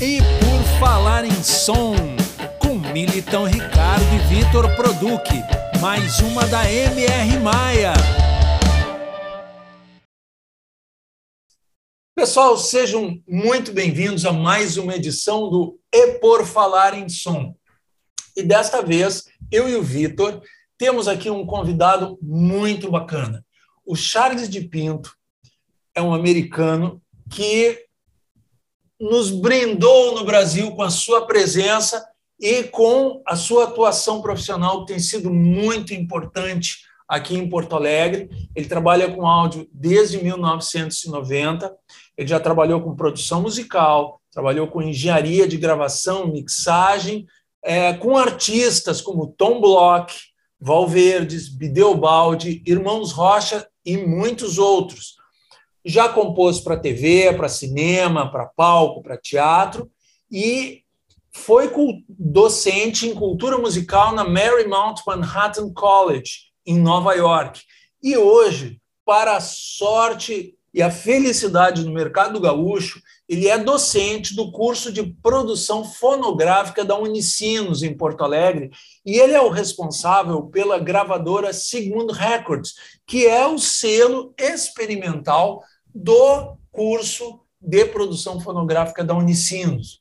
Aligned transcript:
E 0.00 0.18
por 0.20 0.78
falar 0.78 1.24
em 1.24 1.42
som, 1.42 1.92
com 2.60 2.78
Militão 2.92 3.46
Ricardo 3.46 4.04
e 4.14 4.32
Vitor 4.32 4.76
Produc, 4.76 5.28
mais 5.80 6.20
uma 6.20 6.46
da 6.46 6.70
MR 6.70 7.36
Maia. 7.40 7.94
Pessoal, 12.14 12.56
sejam 12.56 13.20
muito 13.26 13.72
bem-vindos 13.72 14.24
a 14.24 14.32
mais 14.32 14.76
uma 14.76 14.94
edição 14.94 15.50
do 15.50 15.80
E 15.92 16.12
por 16.20 16.46
Falar 16.46 16.96
em 16.96 17.08
Som. 17.08 17.56
E 18.36 18.42
desta 18.44 18.80
vez, 18.80 19.24
eu 19.50 19.68
e 19.68 19.74
o 19.74 19.82
Vitor 19.82 20.40
temos 20.78 21.08
aqui 21.08 21.28
um 21.28 21.44
convidado 21.44 22.16
muito 22.22 22.88
bacana. 22.88 23.44
O 23.84 23.96
Charles 23.96 24.48
de 24.48 24.60
Pinto 24.60 25.12
é 25.92 26.00
um 26.00 26.14
americano 26.14 27.02
que 27.28 27.87
nos 29.00 29.30
brindou 29.30 30.14
no 30.14 30.24
Brasil 30.24 30.72
com 30.72 30.82
a 30.82 30.90
sua 30.90 31.26
presença 31.26 32.04
e 32.40 32.64
com 32.64 33.22
a 33.26 33.36
sua 33.36 33.64
atuação 33.64 34.20
profissional, 34.20 34.80
que 34.80 34.92
tem 34.92 34.98
sido 34.98 35.30
muito 35.30 35.94
importante 35.94 36.78
aqui 37.08 37.36
em 37.36 37.48
Porto 37.48 37.74
Alegre. 37.74 38.28
Ele 38.54 38.68
trabalha 38.68 39.10
com 39.12 39.26
áudio 39.26 39.68
desde 39.72 40.22
1990, 40.22 41.74
ele 42.16 42.28
já 42.28 42.40
trabalhou 42.40 42.80
com 42.80 42.96
produção 42.96 43.42
musical, 43.42 44.20
trabalhou 44.32 44.68
com 44.68 44.82
engenharia 44.82 45.48
de 45.48 45.56
gravação, 45.56 46.28
mixagem, 46.28 47.26
é, 47.62 47.92
com 47.94 48.16
artistas 48.16 49.00
como 49.00 49.26
Tom 49.26 49.60
Bloch, 49.60 50.14
Valverdes, 50.60 51.48
Bideobaldi, 51.48 52.62
Irmãos 52.66 53.12
Rocha 53.12 53.66
e 53.84 53.96
muitos 53.96 54.58
outros 54.58 55.17
já 55.88 56.08
compôs 56.08 56.60
para 56.60 56.76
TV, 56.76 57.32
para 57.32 57.48
cinema, 57.48 58.30
para 58.30 58.44
palco, 58.44 59.02
para 59.02 59.16
teatro 59.16 59.90
e 60.30 60.82
foi 61.32 61.72
docente 62.08 63.06
em 63.06 63.14
cultura 63.14 63.56
musical 63.56 64.14
na 64.14 64.22
Marymount 64.22 64.96
Manhattan 65.06 65.72
College, 65.72 66.50
em 66.66 66.78
Nova 66.78 67.14
York. 67.14 67.62
E 68.02 68.16
hoje, 68.16 68.80
para 69.04 69.36
a 69.36 69.40
sorte 69.40 70.54
e 70.74 70.82
a 70.82 70.90
felicidade 70.90 71.82
do 71.82 71.90
mercado 71.90 72.38
gaúcho, 72.38 73.00
ele 73.26 73.48
é 73.48 73.56
docente 73.58 74.34
do 74.34 74.52
curso 74.52 74.92
de 74.92 75.02
produção 75.02 75.84
fonográfica 75.84 76.84
da 76.84 76.98
Unicinos, 76.98 77.82
em 77.82 77.96
Porto 77.96 78.24
Alegre, 78.24 78.70
e 79.04 79.18
ele 79.18 79.32
é 79.32 79.40
o 79.40 79.48
responsável 79.48 80.42
pela 80.44 80.78
gravadora 80.78 81.52
Segundo 81.52 82.12
Records, 82.12 82.74
que 83.06 83.26
é 83.26 83.46
o 83.46 83.58
selo 83.58 84.34
experimental 84.38 85.62
do 85.94 86.56
curso 86.70 87.40
de 87.60 87.84
produção 87.86 88.40
fonográfica 88.40 89.02
da 89.02 89.14
Unicinos. 89.14 90.00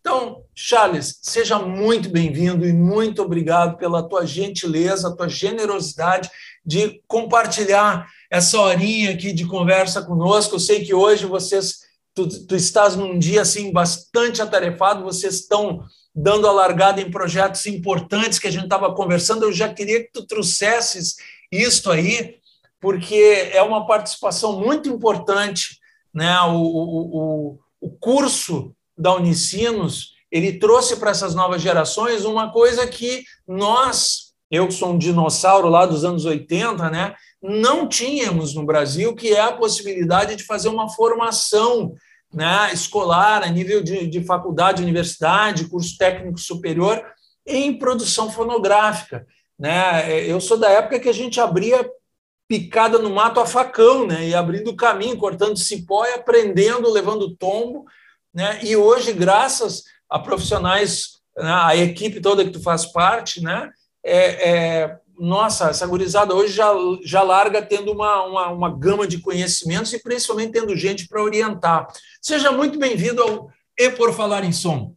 Então, 0.00 0.42
Charles, 0.54 1.18
seja 1.22 1.58
muito 1.58 2.10
bem-vindo 2.10 2.66
e 2.66 2.72
muito 2.74 3.22
obrigado 3.22 3.78
pela 3.78 4.02
tua 4.02 4.26
gentileza, 4.26 5.16
tua 5.16 5.28
generosidade 5.28 6.30
de 6.64 7.00
compartilhar 7.06 8.06
essa 8.30 8.60
horinha 8.60 9.12
aqui 9.12 9.32
de 9.32 9.46
conversa 9.46 10.02
conosco. 10.02 10.56
Eu 10.56 10.60
sei 10.60 10.84
que 10.84 10.92
hoje 10.92 11.24
vocês, 11.24 11.80
tu, 12.14 12.28
tu 12.46 12.54
estás 12.54 12.96
num 12.96 13.18
dia 13.18 13.40
assim 13.40 13.72
bastante 13.72 14.42
atarefado, 14.42 15.04
vocês 15.04 15.36
estão 15.36 15.82
dando 16.14 16.46
a 16.46 16.52
largada 16.52 17.00
em 17.00 17.10
projetos 17.10 17.64
importantes 17.66 18.38
que 18.38 18.46
a 18.46 18.50
gente 18.50 18.64
estava 18.64 18.94
conversando. 18.94 19.44
Eu 19.44 19.52
já 19.52 19.72
queria 19.72 20.04
que 20.04 20.12
tu 20.12 20.26
trouxesses 20.26 21.16
isto 21.50 21.90
aí 21.90 22.36
porque 22.84 23.48
é 23.50 23.62
uma 23.62 23.86
participação 23.86 24.60
muito 24.60 24.90
importante. 24.90 25.78
Né? 26.12 26.38
O, 26.42 26.60
o, 26.60 27.58
o 27.80 27.90
curso 27.98 28.76
da 28.94 29.14
Unicinos 29.14 30.12
ele 30.30 30.58
trouxe 30.58 30.96
para 30.96 31.10
essas 31.10 31.34
novas 31.34 31.62
gerações 31.62 32.26
uma 32.26 32.52
coisa 32.52 32.86
que 32.86 33.24
nós, 33.48 34.34
eu 34.50 34.68
que 34.68 34.74
sou 34.74 34.90
um 34.90 34.98
dinossauro 34.98 35.66
lá 35.66 35.86
dos 35.86 36.04
anos 36.04 36.26
80, 36.26 36.90
né, 36.90 37.14
não 37.42 37.88
tínhamos 37.88 38.54
no 38.54 38.66
Brasil, 38.66 39.14
que 39.14 39.28
é 39.28 39.40
a 39.40 39.52
possibilidade 39.52 40.36
de 40.36 40.44
fazer 40.44 40.68
uma 40.68 40.90
formação 40.90 41.94
né, 42.34 42.70
escolar 42.70 43.42
a 43.42 43.48
nível 43.48 43.82
de, 43.82 44.06
de 44.06 44.22
faculdade, 44.24 44.82
universidade, 44.82 45.68
curso 45.68 45.96
técnico 45.96 46.38
superior 46.38 47.02
em 47.46 47.78
produção 47.78 48.30
fonográfica. 48.30 49.26
Né? 49.58 50.22
Eu 50.28 50.38
sou 50.38 50.58
da 50.58 50.68
época 50.68 51.00
que 51.00 51.08
a 51.08 51.14
gente 51.14 51.40
abria 51.40 51.88
picada 52.48 52.98
no 52.98 53.10
mato 53.10 53.40
a 53.40 53.46
facão, 53.46 54.06
né? 54.06 54.28
E 54.28 54.34
abrindo 54.34 54.76
caminho, 54.76 55.16
cortando 55.16 55.56
cipó 55.56 56.04
e 56.06 56.12
aprendendo, 56.14 56.90
levando 56.90 57.34
tombo, 57.36 57.84
né? 58.32 58.60
E 58.62 58.76
hoje, 58.76 59.12
graças 59.12 59.84
a 60.08 60.18
profissionais, 60.18 61.20
né, 61.36 61.50
a 61.50 61.76
equipe 61.76 62.20
toda 62.20 62.44
que 62.44 62.50
tu 62.50 62.62
faz 62.62 62.86
parte, 62.86 63.42
né? 63.42 63.70
É, 64.04 64.50
é, 64.50 64.98
nossa, 65.18 65.70
essa 65.70 65.86
gurizada 65.86 66.34
hoje 66.34 66.52
já, 66.52 66.72
já 67.02 67.22
larga 67.22 67.62
tendo 67.62 67.92
uma, 67.92 68.24
uma, 68.24 68.48
uma 68.48 68.70
gama 68.70 69.06
de 69.06 69.18
conhecimentos 69.18 69.92
e 69.92 70.02
principalmente 70.02 70.52
tendo 70.52 70.76
gente 70.76 71.08
para 71.08 71.22
orientar. 71.22 71.86
Seja 72.20 72.50
muito 72.50 72.78
bem-vindo 72.78 73.22
ao 73.22 73.50
E 73.78 73.90
Por 73.90 74.12
Falar 74.12 74.44
em 74.44 74.52
Som. 74.52 74.94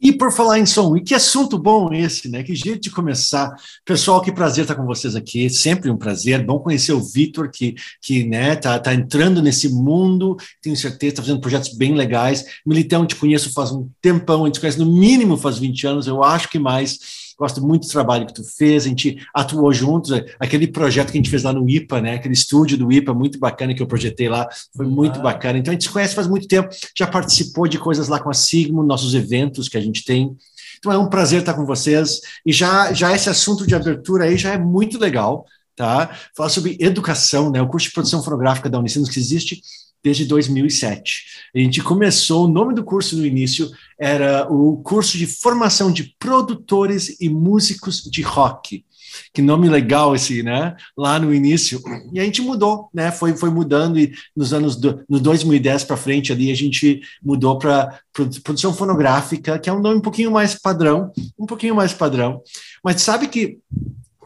E 0.00 0.12
por 0.12 0.32
falar 0.32 0.58
em 0.58 0.64
som, 0.64 0.96
e 0.96 1.02
que 1.02 1.14
assunto 1.14 1.58
bom 1.58 1.92
esse, 1.92 2.28
né? 2.28 2.42
Que 2.42 2.54
jeito 2.54 2.80
de 2.80 2.90
começar. 2.90 3.54
Pessoal, 3.84 4.22
que 4.22 4.32
prazer 4.32 4.62
estar 4.62 4.74
com 4.74 4.86
vocês 4.86 5.14
aqui, 5.14 5.50
sempre 5.50 5.90
um 5.90 5.96
prazer. 5.96 6.44
Bom 6.44 6.58
conhecer 6.58 6.92
o 6.92 7.02
Vitor, 7.02 7.50
que, 7.50 7.74
que 8.00 8.24
né, 8.24 8.56
tá, 8.56 8.78
tá 8.78 8.94
entrando 8.94 9.42
nesse 9.42 9.68
mundo, 9.68 10.36
tenho 10.62 10.76
certeza, 10.76 11.12
está 11.12 11.22
fazendo 11.22 11.40
projetos 11.40 11.74
bem 11.74 11.94
legais. 11.94 12.44
Militão, 12.64 13.04
te 13.04 13.14
conheço 13.14 13.52
faz 13.52 13.72
um 13.72 13.90
tempão, 14.00 14.44
a 14.44 14.46
gente 14.46 14.60
conhece 14.60 14.78
no 14.78 14.86
mínimo 14.86 15.36
faz 15.36 15.58
20 15.58 15.86
anos, 15.86 16.06
eu 16.06 16.24
acho 16.24 16.48
que 16.48 16.58
mais 16.58 16.98
gosto 17.40 17.66
muito 17.66 17.86
do 17.86 17.90
trabalho 17.90 18.26
que 18.26 18.34
tu 18.34 18.44
fez, 18.44 18.84
a 18.84 18.88
gente 18.88 19.18
atuou 19.34 19.72
juntos, 19.72 20.12
aquele 20.38 20.66
projeto 20.66 21.10
que 21.10 21.16
a 21.16 21.20
gente 21.20 21.30
fez 21.30 21.42
lá 21.42 21.54
no 21.54 21.68
IPA, 21.68 22.00
né, 22.02 22.14
aquele 22.16 22.34
estúdio 22.34 22.76
do 22.76 22.92
IPA 22.92 23.14
muito 23.14 23.38
bacana 23.38 23.72
que 23.72 23.82
eu 23.82 23.86
projetei 23.86 24.28
lá, 24.28 24.46
foi 24.76 24.86
muito 24.86 25.20
ah. 25.20 25.22
bacana. 25.22 25.58
Então 25.58 25.72
a 25.72 25.74
gente 25.74 25.84
se 25.84 25.90
conhece 25.90 26.14
faz 26.14 26.26
muito 26.26 26.46
tempo, 26.46 26.68
já 26.94 27.06
participou 27.06 27.66
de 27.66 27.78
coisas 27.78 28.08
lá 28.08 28.20
com 28.20 28.28
a 28.28 28.34
Sigmo, 28.34 28.82
nossos 28.82 29.14
eventos 29.14 29.70
que 29.70 29.78
a 29.78 29.80
gente 29.80 30.04
tem. 30.04 30.36
Então 30.78 30.92
é 30.92 30.98
um 30.98 31.08
prazer 31.08 31.40
estar 31.40 31.54
com 31.54 31.64
vocês. 31.64 32.20
E 32.44 32.52
já 32.52 32.92
já 32.92 33.14
esse 33.14 33.30
assunto 33.30 33.66
de 33.66 33.74
abertura 33.74 34.24
aí 34.24 34.36
já 34.36 34.52
é 34.52 34.58
muito 34.58 34.98
legal, 34.98 35.46
tá? 35.74 36.10
Falar 36.36 36.50
sobre 36.50 36.76
educação, 36.78 37.50
né, 37.50 37.62
o 37.62 37.68
curso 37.68 37.88
de 37.88 37.94
produção 37.94 38.22
fonográfica 38.22 38.68
da 38.68 38.78
Unicinos 38.78 39.08
que 39.08 39.18
existe 39.18 39.62
desde 40.02 40.24
2007. 40.24 41.24
A 41.54 41.58
gente 41.58 41.82
começou, 41.82 42.44
o 42.44 42.48
nome 42.48 42.74
do 42.74 42.84
curso 42.84 43.16
no 43.16 43.26
início 43.26 43.70
era 43.98 44.50
o 44.50 44.76
curso 44.82 45.18
de 45.18 45.26
formação 45.26 45.92
de 45.92 46.14
produtores 46.18 47.20
e 47.20 47.28
músicos 47.28 48.02
de 48.02 48.22
rock. 48.22 48.84
Que 49.32 49.42
nome 49.42 49.68
legal 49.68 50.14
esse, 50.14 50.42
né? 50.42 50.76
Lá 50.96 51.18
no 51.18 51.34
início. 51.34 51.80
E 52.12 52.20
a 52.20 52.24
gente 52.24 52.40
mudou, 52.40 52.88
né? 52.94 53.10
Foi, 53.10 53.36
foi 53.36 53.50
mudando 53.50 53.98
e 53.98 54.12
nos 54.36 54.52
anos 54.52 54.76
do, 54.76 55.04
no 55.08 55.18
2010 55.18 55.84
para 55.84 55.96
frente 55.96 56.32
ali 56.32 56.50
a 56.50 56.56
gente 56.56 57.00
mudou 57.22 57.58
para 57.58 58.00
produção 58.12 58.72
fonográfica, 58.72 59.58
que 59.58 59.68
é 59.68 59.72
um 59.72 59.80
nome 59.80 59.96
um 59.96 60.02
pouquinho 60.02 60.30
mais 60.30 60.54
padrão, 60.54 61.12
um 61.38 61.46
pouquinho 61.46 61.74
mais 61.74 61.92
padrão. 61.92 62.40
Mas 62.84 63.02
sabe 63.02 63.26
que 63.28 63.58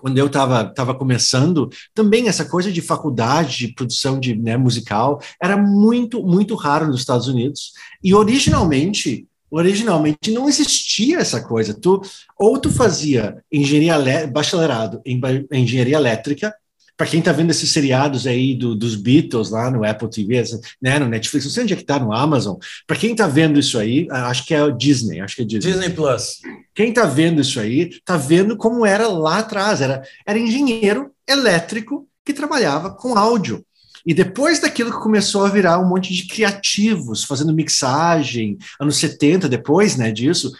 quando 0.04 0.18
eu 0.18 0.26
estava 0.26 0.66
tava 0.66 0.94
começando, 0.94 1.70
também 1.94 2.28
essa 2.28 2.44
coisa 2.44 2.70
de 2.70 2.82
faculdade, 2.82 3.56
de 3.56 3.68
produção 3.68 4.20
de 4.20 4.36
né, 4.36 4.54
musical, 4.54 5.18
era 5.42 5.56
muito, 5.56 6.22
muito 6.22 6.54
raro 6.56 6.86
nos 6.86 7.00
Estados 7.00 7.26
Unidos. 7.26 7.72
E 8.02 8.12
originalmente, 8.14 9.26
originalmente 9.50 10.30
não 10.30 10.46
existia 10.46 11.20
essa 11.20 11.40
coisa. 11.42 11.72
Tu, 11.72 12.02
ou 12.38 12.58
tu 12.58 12.70
fazia 12.70 13.42
engenharia 13.50 14.26
bacharelado 14.26 15.00
em 15.06 15.18
engenharia 15.50 15.96
elétrica, 15.96 16.54
para 16.96 17.06
quem 17.06 17.18
está 17.18 17.32
vendo 17.32 17.50
esses 17.50 17.70
seriados 17.70 18.26
aí 18.26 18.54
do, 18.54 18.74
dos 18.74 18.94
Beatles 18.94 19.50
lá 19.50 19.70
no 19.70 19.84
Apple 19.84 20.08
TV, 20.08 20.42
né, 20.80 20.98
no 20.98 21.08
Netflix, 21.08 21.44
não 21.44 21.52
sei 21.52 21.62
onde 21.64 21.72
é 21.72 21.76
que 21.76 21.82
está, 21.82 21.98
no 21.98 22.12
Amazon. 22.12 22.56
Para 22.86 22.96
quem 22.96 23.12
está 23.12 23.26
vendo 23.26 23.58
isso 23.58 23.78
aí, 23.78 24.06
acho 24.10 24.46
que 24.46 24.54
é 24.54 24.62
o 24.62 24.70
Disney, 24.70 25.20
acho 25.20 25.36
que 25.36 25.42
é 25.42 25.44
Disney. 25.44 25.72
Disney 25.72 25.90
Plus. 25.90 26.40
Quem 26.74 26.90
está 26.90 27.04
vendo 27.04 27.40
isso 27.40 27.58
aí, 27.58 27.88
está 27.88 28.16
vendo 28.16 28.56
como 28.56 28.86
era 28.86 29.08
lá 29.08 29.38
atrás. 29.38 29.80
Era, 29.80 30.02
era 30.26 30.38
engenheiro 30.38 31.10
elétrico 31.28 32.06
que 32.24 32.32
trabalhava 32.32 32.90
com 32.90 33.18
áudio. 33.18 33.64
E 34.06 34.12
depois 34.12 34.60
daquilo 34.60 34.90
que 34.90 34.98
começou 34.98 35.46
a 35.46 35.48
virar 35.48 35.78
um 35.78 35.88
monte 35.88 36.12
de 36.12 36.26
criativos, 36.26 37.24
fazendo 37.24 37.54
mixagem, 37.54 38.58
anos 38.78 38.96
70, 38.96 39.48
depois 39.48 39.96
né, 39.96 40.12
disso, 40.12 40.52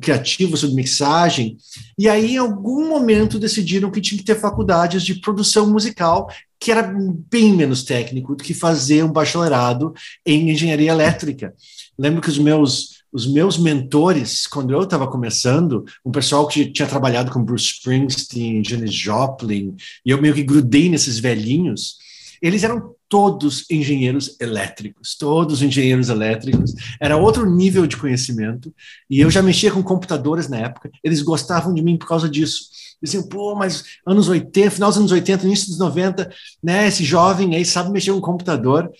criativos 0.00 0.60
sobre 0.60 0.76
mixagem. 0.76 1.56
E 1.98 2.08
aí, 2.08 2.34
em 2.34 2.38
algum 2.38 2.88
momento, 2.88 3.38
decidiram 3.38 3.90
que 3.90 4.00
tinha 4.00 4.18
que 4.18 4.24
ter 4.24 4.36
faculdades 4.36 5.02
de 5.02 5.20
produção 5.20 5.70
musical, 5.70 6.30
que 6.58 6.70
era 6.70 6.82
bem 7.30 7.52
menos 7.54 7.82
técnico 7.84 8.34
do 8.34 8.44
que 8.44 8.54
fazer 8.54 9.04
um 9.04 9.12
bacharelado 9.12 9.92
em 10.24 10.50
engenharia 10.50 10.90
elétrica. 10.90 11.54
Lembro 11.98 12.20
que 12.20 12.30
os 12.30 12.38
meus 12.38 12.96
os 13.12 13.26
meus 13.26 13.56
mentores, 13.56 14.46
quando 14.46 14.74
eu 14.74 14.82
estava 14.82 15.06
começando, 15.06 15.86
um 16.04 16.10
pessoal 16.10 16.46
que 16.46 16.70
tinha 16.70 16.86
trabalhado 16.86 17.30
com 17.30 17.42
Bruce 17.42 17.64
Springsteen, 17.66 18.62
Janis 18.62 18.92
Joplin, 18.92 19.74
e 20.04 20.10
eu 20.10 20.20
meio 20.20 20.34
que 20.34 20.42
grudei 20.42 20.90
nesses 20.90 21.18
velhinhos, 21.18 21.96
eles 22.42 22.62
eram 22.62 22.95
todos 23.08 23.64
engenheiros 23.70 24.36
elétricos, 24.40 25.16
todos 25.16 25.62
engenheiros 25.62 26.08
elétricos. 26.08 26.74
Era 27.00 27.16
outro 27.16 27.48
nível 27.48 27.86
de 27.86 27.96
conhecimento. 27.96 28.74
E 29.08 29.20
eu 29.20 29.30
já 29.30 29.42
mexia 29.42 29.70
com 29.70 29.82
computadores 29.82 30.48
na 30.48 30.58
época. 30.58 30.90
Eles 31.02 31.22
gostavam 31.22 31.72
de 31.72 31.82
mim 31.82 31.96
por 31.96 32.08
causa 32.08 32.28
disso. 32.28 32.76
Diziam, 33.02 33.22
pô, 33.22 33.54
mas 33.54 33.84
anos 34.06 34.28
80, 34.28 34.70
final 34.70 34.88
dos 34.88 34.98
anos 34.98 35.12
80, 35.12 35.44
início 35.44 35.68
dos 35.68 35.78
90, 35.78 36.30
né? 36.62 36.88
Esse 36.88 37.04
jovem 37.04 37.54
aí 37.54 37.64
sabe 37.64 37.90
mexer 37.90 38.12
com 38.12 38.20
computador. 38.20 38.90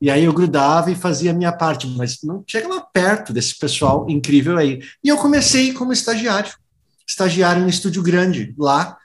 E 0.00 0.10
aí 0.10 0.24
eu 0.24 0.32
grudava 0.32 0.90
e 0.90 0.94
fazia 0.94 1.30
a 1.30 1.34
minha 1.34 1.52
parte, 1.52 1.86
mas 1.86 2.18
não 2.22 2.44
chegava 2.46 2.80
perto 2.92 3.32
desse 3.32 3.56
pessoal 3.58 4.06
incrível 4.10 4.58
aí. 4.58 4.80
E 5.02 5.08
eu 5.08 5.16
comecei 5.16 5.72
como 5.72 5.92
estagiário, 5.92 6.52
estagiário 7.08 7.62
em 7.62 7.66
um 7.66 7.68
estúdio 7.68 8.02
grande 8.02 8.54
lá, 8.58 8.98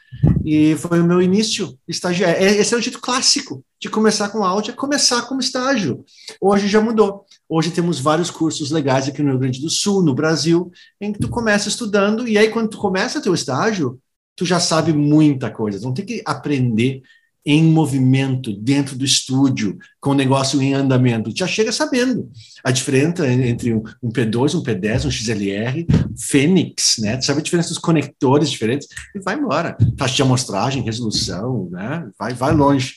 e 0.43 0.75
foi 0.75 0.99
o 0.99 1.05
meu 1.05 1.21
início 1.21 1.77
estagiário. 1.87 2.37
É, 2.37 2.57
esse 2.57 2.73
é 2.73 2.77
o 2.77 2.81
jeito 2.81 2.99
clássico 2.99 3.63
de 3.79 3.89
começar 3.89 4.29
com 4.29 4.43
áudio, 4.43 4.71
é 4.71 4.75
começar 4.75 5.23
como 5.23 5.39
estágio. 5.39 6.03
Hoje 6.39 6.67
já 6.67 6.81
mudou. 6.81 7.25
Hoje 7.49 7.71
temos 7.71 7.99
vários 7.99 8.29
cursos 8.29 8.71
legais 8.71 9.07
aqui 9.07 9.21
no 9.21 9.29
Rio 9.31 9.39
Grande 9.39 9.61
do 9.61 9.69
Sul, 9.69 10.03
no 10.03 10.13
Brasil, 10.13 10.71
em 10.99 11.11
que 11.11 11.19
tu 11.19 11.29
começa 11.29 11.67
estudando, 11.67 12.27
e 12.27 12.37
aí 12.37 12.49
quando 12.49 12.69
tu 12.69 12.77
começa 12.77 13.21
teu 13.21 13.33
estágio, 13.33 13.99
tu 14.35 14.45
já 14.45 14.59
sabe 14.59 14.93
muita 14.93 15.49
coisa. 15.49 15.79
Não 15.81 15.93
tem 15.93 16.05
que 16.05 16.21
aprender 16.25 17.01
em 17.45 17.63
movimento 17.63 18.53
dentro 18.53 18.95
do 18.95 19.03
estúdio, 19.03 19.77
com 19.99 20.11
o 20.11 20.15
negócio 20.15 20.61
em 20.61 20.73
andamento. 20.73 21.33
Já 21.35 21.47
chega 21.47 21.71
sabendo 21.71 22.29
a 22.63 22.71
diferença 22.71 23.27
entre 23.27 23.73
um 23.73 24.09
P2, 24.11 24.55
um 24.55 24.63
P10, 24.63 25.05
um 25.05 25.11
XLR, 25.11 25.85
Fênix, 26.17 26.97
né? 26.99 27.19
Sabe 27.21 27.39
a 27.39 27.43
diferença 27.43 27.69
dos 27.69 27.79
conectores 27.79 28.49
diferentes 28.49 28.87
e 29.15 29.19
vai 29.19 29.35
embora. 29.35 29.75
Taxa 29.97 30.15
de 30.15 30.21
amostragem, 30.21 30.83
resolução, 30.83 31.69
né? 31.71 32.09
Vai, 32.17 32.33
vai 32.33 32.53
longe. 32.53 32.95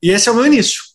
E 0.00 0.10
esse 0.10 0.28
é 0.28 0.32
o 0.32 0.34
meu 0.34 0.46
início. 0.46 0.87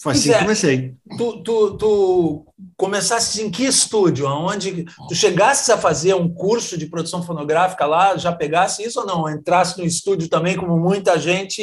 Foi 0.00 0.12
assim 0.12 0.30
que 0.30 0.34
é. 0.34 0.38
comecei. 0.38 0.94
Tu, 1.18 1.42
tu, 1.42 1.76
tu 1.76 2.46
começaste 2.74 3.42
em 3.42 3.50
que 3.50 3.64
estúdio? 3.64 4.26
Aonde 4.26 4.86
tu 5.08 5.14
chegaste 5.14 5.70
a 5.70 5.76
fazer 5.76 6.14
um 6.14 6.32
curso 6.32 6.78
de 6.78 6.86
produção 6.86 7.22
fonográfica 7.22 7.84
lá? 7.84 8.16
Já 8.16 8.32
pegasse 8.32 8.82
isso 8.82 9.00
ou 9.00 9.06
não? 9.06 9.28
Entraste 9.28 9.78
no 9.78 9.86
estúdio 9.86 10.28
também, 10.28 10.56
como 10.56 10.78
muita 10.78 11.18
gente? 11.18 11.62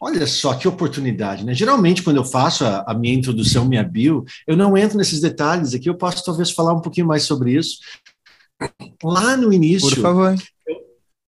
Olha 0.00 0.26
só 0.26 0.54
que 0.54 0.66
oportunidade, 0.66 1.44
né? 1.44 1.54
Geralmente, 1.54 2.02
quando 2.02 2.16
eu 2.16 2.24
faço 2.24 2.64
a, 2.64 2.84
a, 2.86 2.92
minha 2.92 3.14
introdução, 3.14 3.64
minha 3.64 3.84
bio, 3.84 4.24
eu 4.46 4.56
não 4.56 4.76
entro 4.76 4.98
nesses 4.98 5.20
detalhes 5.20 5.72
aqui, 5.72 5.88
eu 5.88 5.96
posso 5.96 6.24
talvez 6.24 6.50
falar 6.50 6.74
um 6.74 6.80
pouquinho 6.80 7.06
mais 7.06 7.22
sobre 7.22 7.52
isso. 7.52 7.78
Lá 9.02 9.36
no 9.36 9.52
início. 9.52 10.02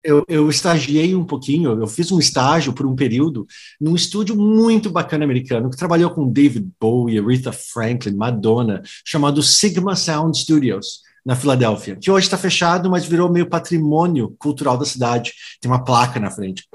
Eu, 0.03 0.25
eu 0.27 0.50
estagiei 0.50 1.15
um 1.15 1.23
pouquinho, 1.23 1.79
eu 1.79 1.88
fiz 1.88 2.11
um 2.11 2.19
estágio 2.19 2.73
por 2.73 2.85
um 2.85 2.95
período 2.95 3.47
num 3.79 3.95
estúdio 3.95 4.35
muito 4.35 4.89
bacana 4.89 5.23
americano 5.23 5.69
que 5.69 5.77
trabalhou 5.77 6.09
com 6.09 6.29
David 6.29 6.69
Bowie, 6.79 7.19
Aretha 7.19 7.53
Franklin, 7.53 8.15
Madonna, 8.15 8.81
chamado 9.05 9.41
Sigma 9.41 9.95
Sound 9.95 10.38
Studios, 10.38 11.03
na 11.25 11.38
Filadélfia, 11.38 11.95
que 11.95 12.11
hoje 12.11 12.25
está 12.25 12.38
fechado, 12.38 12.89
mas 12.89 13.05
virou 13.05 13.31
meio 13.31 13.50
patrimônio 13.50 14.35
cultural 14.38 14.77
da 14.77 14.85
cidade. 14.85 15.33
Tem 15.61 15.71
uma 15.71 15.83
placa 15.83 16.19
na 16.19 16.29
frente. 16.29 16.67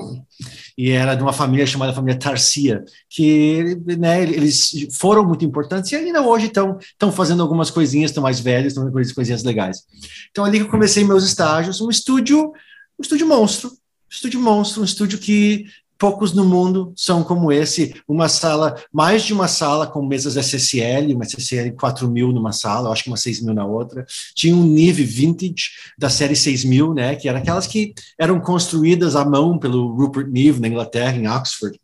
E 0.76 0.90
era 0.90 1.14
de 1.14 1.22
uma 1.22 1.34
família 1.34 1.66
chamada 1.66 1.92
família 1.92 2.19
Tarcia, 2.19 2.82
que 3.10 3.76
né, 3.98 4.22
eles 4.22 4.70
foram 4.92 5.24
muito 5.24 5.44
importantes 5.44 5.92
e 5.92 5.96
ainda 5.96 6.22
hoje 6.22 6.46
estão 6.46 7.12
fazendo 7.12 7.42
algumas 7.42 7.70
coisinhas, 7.70 8.10
estão 8.10 8.22
mais 8.22 8.40
velhos, 8.40 8.72
estão 8.72 8.90
fazendo 8.90 9.14
coisinhas 9.14 9.44
legais. 9.44 9.82
Então, 10.31 10.44
ali 10.44 10.58
que 10.58 10.64
eu 10.64 10.70
comecei 10.70 11.04
meus 11.04 11.24
estágios, 11.24 11.82
um 11.82 11.90
estúdio 11.90 12.52
um 12.98 13.02
estúdio 13.02 13.26
monstro, 13.26 13.70
um 13.70 14.10
estúdio 14.10 14.40
monstro, 14.40 14.82
um 14.82 14.84
estúdio 14.84 15.18
que 15.18 15.66
poucos 15.98 16.32
no 16.32 16.44
mundo 16.44 16.92
são 16.96 17.24
como 17.24 17.50
esse, 17.50 17.94
uma 18.06 18.28
sala, 18.28 18.80
mais 18.92 19.24
de 19.24 19.32
uma 19.32 19.48
sala 19.48 19.86
com 19.86 20.00
mesas 20.00 20.36
SSL, 20.36 21.12
uma 21.12 21.24
SSL 21.24 21.72
4000 21.72 22.32
numa 22.32 22.52
sala, 22.52 22.90
acho 22.90 23.02
que 23.02 23.10
uma 23.10 23.16
6000 23.16 23.52
na 23.52 23.66
outra, 23.66 24.06
tinha 24.34 24.54
um 24.54 24.62
Nive 24.62 25.02
Vintage 25.02 25.70
da 25.98 26.08
série 26.08 26.36
6000, 26.36 26.94
né, 26.94 27.16
que 27.16 27.28
eram 27.28 27.40
aquelas 27.40 27.66
que 27.66 27.92
eram 28.16 28.40
construídas 28.40 29.16
à 29.16 29.24
mão 29.24 29.58
pelo 29.58 29.92
Rupert 29.92 30.28
Neve 30.28 30.60
na 30.60 30.68
Inglaterra, 30.68 31.16
em 31.16 31.26
Oxford, 31.26 31.78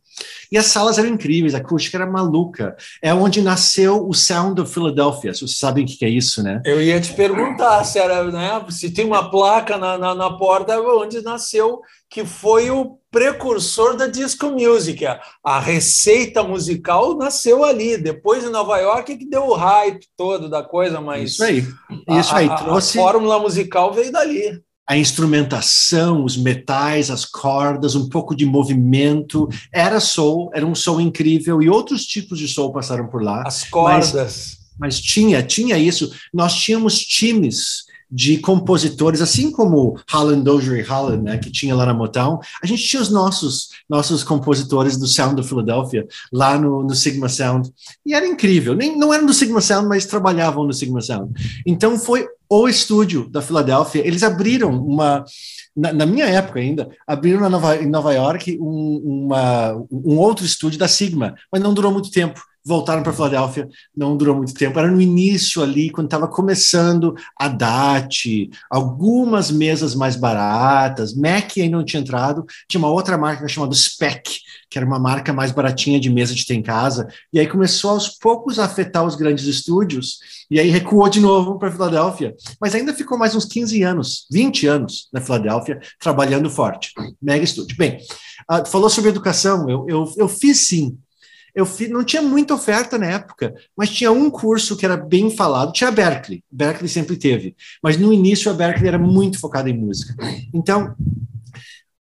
e 0.50 0.58
as 0.58 0.66
salas 0.66 0.98
eram 0.98 1.08
incríveis, 1.08 1.54
a 1.54 1.58
acústica 1.58 1.96
era 1.96 2.06
maluca. 2.06 2.76
É 3.02 3.12
onde 3.12 3.42
nasceu 3.42 4.06
o 4.06 4.14
Sound 4.14 4.60
of 4.60 4.72
Philadelphia. 4.72 5.34
Vocês 5.34 5.58
sabem 5.58 5.84
o 5.84 5.86
que 5.86 6.04
é 6.04 6.08
isso, 6.08 6.42
né? 6.42 6.62
Eu 6.64 6.80
ia 6.80 7.00
te 7.00 7.12
perguntar 7.12 7.82
se 7.84 7.98
era, 7.98 8.24
né? 8.30 8.64
Se 8.70 8.90
tem 8.90 9.04
uma 9.04 9.30
placa 9.30 9.76
na, 9.76 9.98
na, 9.98 10.14
na 10.14 10.30
porta 10.30 10.78
onde 10.80 11.22
nasceu, 11.22 11.80
que 12.08 12.24
foi 12.24 12.70
o 12.70 12.98
precursor 13.10 13.96
da 13.96 14.06
disco 14.06 14.50
music. 14.50 15.04
A 15.42 15.58
receita 15.58 16.42
musical 16.42 17.16
nasceu 17.16 17.64
ali. 17.64 17.96
Depois 17.96 18.44
em 18.44 18.50
Nova 18.50 18.78
York 18.78 19.16
que 19.16 19.28
deu 19.28 19.48
o 19.48 19.54
hype 19.54 20.06
todo 20.16 20.48
da 20.48 20.62
coisa, 20.62 21.00
mas 21.00 21.32
isso 21.32 21.44
aí, 21.44 21.66
isso 22.10 22.34
aí 22.34 22.48
trouxe 22.56 22.98
a 22.98 23.02
fórmula 23.02 23.38
musical 23.38 23.92
veio 23.92 24.12
dali 24.12 24.62
a 24.86 24.96
instrumentação, 24.96 26.24
os 26.24 26.36
metais, 26.36 27.10
as 27.10 27.24
cordas, 27.24 27.94
um 27.94 28.08
pouco 28.08 28.34
de 28.34 28.44
movimento. 28.44 29.48
Era 29.72 29.98
soul, 30.00 30.50
era 30.54 30.66
um 30.66 30.74
soul 30.74 31.00
incrível 31.00 31.62
e 31.62 31.68
outros 31.68 32.04
tipos 32.04 32.38
de 32.38 32.46
soul 32.46 32.72
passaram 32.72 33.06
por 33.06 33.22
lá. 33.22 33.42
As 33.46 33.64
cordas. 33.64 34.14
Mas, 34.14 34.58
mas 34.78 35.00
tinha, 35.00 35.42
tinha 35.42 35.78
isso. 35.78 36.12
Nós 36.32 36.54
tínhamos 36.54 36.98
times 36.98 37.84
de 38.10 38.38
compositores, 38.38 39.20
assim 39.20 39.50
como 39.50 39.98
Holland 40.08 40.44
Dozier 40.44 40.78
e 40.78 40.82
Holland, 40.82 41.24
né, 41.24 41.36
que 41.36 41.50
tinha 41.50 41.74
lá 41.74 41.84
na 41.84 41.92
Motown, 41.92 42.38
a 42.62 42.66
gente 42.66 42.86
tinha 42.86 43.02
os 43.02 43.10
nossos 43.10 43.70
nossos 43.88 44.22
compositores 44.22 44.96
do 44.96 45.06
Sound 45.06 45.40
of 45.40 45.48
Philadelphia 45.48 46.06
lá 46.32 46.56
no, 46.56 46.84
no 46.84 46.94
Sigma 46.94 47.28
Sound 47.28 47.68
e 48.06 48.14
era 48.14 48.26
incrível. 48.26 48.74
Nem 48.74 48.96
não 48.96 49.12
eram 49.12 49.26
do 49.26 49.34
Sigma 49.34 49.60
Sound, 49.60 49.88
mas 49.88 50.06
trabalhavam 50.06 50.64
no 50.64 50.72
Sigma 50.72 51.00
Sound. 51.00 51.32
Então 51.66 51.98
foi 51.98 52.28
o 52.62 52.68
estúdio 52.68 53.28
da 53.28 53.42
Filadélfia. 53.42 54.06
Eles 54.06 54.22
abriram 54.22 54.70
uma 54.70 55.24
na, 55.76 55.92
na, 55.92 56.06
minha 56.06 56.26
época 56.26 56.60
ainda, 56.60 56.88
abriram 57.06 57.48
Nova, 57.50 57.76
em 57.76 57.88
Nova 57.88 58.12
York 58.12 58.56
um, 58.60 59.24
uma, 59.24 59.72
um 59.90 60.16
outro 60.18 60.46
estúdio 60.46 60.78
da 60.78 60.86
Sigma, 60.86 61.34
mas 61.50 61.60
não 61.60 61.74
durou 61.74 61.90
muito 61.90 62.10
tempo 62.10 62.40
voltaram 62.64 63.02
para 63.02 63.12
Filadélfia, 63.12 63.68
não 63.94 64.16
durou 64.16 64.36
muito 64.36 64.54
tempo. 64.54 64.78
Era 64.78 64.90
no 64.90 65.00
início 65.00 65.62
ali, 65.62 65.90
quando 65.90 66.06
estava 66.06 66.26
começando 66.26 67.14
a 67.38 67.46
DAT, 67.46 68.50
algumas 68.70 69.50
mesas 69.50 69.94
mais 69.94 70.16
baratas, 70.16 71.14
Mac 71.14 71.52
ainda 71.58 71.76
não 71.76 71.84
tinha 71.84 72.00
entrado, 72.00 72.44
tinha 72.66 72.78
uma 72.78 72.90
outra 72.90 73.18
marca 73.18 73.46
chamada 73.46 73.74
Spec, 73.74 74.38
que 74.70 74.78
era 74.78 74.86
uma 74.86 74.98
marca 74.98 75.32
mais 75.32 75.52
baratinha 75.52 76.00
de 76.00 76.08
mesa 76.08 76.34
de 76.34 76.46
ter 76.46 76.54
em 76.54 76.62
casa, 76.62 77.06
e 77.32 77.38
aí 77.38 77.46
começou 77.46 77.90
aos 77.90 78.08
poucos 78.08 78.58
a 78.58 78.64
afetar 78.64 79.04
os 79.04 79.14
grandes 79.14 79.44
estúdios, 79.44 80.18
e 80.50 80.58
aí 80.58 80.70
recuou 80.70 81.08
de 81.08 81.20
novo 81.20 81.58
para 81.58 81.70
Filadélfia, 81.70 82.34
mas 82.60 82.74
ainda 82.74 82.94
ficou 82.94 83.18
mais 83.18 83.34
uns 83.34 83.44
15 83.44 83.82
anos, 83.82 84.26
20 84.30 84.66
anos 84.66 85.08
na 85.12 85.20
Filadélfia, 85.20 85.78
trabalhando 86.00 86.48
forte. 86.48 86.92
Mega 87.20 87.44
estúdio. 87.44 87.76
Bem, 87.76 87.98
uh, 88.50 88.66
falou 88.66 88.88
sobre 88.88 89.10
educação, 89.10 89.68
eu, 89.68 89.86
eu, 89.88 90.12
eu 90.16 90.28
fiz 90.28 90.60
sim 90.60 90.98
eu 91.54 91.64
fiz, 91.64 91.88
não 91.88 92.02
tinha 92.02 92.20
muita 92.20 92.54
oferta 92.54 92.98
na 92.98 93.06
época, 93.06 93.54
mas 93.76 93.90
tinha 93.90 94.10
um 94.10 94.28
curso 94.28 94.76
que 94.76 94.84
era 94.84 94.96
bem 94.96 95.30
falado, 95.30 95.72
tinha 95.72 95.88
a 95.88 95.92
Berkeley, 95.92 96.42
Berkeley 96.50 96.88
sempre 96.88 97.16
teve, 97.16 97.54
mas 97.82 97.96
no 97.96 98.12
início 98.12 98.50
a 98.50 98.54
Berkeley 98.54 98.88
era 98.88 98.98
muito 98.98 99.38
focada 99.38 99.70
em 99.70 99.78
música. 99.78 100.14
Então, 100.52 100.94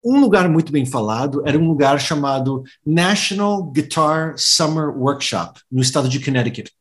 um 0.04 0.20
lugar 0.20 0.50
muito 0.50 0.72
bem 0.72 0.86
falado 0.86 1.44
era 1.46 1.58
um 1.58 1.68
lugar 1.68 2.00
chamado 2.00 2.64
National 2.86 3.64
Guitar 3.72 4.34
Summer 4.38 4.90
Workshop, 4.90 5.62
no 5.72 5.82
estado 5.82 6.10
de 6.10 6.20
Connecticut. 6.20 6.72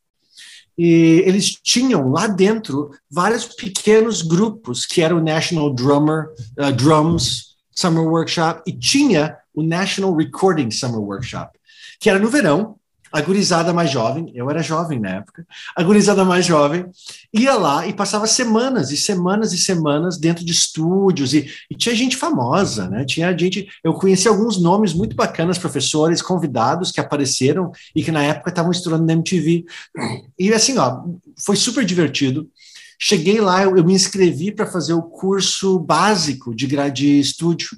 E 0.76 1.22
eles 1.26 1.50
tinham 1.62 2.10
lá 2.10 2.26
dentro 2.26 2.90
vários 3.10 3.44
pequenos 3.44 4.22
grupos 4.22 4.86
que 4.86 5.02
eram 5.02 5.18
o 5.18 5.22
National 5.22 5.72
Drummer, 5.72 6.30
uh, 6.58 6.72
Drums 6.72 7.52
Summer 7.70 8.04
Workshop 8.04 8.62
e 8.66 8.72
tinha 8.72 9.36
o 9.54 9.62
National 9.62 10.16
Recording 10.16 10.70
Summer 10.70 11.00
Workshop 11.00 11.58
que 12.02 12.10
era 12.10 12.18
no 12.18 12.28
verão, 12.28 12.74
a 13.12 13.20
gurizada 13.20 13.72
mais 13.72 13.88
jovem, 13.88 14.32
eu 14.34 14.50
era 14.50 14.60
jovem 14.60 14.98
na 14.98 15.10
época, 15.10 15.46
a 15.76 15.82
gurizada 15.84 16.24
mais 16.24 16.44
jovem 16.44 16.84
ia 17.32 17.54
lá 17.54 17.86
e 17.86 17.92
passava 17.92 18.26
semanas 18.26 18.90
e 18.90 18.96
semanas 18.96 19.52
e 19.52 19.58
semanas 19.58 20.18
dentro 20.18 20.44
de 20.44 20.50
estúdios 20.50 21.32
e, 21.32 21.48
e, 21.70 21.76
tinha 21.76 21.94
gente 21.94 22.16
famosa, 22.16 22.88
né? 22.88 23.04
Tinha 23.04 23.38
gente, 23.38 23.68
eu 23.84 23.92
conheci 23.92 24.26
alguns 24.26 24.60
nomes 24.60 24.92
muito 24.92 25.14
bacanas, 25.14 25.58
professores, 25.58 26.20
convidados 26.20 26.90
que 26.90 26.98
apareceram 26.98 27.70
e 27.94 28.02
que 28.02 28.10
na 28.10 28.24
época 28.24 28.50
estavam 28.50 28.72
estourando 28.72 29.06
na 29.06 29.12
MTV. 29.12 29.64
E 30.36 30.52
assim, 30.52 30.76
ó, 30.78 31.04
foi 31.38 31.54
super 31.54 31.84
divertido. 31.84 32.48
Cheguei 32.98 33.40
lá, 33.40 33.62
eu, 33.62 33.76
eu 33.76 33.84
me 33.84 33.94
inscrevi 33.94 34.50
para 34.50 34.66
fazer 34.66 34.94
o 34.94 35.02
curso 35.02 35.78
básico 35.78 36.52
de, 36.52 36.66
de 36.90 37.20
estúdio 37.20 37.68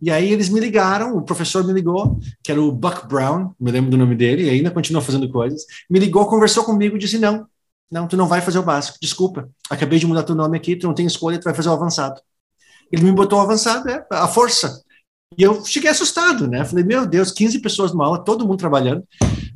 e 0.00 0.10
aí 0.10 0.30
eles 0.30 0.48
me 0.48 0.60
ligaram, 0.60 1.16
o 1.16 1.22
professor 1.22 1.64
me 1.64 1.72
ligou, 1.72 2.18
que 2.42 2.52
era 2.52 2.60
o 2.60 2.70
Buck 2.70 3.06
Brown, 3.06 3.52
me 3.58 3.70
lembro 3.70 3.90
do 3.90 3.96
nome 3.96 4.14
dele, 4.14 4.44
e 4.44 4.50
ainda 4.50 4.70
continua 4.70 5.00
fazendo 5.00 5.28
coisas. 5.30 5.64
Me 5.88 5.98
ligou, 5.98 6.26
conversou 6.26 6.64
comigo 6.64 6.98
disse: 6.98 7.18
Não, 7.18 7.46
não, 7.90 8.06
tu 8.06 8.16
não 8.16 8.26
vai 8.26 8.40
fazer 8.40 8.58
o 8.58 8.62
básico, 8.62 8.98
desculpa. 9.00 9.48
Acabei 9.70 9.98
de 9.98 10.06
mudar 10.06 10.22
teu 10.22 10.34
nome 10.34 10.56
aqui, 10.56 10.76
tu 10.76 10.86
não 10.86 10.94
tem 10.94 11.06
escolha, 11.06 11.38
tu 11.38 11.44
vai 11.44 11.54
fazer 11.54 11.68
o 11.68 11.72
avançado. 11.72 12.20
Ele 12.92 13.04
me 13.04 13.12
botou 13.12 13.38
o 13.38 13.42
avançado, 13.42 13.88
é 13.88 14.04
a 14.10 14.28
força. 14.28 14.82
E 15.36 15.42
eu 15.42 15.64
cheguei 15.64 15.90
assustado, 15.90 16.46
né? 16.46 16.64
Falei, 16.64 16.84
meu 16.84 17.06
Deus, 17.06 17.32
15 17.32 17.60
pessoas 17.60 17.92
numa 17.92 18.06
aula, 18.06 18.24
todo 18.24 18.46
mundo 18.46 18.58
trabalhando, 18.58 19.02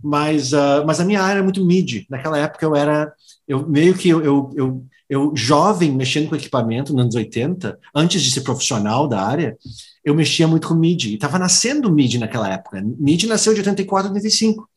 mas, 0.03 0.53
uh, 0.53 0.85
mas 0.87 1.01
a 1.01 1.05
minha 1.05 1.23
área 1.23 1.39
era 1.39 1.43
muito 1.45 1.65
MIDI. 1.65 2.07
Naquela 2.11 2.39
época 2.39 2.65
eu 2.65 2.75
era, 2.75 3.13
eu 3.47 3.67
meio 3.69 3.95
que 3.95 4.09
eu, 4.09 4.23
eu, 4.23 4.51
eu, 4.57 4.87
eu 5.09 5.33
jovem, 5.37 5.93
mexendo 5.93 6.29
com 6.29 6.37
equipamento 6.37 6.93
nos 6.93 7.03
anos 7.03 7.15
80, 7.15 7.79
antes 7.95 8.21
de 8.23 8.31
ser 8.31 8.41
profissional 8.41 9.07
da 9.07 9.23
área, 9.23 9.57
eu 10.05 10.15
mexia 10.15 10.49
muito 10.49 10.69
com 10.69 10.75
MIDI. 10.75 11.15
Estava 11.15 11.39
nascendo 11.39 11.89
o 11.89 11.93
MIDI 11.93 12.19
naquela 12.19 12.49
época. 12.49 12.83
MIDI 12.83 13.27
nasceu 13.27 13.53
de 13.53 13.61
84 13.61 14.09
a 14.09 14.15
85. 14.15 14.69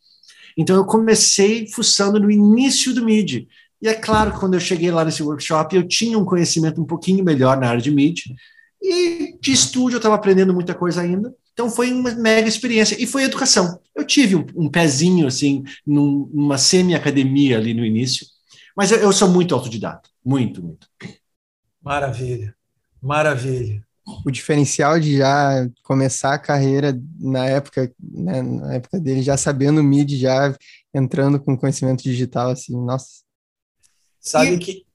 Então 0.57 0.75
eu 0.75 0.85
comecei 0.85 1.67
fuçando 1.67 2.19
no 2.19 2.29
início 2.29 2.93
do 2.93 3.03
MIDI. 3.03 3.47
E 3.81 3.87
é 3.87 3.93
claro 3.93 4.31
que 4.31 4.39
quando 4.39 4.53
eu 4.53 4.59
cheguei 4.59 4.91
lá 4.91 5.03
nesse 5.03 5.23
workshop, 5.23 5.75
eu 5.75 5.87
tinha 5.87 6.17
um 6.17 6.25
conhecimento 6.25 6.81
um 6.81 6.85
pouquinho 6.85 7.23
melhor 7.23 7.57
na 7.59 7.69
área 7.69 7.81
de 7.81 7.91
MIDI. 7.91 8.35
E 8.81 9.37
de 9.41 9.51
estúdio 9.51 9.95
eu 9.95 9.99
estava 9.99 10.15
aprendendo 10.15 10.53
muita 10.53 10.73
coisa 10.73 11.01
ainda. 11.01 11.33
Então 11.53 11.69
foi 11.69 11.91
uma 11.91 12.11
mega 12.11 12.47
experiência. 12.47 13.01
E 13.01 13.07
foi 13.07 13.23
educação. 13.23 13.79
Eu 13.95 14.05
tive 14.05 14.35
um, 14.35 14.45
um 14.55 14.69
pezinho, 14.69 15.27
assim, 15.27 15.63
num, 15.85 16.29
numa 16.33 16.57
semi-academia 16.57 17.57
ali 17.57 17.73
no 17.73 17.85
início. 17.85 18.25
Mas 18.75 18.91
eu, 18.91 18.99
eu 18.99 19.13
sou 19.13 19.29
muito 19.29 19.53
autodidata. 19.55 20.09
Muito, 20.25 20.61
muito. 20.61 20.87
Maravilha. 21.81 22.55
Maravilha 23.01 23.85
o 24.25 24.31
diferencial 24.31 24.99
de 24.99 25.17
já 25.17 25.67
começar 25.81 26.33
a 26.33 26.39
carreira 26.39 26.99
na 27.19 27.45
época, 27.47 27.91
né, 27.99 28.41
na 28.41 28.73
época 28.75 28.99
dele, 28.99 29.21
já 29.21 29.37
sabendo 29.37 29.79
o 29.79 29.83
MIDI, 29.83 30.17
já 30.17 30.55
entrando 30.93 31.39
com 31.39 31.57
conhecimento 31.57 32.03
digital, 32.03 32.51
assim, 32.51 32.75
nossa. 32.75 33.23
Sabe 34.19 34.53
e, 34.53 34.57
que. 34.57 34.85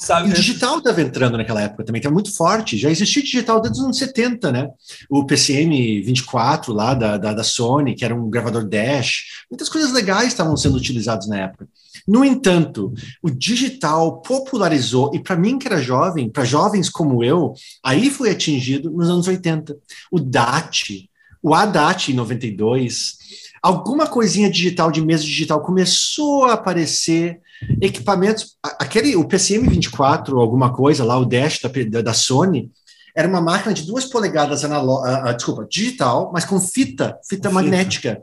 Sabe, 0.00 0.30
o 0.30 0.32
digital 0.32 0.78
estava 0.78 1.02
entrando 1.02 1.36
naquela 1.36 1.60
época 1.60 1.84
também, 1.84 2.00
que 2.00 2.06
é 2.06 2.10
muito 2.10 2.34
forte. 2.34 2.78
Já 2.78 2.90
existia 2.90 3.22
digital 3.22 3.60
desde 3.60 3.78
os 3.78 3.84
anos 3.84 3.98
70, 3.98 4.50
né? 4.50 4.70
O 5.10 5.26
PCM 5.26 6.00
24 6.00 6.72
lá 6.72 6.94
da, 6.94 7.18
da, 7.18 7.34
da 7.34 7.44
Sony, 7.44 7.94
que 7.94 8.02
era 8.02 8.14
um 8.14 8.30
gravador 8.30 8.66
Dash, 8.66 9.44
muitas 9.50 9.68
coisas 9.68 9.92
legais 9.92 10.28
estavam 10.28 10.56
sendo 10.56 10.78
utilizadas 10.78 11.28
na 11.28 11.40
época. 11.40 11.68
No 12.08 12.24
entanto, 12.24 12.94
o 13.22 13.30
digital 13.30 14.22
popularizou, 14.22 15.10
e 15.14 15.18
para 15.20 15.36
mim 15.36 15.58
que 15.58 15.68
era 15.68 15.82
jovem, 15.82 16.30
para 16.30 16.44
jovens 16.46 16.88
como 16.88 17.22
eu, 17.22 17.52
aí 17.84 18.08
foi 18.08 18.30
atingido 18.30 18.90
nos 18.90 19.10
anos 19.10 19.28
80. 19.28 19.76
O 20.10 20.18
DAT, 20.18 21.10
o 21.42 21.54
ADAT 21.54 22.10
em 22.10 22.14
92, 22.14 23.18
alguma 23.62 24.06
coisinha 24.06 24.50
digital 24.50 24.90
de 24.90 25.02
mesa 25.02 25.24
digital 25.24 25.60
começou 25.60 26.46
a 26.46 26.54
aparecer, 26.54 27.38
equipamentos, 27.80 28.56
aquele, 28.62 29.16
o 29.16 29.26
PCM 29.26 29.68
24, 29.68 30.38
alguma 30.38 30.72
coisa 30.72 31.04
lá, 31.04 31.16
o 31.18 31.24
Dash 31.24 31.60
da, 31.90 32.02
da 32.02 32.14
Sony, 32.14 32.70
era 33.14 33.28
uma 33.28 33.40
máquina 33.40 33.74
de 33.74 33.82
duas 33.82 34.04
polegadas 34.06 34.64
analógica, 34.64 35.24
uh, 35.24 35.28
ah, 35.28 35.32
desculpa, 35.32 35.66
digital, 35.68 36.30
mas 36.32 36.44
com 36.44 36.60
fita, 36.60 37.18
fita 37.28 37.50
magnética. 37.50 38.22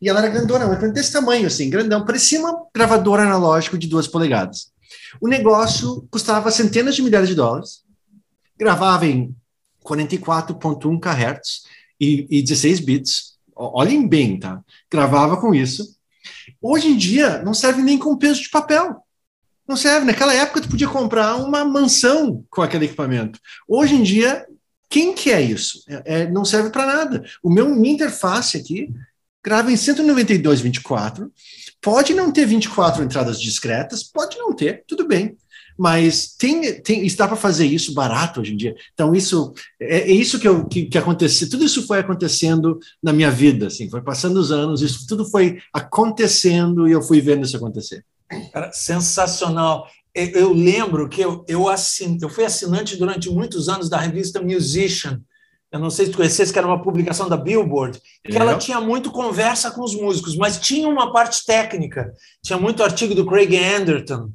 E 0.00 0.08
ela 0.08 0.20
era 0.20 0.28
grandona, 0.28 0.66
mas 0.66 0.92
desse 0.92 1.12
tamanho, 1.12 1.46
assim, 1.46 1.68
grandão. 1.68 2.04
Parecia 2.04 2.40
uma 2.40 2.64
gravadora 2.74 3.22
analógica 3.22 3.76
de 3.76 3.86
duas 3.86 4.08
polegadas. 4.08 4.70
O 5.20 5.28
negócio 5.28 6.06
custava 6.10 6.50
centenas 6.50 6.96
de 6.96 7.02
milhares 7.02 7.28
de 7.28 7.34
dólares, 7.34 7.82
gravava 8.58 9.06
em 9.06 9.34
44.1 9.84 11.00
kHz 11.00 11.64
e, 12.00 12.26
e 12.30 12.42
16 12.42 12.80
bits. 12.80 13.34
Olhem 13.54 14.08
bem, 14.08 14.38
tá? 14.38 14.62
Gravava 14.90 15.36
com 15.36 15.54
isso. 15.54 15.96
Hoje 16.60 16.88
em 16.88 16.96
dia, 16.96 17.42
não 17.42 17.54
serve 17.54 17.82
nem 17.82 17.98
com 17.98 18.16
peso 18.16 18.42
de 18.42 18.50
papel. 18.50 19.02
Não 19.66 19.76
serve. 19.76 20.06
Naquela 20.06 20.34
época, 20.34 20.60
tu 20.60 20.68
podia 20.68 20.88
comprar 20.88 21.36
uma 21.36 21.64
mansão 21.64 22.44
com 22.50 22.60
aquele 22.60 22.86
equipamento. 22.86 23.38
Hoje 23.68 23.94
em 23.94 24.02
dia, 24.02 24.44
quem 24.88 25.14
que 25.14 25.30
é 25.30 25.40
isso? 25.40 25.82
É, 25.88 26.22
é, 26.22 26.30
não 26.30 26.44
serve 26.44 26.70
para 26.70 26.84
nada. 26.84 27.24
O 27.42 27.48
meu 27.48 27.72
interface 27.84 28.56
aqui 28.56 28.92
grava 29.42 29.70
em 29.70 29.76
192.24. 29.76 31.30
Pode 31.80 32.12
não 32.12 32.30
ter 32.30 32.44
24 32.44 33.02
entradas 33.02 33.40
discretas, 33.40 34.02
pode 34.02 34.36
não 34.36 34.52
ter, 34.52 34.84
tudo 34.86 35.06
bem. 35.06 35.36
Mas 35.80 36.34
tem, 36.36 36.78
tem, 36.82 37.06
está 37.06 37.26
para 37.26 37.38
fazer 37.38 37.64
isso 37.64 37.94
barato 37.94 38.42
hoje 38.42 38.52
em 38.52 38.56
dia. 38.58 38.76
Então, 38.92 39.14
isso 39.14 39.54
é, 39.80 40.00
é 40.00 40.12
isso 40.12 40.38
que, 40.38 40.46
eu, 40.46 40.66
que, 40.66 40.84
que 40.84 40.98
aconteceu. 40.98 41.48
Tudo 41.48 41.64
isso 41.64 41.86
foi 41.86 42.00
acontecendo 42.00 42.78
na 43.02 43.14
minha 43.14 43.30
vida, 43.30 43.68
assim, 43.68 43.88
foi 43.88 44.02
passando 44.02 44.36
os 44.36 44.52
anos, 44.52 44.82
isso 44.82 45.06
tudo 45.08 45.24
foi 45.24 45.58
acontecendo 45.72 46.86
e 46.86 46.92
eu 46.92 47.00
fui 47.00 47.22
vendo 47.22 47.46
isso 47.46 47.56
acontecer. 47.56 48.04
Cara, 48.52 48.70
sensacional. 48.74 49.86
Eu 50.14 50.52
lembro 50.52 51.08
que 51.08 51.22
eu, 51.22 51.46
eu, 51.48 51.66
assin, 51.66 52.18
eu 52.20 52.28
fui 52.28 52.44
assinante 52.44 52.98
durante 52.98 53.30
muitos 53.30 53.70
anos 53.70 53.88
da 53.88 53.96
revista 53.96 54.42
Musician, 54.42 55.18
eu 55.72 55.78
não 55.78 55.88
sei 55.88 56.06
se 56.06 56.12
tu 56.12 56.18
conhecesse, 56.18 56.52
que 56.52 56.58
era 56.58 56.68
uma 56.68 56.82
publicação 56.82 57.26
da 57.26 57.38
Billboard, 57.38 57.98
que 58.22 58.36
ela 58.36 58.58
tinha 58.58 58.80
muito 58.82 59.10
conversa 59.10 59.70
com 59.70 59.82
os 59.82 59.94
músicos, 59.94 60.36
mas 60.36 60.58
tinha 60.58 60.86
uma 60.86 61.10
parte 61.10 61.46
técnica. 61.46 62.12
Tinha 62.44 62.58
muito 62.58 62.82
artigo 62.82 63.14
do 63.14 63.24
Craig 63.24 63.56
Anderton. 63.56 64.30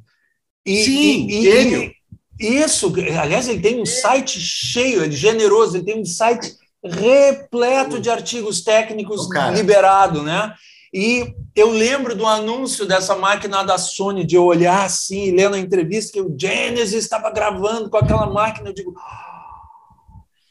E, 0.66 0.84
Sim, 0.84 1.26
e, 1.28 1.42
gênio. 1.42 1.92
E, 2.40 2.58
isso, 2.58 2.92
aliás, 3.18 3.48
ele 3.48 3.60
tem 3.60 3.80
um 3.80 3.86
site 3.86 4.40
cheio, 4.40 5.02
ele 5.02 5.14
é 5.14 5.16
generoso, 5.16 5.76
ele 5.76 5.84
tem 5.84 6.00
um 6.00 6.04
site 6.04 6.54
repleto 6.84 8.00
de 8.00 8.10
artigos 8.10 8.62
técnicos 8.62 9.28
liberado, 9.54 10.22
né? 10.22 10.52
E 10.92 11.34
eu 11.54 11.70
lembro 11.70 12.14
do 12.14 12.26
anúncio 12.26 12.86
dessa 12.86 13.14
máquina 13.16 13.62
da 13.62 13.78
Sony, 13.78 14.24
de 14.24 14.36
eu 14.36 14.44
olhar 14.44 14.84
assim, 14.84 15.30
lendo 15.30 15.54
a 15.54 15.58
entrevista, 15.58 16.12
que 16.12 16.20
o 16.20 16.34
Genesis 16.38 17.04
estava 17.04 17.30
gravando 17.30 17.90
com 17.90 17.96
aquela 17.96 18.26
máquina, 18.26 18.70
eu 18.70 18.74
digo, 18.74 18.94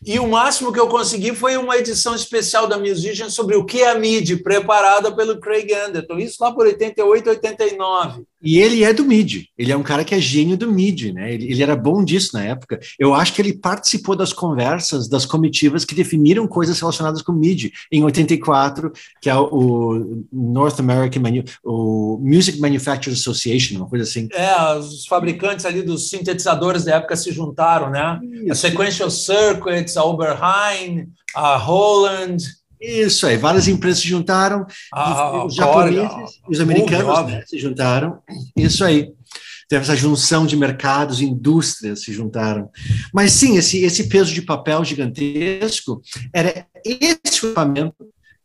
e 0.05 0.19
o 0.19 0.27
máximo 0.27 0.71
que 0.71 0.79
eu 0.79 0.87
consegui 0.87 1.33
foi 1.33 1.57
uma 1.57 1.77
edição 1.77 2.13
especial 2.13 2.67
da 2.67 2.77
Musician 2.77 3.27
sobre 3.27 3.55
o 3.55 3.65
que 3.65 3.81
é 3.81 3.89
a 3.89 3.95
MIDI, 3.95 4.37
preparada 4.37 5.11
pelo 5.11 5.39
Craig 5.39 5.73
Anderton. 5.73 6.19
Isso 6.19 6.37
lá 6.39 6.51
por 6.51 6.67
88, 6.67 7.27
89. 7.27 8.23
E 8.45 8.59
ele 8.59 8.83
é 8.83 8.93
do 8.93 9.03
MIDI, 9.03 9.49
ele 9.57 9.71
é 9.71 9.77
um 9.77 9.83
cara 9.83 10.03
que 10.03 10.13
é 10.13 10.19
gênio 10.19 10.55
do 10.55 10.71
MIDI, 10.71 11.11
né? 11.11 11.33
Ele, 11.33 11.51
ele, 11.51 11.63
era 11.63 11.75
bom 11.75 12.03
disso 12.03 12.31
na 12.33 12.43
época. 12.43 12.79
Eu 12.99 13.13
acho 13.13 13.33
que 13.33 13.41
ele 13.41 13.57
participou 13.57 14.15
das 14.15 14.31
conversas 14.31 15.07
das 15.07 15.25
comitivas 15.25 15.83
que 15.83 15.95
definiram 15.95 16.47
coisas 16.47 16.79
relacionadas 16.79 17.21
com 17.21 17.31
MIDI 17.31 17.71
em 17.91 18.03
84, 18.03 18.91
que 19.21 19.29
é 19.29 19.35
o 19.35 20.23
North 20.31 20.79
American 20.79 21.21
Manu 21.21 21.43
o 21.63 22.19
Music 22.21 22.59
Manufacturers 22.59 23.19
Association, 23.19 23.77
uma 23.77 23.89
coisa 23.89 24.03
assim. 24.03 24.29
É, 24.31 24.77
os 24.77 25.05
fabricantes 25.07 25.65
ali 25.65 25.81
dos 25.81 26.09
sintetizadores 26.09 26.85
da 26.85 26.95
época 26.95 27.15
se 27.15 27.31
juntaram, 27.31 27.89
né? 27.89 28.19
Isso. 28.23 28.51
A 28.51 28.55
Sequential 28.55 29.09
Circuits, 29.09 29.97
a 29.97 30.03
Oberheim, 30.03 31.07
a 31.35 31.57
Holland. 31.57 32.43
Isso 32.85 33.25
aí, 33.25 33.37
várias 33.37 33.67
empresas 33.67 34.01
se 34.01 34.07
juntaram, 34.07 34.65
ah, 34.93 35.45
os 35.45 35.55
japoneses 35.55 36.39
e 36.47 36.51
os 36.51 36.59
americanos 36.59 37.25
né, 37.27 37.43
se 37.45 37.57
juntaram. 37.57 38.19
Isso 38.55 38.83
aí. 38.83 39.11
Teve 39.67 39.81
essa 39.81 39.95
junção 39.95 40.45
de 40.45 40.55
mercados, 40.55 41.21
indústrias 41.21 42.03
se 42.03 42.13
juntaram. 42.13 42.69
Mas 43.11 43.31
sim, 43.31 43.57
esse, 43.57 43.83
esse 43.83 44.07
peso 44.07 44.31
de 44.31 44.43
papel 44.43 44.85
gigantesco 44.85 46.01
era 46.31 46.67
esse 46.85 47.19
equipamento 47.25 47.95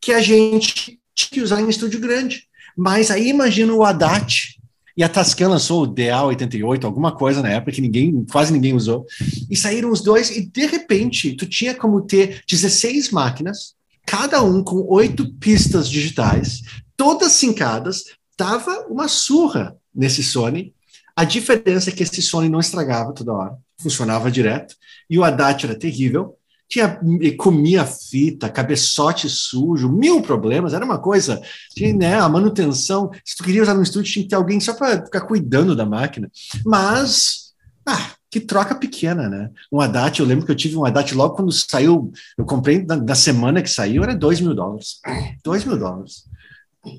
que 0.01 0.13
a 0.13 0.23
gente 0.23 0.99
tinha 1.15 1.31
que 1.31 1.43
usar 1.43 1.61
em 1.61 1.69
estúdio 1.69 2.01
grande. 2.01 2.45
Mas 2.75 3.11
aí 3.11 3.29
imagina 3.29 3.75
o 3.75 3.85
Haddad, 3.85 4.59
e 4.97 5.03
a 5.03 5.09
Tascam 5.09 5.49
lançou 5.49 5.85
o 5.85 5.95
DA88, 5.95 6.85
alguma 6.85 7.13
coisa 7.13 7.43
na 7.43 7.51
época 7.51 7.73
que 7.73 7.81
ninguém, 7.81 8.25
quase 8.31 8.53
ninguém 8.53 8.75
usou. 8.75 9.07
E 9.51 9.57
saíram 9.57 9.91
os 9.91 10.03
dois, 10.03 10.31
e 10.31 10.45
de 10.45 10.67
repente, 10.67 11.35
tu 11.37 11.47
tinha 11.47 11.75
como 11.75 12.03
ter 12.03 12.43
16 12.49 13.11
máquinas 13.11 13.75
cada 14.11 14.43
um 14.43 14.65
com 14.65 14.85
oito 14.89 15.33
pistas 15.35 15.89
digitais, 15.89 16.63
todas 16.97 17.31
sincadas, 17.31 18.07
dava 18.37 18.87
uma 18.89 19.07
surra 19.07 19.77
nesse 19.95 20.21
Sony. 20.21 20.75
A 21.15 21.23
diferença 21.23 21.91
é 21.91 21.93
que 21.93 22.03
esse 22.03 22.21
Sony 22.21 22.49
não 22.49 22.59
estragava 22.59 23.13
toda 23.13 23.33
hora, 23.33 23.57
funcionava 23.81 24.29
direto, 24.29 24.75
e 25.09 25.17
o 25.17 25.23
Haddad 25.23 25.65
era 25.65 25.79
terrível, 25.79 26.37
tinha, 26.69 27.01
comia 27.39 27.87
fita, 27.87 28.49
cabeçote 28.49 29.29
sujo, 29.29 29.89
mil 29.89 30.21
problemas, 30.23 30.75
era 30.75 30.85
uma 30.85 30.99
coisa, 30.99 31.41
tinha, 31.73 31.95
né, 31.95 32.15
a 32.19 32.29
manutenção, 32.29 33.13
se 33.25 33.37
tu 33.37 33.45
queria 33.45 33.63
usar 33.63 33.75
no 33.75 33.83
estúdio, 33.83 34.13
tinha 34.13 34.25
que 34.25 34.31
ter 34.31 34.37
alguém 34.37 34.59
só 34.59 34.75
para 34.75 35.05
ficar 35.05 35.21
cuidando 35.21 35.77
da 35.77 35.87
máquina, 35.87 36.29
mas, 36.65 37.53
ah, 37.87 38.11
que 38.31 38.39
troca 38.39 38.75
pequena, 38.75 39.29
né? 39.29 39.51
Um 39.73 39.81
Haddad, 39.81 40.21
eu 40.21 40.27
lembro 40.27 40.47
que 40.47 40.53
eu 40.53 40.57
tive 40.57 40.77
um 40.77 40.85
Haddad 40.85 41.13
logo 41.15 41.35
quando 41.35 41.51
saiu, 41.51 42.13
eu 42.39 42.45
comprei 42.45 42.85
na, 42.85 42.97
na 42.97 43.15
semana 43.15 43.61
que 43.61 43.69
saiu, 43.69 44.05
era 44.05 44.15
2 44.15 44.41
mil 44.41 44.55
dólares. 44.55 45.01
2 45.43 45.65
mil 45.65 45.77
dólares. 45.77 46.25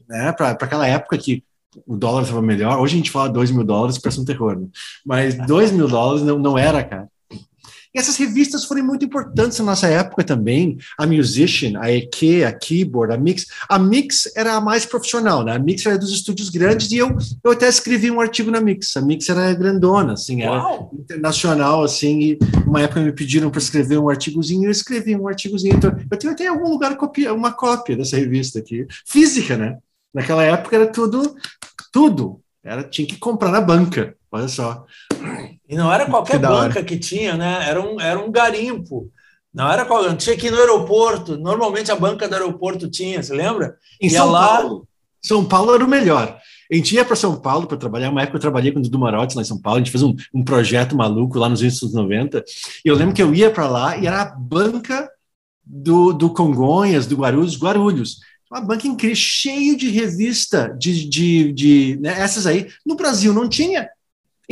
Né? 0.10 0.32
Para 0.34 0.52
aquela 0.52 0.86
época 0.86 1.18
que 1.18 1.44
o 1.88 1.96
dólar 1.96 2.24
estava 2.24 2.42
melhor, 2.42 2.80
hoje 2.80 2.96
a 2.96 2.98
gente 2.98 3.12
fala 3.12 3.30
2 3.30 3.52
mil 3.52 3.64
dólares, 3.64 3.98
parece 3.98 4.20
um 4.20 4.26
terror, 4.26 4.60
né? 4.60 4.68
mas 5.06 5.36
2 5.48 5.72
mil 5.72 5.88
dólares 5.88 6.22
não, 6.22 6.38
não 6.38 6.58
era, 6.58 6.84
cara. 6.84 7.08
E 7.94 8.00
essas 8.00 8.16
revistas 8.16 8.64
foram 8.66 8.84
muito 8.84 9.04
importantes 9.04 9.60
na 9.60 9.66
nossa 9.66 9.88
época 9.88 10.24
também. 10.24 10.78
A 10.98 11.06
Musician, 11.06 11.80
a 11.80 11.92
EQ, 11.92 12.46
a 12.48 12.54
Keyboard, 12.54 13.14
a 13.14 13.18
Mix. 13.18 13.48
A 13.68 13.78
Mix 13.78 14.32
era 14.36 14.54
a 14.54 14.62
mais 14.62 14.86
profissional, 14.86 15.44
né? 15.44 15.56
A 15.56 15.60
Mix 15.60 15.86
era 15.86 15.98
dos 15.98 16.12
estúdios 16.12 16.50
grandes 16.50 16.92
e 16.92 16.98
eu, 16.98 17.16
eu 17.44 17.52
até 17.52 17.68
escrevi 17.68 18.10
um 18.10 18.22
artigo 18.22 18.50
na 18.50 18.62
Mix. 18.62 18.96
A 18.96 19.02
Mix 19.02 19.28
era 19.28 19.54
grandona, 19.54 20.14
assim, 20.14 20.42
era 20.42 20.54
Uau. 20.54 20.92
internacional, 20.98 21.84
assim. 21.84 22.20
E 22.22 22.40
uma 22.66 22.82
época 22.82 23.02
me 23.02 23.12
pediram 23.12 23.50
para 23.50 23.60
escrever 23.60 23.98
um 23.98 24.10
artigozinho, 24.10 24.66
eu 24.66 24.72
escrevi 24.72 25.16
um 25.16 25.28
artigozinho. 25.28 25.76
Então, 25.76 25.94
eu 26.10 26.18
tenho 26.18 26.34
até 26.34 26.46
em 26.46 26.48
algum 26.48 26.70
lugar 26.70 26.96
copia, 26.96 27.34
uma 27.34 27.52
cópia 27.52 27.98
dessa 27.98 28.16
revista 28.16 28.60
aqui. 28.60 28.88
Física, 29.06 29.58
né? 29.58 29.78
Naquela 30.14 30.44
época 30.44 30.76
era 30.76 30.88
tudo, 30.88 31.36
tudo. 31.92 32.42
Era, 32.64 32.84
tinha 32.84 33.08
que 33.08 33.18
comprar 33.18 33.52
na 33.52 33.60
banca. 33.60 34.16
Olha 34.32 34.48
só. 34.48 34.86
E 35.68 35.76
não 35.76 35.92
era 35.92 36.06
qualquer 36.06 36.40
que 36.40 36.48
banca 36.48 36.84
que 36.84 36.98
tinha, 36.98 37.36
né? 37.36 37.68
Era 37.68 37.82
um, 37.82 38.00
era 38.00 38.20
um 38.20 38.32
garimpo. 38.32 39.12
Não 39.54 39.70
era 39.70 39.84
qual, 39.84 40.16
tinha 40.16 40.38
que 40.38 40.48
ir 40.48 40.52
no 40.52 40.58
aeroporto. 40.58 41.38
Normalmente 41.38 41.92
a 41.92 41.96
banca 41.96 42.28
do 42.28 42.36
aeroporto 42.36 42.90
tinha, 42.90 43.22
você 43.22 43.34
lembra? 43.34 43.76
Em 44.00 44.10
Ia 44.10 44.20
São 44.20 44.32
lá... 44.32 44.48
Paulo. 44.48 44.88
São 45.24 45.46
Paulo 45.46 45.76
era 45.76 45.86
o 45.86 45.88
melhor. 45.88 46.40
A 46.72 46.76
gente 46.76 46.96
ia 46.96 47.06
para 47.06 47.16
São 47.16 47.40
Paulo 47.40 47.68
para 47.68 47.78
trabalhar. 47.78 48.10
Uma 48.10 48.24
época 48.24 48.38
eu 48.38 48.42
trabalhei 48.42 48.72
com 48.72 48.80
o 48.80 48.82
Dudu 48.82 48.98
Marotti 48.98 49.36
lá 49.36 49.42
em 49.42 49.46
São 49.46 49.60
Paulo. 49.60 49.78
A 49.78 49.80
gente 49.82 49.92
fez 49.92 50.02
um, 50.02 50.16
um 50.34 50.44
projeto 50.44 50.96
maluco 50.96 51.38
lá 51.38 51.48
nos 51.48 51.62
anos 51.62 51.94
90. 51.94 52.44
E 52.84 52.88
eu 52.90 52.96
lembro 52.96 53.14
que 53.14 53.22
eu 53.22 53.36
ia 53.36 53.52
para 53.52 53.68
lá 53.68 53.98
e 53.98 54.08
era 54.08 54.22
a 54.22 54.26
banca 54.26 55.08
do, 55.64 56.12
do 56.14 56.30
Congonhas, 56.32 57.06
do 57.06 57.18
Guarulhos, 57.18 57.60
Guarulhos 57.60 58.18
uma 58.52 58.60
banca 58.60 58.86
incrível, 58.86 59.16
cheio 59.16 59.78
de 59.78 59.90
revista, 59.90 60.76
de, 60.78 61.08
de, 61.08 61.54
de 61.54 62.00
né, 62.02 62.20
essas 62.20 62.46
aí. 62.46 62.68
No 62.86 62.96
Brasil 62.96 63.34
não 63.34 63.48
tinha. 63.48 63.90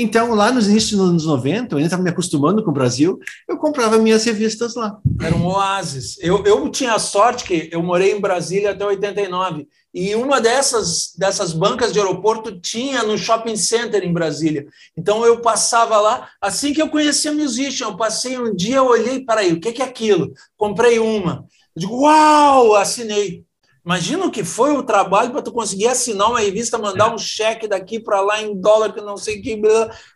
Então, 0.01 0.33
lá 0.33 0.49
nos 0.49 0.69
inícios 0.69 0.97
dos 0.97 1.09
anos 1.09 1.25
90, 1.25 1.73
eu 1.73 1.77
ainda 1.77 1.87
estava 1.87 2.01
me 2.01 2.09
acostumando 2.09 2.63
com 2.63 2.71
o 2.71 2.73
Brasil, 2.73 3.19
eu 3.45 3.57
comprava 3.57 3.97
minhas 3.97 4.23
revistas 4.23 4.73
lá. 4.73 4.97
Era 5.21 5.35
um 5.35 5.45
oásis. 5.45 6.17
Eu, 6.21 6.41
eu 6.45 6.69
tinha 6.69 6.93
a 6.93 6.99
sorte 6.99 7.43
que 7.43 7.67
eu 7.69 7.83
morei 7.83 8.13
em 8.13 8.21
Brasília 8.21 8.71
até 8.71 8.85
89, 8.85 9.67
e 9.93 10.15
uma 10.15 10.39
dessas, 10.39 11.13
dessas 11.17 11.51
bancas 11.51 11.91
de 11.91 11.99
aeroporto 11.99 12.61
tinha 12.61 13.03
no 13.03 13.17
shopping 13.17 13.57
center 13.57 14.01
em 14.01 14.13
Brasília. 14.13 14.67
Então, 14.97 15.25
eu 15.25 15.41
passava 15.41 15.99
lá, 15.99 16.29
assim 16.39 16.71
que 16.71 16.81
eu 16.81 16.87
conhecia 16.87 17.31
a 17.31 17.33
Musician, 17.33 17.87
eu 17.87 17.97
passei 17.97 18.39
um 18.39 18.55
dia, 18.55 18.77
eu 18.77 18.85
olhei, 18.85 19.25
para 19.25 19.41
aí, 19.41 19.51
o 19.51 19.59
que 19.59 19.81
é 19.81 19.85
aquilo? 19.85 20.31
Comprei 20.55 20.97
uma. 20.97 21.45
Eu 21.75 21.81
digo, 21.81 22.03
uau, 22.03 22.73
assinei. 22.73 23.43
Imagina 23.89 24.27
o 24.27 24.29
que 24.29 24.43
foi 24.43 24.77
o 24.77 24.83
trabalho 24.83 25.31
para 25.31 25.41
tu 25.41 25.51
conseguir 25.51 25.87
assinar 25.87 26.29
uma 26.29 26.41
revista, 26.41 26.77
mandar 26.77 27.09
é. 27.09 27.15
um 27.15 27.17
cheque 27.17 27.67
daqui 27.67 27.99
para 27.99 28.21
lá 28.21 28.39
em 28.39 28.55
dólar, 28.55 28.93
que 28.93 29.01
não 29.01 29.17
sei 29.17 29.39
o 29.39 29.41
que, 29.41 29.59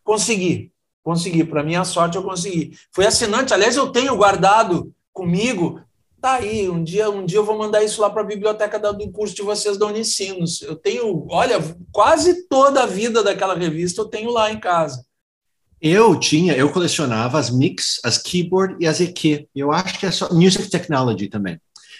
consegui. 0.03 0.71
Consegui, 1.01 1.43
para 1.43 1.63
minha 1.63 1.83
sorte 1.83 2.15
eu 2.15 2.21
consegui. 2.21 2.77
Fui 2.91 3.03
assinante, 3.03 3.51
aliás, 3.51 3.75
eu 3.75 3.87
tenho 3.91 4.15
guardado 4.15 4.93
comigo. 5.11 5.81
Tá 6.21 6.33
aí, 6.33 6.69
um 6.69 6.83
dia, 6.83 7.09
um 7.09 7.25
dia 7.25 7.39
eu 7.39 7.43
vou 7.43 7.57
mandar 7.57 7.83
isso 7.83 7.99
lá 7.99 8.11
para 8.11 8.21
a 8.21 8.25
biblioteca 8.25 8.77
do 8.77 9.11
curso 9.11 9.33
de 9.33 9.41
vocês 9.41 9.75
da 9.75 9.87
Unicinos. 9.87 10.61
Eu 10.61 10.75
tenho, 10.75 11.25
olha, 11.31 11.57
quase 11.91 12.47
toda 12.47 12.83
a 12.83 12.85
vida 12.85 13.23
daquela 13.23 13.55
revista 13.55 14.01
eu 14.01 14.05
tenho 14.05 14.29
lá 14.29 14.51
em 14.51 14.59
casa. 14.59 15.03
Eu 15.81 16.19
tinha, 16.19 16.55
eu 16.55 16.71
colecionava 16.71 17.39
as 17.39 17.49
Mix, 17.49 17.99
as 18.03 18.19
Keyboard 18.19 18.75
e 18.79 18.85
as 18.85 19.01
EQ. 19.01 19.47
Eu 19.55 19.71
acho 19.71 19.99
que 19.99 20.05
é 20.05 20.11
só 20.11 20.31
Music 20.31 20.69
Technology 20.69 21.27
também. 21.27 21.59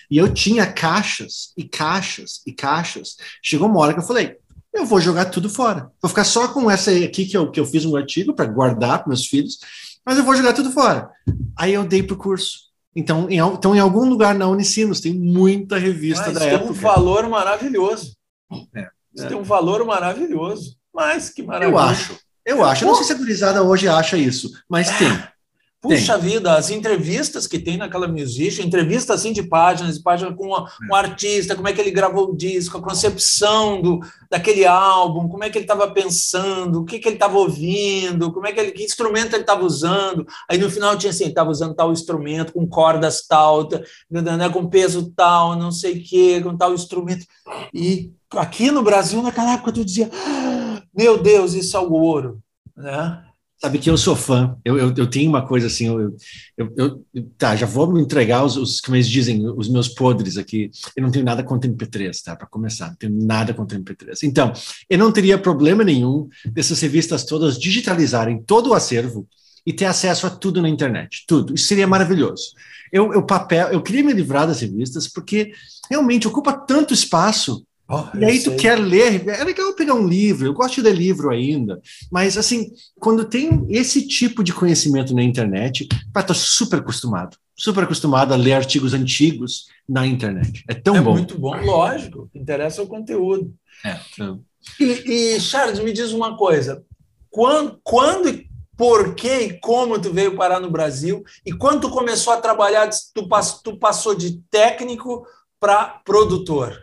E 0.10 0.18
eu 0.18 0.34
tinha 0.34 0.66
caixas 0.66 1.54
e 1.58 1.64
caixas 1.64 2.42
e 2.46 2.52
caixas. 2.52 3.18
Chegou 3.42 3.68
uma 3.68 3.80
hora 3.80 3.94
que 3.94 4.00
eu 4.00 4.04
falei, 4.04 4.38
eu 4.74 4.86
vou 4.86 5.00
jogar 5.00 5.26
tudo 5.26 5.50
fora. 5.50 5.92
Vou 6.02 6.10
ficar 6.10 6.24
só 6.24 6.48
com 6.48 6.70
essa 6.70 6.92
aqui 6.92 7.26
que 7.26 7.38
eu, 7.38 7.52
que 7.52 7.60
eu 7.60 7.66
fiz 7.66 7.86
um 7.86 7.96
artigo 7.96 8.34
para 8.34 8.46
guardar 8.46 9.00
para 9.00 9.08
meus 9.08 9.28
filhos, 9.28 9.60
mas 10.06 10.18
eu 10.18 10.24
vou 10.24 10.36
jogar 10.36 10.54
tudo 10.54 10.72
fora. 10.72 11.10
Aí 11.56 11.74
eu 11.74 11.84
dei 11.86 12.02
para 12.02 12.16
o 12.16 12.18
curso. 12.18 12.72
Então 12.96 13.30
em, 13.30 13.38
então, 13.38 13.76
em 13.76 13.80
algum 13.80 14.08
lugar 14.08 14.36
na 14.36 14.48
Unicinos 14.48 15.00
tem 15.00 15.14
muita 15.14 15.78
revista 15.78 16.26
mas 16.26 16.34
da 16.34 16.40
tem 16.42 16.50
época. 16.50 16.72
um 16.72 16.74
valor 16.74 17.30
maravilhoso. 17.30 18.16
É, 18.76 18.90
é. 19.18 19.28
tem 19.28 19.38
um 19.38 19.44
valor 19.44 19.86
maravilhoso. 19.86 20.78
Mas 20.94 21.30
que 21.30 21.42
maravilha. 21.42 21.72
Eu 21.72 21.80
acho. 21.80 22.18
Eu 22.46 22.64
acho. 22.64 22.84
Eu 22.84 22.88
não 22.88 22.96
sei 22.96 23.06
se 23.06 23.14
a 23.14 23.18
gurizada 23.18 23.64
hoje 23.64 23.88
acha 23.88 24.18
isso, 24.18 24.52
mas 24.70 24.90
tem. 24.98 25.08
Puxa 25.84 26.18
tem. 26.18 26.30
vida, 26.30 26.54
as 26.54 26.72
entrevistas 26.72 27.46
que 27.46 27.60
tem 27.60 27.76
naquela 27.76 28.08
Musician, 28.08 28.64
entrevista 28.64 29.14
assim 29.14 29.34
de 29.34 29.44
páginas, 29.44 30.00
páginas 30.00 30.34
com 30.34 30.48
um 30.90 30.96
artista, 30.96 31.58
como 31.58 31.68
é 31.68 31.74
que 31.74 31.82
ele 31.82 31.92
gravou 31.92 32.30
o 32.30 32.38
disco, 32.38 32.78
a 32.78 32.82
concepção 32.82 33.82
do, 33.82 34.00
daquele 34.32 34.66
álbum, 34.66 35.28
como 35.28 35.44
é 35.44 35.50
que 35.50 35.58
ele 35.58 35.66
estava 35.66 35.92
pensando, 35.92 36.80
o 36.80 36.86
que, 36.86 37.00
que 37.00 37.10
ele 37.10 37.18
estava 37.18 37.38
ouvindo, 37.38 38.32
como 38.32 38.48
é 38.48 38.54
que 38.54 38.62
ele, 38.62 38.72
que 38.72 38.82
instrumento 38.82 39.34
ele 39.34 39.44
estava 39.44 39.66
usando. 39.66 40.26
Aí 40.50 40.58
no 40.58 40.72
final 40.72 40.98
tinha 40.98 41.10
assim, 41.10 41.26
estava 41.26 41.52
usando 41.52 41.76
tal 41.76 41.92
instrumento, 41.92 42.54
com 42.54 42.66
cordas 42.66 43.28
tal, 43.28 43.68
né, 44.10 44.48
com 44.48 44.70
peso 44.70 45.12
tal, 45.14 45.58
não 45.58 45.70
sei 45.70 45.98
o 45.98 46.04
quê, 46.04 46.40
com 46.42 46.56
tal 46.56 46.74
instrumento. 46.74 47.26
E 47.74 48.10
aqui 48.32 48.72
no 48.72 48.84
Brasil, 48.84 49.22
naquela 49.22 49.56
época, 49.56 49.74
tu 49.74 49.84
dizia, 49.84 50.10
ah, 50.14 50.82
meu 50.96 51.22
Deus, 51.22 51.54
isso 51.54 51.76
é 51.76 51.80
o 51.82 51.92
ouro. 51.92 52.42
Né? 52.74 53.22
Sabe 53.60 53.80
que 53.80 53.90
eu 53.90 53.98
sou 53.98 54.16
fã. 54.16 54.58
Eu, 54.64 54.78
eu, 54.78 54.94
eu 54.96 55.08
tenho 55.08 55.30
uma 55.30 55.48
coisa 55.48 55.68
assim. 55.68 55.88
Eu, 55.88 56.16
eu, 56.58 56.74
eu, 56.76 57.06
tá, 57.38 57.56
já 57.56 57.66
vou 57.66 57.92
me 57.92 58.02
entregar 58.02 58.44
os, 58.44 58.58
os, 58.58 58.82
como 58.82 58.98
eles 58.98 59.08
dizem, 59.08 59.48
os 59.48 59.70
meus 59.70 59.88
podres 59.88 60.38
aqui. 60.38 60.70
Eu 60.98 61.04
não 61.04 61.12
tenho 61.12 61.24
nada 61.24 61.44
contra 61.44 61.70
MP3, 61.70 62.22
tá? 62.24 62.36
Para 62.36 62.48
começar, 62.48 62.90
não 62.90 62.96
tenho 62.96 63.14
nada 63.26 63.54
contra 63.54 63.80
MP3. 63.80 64.24
Então, 64.24 64.52
eu 64.90 64.98
não 64.98 65.12
teria 65.12 65.38
problema 65.38 65.84
nenhum 65.84 66.28
dessas 66.46 66.82
revistas 66.82 67.24
todas 67.24 67.58
digitalizarem 67.58 68.44
todo 68.44 68.72
o 68.72 68.74
acervo 68.74 69.28
e 69.66 69.72
ter 69.72 69.86
acesso 69.86 70.28
a 70.28 70.30
tudo 70.30 70.62
na 70.62 70.68
internet, 70.68 71.24
tudo. 71.26 71.56
Isso 71.56 71.68
seria 71.68 71.88
maravilhoso. 71.88 72.54
Eu, 72.92 73.14
eu 73.14 73.24
papel, 73.24 73.70
eu 73.70 73.82
queria 73.82 74.04
me 74.04 74.14
livrar 74.14 74.46
das 74.46 74.60
revistas 74.62 75.08
porque 75.08 75.54
realmente 75.90 76.28
ocupa 76.28 76.54
tanto 76.54 76.94
espaço 76.94 77.66
Oh, 77.90 78.06
e 78.18 78.24
aí 78.24 78.40
tu 78.40 78.52
sei. 78.52 78.58
quer 78.58 78.80
ler, 78.80 79.28
é 79.28 79.44
legal 79.44 79.74
pegar 79.74 79.94
um 79.94 80.08
livro, 80.08 80.46
eu 80.46 80.54
gosto 80.54 80.76
de 80.76 80.82
ler 80.82 80.96
livro 80.96 81.30
ainda, 81.30 81.82
mas 82.10 82.38
assim, 82.38 82.72
quando 82.98 83.26
tem 83.26 83.66
esse 83.70 84.08
tipo 84.08 84.42
de 84.42 84.54
conhecimento 84.54 85.14
na 85.14 85.22
internet, 85.22 85.88
pá, 86.14 86.24
tô 86.24 86.34
super 86.34 86.80
acostumado, 86.80 87.38
super 87.56 87.84
acostumado 87.84 88.34
a 88.34 88.38
ler 88.38 88.54
artigos 88.54 88.94
antigos 88.94 89.68
na 89.88 90.08
internet. 90.08 90.64
É 90.70 90.74
tão 90.74 90.96
é 90.96 91.02
bom. 91.02 91.12
É 91.12 91.14
muito 91.14 91.38
bom, 91.38 91.56
lógico, 91.62 92.30
interessa 92.34 92.82
o 92.82 92.88
conteúdo. 92.88 93.54
É. 93.86 94.00
E, 94.80 95.36
e, 95.36 95.40
Charles, 95.42 95.80
me 95.80 95.92
diz 95.92 96.14
uma 96.14 96.38
coisa, 96.38 96.86
quando, 97.30 97.80
quando 97.84 98.44
por 98.78 99.14
que 99.14 99.40
e 99.40 99.60
como 99.60 100.00
tu 100.00 100.12
veio 100.12 100.36
parar 100.38 100.60
no 100.60 100.72
Brasil 100.72 101.22
e 101.46 101.52
quando 101.52 101.82
tu 101.82 101.90
começou 101.90 102.32
a 102.32 102.42
trabalhar, 102.42 102.90
tu, 103.14 103.28
tu 103.64 103.78
passou 103.78 104.16
de 104.16 104.40
técnico 104.50 105.26
para 105.60 106.02
produtor? 106.06 106.80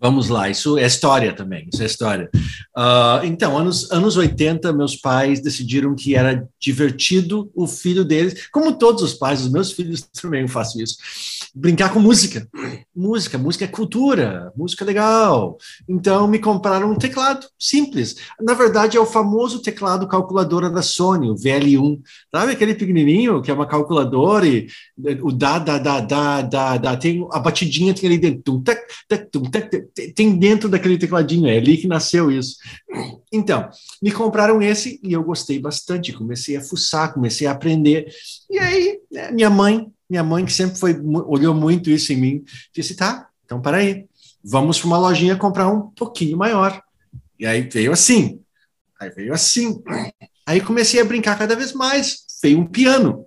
Vamos 0.00 0.30
lá, 0.30 0.48
isso 0.48 0.78
é 0.78 0.86
história 0.86 1.34
também, 1.34 1.68
isso 1.70 1.82
é 1.82 1.86
história. 1.86 2.30
Uh, 2.74 3.24
então, 3.24 3.58
anos, 3.58 3.90
anos 3.92 4.16
80, 4.16 4.72
meus 4.72 4.96
pais 4.96 5.40
decidiram 5.40 5.94
que 5.94 6.14
era 6.14 6.48
divertido 6.58 7.50
o 7.54 7.66
filho 7.66 8.02
deles, 8.02 8.48
como 8.50 8.78
todos 8.78 9.02
os 9.02 9.12
pais, 9.12 9.42
os 9.42 9.52
meus 9.52 9.72
filhos 9.72 10.00
também 10.20 10.48
faço 10.48 10.80
isso, 10.80 10.96
brincar 11.54 11.92
com 11.92 12.00
música. 12.00 12.48
Música, 12.94 13.38
música 13.38 13.64
é 13.64 13.68
cultura, 13.68 14.52
música 14.56 14.84
é 14.84 14.86
legal. 14.86 15.56
Então, 15.88 16.28
me 16.28 16.38
compraram 16.38 16.90
um 16.90 16.96
teclado 16.96 17.46
simples. 17.58 18.16
Na 18.40 18.54
verdade, 18.54 18.96
é 18.96 19.00
o 19.00 19.06
famoso 19.06 19.62
teclado 19.62 20.06
calculadora 20.08 20.70
da 20.70 20.82
Sony, 20.82 21.30
o 21.30 21.34
VL1. 21.34 22.00
Sabe 22.34 22.52
aquele 22.52 22.74
pequenininho 22.74 23.42
que 23.42 23.50
é 23.50 23.54
uma 23.54 23.66
calculadora 23.66 24.46
e 24.46 24.68
o 25.22 25.32
da, 25.32 25.58
da, 25.58 25.78
da, 25.78 26.00
da, 26.00 26.42
da, 26.42 26.76
da 26.76 26.96
tem 26.96 27.26
a 27.32 27.38
batidinha 27.38 27.94
tem 27.94 28.08
ali 28.08 28.18
dentro. 28.18 28.62
Tem 30.14 30.38
dentro 30.38 30.68
daquele 30.68 30.98
tecladinho, 30.98 31.48
é 31.48 31.56
ali 31.56 31.76
que 31.76 31.88
nasceu 31.88 32.30
isso. 32.30 32.56
Então, 33.32 33.68
me 34.02 34.10
compraram 34.10 34.60
esse 34.60 35.00
e 35.02 35.12
eu 35.12 35.22
gostei 35.22 35.58
bastante, 35.58 36.12
comecei 36.12 36.56
a 36.56 36.60
fuçar, 36.60 37.12
comecei 37.12 37.46
a 37.46 37.52
aprender. 37.52 38.12
E 38.50 38.58
aí, 38.58 39.00
né, 39.10 39.30
minha 39.30 39.50
mãe, 39.50 39.90
minha 40.10 40.24
mãe 40.24 40.44
que 40.44 40.52
sempre 40.52 40.76
foi 40.78 41.00
olhou 41.00 41.54
muito 41.54 41.88
isso 41.88 42.12
em 42.12 42.16
mim, 42.16 42.44
disse: 42.74 42.96
"Tá, 42.96 43.28
então 43.44 43.60
para 43.60 43.78
aí. 43.78 44.06
Vamos 44.42 44.78
para 44.78 44.86
uma 44.86 44.98
lojinha 44.98 45.36
comprar 45.36 45.68
um 45.68 45.90
pouquinho 45.90 46.36
maior". 46.36 46.82
E 47.38 47.46
aí 47.46 47.62
veio 47.62 47.92
assim. 47.92 48.40
Aí 49.00 49.10
veio 49.10 49.32
assim. 49.32 49.82
Aí 50.46 50.60
comecei 50.60 51.00
a 51.00 51.04
brincar 51.04 51.38
cada 51.38 51.56
vez 51.56 51.72
mais. 51.72 52.24
Veio 52.42 52.58
um 52.58 52.66
piano. 52.66 53.24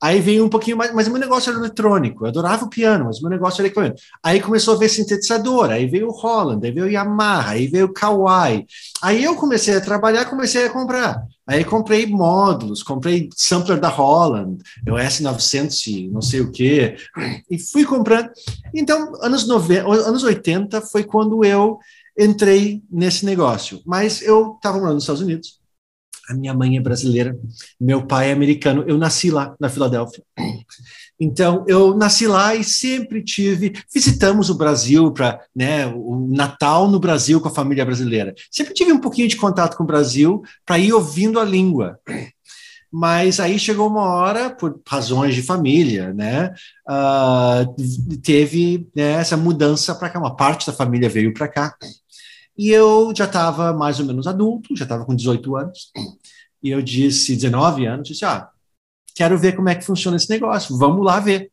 Aí 0.00 0.20
veio 0.20 0.44
um 0.44 0.48
pouquinho 0.48 0.76
mais, 0.76 0.94
mas 0.94 1.08
o 1.08 1.10
meu 1.10 1.20
negócio 1.20 1.50
era 1.50 1.58
eletrônico, 1.58 2.24
eu 2.24 2.28
adorava 2.28 2.64
o 2.64 2.70
piano, 2.70 3.06
mas 3.06 3.18
o 3.18 3.22
meu 3.22 3.30
negócio 3.30 3.60
era 3.60 3.66
eletrônico. 3.66 3.96
Aí 4.22 4.40
começou 4.40 4.74
a 4.74 4.78
ver 4.78 4.88
sintetizador, 4.88 5.70
aí 5.70 5.86
veio 5.86 6.06
o 6.06 6.12
Holland, 6.12 6.64
aí 6.64 6.72
veio 6.72 6.86
o 6.86 6.90
Yamaha, 6.90 7.50
aí 7.50 7.66
veio 7.66 7.86
o 7.86 7.92
Kawai. 7.92 8.64
Aí 9.02 9.24
eu 9.24 9.34
comecei 9.34 9.76
a 9.76 9.80
trabalhar, 9.80 10.26
comecei 10.26 10.66
a 10.66 10.70
comprar. 10.70 11.20
Aí 11.44 11.64
comprei 11.64 12.06
módulos, 12.06 12.82
comprei 12.82 13.28
sampler 13.34 13.80
da 13.80 13.88
Holland, 13.88 14.62
o 14.86 14.92
S900 14.92 16.10
não 16.12 16.22
sei 16.22 16.42
o 16.42 16.52
quê, 16.52 16.96
e 17.50 17.58
fui 17.58 17.84
comprando. 17.84 18.30
Então, 18.72 19.14
anos, 19.20 19.48
90, 19.48 19.88
anos 19.88 20.22
80 20.22 20.80
foi 20.82 21.02
quando 21.02 21.44
eu 21.44 21.78
entrei 22.16 22.82
nesse 22.90 23.24
negócio. 23.24 23.80
Mas 23.86 24.22
eu 24.22 24.54
estava 24.56 24.78
morando 24.78 24.94
nos 24.94 25.04
Estados 25.04 25.22
Unidos, 25.22 25.57
A 26.28 26.34
minha 26.34 26.52
mãe 26.52 26.76
é 26.76 26.80
brasileira, 26.80 27.38
meu 27.80 28.06
pai 28.06 28.30
é 28.30 28.32
americano. 28.32 28.84
Eu 28.86 28.98
nasci 28.98 29.30
lá, 29.30 29.54
na 29.58 29.68
Filadélfia. 29.68 30.22
Então, 31.20 31.64
eu 31.66 31.96
nasci 31.96 32.26
lá 32.26 32.54
e 32.54 32.62
sempre 32.62 33.24
tive. 33.24 33.72
Visitamos 33.92 34.50
o 34.50 34.54
Brasil 34.54 35.10
para 35.10 35.40
né, 35.54 35.86
o 35.86 36.28
Natal 36.30 36.88
no 36.88 37.00
Brasil 37.00 37.40
com 37.40 37.48
a 37.48 37.54
família 37.54 37.84
brasileira. 37.84 38.34
Sempre 38.50 38.72
tive 38.72 38.92
um 38.92 39.00
pouquinho 39.00 39.26
de 39.26 39.36
contato 39.36 39.76
com 39.76 39.82
o 39.82 39.86
Brasil 39.86 40.42
para 40.64 40.78
ir 40.78 40.92
ouvindo 40.92 41.40
a 41.40 41.44
língua. 41.44 41.98
Mas 42.90 43.38
aí 43.38 43.58
chegou 43.58 43.88
uma 43.88 44.02
hora, 44.02 44.48
por 44.48 44.80
razões 44.86 45.34
de 45.34 45.42
família, 45.42 46.14
né? 46.14 46.54
Uh, 46.88 48.18
teve 48.22 48.88
né, 48.96 49.12
essa 49.12 49.36
mudança 49.36 49.94
para 49.94 50.08
cá. 50.08 50.18
Uma 50.18 50.34
parte 50.34 50.66
da 50.66 50.72
família 50.72 51.08
veio 51.08 51.34
para 51.34 51.48
cá. 51.48 51.74
E 52.58 52.70
eu 52.70 53.12
já 53.16 53.24
estava 53.24 53.72
mais 53.72 54.00
ou 54.00 54.06
menos 54.06 54.26
adulto, 54.26 54.74
já 54.74 54.82
estava 54.82 55.04
com 55.04 55.14
18 55.14 55.56
anos. 55.56 55.92
E 56.60 56.70
eu 56.70 56.82
disse, 56.82 57.36
19 57.36 57.86
anos, 57.86 58.08
disse: 58.08 58.24
Ah, 58.24 58.50
quero 59.14 59.38
ver 59.38 59.54
como 59.54 59.68
é 59.68 59.76
que 59.76 59.84
funciona 59.84 60.16
esse 60.16 60.28
negócio, 60.28 60.76
vamos 60.76 61.06
lá 61.06 61.20
ver. 61.20 61.52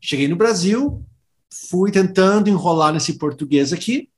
Cheguei 0.00 0.26
no 0.26 0.36
Brasil, 0.36 1.04
fui 1.68 1.90
tentando 1.92 2.48
enrolar 2.48 2.90
nesse 2.90 3.18
português 3.18 3.70
aqui. 3.70 4.08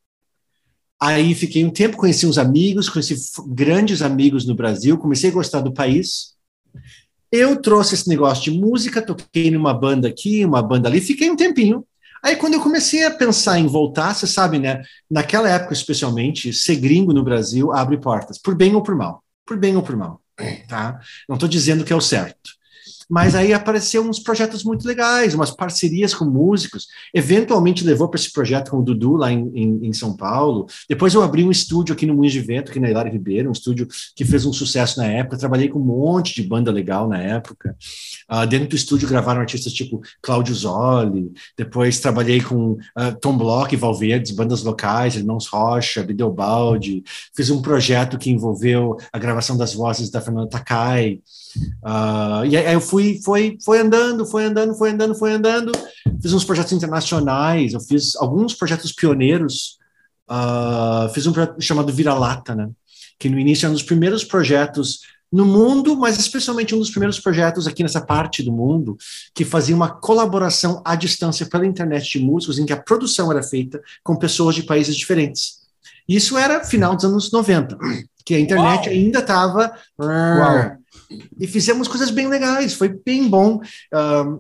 Aí 1.01 1.35
fiquei 1.35 1.65
um 1.65 1.71
tempo, 1.71 1.97
conheci 1.97 2.25
uns 2.25 2.39
amigos, 2.39 2.89
conheci 2.89 3.17
grandes 3.49 4.01
amigos 4.01 4.47
no 4.47 4.55
Brasil, 4.55 4.97
comecei 4.97 5.31
a 5.31 5.33
gostar 5.33 5.61
do 5.61 5.73
país. 5.73 6.37
Eu 7.33 7.61
trouxe 7.61 7.97
esse 7.97 8.09
negócio 8.09 8.45
de 8.45 8.57
música, 8.57 9.03
toquei 9.03 9.51
numa 9.51 9.75
banda 9.75 10.07
aqui, 10.07 10.45
uma 10.45 10.63
banda 10.63 10.89
ali, 10.89 11.01
fiquei 11.01 11.29
um 11.29 11.35
tempinho. 11.35 11.85
Aí 12.23 12.37
quando 12.37 12.55
eu 12.55 12.63
comecei 12.63 13.05
a 13.05 13.11
pensar 13.11 13.59
em 13.59 13.67
voltar, 13.67 14.15
você 14.15 14.27
sabe, 14.27 14.59
né? 14.59 14.83
Naquela 15.11 15.49
época 15.49 15.73
especialmente, 15.73 16.53
ser 16.53 16.77
gringo 16.77 17.13
no 17.13 17.25
Brasil 17.25 17.73
abre 17.73 17.99
portas, 17.99 18.39
por 18.39 18.55
bem 18.55 18.75
ou 18.75 18.83
por 18.83 18.95
mal. 18.95 19.23
Por 19.45 19.59
bem 19.59 19.77
ou 19.77 19.83
por 19.83 19.97
mal, 19.97 20.23
tá? 20.69 21.01
Não 21.29 21.35
estou 21.37 21.49
dizendo 21.49 21.85
que 21.85 21.93
é 21.93 21.97
o 21.97 22.01
certo. 22.01 22.53
Mas 23.13 23.35
aí 23.35 23.53
apareceu 23.53 24.03
uns 24.03 24.19
projetos 24.19 24.65
muito 24.65 24.89
legais, 24.89 25.35
umas 25.35 25.51
parcerias 25.51 26.15
com 26.15 26.25
músicos. 26.25 26.87
Eventualmente 27.13 27.85
levou 27.85 28.09
para 28.09 28.19
esse 28.19 28.33
projeto 28.33 28.71
com 28.71 28.79
o 28.79 28.83
Dudu 28.83 29.17
lá 29.17 29.31
em, 29.31 29.53
em, 29.55 29.87
em, 29.89 29.93
São 29.93 30.17
Paulo. 30.17 30.67
Depois 30.89 31.13
eu 31.13 31.23
abri 31.23 31.45
um 31.45 31.51
estúdio 31.51 31.93
aqui 31.93 32.07
no 32.07 32.15
Moinhos 32.15 32.33
de 32.33 32.41
Vento, 32.41 32.71
aqui 32.71 32.81
na 32.81 32.89
Hilário 32.89 33.13
Ribeiro, 33.13 33.51
um 33.51 33.53
estúdio 33.53 33.87
que 34.17 34.25
fez 34.25 34.47
um 34.47 34.53
sucesso 34.53 34.99
na 34.99 35.05
época. 35.05 35.37
Trabalhei 35.37 35.69
com 35.69 35.79
um 35.79 35.85
monte 35.85 36.35
de 36.35 36.43
banda 36.43 36.73
legal 36.73 37.07
na 37.07 37.19
época. 37.19 37.77
Uh, 38.31 38.47
dentro 38.47 38.69
do 38.69 38.77
estúdio 38.77 39.07
gravaram 39.07 39.43
artistas 39.43 39.75
tipo 39.75 40.01
Cláudio 40.23 40.55
Zoli. 40.55 41.31
Depois 41.55 42.01
trabalhei 42.01 42.41
com 42.41 42.73
uh, 42.73 43.15
Tom 43.21 43.37
Block 43.37 43.75
e 43.75 43.77
Valverdes, 43.77 44.33
bandas 44.33 44.63
locais, 44.63 45.17
Irmãos 45.17 45.47
Rocha, 45.49 46.03
Bideobaldi. 46.03 47.05
Fiz 47.37 47.51
um 47.51 47.61
projeto 47.61 48.17
que 48.17 48.31
envolveu 48.31 48.97
a 49.13 49.19
gravação 49.19 49.55
das 49.55 49.75
vozes 49.75 50.09
da 50.09 50.23
Fernanda 50.23 50.49
Takai. 50.49 51.21
Uh, 51.85 52.45
e 52.49 52.57
aí 52.57 52.73
eu 52.73 52.81
fui, 52.81 53.02
foi, 53.25 53.59
foi 53.65 53.81
andando, 53.81 54.27
foi 54.27 54.45
andando, 54.45 54.75
foi 54.75 54.91
andando, 54.91 55.15
foi 55.15 55.33
andando. 55.33 55.73
Fiz 56.21 56.33
uns 56.33 56.45
projetos 56.45 56.73
internacionais, 56.73 57.73
eu 57.73 57.81
fiz 57.81 58.17
alguns 58.17 58.55
projetos 58.55 58.93
pioneiros. 58.93 59.79
Uh, 60.31 61.13
fiz 61.13 61.27
um 61.27 61.33
projeto 61.33 61.61
chamado 61.61 61.93
Vira-Lata, 61.93 62.55
né? 62.55 62.71
Que 63.19 63.29
no 63.29 63.39
início 63.39 63.67
era 63.67 63.71
um 63.71 63.75
dos 63.75 63.83
primeiros 63.83 64.25
projetos 64.25 65.01
no 65.33 65.47
mundo, 65.47 65.97
mas 65.97 66.19
especialmente 66.19 66.75
um 66.75 66.79
dos 66.79 66.91
primeiros 66.91 67.19
projetos 67.19 67.67
aqui 67.67 67.83
nessa 67.83 68.03
parte 68.03 68.43
do 68.43 68.53
mundo 68.53 68.99
que 69.35 69.45
fazia 69.47 69.75
uma 69.75 69.89
colaboração 69.89 70.83
à 70.85 70.95
distância 70.95 71.47
pela 71.47 71.67
internet 71.67 72.19
de 72.19 72.25
músicos, 72.25 72.59
em 72.59 72.67
que 72.67 72.73
a 72.73 72.81
produção 72.81 73.33
era 73.33 73.43
feita 73.43 73.81
com 74.05 74.15
pessoas 74.15 74.55
de 74.55 74.63
países 74.63 74.95
diferentes. 74.95 75.63
Isso 76.07 76.37
era 76.37 76.65
final 76.65 76.95
dos 76.95 77.05
anos 77.05 77.33
90, 77.33 77.79
que 78.27 78.35
a 78.35 78.41
internet 78.41 78.89
Uau. 78.89 78.95
ainda 78.95 79.21
estava 79.21 79.73
e 81.39 81.47
fizemos 81.47 81.89
coisas 81.89 82.11
bem 82.11 82.29
legais, 82.29 82.75
foi 82.75 82.89
bem 82.89 83.29
bom. 83.29 83.61
Uh, 83.93 84.35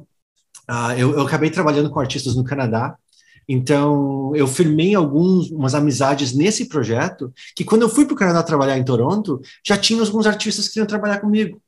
uh, 0.71 0.93
eu, 0.97 1.13
eu, 1.13 1.23
acabei 1.23 1.51
trabalhando 1.51 1.91
com 1.91 2.01
artistas 2.01 2.35
no 2.35 2.45
Canadá, 2.45 2.97
então 3.49 4.35
eu 4.35 4.47
firmei 4.47 4.95
algumas 4.95 5.75
amizades 5.75 6.33
nesse 6.33 6.67
projeto, 6.67 7.33
que 7.57 7.65
quando 7.65 7.83
eu 7.83 7.89
fui 7.89 8.05
para 8.05 8.15
o 8.15 8.19
Canadá 8.19 8.43
trabalhar 8.43 8.79
em 8.79 8.85
Toronto, 8.85 9.41
já 9.67 9.77
tinha 9.77 10.01
alguns 10.01 10.27
artistas 10.27 10.67
que 10.67 10.75
queriam 10.75 10.87
trabalhar 10.87 11.21
comigo. 11.21 11.61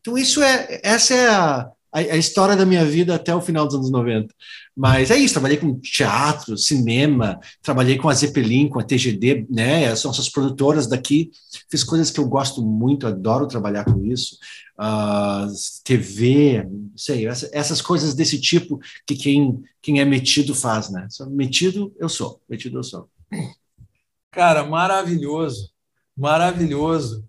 Então 0.00 0.18
isso 0.18 0.42
é, 0.42 0.80
essa 0.82 1.14
é 1.14 1.28
a, 1.28 1.70
a, 1.92 1.98
a, 1.98 2.16
história 2.16 2.56
da 2.56 2.64
minha 2.64 2.84
vida 2.84 3.14
até 3.14 3.34
o 3.34 3.40
final 3.40 3.66
dos 3.66 3.74
anos 3.74 3.90
90. 3.90 4.34
Mas 4.74 5.10
é 5.10 5.16
isso, 5.16 5.34
trabalhei 5.34 5.58
com 5.58 5.78
teatro, 5.78 6.56
cinema, 6.56 7.38
trabalhei 7.60 7.98
com 7.98 8.08
a 8.08 8.14
Zeppelin, 8.14 8.68
com 8.68 8.80
a 8.80 8.82
TGD, 8.82 9.46
né? 9.50 9.94
São 9.94 10.10
essas 10.10 10.30
produtoras 10.30 10.86
daqui. 10.86 11.30
Fiz 11.70 11.84
coisas 11.84 12.10
que 12.10 12.18
eu 12.18 12.26
gosto 12.26 12.62
muito, 12.62 13.06
adoro 13.06 13.46
trabalhar 13.46 13.84
com 13.84 14.02
isso. 14.06 14.36
Uh, 14.78 14.84
ah, 14.84 15.48
TV, 15.84 16.64
não 16.64 16.96
sei, 16.96 17.26
essa, 17.26 17.50
essas 17.52 17.82
coisas 17.82 18.14
desse 18.14 18.40
tipo 18.40 18.80
que 19.06 19.14
quem, 19.14 19.62
quem 19.82 20.00
é 20.00 20.04
metido 20.04 20.54
faz, 20.54 20.90
né? 20.90 21.06
Metido 21.28 21.94
eu 21.98 22.08
sou, 22.08 22.40
metido 22.48 22.78
eu 22.78 22.82
sou. 22.82 23.08
Cara, 24.30 24.64
maravilhoso, 24.64 25.70
maravilhoso. 26.16 27.22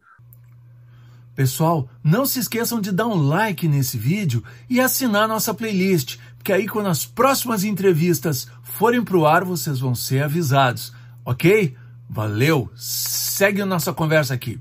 Pessoal, 1.36 1.89
não 2.04 2.28
se 2.28 2.39
esqueçam 2.39 2.80
de 2.80 2.91
dar 2.91 3.08
um 3.08 3.28
like 3.28 3.67
nesse 3.67 3.98
vídeo 3.98 4.43
e 4.69 4.80
assinar 4.80 5.28
nossa 5.28 5.52
playlist, 5.52 6.17
porque 6.38 6.54
aí 6.54 6.67
quando 6.67 6.89
as 6.89 7.06
próximas 7.06 7.63
entrevistas 7.63 8.48
forem 8.62 9.04
para 9.04 9.17
o 9.17 9.26
ar, 9.26 9.43
vocês 9.43 9.80
vão 9.80 9.96
ser 9.96 10.24
avisados, 10.24 10.93
ok? 11.26 11.76
Valeu, 12.08 12.69
segue 12.76 13.62
a 13.62 13.65
nossa 13.65 13.91
conversa 13.91 14.36
aqui. 14.36 14.60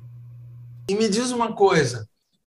E 0.89 0.95
me 0.95 1.11
diz 1.11 1.31
uma 1.31 1.53
coisa, 1.53 2.09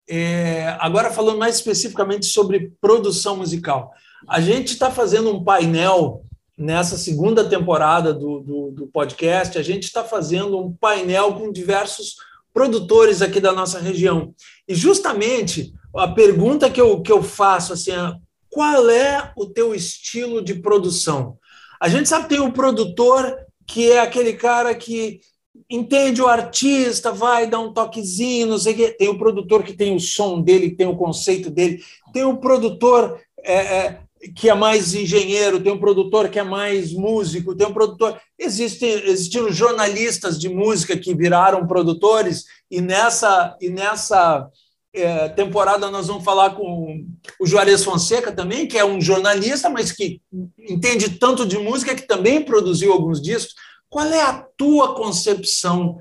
é, 0.06 0.76
agora 0.80 1.10
falando 1.10 1.38
mais 1.38 1.54
especificamente 1.54 2.26
sobre 2.26 2.72
produção 2.78 3.38
musical. 3.38 3.90
A 4.28 4.38
gente 4.38 4.74
está 4.74 4.90
fazendo 4.90 5.34
um 5.34 5.42
painel 5.42 6.26
nessa 6.58 6.98
segunda 6.98 7.48
temporada 7.48 8.12
do, 8.12 8.40
do, 8.40 8.70
do 8.72 8.86
podcast, 8.88 9.56
a 9.56 9.62
gente 9.62 9.84
está 9.84 10.04
fazendo 10.04 10.58
um 10.58 10.70
painel 10.70 11.32
com 11.32 11.50
diversos 11.50 12.16
produtores 12.52 13.22
aqui 13.22 13.40
da 13.40 13.52
nossa 13.52 13.78
região. 13.78 14.34
E 14.68 14.74
justamente 14.74 15.72
a 15.94 16.08
pergunta 16.08 16.70
que 16.70 16.80
eu, 16.80 17.00
que 17.00 17.12
eu 17.12 17.22
faço 17.22 17.72
assim, 17.72 17.92
é, 17.92 18.14
qual 18.48 18.88
é 18.90 19.32
o 19.36 19.46
teu 19.46 19.74
estilo 19.74 20.42
de 20.42 20.54
produção? 20.54 21.38
A 21.80 21.88
gente 21.88 22.08
sabe 22.08 22.24
que 22.24 22.34
tem 22.34 22.40
o 22.40 22.52
produtor 22.52 23.36
que 23.66 23.90
é 23.90 24.00
aquele 24.00 24.32
cara 24.32 24.74
que 24.74 25.20
entende 25.68 26.20
o 26.20 26.26
artista, 26.26 27.12
vai 27.12 27.46
dar 27.46 27.60
um 27.60 27.72
toquezinho, 27.72 28.48
não 28.48 28.58
sei 28.58 28.72
o 28.72 28.76
quê. 28.76 28.90
Tem 28.90 29.08
o 29.08 29.18
produtor 29.18 29.62
que 29.62 29.72
tem 29.72 29.94
o 29.94 30.00
som 30.00 30.42
dele, 30.42 30.74
tem 30.74 30.86
o 30.86 30.96
conceito 30.96 31.48
dele. 31.50 31.82
Tem 32.12 32.24
o 32.24 32.38
produtor 32.38 33.20
é, 33.38 33.54
é, 33.54 34.00
que 34.36 34.50
é 34.50 34.54
mais 34.54 34.94
engenheiro, 34.94 35.60
tem 35.60 35.72
um 35.72 35.80
produtor 35.80 36.28
que 36.28 36.38
é 36.38 36.42
mais 36.42 36.92
músico, 36.92 37.54
tem 37.54 37.66
um 37.66 37.72
produtor. 37.72 38.20
Existem, 38.38 38.90
existiram 39.08 39.50
jornalistas 39.50 40.38
de 40.38 40.48
música 40.48 40.96
que 40.96 41.14
viraram 41.14 41.66
produtores, 41.66 42.44
e 42.70 42.80
nessa, 42.80 43.56
e 43.60 43.70
nessa 43.70 44.48
é, 44.92 45.28
temporada 45.30 45.90
nós 45.90 46.08
vamos 46.08 46.24
falar 46.24 46.50
com 46.50 47.06
o 47.40 47.46
Juarez 47.46 47.82
Fonseca 47.82 48.30
também, 48.30 48.66
que 48.66 48.76
é 48.76 48.84
um 48.84 49.00
jornalista, 49.00 49.70
mas 49.70 49.90
que 49.90 50.20
entende 50.58 51.18
tanto 51.18 51.46
de 51.46 51.56
música 51.56 51.94
que 51.94 52.06
também 52.06 52.42
produziu 52.42 52.92
alguns 52.92 53.22
discos. 53.22 53.54
Qual 53.88 54.06
é 54.06 54.20
a 54.20 54.46
tua 54.56 54.94
concepção 54.94 55.98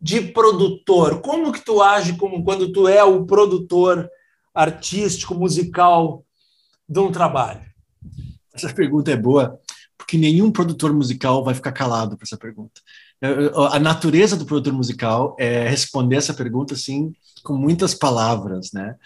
de 0.00 0.20
produtor? 0.20 1.20
Como 1.20 1.52
que 1.52 1.64
tu 1.64 1.80
age 1.80 2.16
como 2.16 2.42
quando 2.42 2.72
tu 2.72 2.88
é 2.88 3.04
o 3.04 3.24
produtor 3.24 4.10
artístico, 4.52 5.34
musical 5.34 6.24
um 7.00 7.12
trabalho? 7.12 7.60
Essa 8.54 8.72
pergunta 8.72 9.10
é 9.10 9.16
boa, 9.16 9.58
porque 9.96 10.18
nenhum 10.18 10.50
produtor 10.50 10.92
musical 10.92 11.44
vai 11.44 11.54
ficar 11.54 11.72
calado 11.72 12.16
para 12.16 12.24
essa 12.24 12.36
pergunta. 12.36 12.80
A 13.70 13.78
natureza 13.78 14.36
do 14.36 14.44
produtor 14.44 14.72
musical 14.72 15.36
é 15.38 15.68
responder 15.68 16.16
essa 16.16 16.34
pergunta 16.34 16.74
assim 16.74 17.14
com 17.42 17.54
muitas 17.54 17.94
palavras, 17.94 18.72
né? 18.72 18.96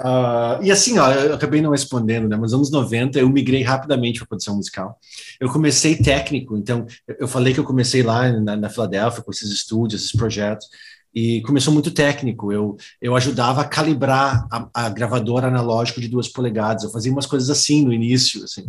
Uh, 0.00 0.62
e 0.62 0.70
assim, 0.70 0.98
ó, 0.98 1.10
eu 1.12 1.34
acabei 1.34 1.60
não 1.60 1.70
respondendo, 1.70 2.28
né? 2.28 2.36
Mas 2.36 2.52
nos 2.52 2.54
anos 2.54 2.70
90 2.70 3.18
eu 3.18 3.28
migrei 3.28 3.62
rapidamente 3.62 4.18
para 4.18 4.28
produção 4.28 4.56
musical. 4.56 4.98
Eu 5.38 5.48
comecei 5.50 5.96
técnico, 5.96 6.56
então 6.56 6.86
eu 7.18 7.28
falei 7.28 7.52
que 7.52 7.60
eu 7.60 7.64
comecei 7.64 8.02
lá 8.02 8.32
na, 8.32 8.56
na 8.56 8.68
Filadélfia 8.68 9.22
com 9.22 9.30
esses 9.30 9.50
estúdios, 9.50 10.02
esses 10.02 10.16
projetos 10.16 10.66
e 11.14 11.42
começou 11.42 11.72
muito 11.72 11.90
técnico. 11.90 12.52
Eu, 12.52 12.76
eu 13.00 13.14
ajudava 13.14 13.60
a 13.60 13.68
calibrar 13.68 14.46
a, 14.50 14.68
a, 14.72 14.88
gravadora 14.88 15.48
analógico 15.48 16.00
de 16.00 16.08
duas 16.08 16.28
polegadas. 16.28 16.84
Eu 16.84 16.90
fazia 16.90 17.12
umas 17.12 17.26
coisas 17.26 17.50
assim 17.50 17.84
no 17.84 17.92
início, 17.92 18.42
assim. 18.44 18.64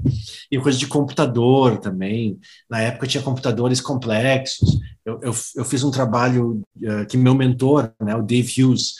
E 0.51 0.60
coisa 0.60 0.77
de 0.77 0.88
computador 0.88 1.77
também. 1.77 2.38
Na 2.69 2.82
época 2.82 3.08
tinha 3.08 3.23
computadores 3.23 3.79
complexos. 3.79 4.79
Eu, 5.06 5.19
eu, 5.21 5.34
eu 5.56 5.65
fiz 5.65 5.84
um 5.84 5.91
trabalho 5.91 6.62
uh, 6.77 7.06
que 7.08 7.17
meu 7.17 7.34
mentor, 7.34 7.91
né, 8.01 8.15
o 8.15 8.21
Dave 8.21 8.63
Hughes, 8.63 8.93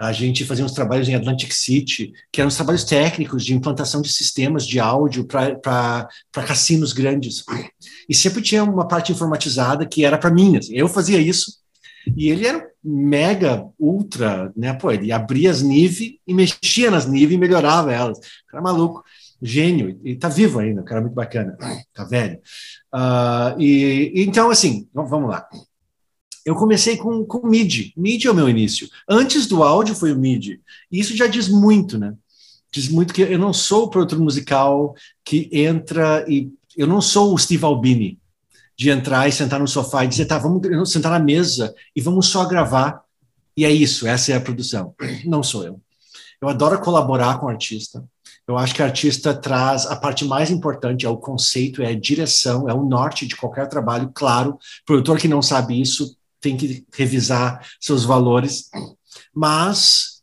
a 0.00 0.12
gente 0.12 0.44
fazia 0.44 0.64
uns 0.64 0.72
trabalhos 0.72 1.08
em 1.08 1.14
Atlantic 1.14 1.52
City, 1.52 2.12
que 2.32 2.40
eram 2.40 2.48
os 2.48 2.56
trabalhos 2.56 2.84
técnicos 2.84 3.44
de 3.44 3.54
implantação 3.54 4.02
de 4.02 4.12
sistemas 4.12 4.66
de 4.66 4.80
áudio 4.80 5.24
para 5.24 6.08
cassinos 6.46 6.92
grandes. 6.92 7.44
E 8.08 8.14
sempre 8.14 8.42
tinha 8.42 8.64
uma 8.64 8.88
parte 8.88 9.12
informatizada 9.12 9.86
que 9.86 10.04
era 10.04 10.18
para 10.18 10.30
mim. 10.32 10.56
Assim. 10.56 10.74
Eu 10.74 10.88
fazia 10.88 11.18
isso 11.18 11.63
E 12.16 12.28
ele 12.28 12.46
era 12.46 12.66
mega, 12.82 13.66
ultra, 13.78 14.52
né? 14.56 14.72
Pô, 14.74 14.90
ele 14.90 15.10
abria 15.10 15.50
as 15.50 15.62
NIV 15.62 16.20
e 16.26 16.34
mexia 16.34 16.90
nas 16.90 17.06
NIV 17.06 17.34
e 17.34 17.38
melhorava 17.38 17.92
elas. 17.92 18.18
O 18.18 18.46
cara 18.48 18.62
maluco, 18.62 19.02
gênio, 19.40 19.98
e 20.04 20.14
tá 20.16 20.28
vivo 20.28 20.58
ainda, 20.58 20.82
o 20.82 20.84
cara 20.84 21.00
é 21.00 21.02
muito 21.02 21.14
bacana, 21.14 21.56
tá 21.94 22.04
velho. 22.04 22.38
Uh, 22.94 23.60
e, 23.60 24.12
então, 24.16 24.50
assim, 24.50 24.88
vamos 24.92 25.28
lá. 25.28 25.48
Eu 26.44 26.54
comecei 26.54 26.96
com, 26.96 27.24
com 27.24 27.46
MIDI. 27.46 27.94
MIDI 27.96 28.26
é 28.26 28.30
o 28.30 28.34
meu 28.34 28.48
início. 28.48 28.88
Antes 29.08 29.46
do 29.46 29.62
áudio 29.62 29.94
foi 29.94 30.12
o 30.12 30.18
MIDI. 30.18 30.60
E 30.92 31.00
isso 31.00 31.16
já 31.16 31.26
diz 31.26 31.48
muito, 31.48 31.98
né? 31.98 32.14
Diz 32.70 32.88
muito 32.88 33.14
que 33.14 33.22
eu 33.22 33.38
não 33.38 33.52
sou 33.52 33.84
o 33.84 33.88
produtor 33.88 34.18
musical 34.18 34.94
que 35.24 35.48
entra 35.52 36.24
e. 36.28 36.50
Eu 36.76 36.88
não 36.88 37.00
sou 37.00 37.32
o 37.32 37.38
Steve 37.38 37.64
Albini, 37.64 38.18
de 38.76 38.90
entrar 38.90 39.28
e 39.28 39.32
sentar 39.32 39.60
no 39.60 39.68
sofá 39.68 40.04
e 40.04 40.08
dizer, 40.08 40.26
tá, 40.26 40.38
vamos 40.38 40.90
sentar 40.90 41.12
na 41.12 41.18
mesa 41.18 41.74
e 41.94 42.00
vamos 42.00 42.26
só 42.26 42.44
gravar. 42.44 43.02
E 43.56 43.64
é 43.64 43.70
isso, 43.70 44.06
essa 44.06 44.32
é 44.32 44.36
a 44.36 44.40
produção. 44.40 44.94
Não 45.24 45.42
sou 45.42 45.64
eu. 45.64 45.80
Eu 46.40 46.48
adoro 46.48 46.80
colaborar 46.80 47.38
com 47.38 47.46
o 47.46 47.48
artista. 47.48 48.04
Eu 48.46 48.58
acho 48.58 48.74
que 48.74 48.82
o 48.82 48.84
artista 48.84 49.32
traz 49.32 49.86
a 49.86 49.96
parte 49.96 50.24
mais 50.24 50.50
importante, 50.50 51.06
é 51.06 51.08
o 51.08 51.16
conceito, 51.16 51.82
é 51.82 51.88
a 51.88 51.98
direção, 51.98 52.68
é 52.68 52.74
o 52.74 52.84
norte 52.84 53.26
de 53.26 53.36
qualquer 53.36 53.68
trabalho. 53.68 54.10
Claro, 54.14 54.58
produtor 54.84 55.18
que 55.18 55.28
não 55.28 55.40
sabe 55.40 55.80
isso 55.80 56.16
tem 56.40 56.56
que 56.56 56.84
revisar 56.92 57.66
seus 57.80 58.04
valores. 58.04 58.70
Mas 59.34 60.13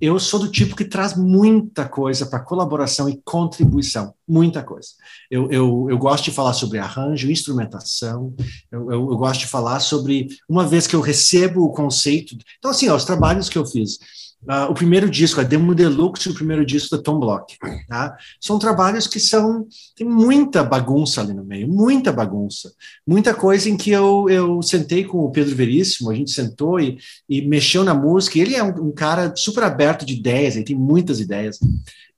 eu 0.00 0.18
sou 0.18 0.40
do 0.40 0.50
tipo 0.50 0.76
que 0.76 0.84
traz 0.84 1.16
muita 1.16 1.88
coisa 1.88 2.24
para 2.26 2.40
colaboração 2.40 3.08
e 3.08 3.20
contribuição, 3.24 4.14
muita 4.26 4.62
coisa. 4.62 4.88
Eu, 5.30 5.50
eu, 5.50 5.86
eu, 5.90 5.98
gosto 5.98 6.24
de 6.24 6.30
falar 6.30 6.52
sobre 6.52 6.78
arranjo, 6.78 7.30
instrumentação, 7.30 8.34
eu, 8.70 8.92
eu, 8.92 9.10
eu, 9.10 9.16
gosto 9.16 9.40
de 9.40 9.46
falar 9.46 9.80
sobre, 9.80 10.28
uma 10.48 10.66
vez 10.66 10.86
que 10.86 10.94
eu 10.94 11.00
recebo 11.00 11.64
o 11.64 11.72
conceito. 11.72 12.36
Então, 12.58 12.70
assim, 12.70 12.88
ó, 12.88 12.96
os 12.96 13.04
trabalhos 13.04 13.48
que 13.48 13.58
eu 13.58 13.66
fiz. 13.66 13.98
Uh, 14.44 14.70
o 14.70 14.74
primeiro 14.74 15.10
disco, 15.10 15.40
a 15.40 15.44
Demo 15.44 15.74
Deluxe, 15.74 16.28
o 16.28 16.34
primeiro 16.34 16.64
disco 16.64 16.96
da 16.96 17.02
Tom 17.02 17.18
Block. 17.18 17.56
Tá? 17.88 18.16
São 18.40 18.58
trabalhos 18.58 19.06
que 19.06 19.18
são. 19.18 19.66
tem 19.96 20.06
muita 20.06 20.62
bagunça 20.62 21.20
ali 21.20 21.34
no 21.34 21.44
meio, 21.44 21.68
muita 21.68 22.12
bagunça. 22.12 22.72
Muita 23.06 23.34
coisa 23.34 23.68
em 23.68 23.76
que 23.76 23.90
eu, 23.90 24.28
eu 24.30 24.62
sentei 24.62 25.04
com 25.04 25.18
o 25.18 25.30
Pedro 25.30 25.56
Veríssimo, 25.56 26.10
a 26.10 26.14
gente 26.14 26.30
sentou 26.30 26.78
e, 26.78 26.98
e 27.28 27.42
mexeu 27.42 27.82
na 27.82 27.94
música. 27.94 28.38
ele 28.38 28.54
é 28.54 28.62
um, 28.62 28.88
um 28.88 28.92
cara 28.92 29.34
super 29.34 29.64
aberto 29.64 30.06
de 30.06 30.14
ideias, 30.14 30.54
ele 30.54 30.64
tem 30.64 30.76
muitas 30.76 31.18
ideias. 31.20 31.58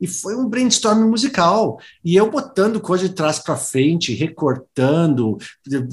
E 0.01 0.07
foi 0.07 0.35
um 0.35 0.49
brainstorm 0.49 1.09
musical. 1.09 1.79
E 2.03 2.17
eu 2.17 2.31
botando 2.31 2.81
coisa 2.81 3.07
de 3.07 3.15
trás 3.15 3.39
para 3.39 3.57
frente, 3.57 4.15
recortando, 4.15 5.37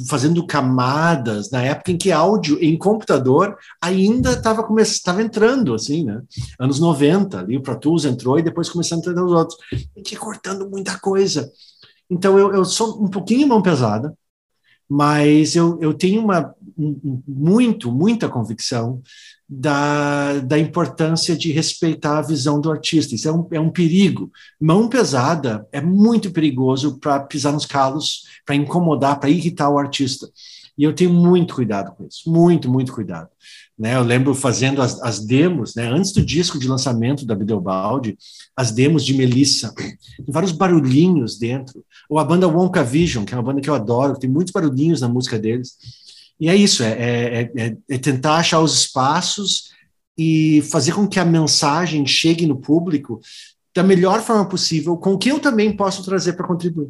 fazendo 0.07 0.45
camadas, 0.47 1.51
na 1.51 1.61
época 1.61 1.91
em 1.91 1.97
que 1.97 2.11
áudio 2.11 2.57
em 2.63 2.77
computador 2.77 3.57
ainda 3.81 4.31
estava 4.31 5.21
entrando, 5.21 5.73
assim, 5.73 6.05
né? 6.05 6.16
Anos 6.59 6.79
90, 6.79 7.39
ali 7.39 7.57
o 7.57 7.61
Pro 7.61 7.79
Tools 7.79 8.05
entrou 8.05 8.37
e 8.37 8.43
depois 8.43 8.69
começando 8.69 9.07
a 9.07 9.11
entrar 9.11 9.25
os 9.25 9.31
outros. 9.31 9.57
E 9.95 10.01
que 10.01 10.15
cortando 10.15 10.69
muita 10.69 10.99
coisa. 10.99 11.51
Então 12.09 12.37
eu, 12.37 12.53
eu 12.53 12.65
sou 12.65 13.03
um 13.03 13.07
pouquinho 13.07 13.47
mão 13.47 13.61
pesada, 13.61 14.15
mas 14.89 15.55
eu, 15.55 15.77
eu 15.81 15.93
tenho 15.93 16.23
uma 16.23 16.55
muito, 17.27 17.91
muita 17.91 18.29
convicção 18.29 19.01
da, 19.49 20.39
da 20.39 20.57
importância 20.57 21.35
de 21.35 21.51
respeitar 21.51 22.19
a 22.19 22.21
visão 22.21 22.61
do 22.61 22.71
artista. 22.71 23.15
Isso 23.15 23.27
é 23.27 23.31
um, 23.31 23.47
é 23.51 23.59
um 23.59 23.69
perigo. 23.69 24.31
Mão 24.59 24.87
pesada 24.87 25.67
é 25.71 25.81
muito 25.81 26.31
perigoso 26.31 26.99
para 26.99 27.19
pisar 27.19 27.51
nos 27.51 27.65
calos, 27.65 28.23
para 28.45 28.55
incomodar, 28.55 29.19
para 29.19 29.29
irritar 29.29 29.69
o 29.69 29.77
artista. 29.77 30.29
E 30.77 30.83
eu 30.83 30.93
tenho 30.93 31.11
muito 31.11 31.55
cuidado 31.55 31.91
com 31.93 32.05
isso, 32.05 32.29
muito, 32.29 32.69
muito 32.69 32.93
cuidado. 32.93 33.29
Né, 33.77 33.95
eu 33.95 34.01
lembro 34.01 34.33
fazendo 34.33 34.81
as, 34.81 34.99
as 35.03 35.19
demos, 35.19 35.75
né, 35.75 35.87
antes 35.87 36.11
do 36.11 36.25
disco 36.25 36.57
de 36.57 36.67
lançamento 36.67 37.25
da 37.27 37.35
Bideobaldi, 37.35 38.17
as 38.55 38.71
demos 38.71 39.05
de 39.05 39.13
Melissa, 39.13 39.71
tem 39.75 40.25
vários 40.27 40.51
barulhinhos 40.51 41.37
dentro. 41.37 41.85
Ou 42.09 42.17
a 42.17 42.23
banda 42.23 42.47
Wonka 42.47 42.83
Vision, 42.83 43.23
que 43.23 43.35
é 43.35 43.37
uma 43.37 43.43
banda 43.43 43.61
que 43.61 43.69
eu 43.69 43.75
adoro, 43.75 44.17
tem 44.17 44.29
muitos 44.29 44.51
barulhinhos 44.51 45.01
na 45.01 45.07
música 45.07 45.37
deles. 45.37 45.77
E 46.39 46.49
é 46.49 46.55
isso, 46.55 46.83
é, 46.83 46.91
é, 46.91 47.51
é, 47.55 47.77
é 47.87 47.97
tentar 47.97 48.37
achar 48.37 48.59
os 48.59 48.79
espaços 48.79 49.71
e 50.17 50.63
fazer 50.71 50.93
com 50.93 51.07
que 51.07 51.19
a 51.19 51.25
mensagem 51.25 52.05
chegue 52.05 52.47
no 52.47 52.57
público 52.57 53.19
da 53.75 53.83
melhor 53.83 54.21
forma 54.21 54.47
possível, 54.49 54.97
com 54.97 55.13
o 55.13 55.17
que 55.19 55.29
eu 55.29 55.39
também 55.39 55.75
posso 55.75 56.03
trazer 56.03 56.33
para 56.33 56.47
contribuir. 56.47 56.89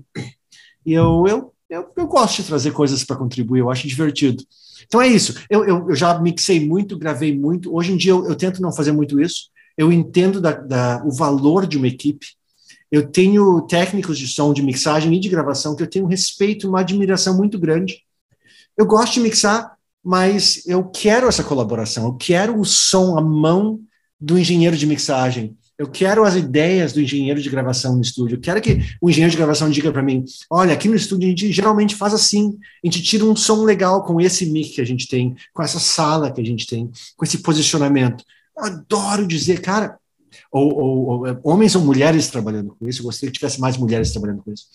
E 0.85 0.93
eu, 0.93 1.25
eu, 1.27 1.53
eu, 1.69 1.85
eu, 1.97 2.07
gosto 2.07 2.37
de 2.37 2.47
trazer 2.47 2.71
coisas 2.71 3.03
para 3.03 3.17
contribuir, 3.17 3.59
eu 3.59 3.69
acho 3.69 3.85
divertido. 3.85 4.41
Então 4.85 5.01
é 5.01 5.07
isso. 5.07 5.35
Eu, 5.49 5.65
eu, 5.65 5.89
eu, 5.89 5.95
já 5.95 6.17
mixei 6.19 6.65
muito, 6.65 6.97
gravei 6.97 7.37
muito. 7.37 7.73
Hoje 7.75 7.91
em 7.91 7.97
dia 7.97 8.11
eu, 8.11 8.27
eu 8.27 8.35
tento 8.35 8.61
não 8.61 8.71
fazer 8.71 8.91
muito 8.91 9.19
isso. 9.19 9.49
Eu 9.77 9.91
entendo 9.91 10.41
da, 10.41 10.51
da, 10.53 11.03
o 11.05 11.11
valor 11.11 11.67
de 11.67 11.77
uma 11.77 11.87
equipe. 11.87 12.27
Eu 12.91 13.07
tenho 13.09 13.61
técnicos 13.63 14.17
de 14.17 14.27
som, 14.27 14.53
de 14.53 14.61
mixagem 14.61 15.13
e 15.13 15.19
de 15.19 15.29
gravação 15.29 15.75
que 15.75 15.83
eu 15.83 15.89
tenho 15.89 16.05
um 16.05 16.09
respeito, 16.09 16.69
uma 16.69 16.79
admiração 16.79 17.35
muito 17.35 17.59
grande 17.59 18.07
eu 18.77 18.85
gosto 18.85 19.15
de 19.15 19.21
mixar, 19.21 19.75
mas 20.03 20.65
eu 20.67 20.83
quero 20.83 21.27
essa 21.27 21.43
colaboração, 21.43 22.05
eu 22.05 22.13
quero 22.13 22.59
o 22.59 22.63
som, 22.63 23.17
a 23.17 23.21
mão 23.21 23.79
do 24.21 24.37
engenheiro 24.37 24.77
de 24.77 24.85
mixagem. 24.85 25.57
Eu 25.77 25.87
quero 25.87 26.23
as 26.23 26.35
ideias 26.35 26.91
do 26.91 27.01
engenheiro 27.01 27.39
de 27.39 27.49
gravação 27.49 27.95
no 27.95 28.01
estúdio. 28.01 28.35
Eu 28.35 28.41
quero 28.41 28.59
que 28.59 28.79
o 28.99 29.09
engenheiro 29.09 29.31
de 29.31 29.37
gravação 29.37 29.69
diga 29.69 29.91
para 29.91 30.01
mim: 30.01 30.25
olha, 30.49 30.73
aqui 30.73 30.87
no 30.87 30.95
estúdio 30.95 31.27
a 31.27 31.29
gente 31.29 31.51
geralmente 31.51 31.95
faz 31.95 32.13
assim. 32.13 32.57
A 32.83 32.87
gente 32.87 33.03
tira 33.03 33.23
um 33.25 33.35
som 33.35 33.63
legal 33.63 34.03
com 34.03 34.19
esse 34.19 34.49
mic 34.49 34.73
que 34.73 34.81
a 34.81 34.85
gente 34.85 35.07
tem, 35.07 35.35
com 35.53 35.61
essa 35.61 35.79
sala 35.79 36.31
que 36.31 36.41
a 36.41 36.45
gente 36.45 36.65
tem, 36.65 36.89
com 37.15 37.25
esse 37.25 37.39
posicionamento. 37.39 38.23
Eu 38.57 38.63
adoro 38.65 39.27
dizer, 39.27 39.61
cara, 39.61 39.99
ou, 40.51 40.73
ou, 40.75 41.27
ou 41.27 41.39
homens 41.43 41.75
ou 41.75 41.83
mulheres 41.83 42.27
trabalhando 42.27 42.75
com 42.79 42.87
isso. 42.87 43.01
Eu 43.01 43.05
gostaria 43.05 43.31
que 43.31 43.37
tivesse 43.37 43.59
mais 43.61 43.77
mulheres 43.77 44.11
trabalhando 44.11 44.43
com 44.43 44.51
isso. 44.51 44.65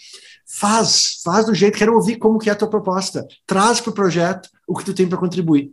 Faz, 0.46 1.20
faz 1.24 1.46
do 1.46 1.54
jeito, 1.54 1.78
quero 1.78 1.94
ouvir 1.94 2.16
como 2.16 2.38
que 2.38 2.48
é 2.48 2.52
a 2.52 2.56
tua 2.56 2.68
proposta. 2.68 3.26
Traz 3.46 3.80
para 3.80 3.90
o 3.90 3.94
projeto 3.94 4.48
o 4.68 4.76
que 4.76 4.84
tu 4.84 4.94
tem 4.94 5.08
para 5.08 5.18
contribuir. 5.18 5.72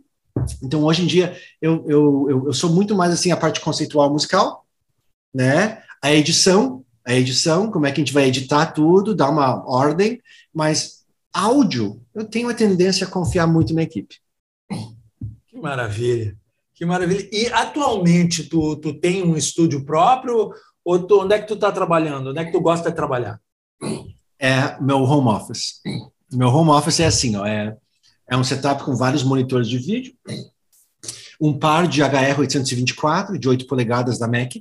Então, 0.62 0.84
hoje 0.84 1.02
em 1.02 1.06
dia, 1.06 1.36
eu, 1.60 1.84
eu, 1.86 2.26
eu, 2.30 2.46
eu, 2.46 2.52
sou 2.52 2.70
muito 2.70 2.94
mais 2.94 3.12
assim 3.12 3.30
a 3.30 3.36
parte 3.36 3.60
conceitual 3.60 4.10
musical, 4.10 4.64
né? 5.34 5.82
A 6.02 6.12
edição, 6.12 6.84
a 7.04 7.14
edição, 7.14 7.70
como 7.70 7.86
é 7.86 7.92
que 7.92 8.00
a 8.00 8.04
gente 8.04 8.12
vai 8.12 8.26
editar 8.26 8.66
tudo, 8.66 9.14
dar 9.14 9.30
uma 9.30 9.64
ordem, 9.68 10.20
mas 10.52 11.04
áudio, 11.32 12.00
eu 12.14 12.24
tenho 12.24 12.48
a 12.48 12.54
tendência 12.54 13.06
a 13.06 13.10
confiar 13.10 13.46
muito 13.46 13.74
na 13.74 13.82
equipe. 13.82 14.16
Que 15.46 15.58
maravilha, 15.58 16.36
que 16.74 16.84
maravilha. 16.84 17.28
E 17.32 17.46
atualmente, 17.48 18.44
tu, 18.44 18.76
tu 18.76 18.94
tem 18.94 19.22
um 19.22 19.36
estúdio 19.36 19.84
próprio 19.84 20.52
ou 20.84 20.98
tu, 20.98 21.22
onde 21.22 21.34
é 21.34 21.38
que 21.38 21.48
tu 21.48 21.54
está 21.54 21.70
trabalhando? 21.70 22.30
Onde 22.30 22.38
é 22.38 22.44
que 22.44 22.52
tu 22.52 22.60
gosta 22.60 22.90
de 22.90 22.96
trabalhar? 22.96 23.40
é 24.40 24.80
meu 24.80 25.02
home 25.02 25.28
office. 25.28 25.82
Meu 26.32 26.48
home 26.48 26.70
office 26.70 27.00
é 27.00 27.06
assim, 27.06 27.36
ó, 27.36 27.44
é, 27.44 27.76
é 28.26 28.36
um 28.36 28.42
setup 28.42 28.82
com 28.82 28.96
vários 28.96 29.22
monitores 29.22 29.68
de 29.68 29.76
vídeo, 29.76 30.14
um 31.38 31.58
par 31.58 31.86
de 31.86 32.02
HR824 32.02 33.38
de 33.38 33.48
8 33.48 33.66
polegadas 33.66 34.18
da 34.18 34.26
Mac, 34.26 34.54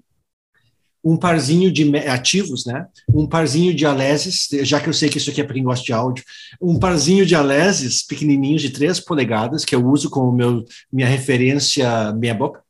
um 1.03 1.15
parzinho 1.17 1.71
de 1.71 1.95
ativos, 2.07 2.65
né? 2.65 2.85
Um 3.13 3.25
parzinho 3.27 3.73
de 3.73 3.85
Alesis, 3.85 4.49
já 4.63 4.79
que 4.79 4.89
eu 4.89 4.93
sei 4.93 5.09
que 5.09 5.17
isso 5.17 5.29
aqui 5.29 5.41
é 5.41 5.43
para 5.43 5.53
quem 5.53 5.63
gosta 5.63 5.85
de 5.85 5.93
áudio, 5.93 6.23
um 6.61 6.77
parzinho 6.77 7.25
de 7.25 7.35
Alesis 7.35 8.03
pequenininhos 8.03 8.61
de 8.61 8.69
3 8.69 8.99
polegadas 8.99 9.63
que 9.63 9.75
eu 9.75 9.85
uso 9.85 10.09
como 10.09 10.31
meu 10.31 10.65
minha 10.91 11.07
referência 11.07 12.11
minha 12.13 12.33
boca 12.33 12.61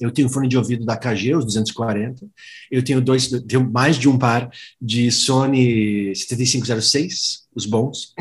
eu 0.00 0.10
tenho 0.10 0.30
fone 0.30 0.48
de 0.48 0.56
ouvido 0.56 0.84
da 0.84 0.96
KG, 0.96 1.34
os 1.36 1.44
240. 1.44 2.26
Eu 2.70 2.82
tenho 2.82 3.00
dois, 3.02 3.28
tenho 3.46 3.70
mais 3.70 3.98
de 3.98 4.08
um 4.08 4.18
par 4.18 4.50
de 4.80 5.10
Sony 5.12 6.14
7506, 6.16 7.42
os 7.54 7.66
bons. 7.66 8.14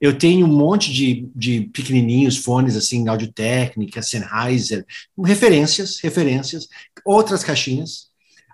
Eu 0.00 0.16
tenho 0.16 0.46
um 0.46 0.56
monte 0.56 0.92
de, 0.92 1.28
de 1.36 1.60
pequenininhos 1.72 2.38
fones, 2.38 2.74
assim, 2.74 3.06
Audio 3.06 3.30
Técnica, 3.30 4.02
Sennheiser, 4.02 4.86
referências, 5.22 6.00
referências, 6.00 6.66
outras 7.04 7.44
caixinhas. 7.44 8.10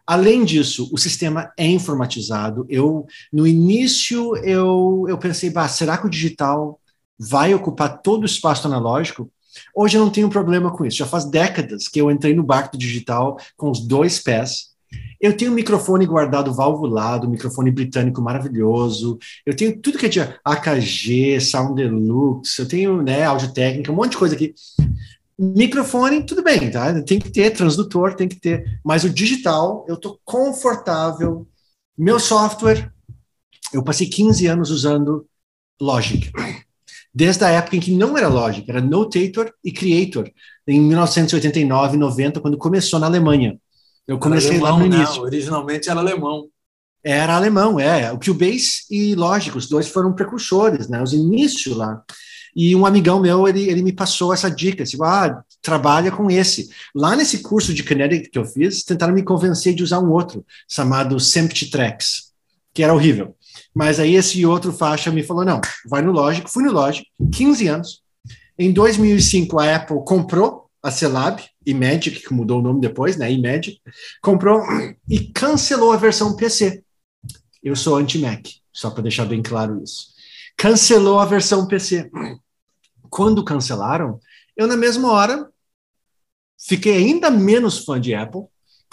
Além 0.09 0.43
disso, 0.43 0.89
o 0.91 0.97
sistema 0.97 1.53
é 1.55 1.67
informatizado. 1.67 2.65
Eu, 2.67 3.07
no 3.31 3.47
início, 3.47 4.35
eu, 4.37 5.05
eu 5.07 5.19
pensei, 5.19 5.51
bah, 5.51 5.69
será 5.69 5.99
que 5.99 6.07
o 6.07 6.11
digital 6.11 6.81
vai 7.19 7.53
ocupar 7.53 8.01
todo 8.01 8.23
o 8.23 8.27
espaço 8.27 8.67
analógico? 8.67 9.31
Hoje 9.77 9.99
eu 9.99 10.03
não 10.03 10.09
tenho 10.09 10.31
problema 10.31 10.75
com 10.75 10.87
isso. 10.87 10.97
Já 10.97 11.05
faz 11.05 11.27
décadas 11.27 11.89
que 11.89 12.01
eu 12.01 12.11
entrei 12.11 12.35
no 12.35 12.43
barco 12.43 12.79
digital 12.79 13.37
com 13.55 13.71
os 13.71 13.87
dois 13.87 14.19
pés. 14.19 14.69
Eu 15.21 15.37
tenho 15.37 15.51
um 15.51 15.55
microfone 15.55 16.07
guardado 16.07 16.55
valvulado, 16.55 17.27
um 17.27 17.31
microfone 17.31 17.71
britânico 17.71 18.23
maravilhoso. 18.23 19.19
Eu 19.45 19.55
tenho 19.55 19.79
tudo 19.79 19.99
que 19.99 20.07
é 20.07 20.09
de 20.09 20.21
AKG, 20.43 21.39
Sound 21.39 21.75
Deluxe, 21.75 22.59
eu 22.59 22.67
tenho 22.67 23.03
né, 23.03 23.25
áudio 23.25 23.53
técnica, 23.53 23.93
um 23.93 23.97
monte 23.97 24.13
de 24.13 24.17
coisa 24.17 24.35
aqui. 24.35 24.55
Microfone, 25.39 26.25
tudo 26.25 26.43
bem, 26.43 26.71
tá? 26.71 27.01
Tem 27.03 27.19
que 27.19 27.31
ter 27.31 27.51
transdutor, 27.51 28.15
tem 28.15 28.29
que 28.29 28.37
ter. 28.37 28.81
Mas 28.85 29.05
o 29.05 29.11
digital, 29.11 29.85
eu 29.89 29.95
estou 29.95 30.19
confortável. 30.25 31.47
Meu 31.97 32.19
software, 32.19 32.93
eu 33.73 33.83
passei 33.83 34.09
15 34.09 34.47
anos 34.47 34.71
usando 34.71 35.27
Logic 35.81 36.33
desde 37.19 37.45
a 37.45 37.49
época 37.49 37.75
em 37.75 37.81
que 37.81 37.91
não 37.91 38.17
era 38.17 38.29
Logic, 38.29 38.69
era 38.71 38.81
Notator 38.81 39.53
e 39.65 39.73
Creator, 39.73 40.31
em 40.69 40.81
1989, 40.81 41.97
90, 41.97 42.41
quando 42.41 42.57
começou 42.57 43.01
na 43.01 43.07
Alemanha. 43.07 43.59
Eu 44.07 44.19
comecei 44.21 44.53
alemão, 44.53 44.71
lá 44.71 44.79
no 44.79 44.89
né? 44.89 44.97
início. 44.97 45.23
Originalmente 45.23 45.91
era 45.91 45.99
alemão. 45.99 46.49
Era 47.03 47.35
alemão, 47.35 47.81
é. 47.81 48.13
O 48.13 48.21
Cubase 48.21 48.83
e 48.89 49.17
Logic, 49.17 49.57
os 49.57 49.69
dois 49.69 49.89
foram 49.89 50.13
precursores, 50.13 50.89
né? 50.89 51.03
Os 51.03 51.13
inícios 51.13 51.77
lá. 51.77 52.03
E 52.61 52.75
um 52.75 52.85
amigão 52.85 53.21
meu, 53.21 53.47
ele, 53.47 53.71
ele 53.71 53.85
me 53.85 53.93
passou 53.93 54.35
essa 54.35 54.51
dica, 54.51 54.83
assim, 54.83 54.99
ah, 55.01 55.45
trabalha 55.63 56.11
com 56.11 56.29
esse. 56.29 56.69
Lá 56.93 57.15
nesse 57.15 57.39
curso 57.39 57.73
de 57.73 57.85
Kinetic 57.85 58.33
que 58.33 58.39
eu 58.39 58.45
fiz, 58.45 58.83
tentaram 58.83 59.15
me 59.15 59.23
convencer 59.23 59.73
de 59.73 59.85
usar 59.85 60.01
um 60.01 60.11
outro, 60.11 60.45
chamado 60.69 61.21
Sempty 61.21 61.71
Tracks, 61.71 62.33
que 62.75 62.83
era 62.83 62.93
horrível. 62.93 63.37
Mas 63.73 64.01
aí 64.01 64.17
esse 64.17 64.45
outro 64.45 64.73
faixa 64.73 65.13
me 65.13 65.23
falou, 65.23 65.45
não, 65.45 65.61
vai 65.89 66.03
no 66.03 66.11
Logic, 66.11 66.51
fui 66.51 66.65
no 66.65 66.73
Logic, 66.73 67.07
15 67.33 67.69
anos. 67.69 68.03
Em 68.59 68.73
2005, 68.73 69.57
a 69.61 69.77
Apple 69.77 69.99
comprou 70.05 70.69
a 70.83 70.91
Celab, 70.91 71.41
Magic 71.65 72.27
que 72.27 72.35
mudou 72.35 72.59
o 72.59 72.63
nome 72.63 72.81
depois, 72.81 73.17
né, 73.17 73.31
Magic 73.37 73.81
comprou 74.21 74.63
e 75.09 75.21
cancelou 75.21 75.93
a 75.93 75.97
versão 75.97 76.35
PC. 76.35 76.83
Eu 77.63 77.77
sou 77.77 77.99
anti-Mac, 77.99 78.49
só 78.73 78.91
para 78.91 79.05
deixar 79.05 79.27
bem 79.27 79.43
claro 79.43 79.81
isso. 79.81 80.09
Cancelou 80.57 81.21
a 81.21 81.25
versão 81.25 81.69
PC. 81.69 82.11
Quando 83.09 83.45
cancelaram, 83.45 84.19
eu 84.57 84.67
na 84.67 84.77
mesma 84.77 85.11
hora 85.13 85.49
fiquei 86.59 86.97
ainda 86.97 87.31
menos 87.31 87.85
fã 87.85 88.01
de 88.01 88.15
Apple 88.15 88.43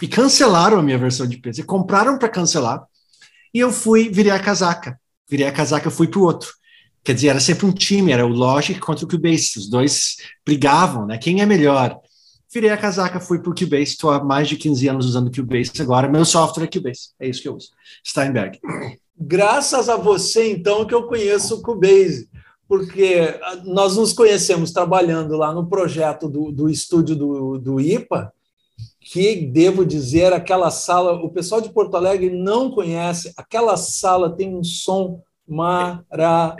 e 0.01 0.07
cancelaram 0.07 0.79
a 0.79 0.83
minha 0.83 0.97
versão 0.97 1.25
de 1.25 1.37
PC, 1.37 1.63
compraram 1.63 2.17
para 2.17 2.29
cancelar 2.29 2.85
e 3.55 3.59
eu 3.59 3.71
fui, 3.71 4.09
virei 4.09 4.33
a 4.33 4.39
casaca. 4.39 4.99
Virei 5.29 5.47
a 5.47 5.51
casaca, 5.51 5.89
fui 5.89 6.09
para 6.09 6.19
o 6.19 6.23
outro. 6.23 6.53
Quer 7.05 7.13
dizer, 7.13 7.29
era 7.29 7.39
sempre 7.39 7.65
um 7.65 7.71
time, 7.71 8.11
era 8.11 8.25
o 8.25 8.29
Logic 8.29 8.77
contra 8.81 9.05
o 9.05 9.07
Cubase. 9.07 9.57
Os 9.57 9.69
dois 9.69 10.17
brigavam, 10.45 11.05
né? 11.05 11.17
Quem 11.17 11.41
é 11.41 11.45
melhor? 11.45 11.97
Virei 12.51 12.69
a 12.69 12.77
casaca, 12.77 13.19
fui 13.19 13.39
para 13.39 13.51
o 13.51 13.55
Cubase. 13.55 13.91
Estou 13.91 14.11
há 14.11 14.21
mais 14.21 14.49
de 14.49 14.57
15 14.57 14.87
anos 14.89 15.05
usando 15.05 15.27
o 15.27 15.31
Cubase 15.31 15.71
agora. 15.79 16.09
Meu 16.09 16.25
software 16.25 16.65
é 16.65 16.67
Cubase. 16.67 17.11
É 17.17 17.29
isso 17.29 17.41
que 17.41 17.47
eu 17.47 17.55
uso. 17.55 17.69
Steinberg. 18.05 18.59
Graças 19.17 19.87
a 19.87 19.95
você, 19.95 20.51
então, 20.51 20.85
que 20.85 20.93
eu 20.93 21.07
conheço 21.07 21.55
o 21.55 21.61
Cubase. 21.61 22.27
Porque 22.67 23.39
nós 23.63 23.95
nos 23.95 24.11
conhecemos 24.13 24.71
trabalhando 24.71 25.37
lá 25.37 25.53
no 25.53 25.67
projeto 25.67 26.27
do, 26.27 26.51
do 26.51 26.69
estúdio 26.69 27.15
do, 27.15 27.57
do 27.59 27.79
IPA, 27.79 28.33
que 28.99 29.35
devo 29.35 29.85
dizer, 29.85 30.33
aquela 30.33 30.71
sala, 30.71 31.13
o 31.13 31.29
pessoal 31.29 31.61
de 31.61 31.69
Porto 31.69 31.95
Alegre 31.95 32.29
não 32.31 32.71
conhece, 32.71 33.31
aquela 33.37 33.77
sala 33.77 34.35
tem 34.35 34.55
um 34.55 34.63
som 34.63 35.21
maravilhoso. 35.47 36.57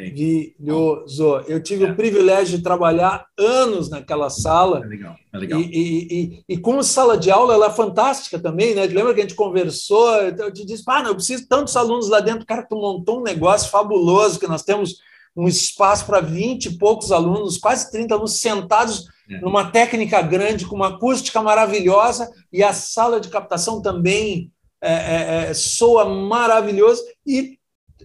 Eu 1.48 1.62
tive 1.62 1.86
é. 1.86 1.92
o 1.92 1.96
privilégio 1.96 2.58
de 2.58 2.64
trabalhar 2.64 3.26
anos 3.38 3.90
naquela 3.90 4.30
sala. 4.30 4.84
É 4.84 4.88
legal, 4.88 5.16
é 5.34 5.38
legal. 5.38 5.60
E, 5.60 5.64
e, 5.64 6.08
e, 6.14 6.44
e, 6.50 6.58
como 6.58 6.84
sala 6.84 7.18
de 7.18 7.32
aula, 7.32 7.56
ela 7.56 7.66
é 7.68 7.72
fantástica 7.72 8.38
também, 8.38 8.76
né? 8.76 8.86
Lembra 8.86 9.16
que 9.16 9.22
a 9.22 9.24
gente 9.24 9.34
conversou? 9.34 10.14
Eu 10.16 10.54
te 10.54 10.64
disse, 10.66 10.84
ah, 10.88 11.02
não, 11.02 11.10
eu 11.10 11.16
preciso 11.16 11.42
de 11.44 11.50
tantos 11.50 11.76
alunos 11.76 12.10
lá 12.10 12.20
dentro. 12.20 12.46
Cara, 12.46 12.62
tu 12.62 12.76
montou 12.76 13.20
um 13.20 13.24
negócio 13.24 13.72
fabuloso, 13.72 14.40
que 14.40 14.48
nós 14.48 14.62
temos 14.62 14.98
um 15.36 15.48
espaço 15.48 16.06
para 16.06 16.22
20 16.22 16.66
e 16.66 16.78
poucos 16.78 17.12
alunos, 17.12 17.58
quase 17.58 17.92
30 17.92 18.14
alunos 18.14 18.40
sentados 18.40 19.06
é. 19.30 19.40
numa 19.42 19.70
técnica 19.70 20.22
grande, 20.22 20.66
com 20.66 20.76
uma 20.76 20.96
acústica 20.96 21.42
maravilhosa, 21.42 22.32
e 22.54 22.64
a 22.64 22.72
sala 22.72 23.20
de 23.20 23.30
captação 23.30 23.82
também 23.82 24.52
é, 24.82 24.94
é, 24.94 25.50
é 25.50 25.54
soa 25.54 26.06
maravilhoso. 26.06 27.04
E 27.26 27.58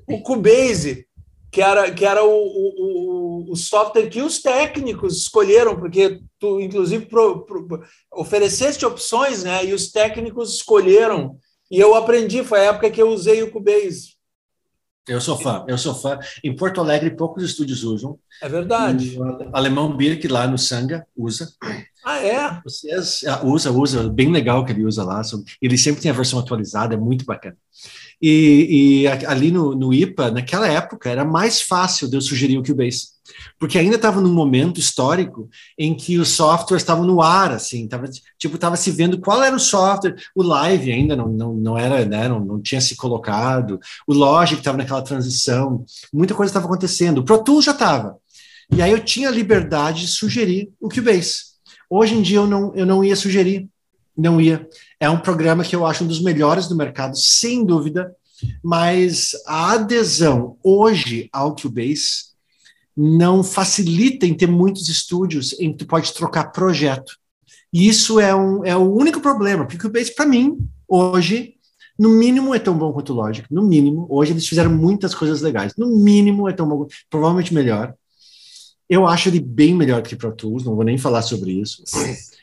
o 0.09 0.21
Cubase, 0.23 1.07
que 1.51 1.61
era, 1.61 1.91
que 1.93 2.05
era 2.05 2.25
o, 2.25 2.31
o, 2.31 3.53
o, 3.53 3.57
software 3.57 4.09
que 4.09 4.23
os 4.23 4.41
técnicos 4.41 5.17
escolheram, 5.17 5.79
porque 5.79 6.21
tu, 6.39 6.61
inclusive, 6.61 7.07
pro, 7.07 7.45
pro, 7.45 7.83
ofereceste 8.13 8.87
opções, 8.87 9.45
né? 9.45 9.65
E 9.65 9.73
os 9.73 9.91
técnicos 9.91 10.55
escolheram. 10.55 11.37
E 11.71 11.79
eu 11.79 11.95
aprendi, 11.95 12.43
foi 12.43 12.61
a 12.61 12.65
época 12.71 12.91
que 12.91 13.01
eu 13.01 13.09
usei 13.09 13.43
o 13.43 13.51
Cubase. 13.51 14.20
Eu 15.11 15.21
sou 15.21 15.37
fã, 15.37 15.65
eu 15.67 15.77
sou 15.77 15.93
fã. 15.93 16.21
Em 16.45 16.55
Porto 16.55 16.81
Alegre, 16.81 17.11
poucos 17.11 17.43
estúdios 17.43 17.83
usam. 17.83 18.17
É 18.41 18.49
verdade. 18.49 19.19
O 19.19 19.51
alemão 19.53 19.97
Birk, 19.97 20.29
lá 20.29 20.47
no 20.47 20.57
Sanga, 20.57 21.05
usa. 21.17 21.53
Ah, 22.05 22.25
é? 22.25 22.61
Vocês, 22.63 23.25
ah, 23.27 23.45
usa, 23.45 23.73
usa. 23.73 24.09
Bem 24.09 24.31
legal 24.31 24.65
que 24.65 24.71
ele 24.71 24.85
usa 24.85 25.03
lá. 25.03 25.21
Ele 25.61 25.77
sempre 25.77 26.01
tem 26.01 26.13
a 26.13 26.15
versão 26.15 26.39
atualizada, 26.39 26.95
é 26.95 26.97
muito 26.97 27.25
bacana. 27.25 27.57
E, 28.23 29.03
e 29.03 29.09
ali 29.09 29.51
no, 29.51 29.75
no, 29.75 29.93
IPA, 29.93 30.31
naquela 30.31 30.69
época, 30.69 31.11
era 31.11 31.25
mais 31.25 31.61
fácil 31.61 32.09
de 32.09 32.17
eu 32.17 32.21
sugerir 32.21 32.57
o 32.57 32.63
Cubase, 32.63 33.09
porque 33.59 33.79
ainda 33.79 33.97
estava 33.97 34.21
num 34.21 34.33
momento 34.33 34.81
histórico 34.81 35.49
em 35.79 35.95
que 35.95 36.19
os 36.19 36.29
softwares 36.31 36.83
estavam 36.83 37.05
no 37.05 37.21
ar, 37.21 37.53
assim, 37.53 37.87
tava, 37.87 38.07
tipo, 38.39 38.55
estava 38.55 38.77
se 38.77 38.91
vendo 38.91 39.21
qual 39.21 39.43
era 39.43 39.55
o 39.55 39.61
software, 39.61 40.17
o 40.35 40.43
Live 40.43 40.93
ainda 40.93 41.17
não, 41.17 41.29
não, 41.29 41.55
não 41.55 41.79
era, 41.79 42.05
né, 42.05 42.29
não, 42.29 42.41
não 42.41 42.61
tinha 42.61 42.81
se 42.81 42.97
colocado, 42.97 43.79
o 44.07 44.13
Logic 44.15 44.61
estava 44.61 44.79
naquela 44.79 45.03
transição, 45.03 45.85
muita 46.13 46.35
coisa 46.35 46.51
estava 46.51 46.67
acontecendo, 46.67 47.19
o 47.19 47.25
Pro 47.25 47.43
Tools 47.43 47.65
já 47.65 47.73
estava, 47.73 48.17
e 48.73 48.81
aí 48.81 48.93
eu 48.93 49.05
tinha 49.05 49.31
liberdade 49.31 50.03
de 50.03 50.09
sugerir 50.09 50.71
o 50.81 50.89
Cubase. 50.89 51.51
Hoje 51.89 52.15
em 52.15 52.23
dia 52.23 52.39
eu 52.39 52.47
não, 52.47 52.73
eu 52.75 52.87
não 52.87 53.03
ia 53.03 53.17
sugerir, 53.17 53.69
não 54.17 54.41
ia. 54.41 54.69
É 55.01 55.11
um 55.11 55.19
programa 55.19 55.65
que 55.65 55.75
eu 55.75 55.85
acho 55.85 56.05
um 56.05 56.07
dos 56.07 56.23
melhores 56.23 56.69
do 56.69 56.77
mercado, 56.77 57.17
sem 57.17 57.65
dúvida, 57.65 58.15
mas 58.63 59.33
a 59.47 59.73
adesão 59.73 60.57
hoje 60.63 61.29
ao 61.33 61.55
Cubase 61.55 62.30
não 63.03 63.43
facilita 63.43 64.27
em 64.27 64.35
ter 64.35 64.47
muitos 64.47 64.89
estúdios 64.91 65.59
em 65.59 65.73
que 65.73 65.79
tu 65.79 65.87
pode 65.87 66.13
trocar 66.13 66.53
projeto. 66.53 67.17
E 67.73 67.89
isso 67.89 68.21
é, 68.21 68.35
um, 68.35 68.63
é 68.63 68.77
o 68.77 68.93
único 68.93 69.21
problema, 69.21 69.65
porque 69.65 69.79
o 69.79 69.89
Cubase, 69.89 70.15
para 70.15 70.27
mim, 70.27 70.59
hoje, 70.87 71.55
no 71.99 72.11
mínimo 72.11 72.55
é 72.55 72.59
tão 72.59 72.77
bom 72.77 72.93
quanto 72.93 73.15
o 73.15 73.17
Logic, 73.17 73.47
no 73.51 73.63
mínimo. 73.63 74.07
Hoje 74.11 74.33
eles 74.33 74.47
fizeram 74.47 74.71
muitas 74.71 75.15
coisas 75.15 75.41
legais, 75.41 75.73
no 75.79 75.87
mínimo 75.97 76.47
é 76.47 76.53
tão 76.53 76.69
bom, 76.69 76.87
provavelmente 77.09 77.55
melhor. 77.55 77.95
Eu 78.87 79.07
acho 79.07 79.31
ele 79.31 79.41
bem 79.41 79.75
melhor 79.75 80.03
que 80.03 80.15
Pro 80.15 80.35
Tools, 80.35 80.65
não 80.65 80.75
vou 80.75 80.85
nem 80.85 80.99
falar 80.99 81.23
sobre 81.23 81.53
isso. 81.53 81.83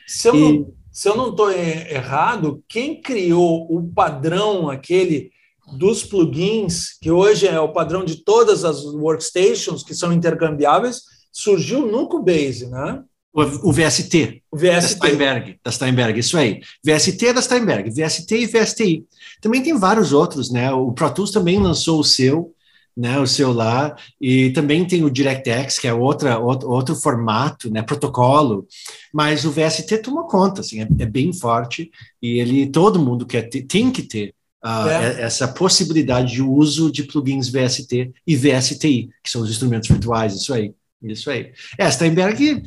Se 0.06 0.28
eu 0.28 0.34
e... 0.34 0.40
não 0.40 0.78
se 0.90 1.08
eu 1.08 1.16
não 1.16 1.30
estou 1.30 1.52
errado, 1.52 2.60
quem 2.66 3.00
criou 3.00 3.68
o 3.70 3.86
padrão 3.86 4.68
aquele 4.68 5.30
dos 5.72 6.04
plugins, 6.04 6.98
que 7.00 7.10
hoje 7.10 7.46
é 7.46 7.60
o 7.60 7.72
padrão 7.72 8.04
de 8.04 8.16
todas 8.16 8.64
as 8.64 8.84
workstations 8.84 9.82
que 9.82 9.94
são 9.94 10.12
intercambiáveis, 10.12 11.02
surgiu 11.32 11.86
no 11.86 12.08
Cubase, 12.08 12.66
né? 12.68 13.02
O, 13.32 13.72
VST. 13.72 14.42
O 14.50 14.56
VST. 14.56 14.70
Da 14.70 14.80
Steinberg, 14.80 15.60
da 15.62 15.70
Steinberg, 15.70 16.18
isso 16.18 16.36
aí. 16.36 16.60
VST 16.84 17.26
é 17.26 17.32
da 17.32 17.42
Steinberg, 17.42 17.90
VST 17.90 18.34
e 18.34 18.46
VSTI. 18.46 19.06
Também 19.40 19.62
tem 19.62 19.78
vários 19.78 20.12
outros, 20.12 20.50
né? 20.50 20.72
O 20.72 20.92
Pro 20.92 21.12
Tools 21.12 21.30
também 21.30 21.60
lançou 21.60 22.00
o 22.00 22.04
seu, 22.04 22.52
né, 22.96 23.16
o 23.20 23.28
celular, 23.28 23.96
e 24.20 24.50
também 24.50 24.84
tem 24.84 25.04
o 25.04 25.10
DirectX, 25.10 25.78
que 25.78 25.86
é 25.86 25.94
outra, 25.94 26.40
outro, 26.40 26.68
outro 26.68 26.96
formato, 26.96 27.70
né, 27.70 27.80
protocolo, 27.80 28.66
mas 29.14 29.44
o 29.44 29.52
VST 29.52 29.98
toma 29.98 30.26
conta, 30.26 30.62
assim, 30.62 30.80
é, 30.82 30.88
é 30.98 31.06
bem 31.06 31.32
forte, 31.32 31.92
e 32.20 32.40
ele, 32.40 32.66
todo 32.66 32.98
mundo 32.98 33.24
quer 33.24 33.42
ter, 33.42 33.62
tem 33.62 33.92
que 33.92 34.02
ter 34.02 34.34
uh, 34.64 34.88
é. 34.88 35.22
essa 35.22 35.48
possibilidade 35.48 36.32
de 36.32 36.42
uso 36.42 36.90
de 36.90 37.04
plugins 37.04 37.48
VST 37.48 38.12
e 38.26 38.36
VSTI, 38.36 39.10
que 39.22 39.30
são 39.30 39.42
os 39.42 39.50
instrumentos 39.50 39.88
virtuais, 39.88 40.34
isso 40.34 40.52
aí, 40.52 40.72
isso 41.02 41.30
aí. 41.30 41.52
É, 41.78 41.90
Steinberg, 41.90 42.62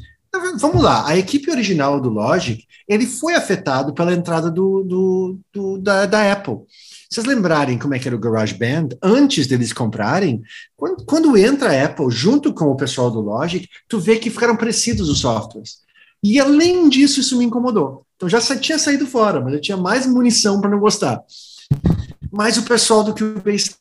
vamos 0.60 0.82
lá, 0.82 1.08
a 1.08 1.18
equipe 1.18 1.52
original 1.52 2.00
do 2.00 2.10
Logic, 2.10 2.66
ele 2.88 3.06
foi 3.06 3.36
afetado 3.36 3.94
pela 3.94 4.14
entrada 4.14 4.50
do, 4.50 4.84
do, 4.84 5.40
do 5.54 5.78
da, 5.78 6.06
da 6.06 6.32
Apple, 6.32 6.60
vocês 7.12 7.28
lembrarem 7.28 7.78
como 7.78 7.94
é 7.94 8.00
que 8.00 8.08
era 8.08 8.16
o 8.16 8.20
GarageBand, 8.20 8.98
antes 9.04 9.46
deles 9.46 9.74
comprarem, 9.74 10.42
quando, 10.78 11.04
quando 11.04 11.38
entra 11.38 11.70
a 11.70 11.86
Apple 11.86 12.10
junto 12.10 12.54
com 12.54 12.66
o 12.72 12.76
pessoal 12.78 13.12
do 13.12 13.20
Logic, 13.20 13.68
tu 13.90 14.00
vê 14.00 14.18
que 14.18 14.30
ficaram 14.30 14.56
parecidos 14.56 15.10
os 15.10 15.20
softwares. 15.20 15.80
E 16.24 16.40
além 16.40 16.88
disso, 16.88 17.20
isso 17.20 17.38
me 17.38 17.44
incomodou. 17.44 18.06
Então 18.16 18.30
já 18.30 18.40
tinha 18.56 18.80
saído 18.80 19.06
fora, 19.06 19.42
mas 19.42 19.54
eu 19.54 19.60
tinha 19.60 19.76
mais 19.76 20.08
munição 20.08 20.62
para 20.62 20.70
não 20.70 20.80
gostar. 20.80 21.22
Mas 22.32 22.58
o 22.58 22.64
pessoal 22.64 23.04
do 23.04 23.14
Cubase 23.14 23.76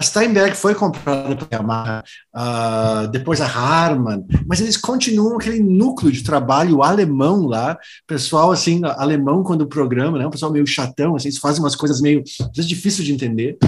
a 0.00 0.02
Steinberg 0.02 0.56
foi 0.56 0.74
comprada 0.74 1.36
pela 1.36 1.48
Yamaha, 1.52 2.02
uh, 2.34 3.08
depois 3.08 3.38
a 3.38 3.44
Harman, 3.44 4.24
mas 4.46 4.58
eles 4.58 4.78
continuam 4.78 5.36
aquele 5.36 5.60
núcleo 5.60 6.10
de 6.10 6.22
trabalho 6.22 6.82
alemão 6.82 7.46
lá, 7.46 7.78
pessoal 8.06 8.50
assim, 8.50 8.80
alemão 8.82 9.42
quando 9.42 9.66
programa, 9.66 10.18
né, 10.18 10.26
um 10.26 10.30
pessoal 10.30 10.50
meio 10.50 10.66
chatão, 10.66 11.14
assim, 11.14 11.28
eles 11.28 11.38
fazem 11.38 11.62
umas 11.62 11.76
coisas 11.76 12.00
meio 12.00 12.24
difíceis 12.54 13.06
de 13.06 13.12
entender. 13.12 13.58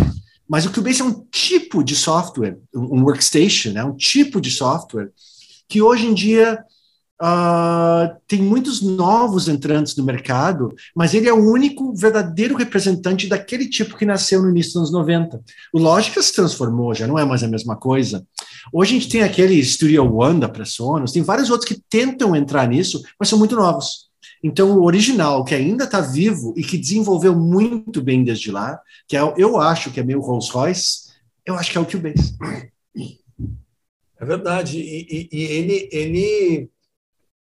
Mas 0.48 0.64
o 0.64 0.72
Cubase 0.72 1.02
é 1.02 1.04
um 1.04 1.22
tipo 1.30 1.84
de 1.84 1.94
software, 1.94 2.56
um 2.74 3.02
workstation, 3.02 3.72
né, 3.72 3.84
um 3.84 3.94
tipo 3.94 4.40
de 4.40 4.50
software 4.50 5.10
que 5.68 5.82
hoje 5.82 6.06
em 6.06 6.14
dia 6.14 6.58
Uh, 7.22 8.16
tem 8.26 8.42
muitos 8.42 8.82
novos 8.82 9.46
entrantes 9.46 9.94
no 9.94 10.02
mercado, 10.02 10.74
mas 10.92 11.14
ele 11.14 11.28
é 11.28 11.32
o 11.32 11.52
único 11.52 11.94
verdadeiro 11.94 12.56
representante 12.56 13.28
daquele 13.28 13.68
tipo 13.68 13.96
que 13.96 14.04
nasceu 14.04 14.42
no 14.42 14.50
início 14.50 14.72
dos 14.72 14.88
anos 14.88 14.92
90. 14.92 15.40
O 15.72 15.78
Lógica 15.78 16.20
se 16.20 16.32
transformou, 16.32 16.92
já 16.92 17.06
não 17.06 17.16
é 17.16 17.24
mais 17.24 17.44
a 17.44 17.48
mesma 17.48 17.76
coisa, 17.76 18.26
Hoje 18.70 18.96
a 18.96 19.00
gente 19.00 19.10
tem 19.10 19.22
aquele 19.22 19.62
Studio 19.64 20.14
One 20.14 20.38
da 20.38 20.48
Pressonos, 20.48 21.12
tem 21.12 21.22
vários 21.22 21.50
outros 21.50 21.68
que 21.68 21.82
tentam 21.88 22.36
entrar 22.36 22.68
nisso, 22.68 23.02
mas 23.18 23.28
são 23.28 23.38
muito 23.38 23.56
novos. 23.56 24.10
Então, 24.42 24.78
o 24.78 24.84
original, 24.84 25.44
que 25.44 25.54
ainda 25.54 25.84
está 25.84 26.00
vivo 26.00 26.52
e 26.56 26.62
que 26.62 26.76
desenvolveu 26.76 27.34
muito 27.34 28.02
bem 28.02 28.22
desde 28.22 28.50
lá, 28.50 28.78
que 29.08 29.16
é, 29.16 29.20
eu 29.36 29.60
acho 29.60 29.90
que 29.90 30.00
é 30.00 30.02
meio 30.02 30.20
Rolls 30.20 30.50
Royce, 30.52 31.12
eu 31.46 31.54
acho 31.54 31.70
que 31.70 31.78
é 31.78 31.80
o 31.80 31.86
Cubase. 31.86 32.36
É 34.20 34.24
verdade. 34.24 34.78
E, 34.78 35.06
e, 35.10 35.28
e, 35.32 35.42
ele, 35.42 35.88
ele 35.90 36.70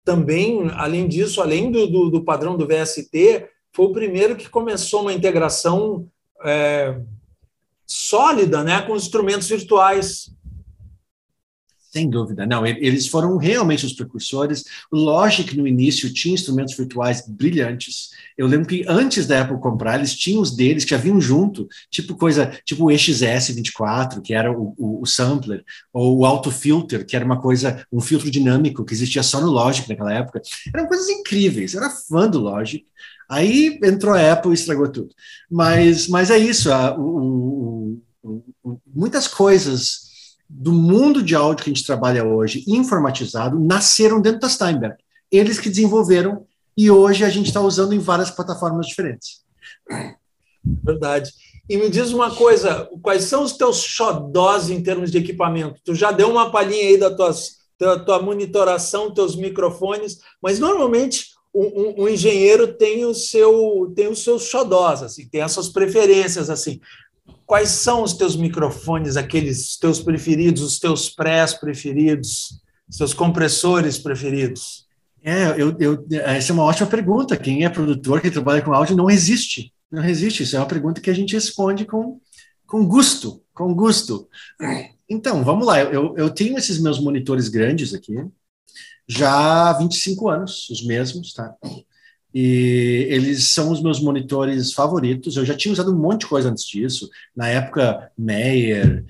também, 0.05 0.71
além 0.75 1.07
disso, 1.07 1.41
além 1.41 1.71
do, 1.71 1.87
do, 1.87 2.11
do, 2.11 2.25
padrão 2.25 2.57
do 2.57 2.67
VST, 2.67 3.47
foi 3.73 3.87
o 3.87 3.93
primeiro 3.93 4.37
que 4.37 4.49
começou 4.49 5.03
uma 5.03 5.13
integração 5.13 6.09
é, 6.45 7.01
sólida 7.87 8.65
né, 8.65 8.83
com 8.83 8.97
instrumentos 8.97 9.49
virtuais. 9.49 10.31
Sem 11.91 12.09
dúvida, 12.09 12.47
não. 12.47 12.65
Eles 12.65 13.09
foram 13.09 13.37
realmente 13.37 13.85
os 13.85 13.93
precursores. 13.93 14.65
Logic, 14.93 15.57
no 15.57 15.67
início, 15.67 16.13
tinha 16.15 16.35
instrumentos 16.35 16.77
virtuais 16.77 17.25
brilhantes. 17.27 18.11
Eu 18.39 18.47
lembro 18.47 18.69
que 18.69 18.85
antes 18.87 19.27
da 19.27 19.41
Apple 19.41 19.59
comprar, 19.59 19.99
eles 19.99 20.15
tinham 20.15 20.41
os 20.41 20.55
deles 20.55 20.85
que 20.85 20.91
já 20.91 20.97
vinham 20.97 21.21
junto, 21.21 21.69
tipo 21.91 22.15
coisa, 22.15 22.57
tipo 22.65 22.85
o 22.85 22.89
EXS24, 22.91 24.23
que 24.23 24.33
era 24.33 24.53
o, 24.53 24.73
o, 24.79 25.03
o 25.03 25.07
sampler, 25.07 25.65
ou 25.93 26.19
o 26.19 26.25
Auto 26.25 26.53
Filter, 26.53 27.05
que 27.05 27.17
era 27.17 27.25
uma 27.25 27.41
coisa, 27.41 27.85
um 27.93 28.01
filtro 28.01 28.31
dinâmico 28.31 28.85
que 28.85 28.95
existia 28.95 29.25
só 29.25 29.41
no 29.41 29.51
Logic 29.51 29.89
naquela 29.89 30.15
época. 30.15 30.41
Eram 30.73 30.87
coisas 30.87 31.09
incríveis. 31.09 31.75
Eu 31.75 31.83
era 31.83 31.91
fã 31.91 32.31
do 32.31 32.39
Logic. 32.39 32.87
Aí 33.29 33.81
entrou 33.83 34.15
a 34.15 34.33
Apple 34.33 34.53
e 34.53 34.55
estragou 34.55 34.89
tudo. 34.89 35.13
Mas, 35.51 36.07
mas 36.07 36.31
é 36.31 36.39
isso. 36.39 36.73
A, 36.73 36.97
o, 36.97 38.01
muitas 38.95 39.27
coisas 39.27 40.10
do 40.53 40.73
mundo 40.73 41.23
de 41.23 41.37
áudio 41.37 41.65
que 41.65 41.71
a 41.71 41.73
gente 41.73 41.87
trabalha 41.87 42.25
hoje, 42.25 42.65
informatizado, 42.67 43.59
nasceram 43.59 44.21
dentro 44.21 44.41
da 44.41 44.49
Steinberg. 44.49 44.97
Eles 45.31 45.61
que 45.61 45.71
desenvolveram 45.71 46.45
e 46.77 46.91
hoje 46.91 47.25
a 47.25 47.29
gente 47.29 47.47
está 47.47 47.61
usando 47.61 47.95
em 47.95 47.99
várias 47.99 48.31
plataformas 48.31 48.87
diferentes. 48.87 49.43
Verdade. 50.63 51.31
E 51.69 51.77
me 51.77 51.89
diz 51.89 52.13
uma 52.13 52.35
coisa, 52.35 52.89
quais 53.01 53.25
são 53.25 53.45
os 53.45 53.53
teus 53.53 53.81
xodós 53.81 54.69
em 54.71 54.83
termos 54.83 55.13
de 55.13 55.19
equipamento? 55.19 55.81
Tu 55.85 55.95
já 55.95 56.11
deu 56.11 56.29
uma 56.29 56.51
palhinha 56.51 56.89
aí 56.89 56.99
da 56.99 57.15
tua, 57.15 57.33
tua 58.05 58.21
monitoração, 58.21 59.15
teus 59.15 59.37
microfones, 59.37 60.19
mas 60.43 60.59
normalmente 60.59 61.27
um, 61.55 62.03
um, 62.03 62.09
engenheiro 62.09 62.75
tem 62.75 63.05
o 63.05 63.15
seu 63.15 63.93
tem 63.95 64.09
os 64.09 64.23
seus 64.23 64.45
xodós, 64.45 65.03
assim, 65.03 65.29
tem 65.29 65.41
as 65.41 65.53
suas 65.53 65.69
preferências, 65.69 66.51
assim 66.51 66.81
quais 67.47 67.71
são 67.71 68.03
os 68.03 68.13
teus 68.13 68.37
microfones, 68.37 69.17
aqueles 69.17 69.77
teus 69.77 70.01
preferidos, 70.01 70.63
os 70.63 70.79
teus 70.79 71.11
prés 71.11 71.55
preferidos, 71.55 72.61
seus 72.89 73.15
compressores 73.15 73.99
preferidos? 73.99 74.87
É, 75.23 75.51
eu, 75.61 75.77
eu, 75.79 76.07
essa 76.11 76.53
é 76.53 76.55
uma 76.55 76.65
ótima 76.65 76.89
pergunta. 76.89 77.37
Quem 77.37 77.65
é 77.65 77.69
produtor 77.69 78.21
que 78.21 78.31
trabalha 78.31 78.63
com 78.63 78.73
áudio 78.73 78.97
não 78.97 79.05
resiste. 79.05 79.73
Não 79.91 80.03
resiste. 80.03 80.43
Isso 80.43 80.57
é 80.57 80.59
uma 80.59 80.67
pergunta 80.67 81.01
que 81.01 81.11
a 81.11 81.15
gente 81.15 81.35
responde 81.35 81.85
com, 81.85 82.21
com 82.67 82.87
gosto. 82.87 83.43
Com 83.53 83.75
gosto. 83.75 84.29
Então, 85.09 85.45
vamos 85.45 85.67
lá. 85.67 85.81
Eu, 85.83 86.17
eu 86.17 86.31
tenho 86.31 86.57
esses 86.57 86.81
meus 86.81 86.99
monitores 86.99 87.49
grandes 87.49 87.93
aqui 87.93 88.15
já 89.11 89.71
há 89.71 89.73
25 89.73 90.29
anos, 90.29 90.71
os 90.71 90.87
mesmos, 90.87 91.33
tá? 91.33 91.53
E 92.35 93.07
eles 93.09 93.49
são 93.49 93.73
os 93.73 93.83
meus 93.83 94.01
monitores 94.01 94.73
favoritos. 94.73 95.37
Eu 95.37 95.45
já 95.45 95.57
tinha 95.57 95.73
usado 95.73 95.93
um 95.93 95.99
monte 95.99 96.21
de 96.21 96.27
coisa 96.27 96.49
antes 96.49 96.65
disso. 96.65 97.09
Na 97.35 97.49
época, 97.49 98.11
Meyer, 98.17 99.05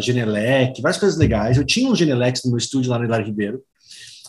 Genelec, 0.00 0.80
várias 0.80 0.98
coisas 0.98 1.18
legais. 1.18 1.56
Eu 1.56 1.64
tinha 1.64 1.90
um 1.90 1.94
Genelec 1.94 2.40
no 2.44 2.52
meu 2.52 2.58
estúdio 2.58 2.90
lá 2.90 2.98
no 2.98 3.04
Hilário 3.04 3.26
Ribeiro. 3.26 3.62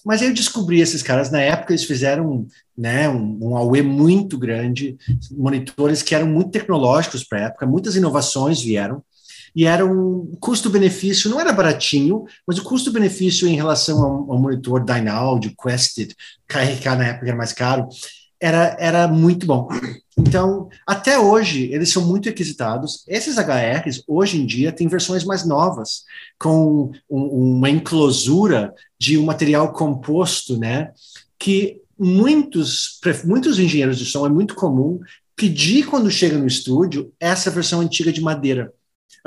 Mas 0.05 0.21
aí 0.21 0.27
eu 0.27 0.33
descobri 0.33 0.79
esses 0.79 1.03
caras. 1.03 1.31
Na 1.31 1.41
época, 1.41 1.71
eles 1.71 1.83
fizeram 1.83 2.47
né, 2.77 3.09
um, 3.09 3.37
um 3.41 3.57
AUE 3.57 3.81
muito 3.81 4.37
grande, 4.37 4.97
monitores 5.31 6.01
que 6.01 6.15
eram 6.15 6.27
muito 6.27 6.51
tecnológicos 6.51 7.23
para 7.23 7.39
a 7.39 7.41
época, 7.43 7.65
muitas 7.65 7.95
inovações 7.95 8.61
vieram 8.61 9.03
e 9.55 9.65
era 9.65 9.85
um 9.85 10.35
custo-benefício, 10.39 11.29
não 11.29 11.39
era 11.39 11.51
baratinho, 11.51 12.25
mas 12.45 12.57
o 12.57 12.63
custo-benefício 12.63 13.47
em 13.47 13.55
relação 13.55 14.03
ao, 14.03 14.31
ao 14.31 14.39
monitor 14.39 14.83
Dynaudio, 14.83 15.53
Quested, 15.61 16.15
KRK 16.47 16.95
na 16.95 17.05
época 17.07 17.27
era 17.27 17.37
mais 17.37 17.53
caro, 17.53 17.87
era, 18.39 18.75
era 18.79 19.07
muito 19.07 19.45
bom. 19.45 19.67
Então, 20.17 20.69
até 20.85 21.17
hoje, 21.17 21.71
eles 21.71 21.89
são 21.89 22.05
muito 22.05 22.25
requisitados. 22.25 23.03
Esses 23.07 23.37
HRs, 23.37 24.03
hoje 24.05 24.41
em 24.41 24.45
dia, 24.45 24.71
têm 24.71 24.87
versões 24.87 25.23
mais 25.23 25.45
novas, 25.45 26.03
com 26.37 26.91
um, 27.09 27.57
uma 27.57 27.69
enclosura 27.69 28.73
de 28.99 29.17
um 29.17 29.23
material 29.23 29.71
composto, 29.71 30.57
né? 30.57 30.91
Que 31.37 31.81
muitos, 31.97 32.99
muitos 33.25 33.59
engenheiros 33.59 33.97
de 33.97 34.05
som 34.05 34.25
é 34.25 34.29
muito 34.29 34.55
comum 34.55 34.99
pedir, 35.35 35.85
quando 35.85 36.11
chega 36.11 36.37
no 36.37 36.45
estúdio, 36.45 37.13
essa 37.17 37.49
versão 37.49 37.79
antiga 37.79 38.11
de 38.11 38.19
madeira 38.19 38.73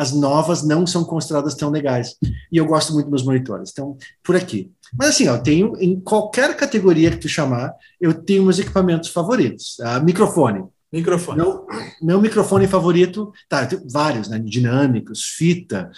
as 0.02 0.12
novas 0.12 0.62
não 0.62 0.86
são 0.86 1.04
consideradas 1.04 1.54
tão 1.54 1.70
legais. 1.70 2.16
E 2.50 2.56
eu 2.56 2.66
gosto 2.66 2.92
muito 2.92 3.06
dos 3.06 3.22
meus 3.22 3.24
monitores. 3.24 3.70
Então, 3.72 3.96
por 4.22 4.34
aqui. 4.36 4.70
Mas 4.92 5.10
assim, 5.10 5.24
eu 5.24 5.42
tenho 5.42 5.74
em 5.80 5.98
qualquer 5.98 6.54
categoria 6.56 7.10
que 7.10 7.16
tu 7.16 7.28
chamar, 7.28 7.72
eu 8.00 8.12
tenho 8.12 8.42
meus 8.42 8.58
equipamentos 8.58 9.08
favoritos. 9.08 9.78
Uh, 9.78 10.04
microfone. 10.04 10.64
Microfone. 10.92 11.38
Meu, 11.38 11.66
meu 12.02 12.20
microfone 12.20 12.66
favorito, 12.66 13.32
tá, 13.48 13.66
vários, 13.90 14.28
né? 14.28 14.38
Dinâmicos, 14.38 15.22
fita. 15.24 15.90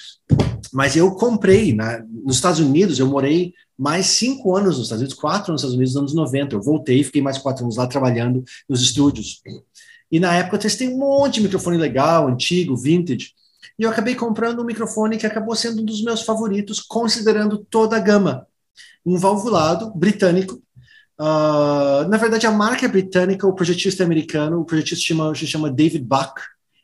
Mas 0.73 0.95
eu 0.95 1.11
comprei, 1.13 1.75
né, 1.75 2.05
nos 2.25 2.37
Estados 2.37 2.61
Unidos, 2.61 3.01
eu 3.01 3.07
morei 3.07 3.53
mais 3.77 4.07
cinco 4.07 4.55
anos 4.55 4.77
nos 4.77 4.87
Estados 4.87 5.01
Unidos, 5.01 5.19
quatro 5.19 5.51
nos 5.51 5.63
Estados 5.63 5.75
Unidos 5.75 5.95
nos 5.95 6.01
anos 6.01 6.15
90. 6.15 6.55
Eu 6.55 6.63
voltei 6.63 7.01
e 7.01 7.05
fiquei 7.05 7.21
mais 7.21 7.39
quatro 7.39 7.65
anos 7.65 7.77
lá 7.77 7.89
trabalhando 7.89 8.45
nos 8.69 8.81
estúdios. 8.81 9.41
E 10.13 10.21
na 10.21 10.33
época 10.35 10.55
eu 10.55 10.61
testei 10.61 10.89
um 10.89 10.99
monte 10.99 11.35
de 11.35 11.41
microfone 11.41 11.77
legal, 11.77 12.29
antigo, 12.29 12.77
vintage. 12.77 13.33
E 13.79 13.83
eu 13.83 13.91
acabei 13.91 14.15
comprando 14.15 14.61
um 14.61 14.65
microfone 14.65 15.17
que 15.17 15.27
acabou 15.27 15.55
sendo 15.57 15.83
um 15.83 15.85
dos 15.85 16.03
meus 16.03 16.23
favoritos, 16.23 16.81
considerando 16.81 17.59
toda 17.59 17.97
a 17.97 18.01
gama. 18.01 18.47
Um 19.05 19.19
valvulado 19.19 19.93
britânico. 19.95 20.63
Uh, 21.19 22.09
na 22.09 22.17
verdade, 22.17 22.47
a 22.47 22.51
marca 22.51 22.87
é 22.87 22.89
britânica, 22.89 23.47
o 23.47 23.55
projetista 23.55 24.03
é 24.03 24.07
americano, 24.07 24.61
o 24.61 24.65
projetista 24.65 25.05
chama, 25.05 25.35
se 25.35 25.47
chama 25.47 25.71
David 25.71 26.05
Buck. 26.05 26.41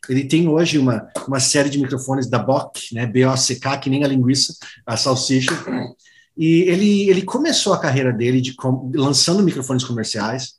Ele 0.08 0.24
tem 0.24 0.48
hoje 0.48 0.78
uma, 0.78 1.08
uma 1.26 1.38
série 1.38 1.70
de 1.70 1.78
microfones 1.78 2.28
da 2.28 2.38
Bock, 2.38 2.94
né, 2.94 3.06
B-O-C-K, 3.06 3.78
que 3.78 3.90
nem 3.90 4.02
a 4.02 4.08
linguiça, 4.08 4.54
a 4.84 4.96
salsicha. 4.96 5.52
E 6.36 6.62
ele, 6.62 7.08
ele 7.10 7.22
começou 7.22 7.72
a 7.72 7.78
carreira 7.78 8.12
dele 8.12 8.40
de, 8.40 8.56
lançando 8.94 9.42
microfones 9.42 9.84
comerciais 9.84 10.54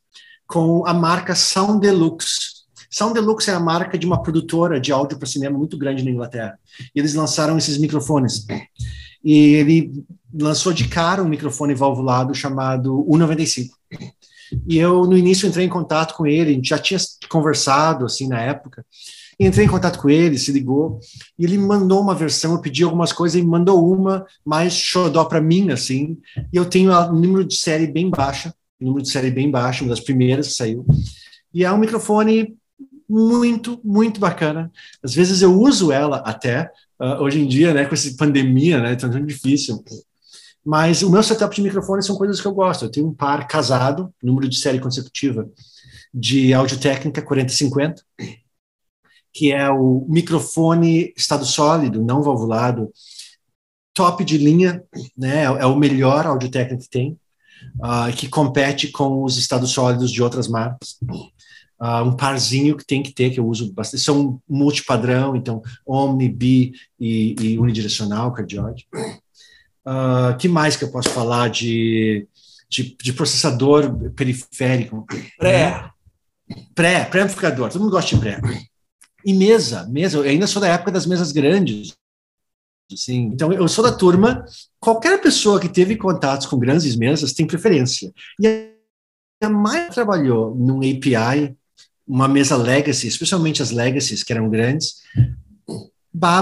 com 0.48 0.86
a 0.86 0.94
marca 0.94 1.34
Sound 1.34 1.80
Deluxe, 1.80 2.51
Sound 2.92 3.14
Deluxe 3.14 3.50
é 3.50 3.54
a 3.54 3.60
marca 3.60 3.98
de 3.98 4.06
uma 4.06 4.22
produtora 4.22 4.80
de 4.80 4.92
áudio 4.92 5.18
para 5.18 5.28
cinema 5.28 5.58
muito 5.58 5.78
grande 5.78 6.04
na 6.04 6.12
Inglaterra. 6.12 6.60
E 6.94 7.00
eles 7.00 7.14
lançaram 7.14 7.58
esses 7.58 7.78
microfones. 7.78 8.46
E 9.24 9.56
ele 9.56 10.04
lançou 10.34 10.74
de 10.74 10.88
cara 10.88 11.24
um 11.24 11.30
microfone 11.30 11.74
valvulado 11.74 12.36
chamado 12.36 13.06
U95. 13.10 13.70
E 14.68 14.78
eu, 14.78 15.06
no 15.06 15.18
início, 15.18 15.48
entrei 15.48 15.66
em 15.66 15.70
contato 15.70 16.16
com 16.16 16.28
ele, 16.28 16.52
a 16.52 16.54
gente 16.54 16.68
já 16.70 16.78
tinha 16.78 17.00
conversado, 17.30 18.06
assim, 18.06 18.28
na 18.28 18.42
época. 18.42 18.86
Entrei 19.40 19.66
em 19.66 19.70
contato 19.70 19.98
com 19.98 20.10
ele, 20.10 20.38
se 20.38 20.52
ligou, 20.52 21.00
e 21.40 21.46
ele 21.46 21.58
mandou 21.58 22.02
uma 22.02 22.14
versão, 22.14 22.54
eu 22.54 22.62
pedi 22.62 22.84
algumas 22.84 23.14
coisas, 23.14 23.42
e 23.42 23.44
mandou 23.44 23.90
uma 23.92 24.26
mais 24.46 24.74
xodó 24.74 25.24
para 25.24 25.42
mim, 25.42 25.72
assim, 25.72 26.18
e 26.54 26.58
eu 26.58 26.66
tenho 26.66 26.92
um 26.92 27.14
número 27.14 27.46
de 27.46 27.56
série 27.56 27.88
bem 27.88 28.10
baixa, 28.10 28.54
número 28.80 29.02
de 29.02 29.10
série 29.10 29.32
bem 29.32 29.50
baixo, 29.50 29.84
uma 29.84 29.90
das 29.90 30.00
primeiras 30.00 30.50
que 30.50 30.54
saiu, 30.54 30.86
e 31.52 31.64
é 31.64 31.72
um 31.72 31.80
microfone 31.80 32.56
muito, 33.12 33.82
muito 33.84 34.22
bacana. 34.22 34.72
Às 35.04 35.14
vezes 35.14 35.42
eu 35.42 35.54
uso 35.60 35.92
ela 35.92 36.18
até, 36.20 36.72
uh, 37.00 37.22
hoje 37.22 37.42
em 37.42 37.48
dia, 37.48 37.74
né, 37.74 37.84
com 37.86 37.94
essa 37.94 38.16
pandemia, 38.16 38.80
né, 38.82 38.96
tão, 38.96 39.12
tão 39.12 39.26
difícil. 39.26 39.84
Mas 40.64 41.02
o 41.02 41.10
meu 41.10 41.22
setup 41.22 41.54
de 41.54 41.62
microfone 41.62 42.02
são 42.02 42.16
coisas 42.16 42.40
que 42.40 42.48
eu 42.48 42.54
gosto. 42.54 42.86
Eu 42.86 42.92
tenho 42.92 43.08
um 43.08 43.14
par 43.14 43.46
casado, 43.48 44.14
número 44.24 44.48
de 44.48 44.58
série 44.58 44.80
consecutiva, 44.80 45.50
de 46.14 46.54
Audio 46.54 46.80
Técnica 46.80 47.22
4050, 47.22 48.02
que 49.34 49.52
é 49.52 49.70
o 49.70 50.06
microfone 50.08 51.14
estado 51.18 51.46
sólido, 51.46 52.02
não 52.02 52.22
valvulado, 52.22 52.92
top 53.94 54.24
de 54.24 54.38
linha, 54.38 54.84
né, 55.18 55.44
é 55.44 55.66
o 55.66 55.76
melhor 55.76 56.26
Audio 56.26 56.50
Técnica 56.50 56.84
que 56.84 56.90
tem, 56.90 57.20
uh, 57.76 58.16
que 58.16 58.30
compete 58.30 58.90
com 58.90 59.24
os 59.24 59.38
estados 59.38 59.72
sólidos 59.72 60.12
de 60.12 60.24
outras 60.24 60.48
marcas 60.48 60.98
uh, 61.82 62.04
um 62.04 62.16
parzinho 62.16 62.78
que 62.78 62.86
tem 62.86 63.02
que 63.02 63.12
ter, 63.12 63.32
que 63.32 63.40
eu 63.40 63.48
uso 63.48 63.74
bastante, 63.74 64.04
são 64.04 64.40
multipadrão, 64.48 65.36
então 65.36 65.62
omni, 65.86 66.30
bi 66.30 66.74
e, 67.00 67.36
e 67.40 67.60
unidirecional, 67.60 68.32
cardioide. 68.32 68.88
Uh, 69.86 70.38
que 70.38 70.48
mais 70.48 70.76
que 70.76 70.84
eu 70.84 70.92
posso 70.92 71.10
falar 71.10 71.50
de, 71.50 72.28
de, 72.70 72.96
de 73.02 73.14
processador 73.14 74.12
periférico? 74.12 75.06
Pré. 75.38 75.90
Pré, 76.76 77.06
pré-amplificador, 77.06 77.70
todo 77.70 77.82
mundo 77.82 77.92
gosta 77.92 78.16
de 78.16 78.22
pré. 78.22 78.42
E 79.26 79.34
mesa, 79.34 79.88
mesa, 79.88 80.18
eu 80.18 80.24
ainda 80.24 80.48
sou 80.48 80.62
da 80.62 80.68
época 80.68 80.92
das 80.92 81.06
mesas 81.06 81.32
grandes, 81.32 81.94
Assim. 82.94 83.30
Então, 83.34 83.52
eu 83.54 83.68
sou 83.68 83.84
da 83.84 83.92
turma, 83.92 84.46
qualquer 84.80 85.22
pessoa 85.22 85.60
que 85.60 85.70
teve 85.70 85.96
contatos 85.96 86.46
com 86.48 86.60
grandes 86.60 86.96
mesas 86.96 87.34
tem 87.34 87.48
preferência. 87.48 88.12
E 88.40 88.72
a 89.42 89.50
mais 89.50 89.94
trabalhou 89.94 90.56
num 90.56 90.80
API, 90.80 91.56
uma 92.12 92.28
mesa 92.28 92.58
legacy, 92.58 93.08
especialmente 93.08 93.62
as 93.62 93.72
legacies 93.72 94.22
que 94.22 94.34
eram 94.34 94.50
grandes, 94.50 94.96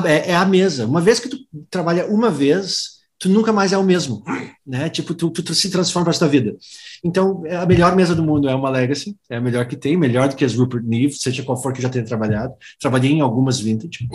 é, 0.07 0.31
é 0.31 0.35
a 0.35 0.43
mesa. 0.43 0.87
Uma 0.87 0.99
vez 0.99 1.19
que 1.19 1.29
tu 1.29 1.37
trabalha 1.69 2.07
uma 2.07 2.31
vez, 2.31 3.01
tu 3.19 3.29
nunca 3.29 3.53
mais 3.53 3.71
é 3.71 3.77
o 3.77 3.83
mesmo, 3.83 4.23
né? 4.65 4.89
Tipo, 4.89 5.13
tu, 5.13 5.29
tu, 5.29 5.43
tu 5.43 5.53
se 5.53 5.69
transforma 5.69 6.05
para 6.05 6.15
a 6.15 6.17
tua 6.17 6.27
vida. 6.27 6.55
Então, 7.03 7.43
é 7.45 7.55
a 7.55 7.67
melhor 7.67 7.95
mesa 7.95 8.15
do 8.15 8.23
mundo 8.23 8.49
é 8.49 8.55
uma 8.55 8.71
Legacy, 8.71 9.15
é 9.29 9.35
a 9.35 9.41
melhor 9.41 9.67
que 9.67 9.77
tem, 9.77 9.95
melhor 9.95 10.27
do 10.27 10.35
que 10.35 10.43
as 10.43 10.55
Rupert 10.55 10.83
Neve, 10.83 11.13
seja 11.13 11.43
qual 11.43 11.61
for 11.61 11.71
que 11.71 11.83
já 11.83 11.89
tenha 11.89 12.03
trabalhado. 12.03 12.55
Trabalhei 12.81 13.11
em 13.11 13.21
algumas 13.21 13.59
vintage. 13.59 14.07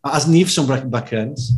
As 0.00 0.26
Neve 0.26 0.52
são 0.52 0.64
bacanas. 0.64 1.48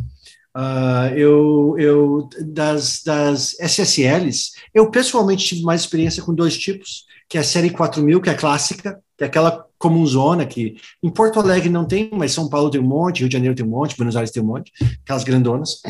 Uh, 0.57 1.13
eu, 1.15 1.75
eu 1.77 2.29
das, 2.43 3.03
das 3.03 3.55
SSLs, 3.59 4.53
eu 4.73 4.89
pessoalmente 4.89 5.45
tive 5.45 5.61
mais 5.61 5.81
experiência 5.81 6.23
com 6.23 6.33
dois 6.33 6.57
tipos, 6.57 7.05
que 7.29 7.37
é 7.37 7.41
a 7.41 7.43
série 7.43 7.69
4000, 7.69 8.19
que 8.19 8.29
é 8.29 8.33
clássica, 8.33 8.99
é 9.23 9.27
aquela 9.27 9.65
comunzona 9.77 10.45
que 10.45 10.75
em 11.01 11.09
Porto 11.09 11.39
Alegre 11.39 11.69
não 11.69 11.85
tem, 11.85 12.09
mas 12.13 12.31
São 12.31 12.49
Paulo 12.49 12.69
tem 12.69 12.79
um 12.81 12.87
monte, 12.87 13.19
Rio 13.19 13.29
de 13.29 13.33
Janeiro 13.33 13.55
tem 13.55 13.65
um 13.65 13.69
monte, 13.69 13.95
Buenos 13.97 14.15
Aires 14.15 14.31
tem 14.31 14.41
um 14.41 14.47
monte, 14.47 14.71
aquelas 15.03 15.23
grandonas 15.23 15.81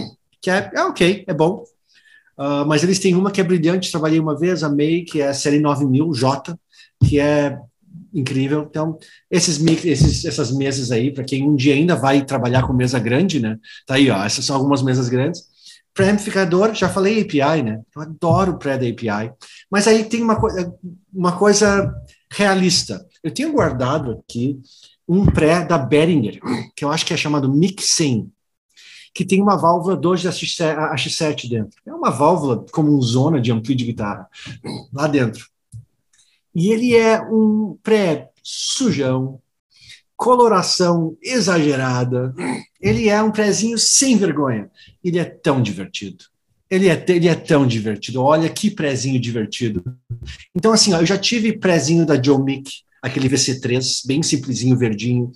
que 0.41 0.49
é, 0.49 0.71
é 0.73 0.83
ok, 0.83 1.23
é 1.27 1.33
bom. 1.33 1.63
Uh, 2.37 2.65
mas 2.65 2.81
eles 2.81 2.97
têm 2.97 3.15
uma 3.15 3.29
que 3.29 3.39
é 3.39 3.43
brilhante, 3.43 3.91
trabalhei 3.91 4.19
uma 4.19 4.37
vez, 4.37 4.63
amei, 4.63 5.03
que 5.03 5.21
é 5.21 5.27
a 5.27 5.33
série 5.33 5.59
9000J, 5.59 6.57
que 7.05 7.19
é 7.19 7.59
incrível. 8.11 8.65
Então, 8.67 8.97
esses, 9.29 9.63
esses 9.85 10.25
essas 10.25 10.51
mesas 10.51 10.91
aí, 10.91 11.11
para 11.11 11.23
quem 11.23 11.47
um 11.47 11.55
dia 11.55 11.75
ainda 11.75 11.95
vai 11.95 12.25
trabalhar 12.25 12.63
com 12.63 12.73
mesa 12.73 12.97
grande, 12.97 13.39
né? 13.39 13.57
Tá 13.85 13.95
aí, 13.95 14.09
ó, 14.09 14.23
essas 14.23 14.43
são 14.43 14.55
algumas 14.55 14.81
mesas 14.81 15.07
grandes. 15.07 15.43
Pré-amplificador, 15.93 16.73
já 16.73 16.89
falei 16.89 17.21
API, 17.21 17.61
né? 17.63 17.81
Eu 17.95 18.01
adoro 18.01 18.57
pré 18.57 18.77
da 18.77 18.87
API. 18.87 19.31
Mas 19.69 19.87
aí 19.87 20.05
tem 20.05 20.23
uma, 20.23 20.39
co 20.39 20.47
uma 21.13 21.33
coisa 21.33 21.93
realista. 22.31 23.05
Eu 23.23 23.31
tenho 23.31 23.51
guardado 23.51 24.11
aqui 24.11 24.59
um 25.07 25.25
pré 25.25 25.65
da 25.65 25.77
Behringer, 25.77 26.39
que 26.75 26.83
eu 26.83 26.91
acho 26.91 27.05
que 27.05 27.13
é 27.13 27.17
chamado 27.17 27.51
Mixin 27.51 28.31
que 29.13 29.25
tem 29.25 29.41
uma 29.41 29.57
válvula 29.57 29.95
2 29.95 30.21
H7 30.21 31.49
dentro. 31.49 31.81
É 31.85 31.93
uma 31.93 32.09
válvula 32.09 32.65
como 32.71 32.95
um 32.95 33.01
zona 33.01 33.41
de 33.41 33.51
ampli 33.51 33.75
de 33.75 33.85
guitarra 33.85 34.27
lá 34.93 35.07
dentro. 35.07 35.47
E 36.53 36.71
ele 36.71 36.95
é 36.95 37.21
um 37.21 37.77
pré 37.81 38.29
sujão, 38.43 39.39
coloração 40.15 41.17
exagerada. 41.21 42.33
Ele 42.79 43.09
é 43.09 43.21
um 43.21 43.31
prézinho 43.31 43.77
sem 43.77 44.17
vergonha. 44.17 44.69
Ele 45.03 45.19
é 45.19 45.25
tão 45.25 45.61
divertido. 45.61 46.25
Ele 46.69 46.87
é, 46.87 47.05
ele 47.09 47.27
é 47.27 47.35
tão 47.35 47.67
divertido. 47.67 48.21
Olha 48.21 48.49
que 48.49 48.71
prézinho 48.71 49.19
divertido. 49.19 49.83
Então, 50.55 50.71
assim, 50.71 50.93
ó, 50.93 51.01
eu 51.01 51.05
já 51.05 51.17
tive 51.17 51.57
prézinho 51.57 52.05
da 52.05 52.21
Joe 52.21 52.41
Mick, 52.41 52.71
aquele 53.01 53.27
VC3, 53.27 54.05
bem 54.05 54.21
simplesinho, 54.21 54.77
verdinho. 54.77 55.31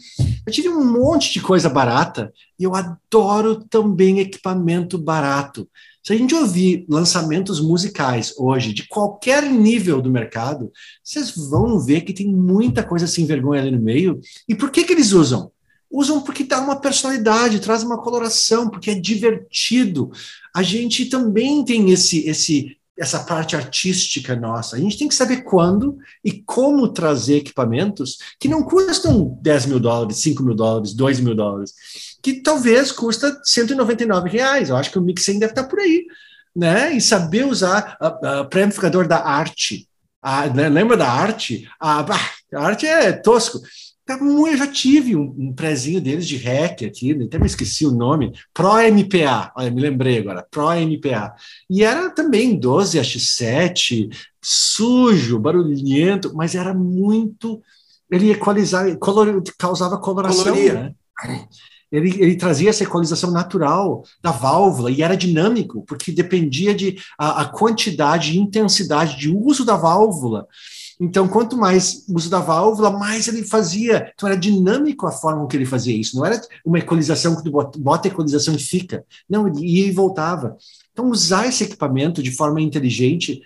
Eu 0.46 0.54
tive 0.54 0.70
um 0.70 0.86
monte 0.86 1.34
de 1.34 1.42
coisa 1.42 1.68
barata 1.68 2.32
e 2.60 2.64
eu 2.64 2.76
adoro 2.76 3.64
também 3.66 4.20
equipamento 4.20 4.98
barato. 4.98 5.68
Se 6.04 6.14
a 6.14 6.16
gente 6.16 6.36
ouvir 6.36 6.86
lançamentos 6.88 7.60
musicais 7.60 8.32
hoje, 8.38 8.72
de 8.72 8.88
qualquer 8.88 9.44
nível 9.50 10.00
do 10.00 10.12
mercado, 10.12 10.72
vocês 11.04 11.36
vão 11.36 11.80
ver 11.80 12.02
que 12.02 12.14
tem 12.14 12.28
muita 12.28 12.84
coisa 12.84 13.08
sem 13.08 13.26
vergonha 13.26 13.62
ali 13.62 13.72
no 13.72 13.82
meio. 13.82 14.20
E 14.48 14.54
por 14.54 14.70
que, 14.70 14.84
que 14.84 14.94
eles 14.94 15.14
usam? 15.14 15.52
Usam 15.90 16.22
porque 16.22 16.44
dá 16.44 16.60
uma 16.62 16.76
personalidade, 16.76 17.60
traz 17.60 17.82
uma 17.82 18.00
coloração, 18.00 18.70
porque 18.70 18.92
é 18.92 18.96
divertido. 18.96 20.12
A 20.54 20.62
gente 20.62 21.06
também 21.06 21.66
tem 21.66 21.90
esse, 21.90 22.28
esse 22.28 22.78
essa 22.98 23.20
parte 23.20 23.56
artística 23.56 24.36
nossa. 24.36 24.76
A 24.76 24.80
gente 24.80 24.98
tem 24.98 25.08
que 25.08 25.16
saber 25.16 25.44
quando 25.44 25.98
e 26.24 26.32
como 26.32 26.88
trazer 26.88 27.38
equipamentos 27.38 28.18
que 28.40 28.48
não 28.48 28.64
custam 28.64 29.38
10 29.42 29.66
mil 29.66 29.80
dólares, 29.80 30.18
5 30.18 30.44
mil 30.44 30.56
dólares, 30.56 30.94
2 30.94 31.20
mil 31.20 31.36
dólares, 31.36 31.74
que 32.24 32.42
talvez 32.42 32.92
custa 32.92 33.40
199 33.44 34.30
reais. 34.30 34.70
Eu 34.70 34.78
acho 34.78 34.92
que 34.92 35.00
o 35.00 35.02
Mixing 35.02 35.40
deve 35.40 35.52
estar 35.52 35.66
por 35.66 35.80
aí. 35.80 36.06
Né? 36.56 36.94
E 36.94 37.02
saber 37.02 37.46
usar 37.46 37.98
o 38.00 38.46
pré-amplificador 38.46 39.08
da 39.08 39.26
arte. 39.26 39.90
A, 40.22 40.48
né? 40.48 40.70
Lembra 40.70 40.96
da 40.96 41.08
arte? 41.08 41.68
A, 41.80 42.00
a 42.00 42.66
arte 42.66 42.88
é 42.88 43.12
tosco. 43.12 43.60
Eu 44.08 44.56
já 44.56 44.68
tive 44.68 45.16
um, 45.16 45.34
um 45.36 45.54
prezinho 45.54 46.00
deles 46.00 46.28
de 46.28 46.38
REC 46.38 46.84
aqui, 46.84 47.12
até 47.24 47.40
me 47.40 47.48
esqueci 47.48 47.88
o 47.88 47.92
nome, 47.92 48.34
Pro 48.54 48.78
MPA, 48.78 49.52
olha, 49.56 49.72
me 49.72 49.82
lembrei 49.82 50.20
agora, 50.20 50.46
Pro 50.50 50.70
MPA. 50.74 51.34
E 51.68 51.84
era 51.84 52.12
também 52.12 52.60
12X7, 52.60 54.10
sujo, 54.40 55.40
barulhento, 55.40 56.36
mas 56.36 56.54
era 56.54 56.72
muito. 56.72 57.62
Ele 58.12 58.32
equalizava, 58.32 58.96
color, 58.98 59.42
causava 59.58 59.98
coloração. 59.98 60.54
Né? 60.56 60.94
Ele, 61.92 62.10
ele, 62.22 62.36
trazia 62.36 62.70
essa 62.70 62.84
equalização 62.84 63.32
natural 63.32 64.04
da 64.22 64.32
válvula 64.32 64.92
e 64.92 65.02
era 65.02 65.18
dinâmico, 65.18 65.84
porque 65.88 66.12
dependia 66.12 66.76
de 66.76 66.98
a, 67.18 67.42
a 67.42 67.46
quantidade 67.46 68.34
e 68.34 68.38
intensidade 68.38 69.18
de 69.18 69.32
uso 69.32 69.66
da 69.66 69.76
válvula. 69.76 70.48
Então, 71.00 71.28
quanto 71.28 71.58
mais 71.58 72.06
uso 72.08 72.30
da 72.30 72.40
válvula, 72.40 72.90
mais 72.90 73.28
ele 73.28 73.44
fazia. 73.44 74.12
Então, 74.14 74.30
era 74.30 74.38
dinâmico 74.38 75.06
a 75.06 75.12
forma 75.12 75.46
que 75.48 75.58
ele 75.58 75.66
fazia 75.66 75.96
isso. 75.96 76.16
Não 76.16 76.26
era 76.26 76.40
uma 76.66 76.80
equalização 76.80 77.36
que 77.36 77.44
tu 77.44 77.52
bota 77.52 78.08
a 78.08 78.12
equalização 78.12 78.56
e 78.56 78.60
fica. 78.60 79.06
Não, 79.30 79.48
ele 79.48 79.66
ia 79.66 79.88
e 79.88 79.92
voltava. 79.92 80.56
Então, 80.94 81.10
usar 81.10 81.48
esse 81.48 81.64
equipamento 81.64 82.24
de 82.24 82.32
forma 82.32 82.62
inteligente, 82.62 83.42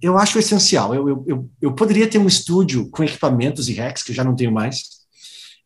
eu 0.00 0.16
acho 0.16 0.38
essencial. 0.38 0.94
Eu, 0.94 1.08
eu, 1.08 1.24
eu, 1.26 1.50
eu 1.60 1.74
poderia 1.74 2.08
ter 2.08 2.18
um 2.18 2.26
estúdio 2.26 2.88
com 2.90 3.04
equipamentos 3.04 3.68
e 3.68 3.74
racks, 3.74 4.02
que 4.02 4.12
eu 4.12 4.16
já 4.16 4.24
não 4.24 4.34
tenho 4.34 4.52
mais. 4.52 4.82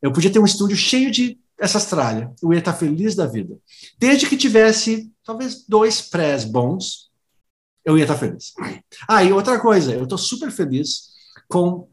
Eu 0.02 0.12
podia 0.12 0.30
ter 0.30 0.40
um 0.40 0.44
estúdio 0.44 0.76
cheio 0.76 1.12
de 1.12 1.38
essas 1.58 1.84
tralhas. 1.86 2.28
Eu 2.42 2.52
ia 2.52 2.58
estar 2.58 2.72
feliz 2.72 3.14
da 3.14 3.26
vida. 3.26 3.56
Desde 3.98 4.28
que 4.28 4.36
tivesse, 4.36 5.12
talvez, 5.24 5.64
dois 5.68 6.00
prés 6.00 6.44
bons, 6.44 7.10
eu 7.84 7.96
ia 7.96 8.04
estar 8.04 8.16
feliz. 8.16 8.52
Ah, 9.06 9.22
e 9.22 9.32
outra 9.32 9.60
coisa, 9.60 9.92
eu 9.92 10.04
estou 10.04 10.18
super 10.18 10.50
feliz 10.50 11.09
com 11.50 11.88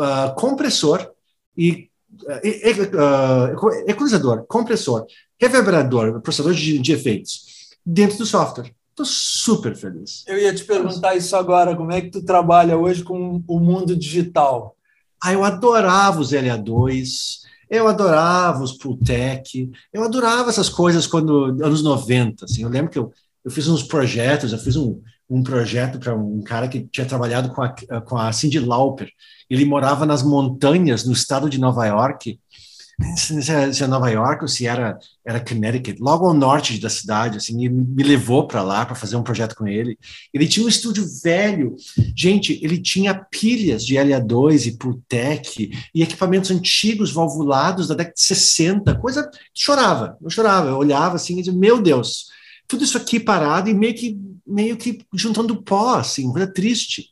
uh, 0.00 0.34
compressor 0.36 1.10
e 1.56 1.90
uh, 2.24 3.70
equalizador, 3.86 4.44
compressor, 4.46 5.06
reverberador, 5.40 6.20
processador 6.20 6.54
de, 6.54 6.78
de 6.78 6.92
efeitos 6.92 7.44
dentro 7.84 8.18
do 8.18 8.26
software. 8.26 8.72
Estou 8.90 9.04
super 9.04 9.76
feliz. 9.76 10.24
Eu 10.26 10.38
ia 10.38 10.54
te 10.54 10.64
perguntar 10.64 11.14
isso 11.14 11.36
agora, 11.36 11.76
como 11.76 11.92
é 11.92 12.00
que 12.00 12.10
tu 12.10 12.24
trabalha 12.24 12.78
hoje 12.78 13.04
com 13.04 13.42
o 13.46 13.60
mundo 13.60 13.94
digital? 13.94 14.74
Ah, 15.22 15.34
eu 15.34 15.44
adorava 15.44 16.18
os 16.18 16.32
LA2, 16.32 17.42
eu 17.68 17.86
adorava 17.88 18.62
os 18.62 18.72
Pultec, 18.72 19.70
eu 19.92 20.02
adorava 20.02 20.48
essas 20.48 20.70
coisas 20.70 21.06
quando 21.06 21.62
anos 21.62 21.82
90, 21.82 22.46
assim, 22.46 22.62
eu 22.62 22.70
lembro 22.70 22.90
que 22.90 22.98
eu, 22.98 23.12
eu 23.44 23.50
fiz 23.50 23.68
uns 23.68 23.82
projetos, 23.82 24.52
eu 24.52 24.58
fiz 24.58 24.76
um, 24.76 25.02
um 25.28 25.42
projeto 25.42 25.98
para 25.98 26.14
um 26.14 26.42
cara 26.42 26.68
que 26.68 26.86
tinha 26.90 27.06
trabalhado 27.06 27.50
com 27.50 27.62
a, 27.62 27.74
com 28.02 28.16
a 28.16 28.32
Cindy 28.32 28.60
Lauper. 28.60 29.10
Ele 29.50 29.64
morava 29.64 30.06
nas 30.06 30.22
montanhas 30.22 31.04
no 31.04 31.12
estado 31.12 31.50
de 31.50 31.58
Nova 31.58 31.84
York. 31.86 32.38
Se 33.14 33.52
é, 33.52 33.84
é 33.84 33.86
Nova 33.86 34.08
York 34.08 34.42
ou 34.42 34.48
se 34.48 34.66
era, 34.66 34.98
era 35.22 35.38
Connecticut, 35.38 36.00
logo 36.00 36.26
ao 36.26 36.32
norte 36.32 36.80
da 36.80 36.88
cidade, 36.88 37.36
assim, 37.36 37.62
e 37.62 37.68
me 37.68 38.02
levou 38.02 38.46
para 38.46 38.62
lá 38.62 38.86
para 38.86 38.94
fazer 38.94 39.16
um 39.16 39.22
projeto 39.22 39.54
com 39.54 39.68
ele. 39.68 39.98
Ele 40.32 40.48
tinha 40.48 40.64
um 40.64 40.68
estúdio 40.68 41.04
velho, 41.22 41.76
gente, 42.16 42.58
ele 42.62 42.80
tinha 42.80 43.14
pilhas 43.14 43.84
de 43.84 43.96
LA2 43.96 44.66
e 44.66 44.78
Pultec 44.78 45.70
e 45.94 46.02
equipamentos 46.02 46.50
antigos 46.50 47.12
valvulados 47.12 47.86
da 47.86 47.94
década 47.94 48.14
de 48.14 48.22
60, 48.22 48.94
coisa, 48.94 49.30
chorava, 49.52 50.16
eu 50.22 50.30
chorava, 50.30 50.70
eu 50.70 50.78
olhava 50.78 51.16
assim 51.16 51.34
e 51.34 51.42
dizia, 51.42 51.52
meu 51.52 51.82
Deus, 51.82 52.28
tudo 52.66 52.84
isso 52.84 52.96
aqui 52.96 53.20
parado 53.20 53.68
e 53.68 53.74
meio 53.74 53.94
que, 53.94 54.18
meio 54.46 54.76
que 54.76 54.98
juntando 55.14 55.62
pó, 55.62 55.96
assim, 55.96 56.30
coisa 56.30 56.46
triste. 56.46 57.10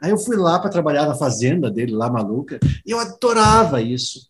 Aí 0.00 0.10
eu 0.10 0.18
fui 0.18 0.36
lá 0.36 0.58
para 0.58 0.70
trabalhar 0.70 1.06
na 1.06 1.14
fazenda 1.14 1.70
dele, 1.70 1.92
lá 1.92 2.10
maluca, 2.10 2.58
e 2.86 2.90
eu 2.90 2.98
adorava 2.98 3.82
isso. 3.82 4.28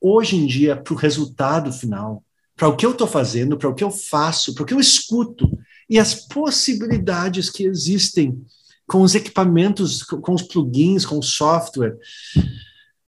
Hoje 0.00 0.36
em 0.36 0.46
dia, 0.46 0.76
para 0.76 0.92
o 0.94 0.96
resultado 0.96 1.72
final, 1.72 2.22
para 2.54 2.68
o 2.68 2.76
que 2.76 2.86
eu 2.86 2.92
estou 2.92 3.06
fazendo, 3.06 3.56
para 3.56 3.68
o 3.68 3.74
que 3.74 3.84
eu 3.84 3.90
faço, 3.90 4.54
para 4.54 4.62
o 4.62 4.66
que 4.66 4.74
eu 4.74 4.80
escuto, 4.80 5.50
e 5.88 5.98
as 5.98 6.14
possibilidades 6.14 7.50
que 7.50 7.64
existem 7.64 8.40
com 8.86 9.02
os 9.02 9.14
equipamentos, 9.14 10.02
com 10.02 10.32
os 10.32 10.42
plugins, 10.42 11.04
com 11.04 11.18
o 11.18 11.22
software. 11.22 11.96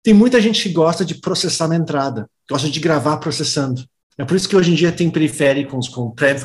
Tem 0.01 0.13
muita 0.13 0.41
gente 0.41 0.63
que 0.63 0.73
gosta 0.73 1.03
de 1.03 1.15
processar 1.15 1.67
na 1.67 1.75
entrada, 1.75 2.29
gosta 2.49 2.69
de 2.69 2.79
gravar 2.79 3.17
processando. 3.17 3.83
É 4.17 4.23
por 4.23 4.37
isso 4.37 4.47
que 4.47 4.55
hoje 4.55 4.71
em 4.71 4.75
dia 4.75 4.93
tem 4.93 5.09
periféricos 5.09 5.89
com 5.89 6.09
pré, 6.09 6.35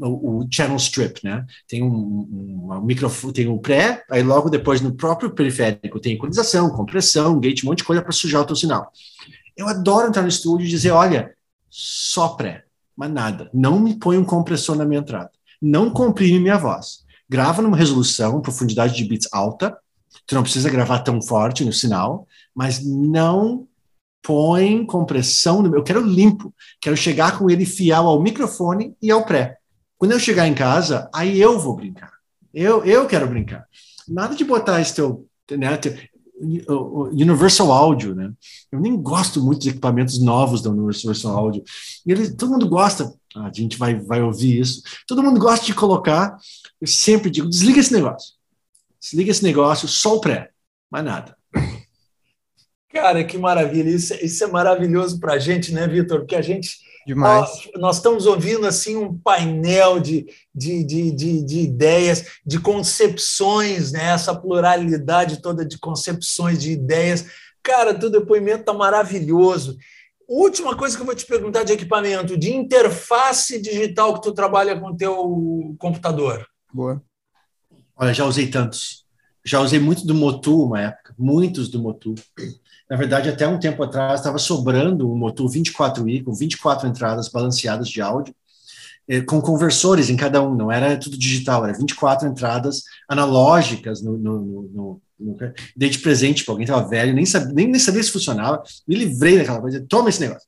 o, 0.00 0.40
o 0.40 0.48
channel 0.50 0.76
strip, 0.76 1.20
né? 1.24 1.44
Tem 1.66 1.82
um, 1.82 1.88
um, 1.88 2.68
um 2.72 2.80
microfone, 2.82 3.32
tem 3.32 3.48
um 3.48 3.58
pré, 3.58 4.04
aí 4.08 4.22
logo 4.22 4.48
depois 4.48 4.80
no 4.80 4.94
próprio 4.94 5.30
periférico 5.30 5.98
tem 5.98 6.14
equalização, 6.14 6.70
compressão, 6.70 7.40
gate, 7.40 7.64
um 7.64 7.68
monte 7.68 7.78
de 7.78 7.84
coisa 7.84 8.02
para 8.02 8.12
sujar 8.12 8.42
o 8.42 8.44
teu 8.44 8.54
sinal. 8.54 8.92
Eu 9.56 9.66
adoro 9.66 10.06
entrar 10.06 10.22
no 10.22 10.28
estúdio 10.28 10.64
e 10.64 10.70
dizer, 10.70 10.92
olha, 10.92 11.34
só 11.68 12.28
pré, 12.28 12.64
mas 12.96 13.10
nada. 13.10 13.50
Não 13.52 13.80
me 13.80 13.98
põe 13.98 14.16
um 14.16 14.24
compressor 14.24 14.76
na 14.76 14.84
minha 14.84 15.00
entrada. 15.00 15.30
Não 15.60 15.90
comprime 15.90 16.38
minha 16.38 16.56
voz. 16.56 17.04
Grava 17.28 17.60
numa 17.60 17.76
resolução, 17.76 18.40
profundidade 18.40 18.94
de 18.96 19.04
bits 19.04 19.28
alta. 19.32 19.76
Tu 20.24 20.36
não 20.36 20.42
precisa 20.42 20.70
gravar 20.70 21.00
tão 21.00 21.20
forte 21.20 21.64
no 21.64 21.72
sinal, 21.72 22.28
mas 22.54 22.84
não 22.84 23.66
põe 24.22 24.84
compressão 24.84 25.62
no 25.62 25.70
meu. 25.70 25.80
Eu 25.80 25.84
quero 25.84 26.00
limpo. 26.00 26.54
Quero 26.80 26.96
chegar 26.96 27.38
com 27.38 27.50
ele 27.50 27.64
fiel 27.64 28.06
ao 28.06 28.20
microfone 28.22 28.94
e 29.00 29.10
ao 29.10 29.24
pré. 29.24 29.58
Quando 29.96 30.12
eu 30.12 30.20
chegar 30.20 30.46
em 30.46 30.54
casa, 30.54 31.10
aí 31.14 31.40
eu 31.40 31.58
vou 31.58 31.76
brincar. 31.76 32.12
Eu, 32.52 32.84
eu 32.84 33.06
quero 33.06 33.26
brincar. 33.26 33.66
Nada 34.06 34.34
de 34.34 34.44
botar 34.44 34.80
esse 34.80 34.94
teu, 34.94 35.26
né, 35.50 35.76
teu 35.76 35.94
Universal 36.40 37.72
Audio, 37.72 38.14
né? 38.14 38.32
Eu 38.70 38.80
nem 38.80 38.96
gosto 38.96 39.42
muito 39.42 39.58
dos 39.58 39.66
equipamentos 39.66 40.20
novos 40.20 40.62
da 40.62 40.70
Universal 40.70 41.36
Audio. 41.36 41.64
E 42.06 42.12
ele, 42.12 42.30
todo 42.30 42.52
mundo 42.52 42.68
gosta, 42.68 43.12
a 43.34 43.50
gente 43.52 43.76
vai, 43.76 43.98
vai 43.98 44.22
ouvir 44.22 44.60
isso. 44.60 44.82
Todo 45.06 45.22
mundo 45.22 45.40
gosta 45.40 45.66
de 45.66 45.74
colocar. 45.74 46.38
Eu 46.80 46.86
sempre 46.86 47.30
digo: 47.30 47.48
desliga 47.48 47.80
esse 47.80 47.92
negócio. 47.92 48.34
Desliga 49.00 49.30
esse 49.30 49.42
negócio, 49.42 49.88
só 49.88 50.16
o 50.16 50.20
pré, 50.20 50.50
mais 50.90 51.04
nada. 51.04 51.36
Cara, 52.90 53.22
que 53.24 53.36
maravilha! 53.36 53.90
Isso, 53.90 54.14
isso 54.14 54.44
é 54.44 54.46
maravilhoso 54.46 55.20
para 55.20 55.34
a 55.34 55.38
gente, 55.38 55.72
né, 55.72 55.86
Vitor? 55.86 56.20
Porque 56.20 56.36
a 56.36 56.42
gente 56.42 56.78
Demais. 57.08 57.40
Nós, 57.40 57.70
nós, 57.76 57.96
estamos 57.96 58.26
ouvindo 58.26 58.66
assim 58.66 58.94
um 58.94 59.16
painel 59.16 59.98
de, 59.98 60.26
de, 60.54 60.84
de, 60.84 61.10
de, 61.10 61.42
de 61.42 61.60
ideias, 61.60 62.22
de 62.44 62.60
concepções, 62.60 63.92
né? 63.92 64.10
essa 64.10 64.38
pluralidade 64.38 65.40
toda 65.40 65.64
de 65.64 65.78
concepções, 65.78 66.58
de 66.58 66.72
ideias. 66.72 67.24
Cara, 67.62 67.94
teu 67.94 68.10
depoimento 68.10 68.60
está 68.60 68.74
maravilhoso. 68.74 69.78
Última 70.28 70.76
coisa 70.76 70.94
que 70.94 71.00
eu 71.00 71.06
vou 71.06 71.14
te 71.14 71.24
perguntar 71.24 71.62
de 71.62 71.72
equipamento, 71.72 72.36
de 72.36 72.52
interface 72.52 73.58
digital 73.58 74.12
que 74.12 74.20
tu 74.20 74.34
trabalha 74.34 74.78
com 74.78 74.88
o 74.88 74.96
teu 74.96 75.74
computador. 75.78 76.46
Boa. 76.70 77.02
Olha, 77.96 78.12
já 78.12 78.26
usei 78.26 78.48
tantos. 78.48 79.06
Já 79.42 79.60
usei 79.60 79.80
muito 79.80 80.06
do 80.06 80.14
Motu 80.14 80.62
uma 80.62 80.82
época, 80.82 81.14
muitos 81.18 81.70
do 81.70 81.80
Motu. 81.80 82.14
Na 82.88 82.96
verdade, 82.96 83.28
até 83.28 83.46
um 83.46 83.58
tempo 83.58 83.82
atrás 83.82 84.20
estava 84.20 84.38
sobrando 84.38 85.10
um 85.10 85.16
motor 85.16 85.50
24i 85.50 86.24
com 86.24 86.32
24 86.32 86.88
entradas 86.88 87.28
balanceadas 87.28 87.88
de 87.88 88.00
áudio, 88.00 88.34
eh, 89.06 89.20
com 89.20 89.40
conversores 89.40 90.08
em 90.08 90.16
cada 90.16 90.42
um, 90.42 90.54
não 90.54 90.72
era 90.72 90.96
tudo 90.96 91.18
digital, 91.18 91.64
era 91.64 91.76
24 91.76 92.28
entradas 92.28 92.82
analógicas 93.08 94.02
no, 94.02 94.16
no, 94.16 94.40
no, 94.40 95.02
no 95.18 95.36
dei 95.76 95.90
de 95.90 95.98
presente 95.98 96.44
para 96.44 96.52
alguém 96.52 96.66
que 96.66 96.72
estava 96.72 96.88
velho, 96.88 97.14
nem 97.14 97.26
sabia, 97.26 97.52
nem, 97.52 97.66
nem 97.68 97.80
sabia 97.80 98.02
se 98.02 98.10
funcionava, 98.10 98.62
me 98.86 98.94
livrei 98.94 99.36
daquela 99.36 99.60
coisa, 99.60 99.84
toma 99.86 100.08
esse 100.08 100.20
negócio. 100.20 100.46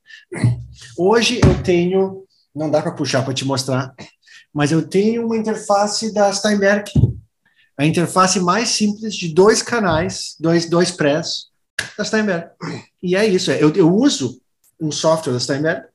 Hoje 0.97 1.39
eu 1.43 1.61
tenho, 1.61 2.23
não 2.55 2.71
dá 2.71 2.81
para 2.81 2.93
puxar 2.93 3.23
para 3.23 3.33
te 3.33 3.45
mostrar, 3.45 3.93
mas 4.53 4.71
eu 4.71 4.87
tenho 4.87 5.25
uma 5.25 5.37
interface 5.37 6.11
da 6.13 6.31
Steinberg, 6.33 6.91
a 7.77 7.85
interface 7.85 8.39
mais 8.39 8.69
simples 8.69 9.15
de 9.15 9.33
dois 9.33 9.61
canais, 9.61 10.35
dois, 10.39 10.69
dois 10.69 10.91
prés, 10.91 11.50
da 11.97 12.03
Steinberg. 12.03 12.49
E 13.01 13.15
é 13.15 13.25
isso, 13.25 13.51
é, 13.51 13.61
eu, 13.61 13.73
eu 13.75 13.93
uso 13.93 14.41
um 14.79 14.91
software 14.91 15.33
da 15.33 15.39
Steinberg, 15.39 15.85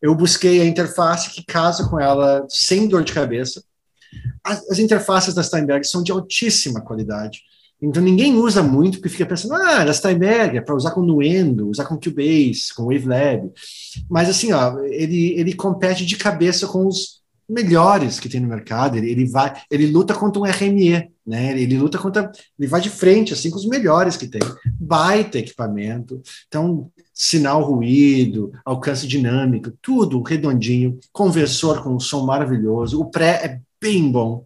eu 0.00 0.14
busquei 0.14 0.60
a 0.60 0.66
interface 0.66 1.30
que 1.30 1.44
casa 1.44 1.88
com 1.88 1.98
ela 1.98 2.44
sem 2.48 2.88
dor 2.88 3.04
de 3.04 3.12
cabeça. 3.12 3.62
As, 4.42 4.68
as 4.68 4.78
interfaces 4.78 5.34
da 5.34 5.42
Steinberg 5.42 5.86
são 5.86 6.02
de 6.02 6.10
altíssima 6.10 6.80
qualidade. 6.80 7.42
Então 7.80 8.02
ninguém 8.02 8.34
usa 8.36 8.62
muito 8.62 8.98
porque 8.98 9.08
fica 9.08 9.26
pensando, 9.26 9.54
ah, 9.54 9.84
da 9.84 9.92
Steinberg 9.92 10.56
é 10.56 10.60
para 10.60 10.74
usar 10.74 10.92
com 10.92 11.02
Nuendo, 11.02 11.68
usar 11.68 11.84
com 11.84 11.98
Cubase, 11.98 12.72
com 12.74 12.84
Wavelab. 12.84 13.50
Mas 14.08 14.28
assim, 14.28 14.52
ó, 14.52 14.78
ele, 14.84 15.32
ele 15.38 15.54
compete 15.54 16.04
de 16.06 16.16
cabeça 16.16 16.66
com 16.66 16.86
os 16.86 17.21
melhores 17.48 18.18
que 18.18 18.28
tem 18.28 18.40
no 18.40 18.48
mercado. 18.48 18.96
Ele, 18.96 19.10
ele 19.10 19.26
vai, 19.26 19.52
ele 19.70 19.86
luta 19.86 20.14
contra 20.14 20.40
um 20.40 20.44
RME, 20.44 21.10
né? 21.26 21.52
Ele, 21.52 21.62
ele, 21.62 21.78
luta 21.78 21.98
contra, 21.98 22.30
ele 22.58 22.68
vai 22.68 22.80
de 22.80 22.90
frente 22.90 23.32
assim 23.32 23.50
com 23.50 23.56
os 23.56 23.66
melhores 23.66 24.16
que 24.16 24.26
tem. 24.26 24.40
Baita 24.78 25.38
equipamento. 25.38 26.20
Então, 26.48 26.90
sinal 27.12 27.62
ruído, 27.62 28.52
alcance 28.64 29.06
dinâmico, 29.06 29.72
tudo 29.82 30.22
redondinho, 30.22 30.98
conversor 31.12 31.82
com 31.82 31.94
um 31.94 32.00
som 32.00 32.24
maravilhoso. 32.24 33.00
O 33.00 33.10
pré 33.10 33.40
é 33.44 33.60
bem 33.80 34.10
bom. 34.10 34.44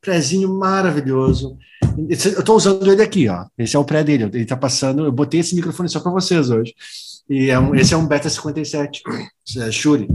Prézinho 0.00 0.52
maravilhoso. 0.54 1.58
Eu 1.98 2.08
estou 2.10 2.56
usando 2.56 2.90
ele 2.90 3.02
aqui, 3.02 3.28
ó. 3.28 3.46
Esse 3.58 3.74
é 3.74 3.78
o 3.78 3.84
pré 3.84 4.04
dele. 4.04 4.24
Ele 4.24 4.42
está 4.42 4.56
passando. 4.56 5.04
Eu 5.04 5.12
botei 5.12 5.40
esse 5.40 5.54
microfone 5.54 5.88
só 5.88 5.98
para 6.00 6.12
vocês 6.12 6.48
hoje. 6.48 6.74
E 7.28 7.50
é 7.50 7.58
um, 7.58 7.74
esse 7.74 7.92
é 7.92 7.96
um 7.96 8.06
Beta 8.06 8.30
57, 8.30 9.02
é 9.58 9.70
Shure. 9.72 10.08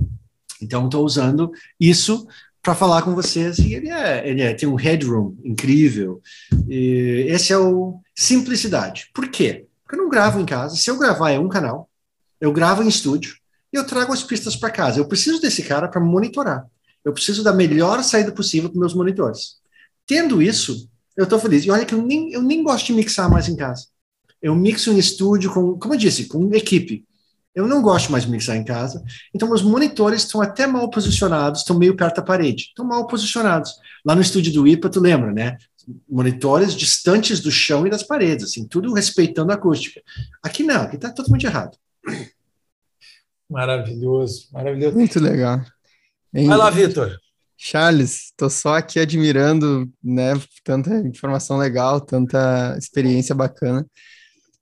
Então, 0.61 0.85
estou 0.85 1.05
usando 1.05 1.51
isso 1.79 2.27
para 2.61 2.75
falar 2.75 3.01
com 3.01 3.15
vocês 3.15 3.57
e 3.57 3.73
ele, 3.73 3.89
é, 3.89 4.27
ele 4.27 4.41
é, 4.41 4.53
tem 4.53 4.69
um 4.69 4.75
headroom 4.75 5.35
incrível. 5.43 6.21
E 6.67 7.25
esse 7.27 7.51
é 7.51 7.57
o 7.57 7.99
simplicidade. 8.15 9.09
Por 9.13 9.27
quê? 9.29 9.65
Porque 9.83 9.95
eu 9.95 10.03
não 10.03 10.09
gravo 10.09 10.39
em 10.39 10.45
casa. 10.45 10.75
Se 10.75 10.89
eu 10.89 10.97
gravar 10.97 11.31
é 11.31 11.39
um 11.39 11.49
canal, 11.49 11.89
eu 12.39 12.51
gravo 12.53 12.83
em 12.83 12.87
estúdio 12.87 13.35
e 13.73 13.77
eu 13.77 13.85
trago 13.85 14.13
as 14.13 14.23
pistas 14.23 14.55
para 14.55 14.69
casa. 14.69 14.99
Eu 14.99 15.07
preciso 15.07 15.41
desse 15.41 15.63
cara 15.63 15.87
para 15.87 15.99
monitorar. 15.99 16.65
Eu 17.03 17.13
preciso 17.13 17.43
da 17.43 17.51
melhor 17.51 18.03
saída 18.03 18.31
possível 18.31 18.69
para 18.69 18.79
meus 18.79 18.93
monitores. 18.93 19.55
Tendo 20.05 20.41
isso, 20.41 20.87
eu 21.17 21.23
estou 21.23 21.39
feliz. 21.39 21.65
E 21.65 21.71
olha 21.71 21.85
que 21.85 21.95
eu 21.95 22.01
nem, 22.01 22.31
eu 22.31 22.41
nem 22.41 22.63
gosto 22.63 22.87
de 22.87 22.93
mixar 22.93 23.29
mais 23.29 23.47
em 23.47 23.55
casa. 23.55 23.87
Eu 24.41 24.55
mixo 24.55 24.91
em 24.91 24.97
estúdio 24.97 25.51
com, 25.53 25.77
como 25.79 25.93
eu 25.93 25.97
disse, 25.97 26.25
com 26.25 26.53
equipe. 26.53 27.05
Eu 27.53 27.67
não 27.67 27.81
gosto 27.81 28.11
mais 28.11 28.23
de 28.23 28.31
mixar 28.31 28.55
em 28.55 28.63
casa. 28.63 29.03
Então, 29.35 29.47
meus 29.47 29.61
monitores 29.61 30.23
estão 30.23 30.41
até 30.41 30.65
mal 30.65 30.89
posicionados, 30.89 31.61
estão 31.61 31.77
meio 31.77 31.95
perto 31.95 32.17
da 32.17 32.21
parede. 32.21 32.65
Estão 32.69 32.85
mal 32.85 33.05
posicionados. 33.07 33.73
Lá 34.05 34.15
no 34.15 34.21
estúdio 34.21 34.53
do 34.53 34.67
IPA, 34.67 34.89
tu 34.89 34.99
lembra, 34.99 35.33
né? 35.33 35.57
Monitores 36.09 36.73
distantes 36.75 37.39
do 37.39 37.51
chão 37.51 37.85
e 37.85 37.89
das 37.89 38.03
paredes, 38.03 38.45
assim, 38.45 38.65
tudo 38.65 38.93
respeitando 38.93 39.51
a 39.51 39.55
acústica. 39.55 40.01
Aqui 40.41 40.63
não, 40.63 40.83
aqui 40.83 40.95
está 40.95 41.09
totalmente 41.09 41.45
errado. 41.45 41.77
Maravilhoso, 43.49 44.47
maravilhoso. 44.53 44.95
Muito 44.95 45.19
legal. 45.19 45.61
Vai 46.31 46.57
lá, 46.57 46.69
Vitor. 46.69 47.17
Charles, 47.57 48.27
estou 48.27 48.49
só 48.49 48.75
aqui 48.75 48.99
admirando, 48.99 49.91
né, 50.01 50.33
tanta 50.63 50.95
informação 50.99 51.57
legal, 51.57 51.99
tanta 51.99 52.75
experiência 52.77 53.35
bacana. 53.35 53.85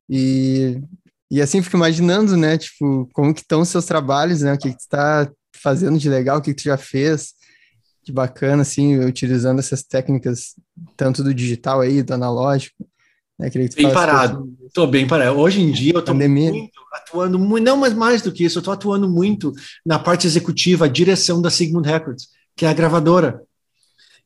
E 0.10 0.82
e 1.30 1.42
assim 1.42 1.62
fico 1.62 1.78
imaginando, 1.78 2.36
né, 2.36 2.58
tipo, 2.58 3.08
como 3.14 3.34
que 3.34 3.42
estão 3.42 3.62
os 3.62 3.70
seus 3.70 3.86
trabalhos, 3.86 4.42
né, 4.42 4.54
o 4.54 4.58
que 4.58 4.70
que 4.70 4.78
tu 4.78 4.82
está 4.82 5.30
fazendo 5.54 5.98
de 5.98 6.10
legal, 6.10 6.40
o 6.40 6.42
que 6.42 6.54
que 6.54 6.62
tu 6.62 6.66
já 6.66 6.78
fez 6.78 7.34
de 8.04 8.12
bacana, 8.12 8.64
assim, 8.64 8.98
utilizando 9.00 9.60
essas 9.60 9.84
técnicas, 9.84 10.56
tanto 10.98 11.24
do 11.24 11.34
digital 11.34 11.82
aí, 11.82 12.02
do 12.02 12.14
analógico, 12.14 12.88
né, 13.38 13.50
queria 13.50 13.70
que 13.70 13.76
tu 13.76 13.84
bem 13.84 13.94
parado, 13.94 14.52
estou 14.66 14.88
bem 14.88 15.08
parado. 15.08 15.38
Hoje 15.38 15.62
em 15.62 15.72
dia 15.72 15.94
eu 15.94 16.00
estou 16.00 16.16
muito 16.16 16.70
atuando, 16.94 17.38
muito, 17.38 17.64
não, 17.64 17.78
mas 17.78 17.94
mais 17.94 18.22
do 18.22 18.32
que 18.32 18.44
isso, 18.44 18.58
eu 18.58 18.62
estou 18.62 18.74
atuando 18.74 19.08
muito 19.08 19.54
na 19.86 20.00
parte 20.00 20.26
executiva, 20.26 20.86
a 20.86 20.90
direção 20.90 21.42
da 21.42 21.50
Sigmund 21.50 21.88
Records, 21.88 22.30
que 22.56 22.66
é 22.66 22.70
a 22.70 22.74
gravadora. 22.74 23.42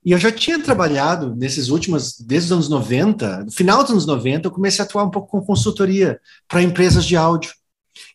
E 0.05 0.11
eu 0.11 0.17
já 0.17 0.31
tinha 0.31 0.61
trabalhado 0.61 1.35
nesses 1.35 1.69
últimos, 1.69 2.19
desde 2.19 2.47
os 2.47 2.51
anos 2.51 2.69
90, 2.69 3.45
no 3.45 3.51
final 3.51 3.81
dos 3.81 3.91
anos 3.91 4.05
90, 4.05 4.47
eu 4.47 4.51
comecei 4.51 4.83
a 4.83 4.85
atuar 4.85 5.03
um 5.03 5.09
pouco 5.09 5.29
com 5.29 5.45
consultoria 5.45 6.19
para 6.47 6.61
empresas 6.61 7.05
de 7.05 7.15
áudio. 7.15 7.53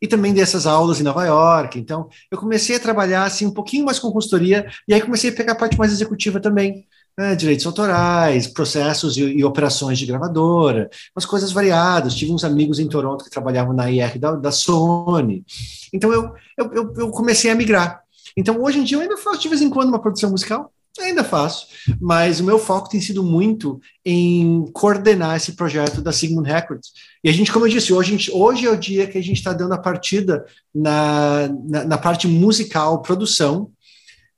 E 0.03 0.09
também 0.09 0.35
dessas 0.35 0.67
aulas 0.67 1.01
em 1.01 1.05
Nova 1.05 1.25
York. 1.25 1.79
Então, 1.79 2.09
eu 2.31 2.37
comecei 2.37 2.77
a 2.77 2.81
trabalhar 2.81 3.25
assim 3.25 3.47
um 3.47 3.51
pouquinho 3.53 3.85
mais 3.85 3.99
com 3.99 4.11
consultoria, 4.11 4.69
e 4.87 4.95
aí 4.95 5.01
comecei 5.01 5.31
a 5.31 5.33
pegar 5.33 5.53
a 5.53 5.57
parte 5.57 5.79
mais 5.79 5.93
executiva 5.93 6.41
também. 6.41 6.87
Né, 7.17 7.35
direitos 7.35 7.67
autorais, 7.67 8.47
processos 8.47 9.17
e, 9.17 9.25
e, 9.25 9.45
operações 9.45 9.99
de 9.99 10.07
gravadora, 10.07 10.89
umas 11.17 11.27
coisas 11.27 11.51
variadas. 11.51 12.15
Tive 12.15 12.31
uns 12.33 12.45
amigos 12.45 12.79
em 12.79 12.87
Toronto 12.87 13.25
que 13.25 13.31
trabalhavam 13.31 13.75
na 13.75 13.91
IR 13.91 14.21
da, 14.21 14.37
da 14.37 14.53
Sony. 14.53 15.45
Então 15.93 16.13
eu, 16.13 16.33
eu, 16.57 16.95
eu 16.97 17.11
comecei 17.11 17.51
a 17.51 17.57
migrar. 17.57 18.05
Então 18.37 18.63
hoje 18.63 18.79
em 18.79 18.85
dia 18.85 18.99
eu 18.99 19.01
ainda 19.01 19.17
faço 19.17 19.41
de 19.41 19.49
vez 19.49 19.61
em 19.61 19.69
quando 19.69 19.89
uma 19.89 19.99
produção 19.99 20.31
musical, 20.31 20.73
Ainda 21.01 21.23
faço, 21.23 21.67
mas 22.01 22.41
o 22.41 22.45
meu 22.45 22.59
foco 22.59 22.89
tem 22.89 23.01
sido 23.01 23.23
muito 23.23 23.81
em 24.05 24.67
coordenar 24.73 25.37
esse 25.37 25.53
projeto 25.53 26.03
da 26.03 26.13
Sigmund 26.13 26.49
Records. 26.49 26.93
E 27.23 27.29
a 27.29 27.33
gente, 27.33 27.53
como 27.53 27.67
eu 27.67 27.71
disse, 27.71 27.93
hoje, 27.93 28.11
gente, 28.11 28.31
hoje 28.31 28.67
é 28.67 28.71
o 28.71 28.77
dia 28.77 29.07
que 29.07 29.19
a 29.19 29.23
gente 29.23 29.37
está 29.37 29.53
dando 29.53 29.75
a 29.75 29.79
partida 29.79 30.45
na, 30.75 31.49
na, 31.69 31.85
na, 31.85 31.99
parte 31.99 32.27
musical, 32.27 33.01
produção 33.03 33.71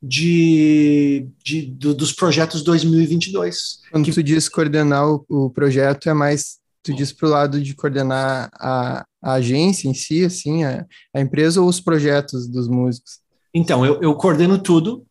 de, 0.03 1.29
de 1.45 1.63
do, 1.63 1.95
dos 1.95 2.13
projetos 2.13 2.63
2022. 2.63 3.81
Quando 3.91 4.05
que... 4.05 4.13
tu 4.13 4.23
diz 4.23 4.49
coordenar 4.49 5.09
o, 5.09 5.25
o 5.29 5.51
projeto, 5.51 6.09
é 6.09 6.15
mais, 6.15 6.59
tu 6.83 6.95
diz 6.95 7.13
para 7.13 7.29
o 7.29 7.31
lado 7.31 7.61
de 7.61 7.75
coordenar 7.75 8.51
a, 8.55 9.05
a, 9.23 9.33
agência 9.35 9.89
em 9.89 9.95
si, 9.95 10.25
assim, 10.25 10.65
a, 10.65 10.87
a 11.15 11.21
empresa 11.21 11.61
ou 11.61 11.69
os 11.69 11.81
projetos 11.81 12.49
dos 12.49 12.69
músicos? 12.69 13.21
Então, 13.53 13.85
eu, 13.85 14.01
eu 14.01 14.15
coordeno 14.15 14.59
tudo, 14.59 15.05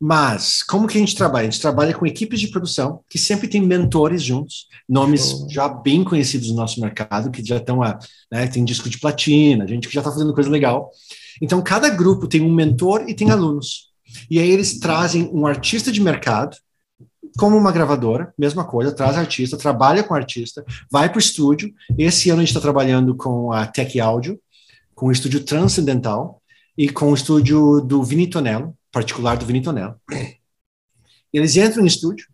Mas, 0.00 0.62
como 0.62 0.86
que 0.86 0.98
a 0.98 1.00
gente 1.00 1.16
trabalha? 1.16 1.48
A 1.48 1.50
gente 1.50 1.60
trabalha 1.60 1.94
com 1.94 2.06
equipes 2.06 2.38
de 2.38 2.48
produção 2.48 3.00
que 3.08 3.18
sempre 3.18 3.48
tem 3.48 3.62
mentores 3.62 4.22
juntos, 4.22 4.66
nomes 4.88 5.32
oh. 5.32 5.48
já 5.48 5.68
bem 5.68 6.04
conhecidos 6.04 6.50
no 6.50 6.56
nosso 6.56 6.80
mercado, 6.80 7.30
que 7.30 7.44
já 7.44 7.56
estão 7.56 7.82
a, 7.82 7.98
né, 8.30 8.46
tem 8.46 8.64
disco 8.64 8.90
de 8.90 8.98
platina, 8.98 9.66
gente 9.66 9.88
que 9.88 9.94
já 9.94 10.00
está 10.00 10.12
fazendo 10.12 10.34
coisa 10.34 10.50
legal. 10.50 10.90
Então, 11.40 11.62
cada 11.62 11.88
grupo 11.88 12.28
tem 12.28 12.42
um 12.42 12.52
mentor 12.52 13.04
e 13.08 13.14
tem 13.14 13.30
alunos. 13.30 13.90
E 14.30 14.38
aí 14.38 14.50
eles 14.50 14.78
trazem 14.78 15.30
um 15.32 15.46
artista 15.46 15.90
de 15.90 16.00
mercado, 16.00 16.56
como 17.36 17.56
uma 17.56 17.72
gravadora, 17.72 18.32
mesma 18.38 18.64
coisa, 18.64 18.92
traz 18.92 19.16
artista, 19.16 19.56
trabalha 19.56 20.02
com 20.02 20.14
artista, 20.14 20.64
vai 20.90 21.08
para 21.08 21.16
o 21.16 21.20
estúdio. 21.20 21.72
Esse 21.98 22.30
ano 22.30 22.40
a 22.40 22.44
gente 22.44 22.50
está 22.50 22.60
trabalhando 22.60 23.14
com 23.14 23.52
a 23.52 23.66
Tech 23.66 23.98
Audio, 24.00 24.38
com 24.94 25.06
o 25.06 25.12
estúdio 25.12 25.44
Transcendental 25.44 26.40
e 26.76 26.88
com 26.88 27.10
o 27.10 27.14
estúdio 27.14 27.80
do 27.80 28.02
Vinitonello, 28.02 28.75
particular 28.92 29.36
do 29.36 29.46
Vinitonello. 29.46 29.96
Eles 31.32 31.56
entram 31.56 31.82
no 31.82 31.86
estúdio, 31.86 32.26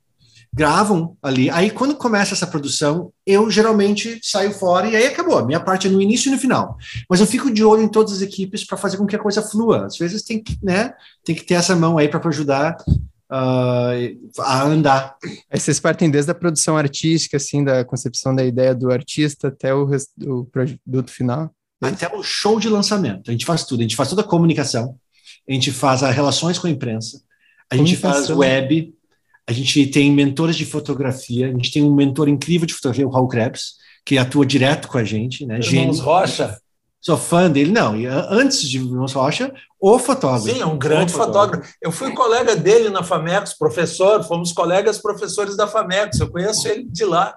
gravam 0.52 1.16
ali. 1.22 1.48
Aí, 1.50 1.70
quando 1.70 1.96
começa 1.96 2.34
essa 2.34 2.46
produção, 2.46 3.12
eu 3.26 3.50
geralmente 3.50 4.20
saio 4.22 4.52
fora 4.52 4.88
e 4.88 4.94
aí 4.94 5.06
acabou. 5.06 5.38
A 5.38 5.44
minha 5.44 5.60
parte 5.60 5.86
é 5.86 5.90
no 5.90 6.00
início 6.00 6.28
e 6.28 6.32
no 6.32 6.38
final. 6.38 6.76
Mas 7.08 7.20
eu 7.20 7.26
fico 7.26 7.52
de 7.52 7.64
olho 7.64 7.82
em 7.82 7.88
todas 7.88 8.12
as 8.12 8.22
equipes 8.22 8.64
para 8.64 8.76
fazer 8.76 8.98
com 8.98 9.06
que 9.06 9.16
a 9.16 9.18
coisa 9.18 9.42
flua. 9.42 9.86
Às 9.86 9.96
vezes 9.96 10.22
tem 10.22 10.42
que, 10.42 10.58
né, 10.62 10.92
tem 11.24 11.34
que 11.34 11.44
ter 11.44 11.54
essa 11.54 11.74
mão 11.74 11.96
aí 11.96 12.08
para 12.08 12.28
ajudar 12.28 12.76
uh, 13.32 14.40
a 14.40 14.62
andar. 14.64 15.16
Aí 15.50 15.58
vocês 15.58 15.80
partem 15.80 16.10
desde 16.10 16.30
a 16.30 16.34
produção 16.34 16.76
artística, 16.76 17.38
assim, 17.38 17.64
da 17.64 17.84
concepção 17.84 18.34
da 18.34 18.44
ideia 18.44 18.74
do 18.74 18.92
artista 18.92 19.48
até 19.48 19.74
o, 19.74 19.88
o 20.26 20.44
produto 20.44 21.10
final? 21.10 21.50
Até 21.80 22.14
o 22.14 22.22
show 22.22 22.60
de 22.60 22.68
lançamento. 22.68 23.30
A 23.30 23.32
gente 23.32 23.46
faz 23.46 23.64
tudo. 23.64 23.80
A 23.80 23.82
gente 23.82 23.96
faz 23.96 24.08
toda 24.08 24.22
a 24.22 24.26
comunicação, 24.26 24.96
a 25.48 25.52
gente 25.52 25.72
faz 25.72 26.02
relações 26.02 26.58
com 26.58 26.66
a 26.66 26.70
imprensa, 26.70 27.22
a 27.70 27.76
gente 27.76 27.96
faz 27.96 28.30
web, 28.30 28.94
a 29.46 29.52
gente 29.52 29.86
tem 29.86 30.10
mentores 30.10 30.56
de 30.56 30.64
fotografia, 30.64 31.48
a 31.48 31.50
gente 31.50 31.72
tem 31.72 31.82
um 31.82 31.94
mentor 31.94 32.28
incrível 32.28 32.66
de 32.66 32.74
fotografia, 32.74 33.06
o 33.06 33.10
Raul 33.10 33.28
Krebs, 33.28 33.74
que 34.04 34.18
atua 34.18 34.46
direto 34.46 34.88
com 34.88 34.98
a 34.98 35.04
gente, 35.04 35.44
né? 35.46 35.58
Irmãos 35.60 36.00
Rocha. 36.00 36.58
Sou 37.00 37.16
fã 37.16 37.50
dele, 37.50 37.72
não. 37.72 37.98
E 37.98 38.06
antes 38.06 38.68
de 38.68 38.78
Irmãos 38.78 39.12
Rocha, 39.12 39.52
o 39.80 39.98
fotógrafo. 39.98 40.56
Sim, 40.56 40.60
é 40.62 40.66
um 40.66 40.78
grande 40.78 41.12
fotógrafo. 41.12 41.64
fotógrafo. 41.64 41.74
Eu 41.82 41.90
fui 41.90 42.12
colega 42.12 42.54
dele 42.54 42.90
na 42.90 43.02
Famex, 43.02 43.58
professor, 43.58 44.22
fomos 44.22 44.52
colegas 44.52 44.98
professores 44.98 45.56
da 45.56 45.66
Famex, 45.66 46.20
eu 46.20 46.30
conheço 46.30 46.68
ele 46.68 46.84
de 46.84 47.04
lá. 47.04 47.36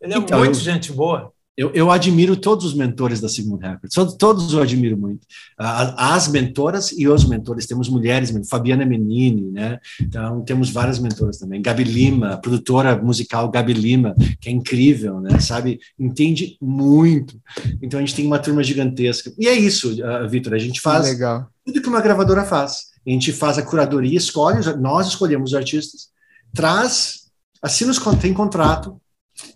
Ele 0.00 0.14
é 0.14 0.16
então, 0.16 0.38
muito 0.38 0.56
eu... 0.56 0.60
gente 0.62 0.90
boa 0.90 1.32
eu, 1.58 1.72
eu, 1.74 1.90
admiro 1.90 2.36
todos 2.36 2.64
os 2.64 2.72
mentores 2.72 3.20
da 3.20 3.28
Sigmund 3.28 3.66
Records, 3.66 4.16
todos 4.16 4.52
eu 4.52 4.62
admiro 4.62 4.96
muito. 4.96 5.26
As 5.58 6.28
mentoras 6.28 6.92
e 6.92 7.08
os 7.08 7.24
mentores, 7.24 7.66
temos 7.66 7.88
mulheres, 7.88 8.32
Fabiana 8.48 8.86
Menini, 8.86 9.50
né? 9.50 9.80
Então, 10.00 10.40
temos 10.44 10.70
várias 10.70 11.00
mentoras 11.00 11.36
também. 11.38 11.60
Gabi 11.60 11.82
Lima, 11.82 12.36
produtora 12.36 12.96
musical 13.02 13.50
Gabi 13.50 13.72
Lima, 13.72 14.14
que 14.40 14.48
é 14.48 14.52
incrível, 14.52 15.20
né? 15.20 15.40
Sabe, 15.40 15.80
entende 15.98 16.56
muito. 16.62 17.36
Então, 17.82 17.98
a 17.98 18.02
gente 18.04 18.14
tem 18.14 18.24
uma 18.24 18.38
turma 18.38 18.62
gigantesca. 18.62 19.32
E 19.36 19.48
é 19.48 19.54
isso, 19.54 19.94
uh, 19.94 20.28
Vitor, 20.28 20.54
a 20.54 20.58
gente 20.58 20.80
faz 20.80 21.08
Legal. 21.08 21.48
tudo 21.66 21.82
que 21.82 21.88
uma 21.88 22.00
gravadora 22.00 22.44
faz. 22.44 22.84
A 23.04 23.10
gente 23.10 23.32
faz 23.32 23.58
a 23.58 23.62
curadoria, 23.62 24.16
escolhe, 24.16 24.60
nós 24.80 25.08
escolhemos 25.08 25.50
os 25.50 25.56
artistas, 25.56 26.08
traz, 26.54 27.22
assina 27.60 27.90
os, 27.90 27.98
tem 28.20 28.32
contrato, 28.32 29.00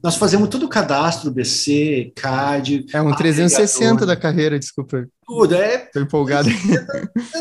nós 0.03 0.17
fazemos 0.17 0.49
todo 0.49 0.67
o 0.67 0.69
cadastro, 0.69 1.31
BC, 1.31 2.13
CAD. 2.15 2.87
É 2.93 3.01
um 3.01 3.15
360 3.15 4.05
da 4.05 4.17
carreira, 4.17 4.59
desculpa. 4.59 5.07
Tudo, 5.25 5.55
é. 5.55 5.85
Estou 5.85 6.03
empolgado. 6.03 6.49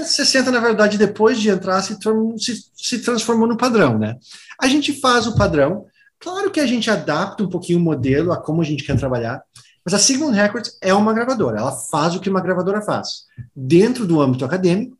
60, 0.04 0.52
na 0.52 0.60
verdade, 0.60 0.98
depois 0.98 1.40
de 1.40 1.50
entrar, 1.50 1.82
se, 1.82 1.98
se, 2.38 2.64
se 2.76 3.00
transformou 3.00 3.48
no 3.48 3.58
padrão, 3.58 3.98
né? 3.98 4.16
A 4.60 4.68
gente 4.68 4.94
faz 5.00 5.28
o 5.28 5.36
padrão. 5.36 5.86
Claro 6.20 6.52
que 6.52 6.60
a 6.60 6.68
gente 6.68 6.90
adapta 6.90 7.44
um 7.44 7.50
pouquinho 7.50 7.80
o 7.80 7.82
modelo 7.82 8.32
a 8.32 8.38
como 8.38 8.62
a 8.62 8.66
gente 8.66 8.84
quer 8.84 8.98
trabalhar, 8.98 9.42
mas 9.84 9.96
a 9.96 9.98
Sigmund 9.98 10.36
Records 10.36 10.78
é 10.80 10.94
uma 10.94 11.14
gravadora, 11.14 11.58
ela 11.58 11.72
faz 11.72 12.16
o 12.16 12.20
que 12.20 12.30
uma 12.30 12.42
gravadora 12.42 12.82
faz. 12.82 13.24
Dentro 13.56 14.06
do 14.06 14.22
âmbito 14.22 14.46
acadêmico, 14.46 14.96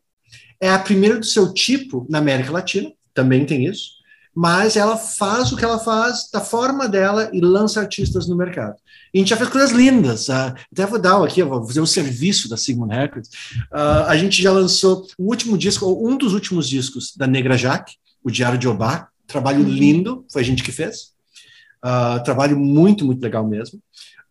é 0.60 0.68
a 0.68 0.78
primeira 0.80 1.16
do 1.16 1.24
seu 1.24 1.54
tipo 1.54 2.04
na 2.10 2.18
América 2.18 2.50
Latina, 2.50 2.90
também 3.14 3.46
tem 3.46 3.66
isso 3.66 4.01
mas 4.34 4.76
ela 4.76 4.96
faz 4.96 5.52
o 5.52 5.56
que 5.56 5.64
ela 5.64 5.78
faz 5.78 6.30
da 6.32 6.40
forma 6.40 6.88
dela 6.88 7.30
e 7.32 7.40
lança 7.40 7.80
artistas 7.80 8.26
no 8.26 8.36
mercado. 8.36 8.76
E 9.12 9.18
a 9.18 9.20
gente 9.20 9.28
já 9.28 9.36
fez 9.36 9.48
coisas 9.50 9.70
lindas. 9.72 10.28
Uh, 10.28 10.54
até 10.72 10.86
vou 10.86 10.98
dar 10.98 11.22
aqui, 11.22 11.42
vou 11.42 11.66
fazer 11.66 11.80
o 11.80 11.82
um 11.82 11.86
serviço 11.86 12.48
da 12.48 12.56
Sigmund 12.56 12.94
Records. 12.94 13.28
Uh, 13.70 14.06
a 14.06 14.16
gente 14.16 14.42
já 14.42 14.50
lançou 14.50 15.06
o 15.18 15.28
último 15.28 15.58
disco, 15.58 15.84
ou 15.84 16.08
um 16.08 16.16
dos 16.16 16.32
últimos 16.32 16.68
discos 16.68 17.14
da 17.16 17.26
Negra 17.26 17.58
Jaque, 17.58 17.96
o 18.24 18.30
Diário 18.30 18.58
de 18.58 18.68
Obá. 18.68 19.08
Trabalho 19.26 19.60
uhum. 19.60 19.68
lindo, 19.68 20.24
foi 20.32 20.42
a 20.42 20.44
gente 20.44 20.62
que 20.62 20.72
fez. 20.72 21.12
Uh, 21.84 22.22
trabalho 22.24 22.58
muito, 22.58 23.04
muito 23.04 23.20
legal 23.20 23.46
mesmo 23.46 23.80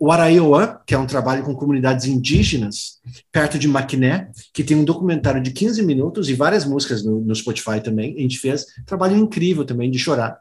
o 0.02 0.12
Araioã, 0.12 0.80
que 0.84 0.95
é 0.95 0.97
um 0.97 1.06
trabalho 1.06 1.43
com 1.43 1.54
comunidades 1.54 2.08
indígenas, 2.08 2.99
perto 3.32 3.60
de 3.60 3.68
Maquiné, 3.68 4.32
que 4.52 4.64
tem 4.64 4.76
um 4.76 4.84
documentário 4.84 5.39
de 5.39 5.52
15 5.52 5.84
minutos 5.84 6.28
e 6.28 6.34
várias 6.34 6.66
músicas 6.66 7.06
no, 7.06 7.22
no 7.22 7.36
Spotify 7.36 7.80
também. 7.80 8.16
A 8.18 8.22
gente 8.22 8.39
fez 8.39 8.66
trabalho 8.84 9.16
incrível 9.16 9.64
também 9.64 9.91
de 9.91 9.99
chorar. 9.99 10.39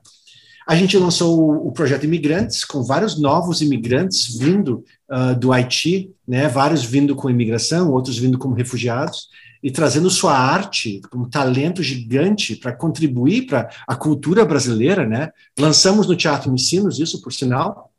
A 0.67 0.75
gente 0.75 0.97
lançou 0.97 1.39
o, 1.39 1.69
o 1.69 1.73
projeto 1.73 2.05
Imigrantes, 2.05 2.65
com 2.65 2.83
vários 2.83 3.21
novos 3.21 3.61
imigrantes 3.61 4.35
vindo 4.35 4.83
uh, 5.11 5.39
do 5.39 5.53
Haiti, 5.53 6.11
né, 6.27 6.49
vários 6.49 6.83
vindo 6.83 7.15
com 7.15 7.29
imigração, 7.29 7.93
outros 7.93 8.17
vindo 8.17 8.39
como 8.39 8.55
refugiados, 8.55 9.29
e 9.63 9.71
trazendo 9.71 10.09
sua 10.09 10.39
arte, 10.39 11.03
um 11.15 11.29
talento 11.29 11.83
gigante 11.83 12.57
para 12.57 12.73
contribuir 12.73 13.43
para 13.43 13.69
a 13.87 13.95
cultura 13.95 14.43
brasileira. 14.43 15.07
Né? 15.07 15.31
Lançamos 15.59 16.07
no 16.07 16.17
Teatro 16.17 16.51
Ensinos, 16.51 16.99
isso 16.99 17.21
por 17.21 17.31
sinal, 17.31 17.90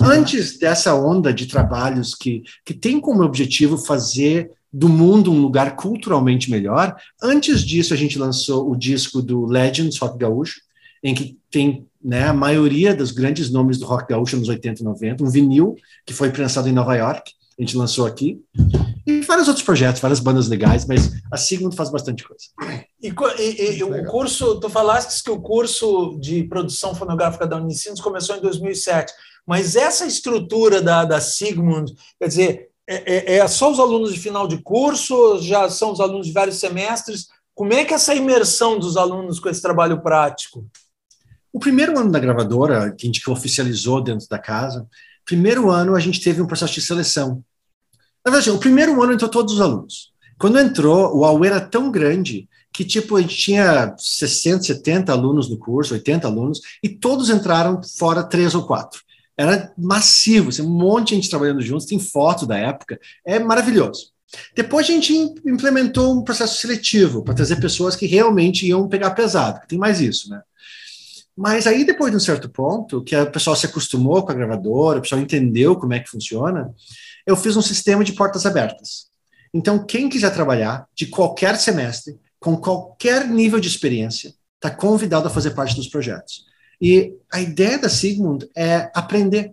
Antes 0.00 0.58
dessa 0.58 0.94
onda 0.94 1.32
de 1.32 1.46
trabalhos 1.46 2.14
que, 2.14 2.42
que 2.64 2.74
tem 2.74 3.00
como 3.00 3.22
objetivo 3.22 3.78
fazer 3.78 4.50
do 4.72 4.88
mundo 4.88 5.32
um 5.32 5.40
lugar 5.40 5.76
culturalmente 5.76 6.50
melhor, 6.50 6.96
antes 7.22 7.62
disso 7.62 7.92
a 7.92 7.96
gente 7.96 8.18
lançou 8.18 8.70
o 8.70 8.76
disco 8.76 9.20
do 9.20 9.44
Legends 9.44 9.98
Rock 9.98 10.18
Gaúcho, 10.18 10.60
em 11.02 11.14
que 11.14 11.38
tem 11.50 11.86
né, 12.02 12.28
a 12.28 12.32
maioria 12.32 12.94
dos 12.94 13.10
grandes 13.10 13.50
nomes 13.50 13.78
do 13.78 13.86
rock 13.86 14.08
gaúcho 14.08 14.36
nos 14.36 14.48
80 14.48 14.80
e 14.80 14.84
90, 14.84 15.24
um 15.24 15.30
vinil 15.30 15.76
que 16.06 16.14
foi 16.14 16.30
prensado 16.30 16.68
em 16.68 16.72
Nova 16.72 16.94
York, 16.94 17.32
a 17.58 17.62
gente 17.62 17.76
lançou 17.76 18.06
aqui, 18.06 18.40
e 19.06 19.20
vários 19.20 19.48
outros 19.48 19.64
projetos, 19.64 20.00
várias 20.00 20.20
bandas 20.20 20.48
legais, 20.48 20.86
mas 20.86 21.12
a 21.30 21.36
Sigmund 21.36 21.76
faz 21.76 21.90
bastante 21.90 22.24
coisa. 22.24 22.44
E, 23.02 23.12
e, 23.38 23.78
e 23.78 23.84
o 23.84 24.04
curso, 24.06 24.58
tu 24.60 24.70
falaste 24.70 25.22
que 25.22 25.30
o 25.30 25.40
curso 25.40 26.18
de 26.20 26.44
produção 26.44 26.94
fonográfica 26.94 27.46
da 27.46 27.56
Unicinos 27.56 28.00
começou 28.00 28.36
em 28.36 28.40
2007, 28.40 29.12
mas 29.50 29.74
essa 29.74 30.06
estrutura 30.06 30.80
da, 30.80 31.04
da 31.04 31.20
Sigmund, 31.20 31.92
quer 32.20 32.28
dizer, 32.28 32.68
é, 32.86 33.34
é, 33.34 33.36
é 33.38 33.48
só 33.48 33.68
os 33.68 33.80
alunos 33.80 34.14
de 34.14 34.20
final 34.20 34.46
de 34.46 34.62
curso, 34.62 35.42
já 35.42 35.68
são 35.68 35.90
os 35.90 35.98
alunos 35.98 36.28
de 36.28 36.32
vários 36.32 36.60
semestres? 36.60 37.26
Como 37.52 37.72
é 37.72 37.84
que 37.84 37.92
é 37.92 37.96
essa 37.96 38.14
imersão 38.14 38.78
dos 38.78 38.96
alunos 38.96 39.40
com 39.40 39.48
esse 39.48 39.60
trabalho 39.60 40.00
prático? 40.02 40.64
O 41.52 41.58
primeiro 41.58 41.98
ano 41.98 42.12
da 42.12 42.20
gravadora, 42.20 42.92
que 42.92 43.04
a 43.04 43.08
gente 43.08 43.28
oficializou 43.28 44.00
dentro 44.00 44.28
da 44.28 44.38
casa, 44.38 44.86
primeiro 45.24 45.68
ano 45.68 45.96
a 45.96 46.00
gente 46.00 46.20
teve 46.20 46.40
um 46.40 46.46
processo 46.46 46.74
de 46.74 46.82
seleção. 46.82 47.42
Na 48.24 48.30
verdade, 48.30 48.52
o 48.52 48.58
primeiro 48.58 49.02
ano 49.02 49.14
entrou 49.14 49.28
todos 49.28 49.54
os 49.54 49.60
alunos. 49.60 50.12
Quando 50.38 50.60
entrou, 50.60 51.12
o 51.16 51.24
AUE 51.24 51.48
era 51.48 51.60
tão 51.60 51.90
grande 51.90 52.48
que, 52.72 52.84
tipo, 52.84 53.16
a 53.16 53.20
gente 53.20 53.36
tinha 53.36 53.96
60, 53.98 54.62
70 54.62 55.10
alunos 55.10 55.50
no 55.50 55.58
curso, 55.58 55.94
80 55.94 56.28
alunos, 56.28 56.60
e 56.80 56.88
todos 56.88 57.30
entraram 57.30 57.80
fora 57.82 58.22
três 58.22 58.54
ou 58.54 58.64
quatro. 58.64 59.09
Era 59.40 59.72
massivo, 59.78 60.50
assim, 60.50 60.60
um 60.60 60.68
monte 60.68 61.08
de 61.08 61.14
gente 61.14 61.30
trabalhando 61.30 61.62
juntos, 61.62 61.86
tem 61.86 61.98
foto 61.98 62.46
da 62.46 62.58
época, 62.58 63.00
é 63.24 63.38
maravilhoso. 63.38 64.10
Depois 64.54 64.84
a 64.84 64.92
gente 64.92 65.14
implementou 65.46 66.12
um 66.12 66.22
processo 66.22 66.60
seletivo 66.60 67.22
para 67.24 67.32
trazer 67.32 67.56
pessoas 67.56 67.96
que 67.96 68.04
realmente 68.04 68.66
iam 68.66 68.86
pegar 68.86 69.12
pesado, 69.12 69.66
tem 69.66 69.78
mais 69.78 69.98
isso, 69.98 70.28
né? 70.28 70.42
Mas 71.34 71.66
aí, 71.66 71.86
depois 71.86 72.10
de 72.10 72.18
um 72.18 72.20
certo 72.20 72.50
ponto, 72.50 73.02
que 73.02 73.16
o 73.16 73.30
pessoal 73.30 73.56
se 73.56 73.64
acostumou 73.64 74.22
com 74.22 74.30
a 74.30 74.34
gravadora, 74.34 74.98
o 74.98 75.02
pessoal 75.02 75.22
entendeu 75.22 75.74
como 75.74 75.94
é 75.94 76.00
que 76.00 76.10
funciona, 76.10 76.70
eu 77.26 77.34
fiz 77.34 77.56
um 77.56 77.62
sistema 77.62 78.04
de 78.04 78.12
portas 78.12 78.44
abertas. 78.44 79.06
Então, 79.54 79.86
quem 79.86 80.10
quiser 80.10 80.34
trabalhar 80.34 80.86
de 80.94 81.06
qualquer 81.06 81.56
semestre, 81.56 82.18
com 82.38 82.58
qualquer 82.58 83.26
nível 83.26 83.58
de 83.58 83.68
experiência, 83.68 84.34
está 84.56 84.70
convidado 84.70 85.28
a 85.28 85.30
fazer 85.30 85.52
parte 85.52 85.74
dos 85.74 85.88
projetos. 85.88 86.49
E 86.80 87.14
a 87.32 87.40
ideia 87.40 87.78
da 87.78 87.88
Sigmund 87.88 88.48
é 88.56 88.90
aprender. 88.94 89.52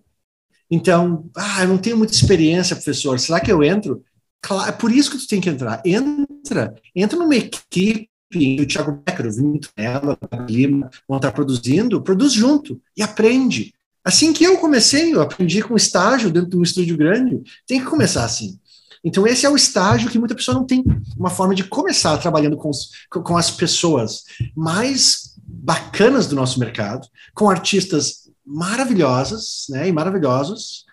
Então, 0.69 1.30
ah, 1.36 1.63
eu 1.63 1.67
não 1.67 1.78
tenho 1.78 1.97
muita 1.97 2.13
experiência, 2.13 2.75
professor, 2.75 3.19
será 3.19 3.39
que 3.39 3.51
eu 3.51 3.63
entro? 3.63 4.03
Claro, 4.41 4.69
é 4.69 4.71
por 4.71 4.91
isso 4.91 5.11
que 5.11 5.17
tu 5.17 5.28
tem 5.28 5.41
que 5.41 5.49
entrar. 5.49 5.82
Entra, 5.86 6.75
entra 6.95 7.17
numa 7.17 7.36
equipe 7.36 8.09
o 8.36 8.65
Thiago 8.65 9.03
Becker, 9.05 9.28
o 9.28 9.32
Vinto 9.32 9.69
ela, 9.75 10.17
o 10.32 10.51
Lima 10.51 10.89
vão 11.07 11.17
estar 11.17 11.32
produzindo, 11.32 12.01
produz 12.01 12.34
junto 12.34 12.82
e 12.95 13.01
aprende. 13.01 13.73
Assim 14.03 14.34
que 14.34 14.43
eu 14.43 14.57
comecei, 14.57 15.13
eu 15.13 15.21
aprendi 15.21 15.61
com 15.61 15.75
estágio 15.75 16.32
dentro 16.32 16.49
de 16.49 16.57
um 16.57 16.63
estúdio 16.63 16.97
grande, 16.97 17.41
tem 17.65 17.80
que 17.80 17.86
começar 17.86 18.25
assim. 18.25 18.59
Então, 19.03 19.25
esse 19.25 19.45
é 19.45 19.49
o 19.49 19.55
estágio 19.55 20.09
que 20.09 20.19
muita 20.19 20.36
pessoa 20.36 20.55
não 20.55 20.65
tem 20.65 20.84
uma 21.17 21.30
forma 21.30 21.55
de 21.55 21.63
começar 21.63 22.17
trabalhando 22.17 22.57
com, 22.57 22.71
com 23.09 23.38
as 23.38 23.51
pessoas 23.51 24.23
mais 24.55 25.26
bacanas 25.64 26.28
do 26.28 26.36
nosso 26.36 26.60
mercado, 26.60 27.08
com 27.34 27.49
artistas 27.49 28.30
maravilhosas 28.45 29.66
né, 29.70 29.88
e 29.88 29.91
maravilhosos, 29.91 30.86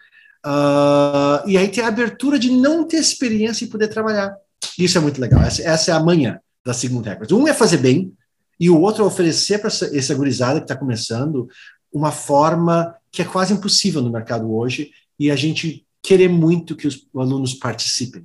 uh, 0.45 1.47
e 1.47 1.57
aí 1.57 1.69
ter 1.69 1.83
a 1.83 1.89
abertura 1.89 2.39
de 2.39 2.51
não 2.51 2.87
ter 2.87 2.97
experiência 2.97 3.65
e 3.65 3.69
poder 3.69 3.89
trabalhar. 3.89 4.35
Isso 4.79 4.99
é 4.99 5.01
muito 5.01 5.21
legal. 5.21 5.43
Essa, 5.43 5.62
essa 5.62 5.91
é 5.91 5.95
a 5.95 6.01
manha 6.01 6.41
da 6.65 6.73
Sigmund 6.73 7.09
Records. 7.09 7.33
Um 7.33 7.47
é 7.47 7.55
fazer 7.55 7.79
bem, 7.79 8.12
e 8.59 8.71
o 8.71 8.81
outro 8.81 9.05
é 9.05 9.07
oferecer 9.07 9.59
para 9.59 9.69
essa, 9.69 9.97
essa 9.97 10.15
gurizada 10.15 10.61
que 10.61 10.65
está 10.65 10.77
começando 10.77 11.49
uma 11.93 12.11
forma 12.11 12.95
que 13.12 13.23
é 13.23 13.25
quase 13.25 13.53
impossível 13.53 14.03
no 14.03 14.11
mercado 14.11 14.53
hoje, 14.53 14.91
e 15.19 15.31
a 15.31 15.37
gente 15.37 15.87
querer 16.03 16.29
muito 16.29 16.75
que 16.75 16.89
os 16.89 17.07
alunos 17.15 17.55
participem. 17.55 18.25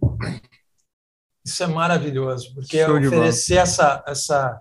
Isso 1.45 1.63
é 1.63 1.67
maravilhoso, 1.67 2.53
porque 2.55 2.83
Show 2.83 2.97
oferecer 2.97 3.57
essa, 3.57 4.03
essa 4.07 4.59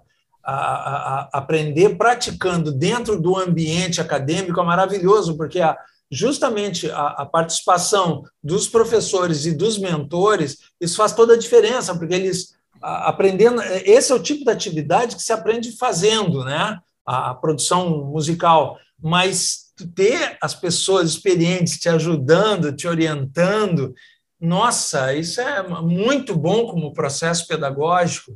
a, 0.50 0.54
a, 0.54 1.28
aprender 1.34 1.96
praticando 1.96 2.72
dentro 2.72 3.20
do 3.20 3.36
ambiente 3.36 4.00
acadêmico 4.00 4.58
é 4.58 4.64
maravilhoso, 4.64 5.36
porque 5.36 5.60
a, 5.60 5.76
justamente 6.10 6.90
a, 6.90 7.26
participação 7.26 8.22
dos 8.42 8.66
professores 8.66 9.44
e 9.44 9.54
dos 9.54 9.76
mentores, 9.76 10.56
isso 10.80 10.96
faz 10.96 11.12
toda 11.12 11.34
a 11.34 11.38
diferença, 11.38 11.94
porque 11.94 12.14
eles 12.14 12.56
aprendendo, 12.80 13.60
esse 13.84 14.10
é 14.10 14.14
o 14.14 14.22
tipo 14.22 14.44
de 14.44 14.50
atividade 14.50 15.16
que 15.16 15.22
se 15.22 15.32
aprende 15.32 15.76
fazendo, 15.76 16.44
né? 16.44 16.78
A 17.04 17.34
produção 17.34 18.06
musical, 18.06 18.78
mas 19.02 19.72
ter 19.94 20.36
as 20.40 20.54
pessoas 20.54 21.10
experientes 21.10 21.78
te 21.78 21.88
ajudando, 21.88 22.74
te 22.74 22.86
orientando, 22.86 23.94
nossa, 24.40 25.12
isso 25.14 25.40
é 25.40 25.66
muito 25.82 26.36
bom 26.36 26.66
como 26.66 26.92
processo 26.92 27.46
pedagógico. 27.48 28.32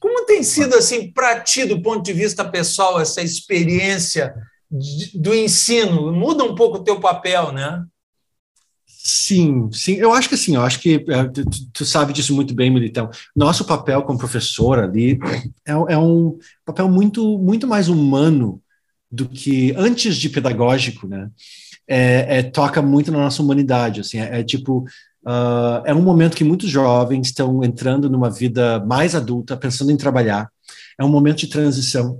Como 0.00 0.26
tem 0.26 0.42
sido 0.42 0.74
assim 0.74 1.10
para 1.12 1.40
ti, 1.40 1.64
do 1.64 1.80
ponto 1.80 2.02
de 2.02 2.12
vista 2.12 2.44
pessoal, 2.44 3.00
essa 3.00 3.22
experiência 3.22 4.34
do 5.14 5.34
ensino? 5.34 6.12
Muda 6.12 6.44
um 6.44 6.54
pouco 6.54 6.78
o 6.78 6.84
teu 6.84 7.00
papel, 7.00 7.52
né? 7.52 7.84
Sim, 9.08 9.70
sim. 9.70 9.94
Eu 9.94 10.12
acho 10.12 10.28
que 10.28 10.34
assim, 10.34 10.56
eu 10.56 10.62
acho 10.62 10.80
que 10.80 11.04
é, 11.08 11.24
tu, 11.28 11.44
tu, 11.72 11.84
sabe 11.84 12.12
disso 12.12 12.34
muito 12.34 12.52
bem, 12.52 12.72
Militão. 12.72 13.08
Nosso 13.36 13.64
papel 13.64 14.02
como 14.02 14.18
professor 14.18 14.80
ali 14.80 15.16
é, 15.64 15.70
é, 15.70 15.96
um 15.96 16.36
papel 16.64 16.88
muito, 16.88 17.38
muito 17.38 17.68
mais 17.68 17.88
humano 17.88 18.60
do 19.08 19.28
que 19.28 19.72
antes 19.76 20.16
de 20.16 20.28
pedagógico, 20.28 21.06
né? 21.06 21.30
É, 21.86 22.38
é 22.38 22.42
toca 22.42 22.82
muito 22.82 23.12
na 23.12 23.18
nossa 23.18 23.40
humanidade, 23.40 24.00
assim. 24.00 24.18
É, 24.18 24.40
é 24.40 24.42
tipo, 24.42 24.84
uh, 25.26 25.82
é 25.84 25.92
um 25.92 26.02
momento 26.02 26.36
que 26.36 26.44
muitos 26.44 26.70
jovens 26.70 27.26
estão 27.26 27.62
entrando 27.64 28.08
numa 28.08 28.30
vida 28.30 28.80
mais 28.86 29.14
adulta, 29.14 29.56
pensando 29.56 29.90
em 29.90 29.96
trabalhar. 29.96 30.50
É 30.98 31.04
um 31.04 31.08
momento 31.08 31.38
de 31.38 31.48
transição. 31.48 32.18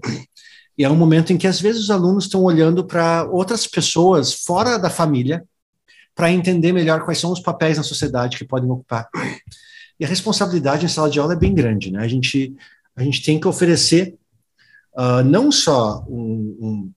E 0.79 0.85
é 0.85 0.91
um 0.91 0.97
momento 0.97 1.33
em 1.33 1.39
que 1.39 1.47
às 1.47 1.59
vezes 1.61 1.85
os 1.85 1.91
alunos 1.91 2.25
estão 2.25 2.43
olhando 2.43 2.85
para 2.85 3.25
outras 3.25 3.67
pessoas 3.67 4.35
fora 4.35 4.79
da 4.79 4.91
família 4.91 5.43
para 6.15 6.31
entender 6.31 6.73
melhor 6.73 7.05
quais 7.05 7.19
são 7.19 7.33
os 7.33 7.41
papéis 7.41 7.77
na 7.77 7.83
sociedade 7.83 8.37
que 8.37 8.45
podem 8.45 8.71
ocupar. 8.71 9.09
E 9.99 10.05
a 10.05 10.09
responsabilidade 10.09 10.85
em 10.85 10.89
sala 10.89 11.09
de 11.09 11.19
aula 11.19 11.33
é 11.33 11.39
bem 11.39 11.55
grande, 11.55 11.91
né? 11.91 12.01
A 12.01 12.09
gente, 12.09 12.55
a 12.95 13.03
gente 13.03 13.23
tem 13.23 13.41
que 13.41 13.49
oferecer 13.49 14.15
uh, 14.95 15.23
não 15.25 15.51
só 15.51 16.05
um, 16.09 16.59
um, 16.61 16.93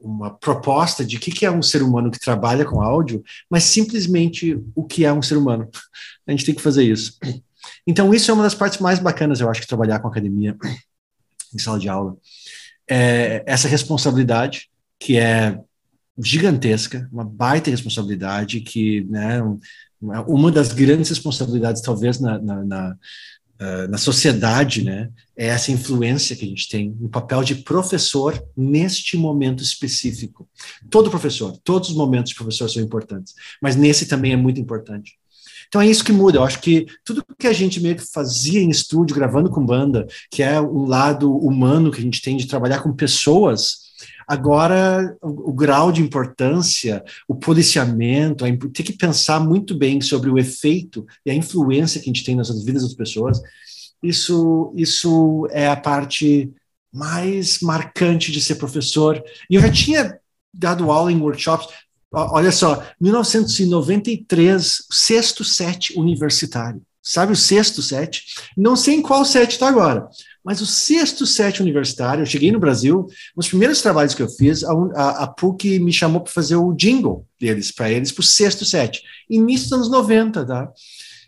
uma 0.00 0.30
proposta 0.30 1.04
de 1.04 1.16
o 1.16 1.20
que, 1.20 1.46
é 1.46 1.50
um 1.50 1.62
ser 1.62 1.82
humano 1.82 2.10
que 2.10 2.20
trabalha 2.20 2.64
com 2.64 2.82
áudio, 2.82 3.22
mas 3.48 3.64
simplesmente 3.64 4.60
o 4.74 4.84
que 4.84 5.04
é 5.04 5.12
um 5.12 5.22
ser 5.22 5.36
humano. 5.36 5.68
A 6.26 6.30
gente 6.30 6.44
tem 6.44 6.54
que 6.54 6.62
fazer 6.62 6.84
isso. 6.84 7.18
Então, 7.86 8.14
isso 8.14 8.30
é 8.30 8.34
uma 8.34 8.42
das 8.42 8.54
partes 8.54 8.78
mais 8.78 8.98
bacanas, 8.98 9.40
eu 9.40 9.50
acho, 9.50 9.60
que 9.60 9.66
trabalhar 9.66 9.98
com 10.00 10.08
academia 10.08 10.56
em 11.54 11.58
sala 11.58 11.78
de 11.78 11.88
aula. 11.88 12.16
É 12.88 13.42
essa 13.46 13.68
responsabilidade 13.68 14.68
que 14.98 15.16
é 15.16 15.58
gigantesca, 16.18 17.08
uma 17.12 17.24
baita 17.24 17.70
responsabilidade 17.70 18.60
que, 18.60 19.04
né, 19.04 19.42
uma 20.00 20.52
das 20.52 20.72
grandes 20.72 21.08
responsabilidades, 21.08 21.82
talvez, 21.82 22.20
na, 22.20 22.38
na, 22.38 22.64
na, 22.64 22.96
uh, 23.64 23.90
na 23.90 23.98
sociedade, 23.98 24.84
né, 24.84 25.10
é 25.36 25.46
essa 25.46 25.72
influência 25.72 26.36
que 26.36 26.44
a 26.44 26.48
gente 26.48 26.68
tem 26.68 26.96
no 27.00 27.08
papel 27.08 27.42
de 27.42 27.56
professor 27.56 28.42
neste 28.56 29.16
momento 29.16 29.62
específico. 29.62 30.48
Todo 30.90 31.10
professor, 31.10 31.56
todos 31.64 31.90
os 31.90 31.96
momentos 31.96 32.30
de 32.30 32.36
professor 32.36 32.68
são 32.68 32.82
importantes, 32.82 33.34
mas 33.60 33.76
nesse 33.76 34.06
também 34.06 34.32
é 34.32 34.36
muito 34.36 34.60
importante. 34.60 35.12
Então 35.68 35.80
é 35.80 35.86
isso 35.86 36.04
que 36.04 36.12
muda. 36.12 36.38
Eu 36.38 36.44
acho 36.44 36.60
que 36.60 36.86
tudo 37.04 37.24
que 37.38 37.46
a 37.46 37.52
gente 37.52 37.80
meio 37.80 37.96
que 37.96 38.12
fazia 38.12 38.60
em 38.60 38.70
estúdio, 38.70 39.16
gravando 39.16 39.50
com 39.50 39.64
banda, 39.64 40.06
que 40.30 40.42
é 40.42 40.60
um 40.60 40.86
lado 40.86 41.34
humano 41.36 41.90
que 41.90 41.98
a 41.98 42.02
gente 42.02 42.22
tem 42.22 42.36
de 42.36 42.46
trabalhar 42.46 42.80
com 42.80 42.92
pessoas, 42.92 43.83
Agora, 44.26 45.16
o, 45.20 45.50
o, 45.50 45.52
grau 45.52 45.92
de 45.92 46.02
importância, 46.02 47.04
o 47.28 47.34
policiamento, 47.34 48.44
ter 48.72 48.82
que 48.82 48.92
pensar 48.92 49.40
muito 49.40 49.74
bem 49.74 50.00
sobre 50.00 50.30
o 50.30 50.38
efeito 50.38 51.06
e 51.24 51.30
a 51.30 51.34
influência 51.34 52.00
que 52.00 52.08
a 52.08 52.12
gente 52.12 52.24
tem 52.24 52.34
nas 52.36 52.48
vidas 52.64 52.82
das 52.82 52.94
pessoas, 52.94 53.40
isso, 54.02 54.72
isso 54.76 55.48
é 55.50 55.68
a 55.68 55.76
parte 55.76 56.52
mais 56.92 57.60
marcante 57.60 58.30
de 58.30 58.40
ser 58.40 58.54
professor. 58.56 59.22
E 59.50 59.54
eu 59.56 59.60
já 59.60 59.70
tinha 59.70 60.18
dado 60.52 60.90
aula 60.92 61.10
em 61.10 61.20
workshops. 61.20 61.68
Olha 62.12 62.52
só, 62.52 62.86
1993, 63.00 64.86
sexto 64.90 65.42
set 65.42 65.98
universitário. 65.98 66.80
Sabe 67.02 67.32
o 67.32 67.36
sexto 67.36 67.82
set? 67.82 68.24
Não 68.56 68.76
sei 68.76 68.94
em 68.94 69.02
qual 69.02 69.24
set 69.24 69.50
está 69.50 69.68
agora, 69.68 70.08
mas 70.44 70.60
o 70.60 70.66
sexto 70.66 71.24
set 71.24 71.62
universitário, 71.62 72.20
eu 72.20 72.26
cheguei 72.26 72.52
no 72.52 72.60
Brasil, 72.60 73.06
nos 73.34 73.48
primeiros 73.48 73.80
trabalhos 73.80 74.14
que 74.14 74.22
eu 74.22 74.28
fiz, 74.28 74.62
a, 74.62 74.72
a, 74.94 75.24
a 75.24 75.26
PUC 75.26 75.78
me 75.78 75.92
chamou 75.92 76.20
para 76.20 76.32
fazer 76.32 76.56
o 76.56 76.74
jingle 76.74 77.26
deles, 77.40 77.72
para 77.72 77.90
eles, 77.90 78.12
para 78.12 78.20
o 78.20 78.24
sexto 78.24 78.64
set, 78.64 79.02
início 79.28 79.70
dos 79.70 79.78
anos 79.78 79.90
90, 79.90 80.44
tá? 80.44 80.70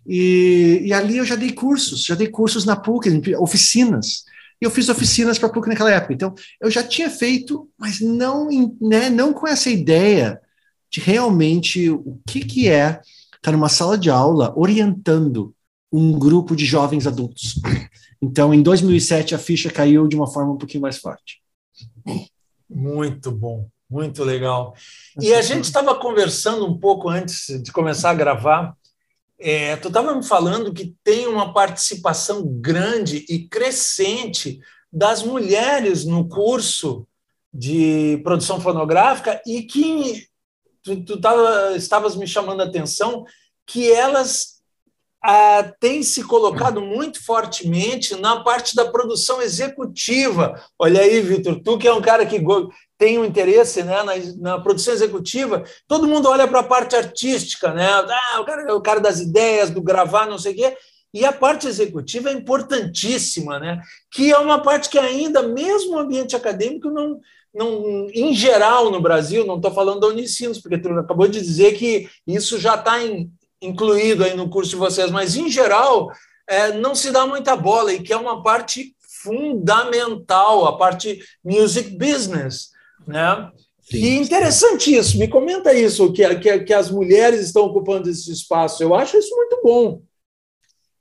E, 0.07 0.83
e, 0.85 0.93
ali 0.93 1.17
eu 1.17 1.25
já 1.25 1.35
dei 1.35 1.51
cursos, 1.51 2.05
já 2.05 2.15
dei 2.15 2.29
cursos 2.29 2.65
na 2.65 2.77
PUC, 2.77 3.35
oficinas. 3.37 4.25
E 4.61 4.65
eu 4.65 4.71
fiz 4.71 4.89
oficinas 4.89 5.39
para 5.39 5.49
a 5.49 5.53
PUC 5.53 5.69
naquela 5.69 5.91
época. 5.91 6.15
Então, 6.15 6.35
eu 6.61 6.71
já 6.71 6.83
tinha 6.83 7.11
feito, 7.11 7.69
mas 7.79 8.01
não, 8.01 8.49
né, 8.81 9.11
não 9.11 9.33
com 9.33 9.49
essa 9.49 9.69
ideia 9.69 10.41
de 10.91 11.01
realmente 11.01 11.91
o 11.91 12.21
que, 12.27 12.41
que 12.41 12.69
é 12.69 12.89
estar 12.91 13.39
tá 13.43 13.53
numa 13.53 13.69
sala 13.69 13.99
de 13.99 14.11
aula 14.11 14.53
orientando 14.57 15.55
um 15.93 16.13
grupo 16.19 16.55
de 16.55 16.65
jovens 16.65 17.07
adultos. 17.07 17.61
Então, 18.27 18.53
em 18.53 18.61
2007, 18.61 19.37
a 19.37 19.39
ficha 19.39 19.71
caiu 19.71 20.09
de 20.09 20.17
uma 20.17 20.27
forma 20.27 20.53
um 20.53 20.59
pouquinho 20.59 20.83
mais 20.83 20.99
forte. 20.99 21.41
Muito 22.69 23.31
bom, 23.31 23.69
muito 23.89 24.25
legal. 24.25 24.75
E 25.21 25.33
a 25.33 25.41
gente 25.41 25.65
estava 25.65 25.95
conversando 25.95 26.67
um 26.67 26.77
pouco 26.77 27.09
antes 27.09 27.63
de 27.63 27.71
começar 27.71 28.11
a 28.11 28.15
gravar. 28.15 28.77
É, 29.39 29.77
tu 29.77 29.89
estava 29.89 30.13
me 30.13 30.25
falando 30.25 30.73
que 30.73 30.93
tem 31.05 31.29
uma 31.29 31.53
participação 31.53 32.45
grande 32.45 33.25
e 33.29 33.47
crescente 33.47 34.59
das 34.93 35.23
mulheres 35.23 36.05
no 36.05 36.29
curso 36.29 37.07
de 37.55 38.21
produção 38.25 38.61
fonográfica 38.61 39.41
e 39.47 39.63
que 39.63 40.27
tu, 40.83 41.05
tu 41.05 41.21
tava, 41.21 41.77
estavas 41.77 42.17
me 42.17 42.27
chamando 42.27 42.63
a 42.63 42.65
atenção 42.65 43.25
que 43.65 43.93
elas 43.93 44.56
ah, 45.29 45.73
tem 45.81 46.05
se 46.05 46.23
colocado 46.23 46.81
muito 46.81 47.21
fortemente 47.25 48.15
na 48.15 48.45
parte 48.45 48.77
da 48.77 48.85
produção 48.85 49.43
executiva. 49.43 50.63
Olha 50.79 51.01
aí, 51.01 51.21
Vitor, 51.21 51.61
tu 51.65 51.77
que 51.77 51.89
é 51.89 51.93
um 51.93 52.01
cara 52.01 52.25
que 52.25 52.41
tem 52.97 53.19
um 53.19 53.25
interesse 53.25 53.83
né, 53.83 54.05
na, 54.05 54.13
na 54.39 54.61
produção 54.61 54.95
executiva, 54.95 55.65
todo 55.89 56.07
mundo 56.07 56.29
olha 56.29 56.47
para 56.47 56.61
a 56.61 56.63
parte 56.63 56.95
artística, 56.95 57.75
né? 57.75 57.89
Ah, 57.89 58.41
o 58.41 58.45
cara, 58.45 58.77
o 58.77 58.81
cara 58.81 59.01
das 59.01 59.19
ideias, 59.19 59.69
do 59.69 59.83
gravar, 59.83 60.27
não 60.27 60.39
sei 60.39 60.53
o 60.53 60.57
quê. 60.57 60.77
E 61.13 61.25
a 61.25 61.33
parte 61.33 61.67
executiva 61.67 62.31
é 62.31 62.33
importantíssima, 62.33 63.59
né? 63.59 63.81
que 64.13 64.31
é 64.31 64.39
uma 64.39 64.63
parte 64.63 64.89
que 64.89 64.99
ainda, 64.99 65.43
mesmo 65.43 65.93
no 65.93 65.99
ambiente 65.99 66.37
acadêmico, 66.37 66.89
não, 66.89 67.19
não, 67.53 68.07
em 68.13 68.33
geral 68.33 68.93
no 68.93 69.01
Brasil, 69.01 69.45
não 69.45 69.57
estou 69.57 69.73
falando 69.73 70.01
da 70.01 70.07
Unicinos, 70.07 70.61
porque 70.61 70.79
tu 70.79 70.89
acabou 70.91 71.27
de 71.27 71.41
dizer 71.41 71.73
que 71.75 72.09
isso 72.27 72.61
já 72.61 72.77
está 72.77 73.03
em, 73.03 73.29
incluído 73.67 74.25
aí 74.25 74.35
no 74.37 74.49
curso 74.49 74.71
de 74.71 74.77
vocês, 74.77 75.11
mas 75.11 75.37
em 75.37 75.49
geral 75.49 76.11
é, 76.49 76.73
não 76.73 76.95
se 76.95 77.11
dá 77.11 77.27
muita 77.27 77.57
bola 77.57 77.93
e 77.93 78.03
que 78.03 78.13
é 78.13 78.17
uma 78.17 78.43
parte 78.43 78.95
fundamental, 79.23 80.67
a 80.67 80.77
parte 80.77 81.21
music 81.45 81.91
business, 81.97 82.71
né? 83.07 83.51
Sim. 83.81 83.99
E 83.99 84.17
interessante 84.17 84.95
isso, 84.95 85.19
me 85.19 85.29
comenta 85.29 85.73
isso, 85.73 86.13
que, 86.13 86.35
que, 86.37 86.59
que 86.61 86.75
as 86.75 86.91
mulheres 86.91 87.41
estão 87.41 87.65
ocupando 87.65 88.11
esse 88.11 88.33
espaço, 88.33 88.83
eu 88.83 88.95
acho 88.95 89.17
isso 89.17 89.35
muito 89.37 89.61
bom. 89.63 90.03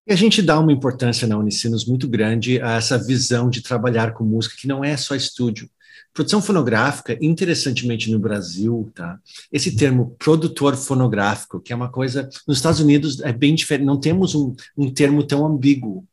E 0.08 0.14
a 0.14 0.16
gente 0.16 0.42
dá 0.42 0.60
uma 0.60 0.72
importância 0.72 1.28
na 1.28 1.36
Unicinos 1.36 1.86
muito 1.86 2.08
grande 2.08 2.62
a 2.62 2.76
essa 2.76 2.96
visão 2.96 3.50
de 3.50 3.64
trabalhar 3.64 4.14
com 4.14 4.24
música, 4.24 4.56
que 4.56 4.68
não 4.68 4.84
é 4.84 4.96
só 4.96 5.16
estúdio, 5.16 5.68
Produção 6.16 6.42
fonográfica, 6.42 7.18
interessantemente 7.22 8.10
no 8.10 8.18
Brasil, 8.18 8.90
tá? 8.96 9.20
Esse 9.52 9.76
termo 9.76 10.16
produtor 10.18 10.78
fonográfico, 10.78 11.60
que 11.60 11.74
é 11.74 11.76
uma 11.76 11.90
coisa, 11.90 12.30
nos 12.48 12.56
Estados 12.56 12.80
Unidos 12.80 13.20
é 13.20 13.34
bem 13.34 13.54
diferente, 13.54 13.86
não 13.86 14.00
temos 14.00 14.34
um, 14.34 14.56
um 14.78 14.90
termo 14.90 15.22
tão 15.24 15.46
ambíguo. 15.46 16.08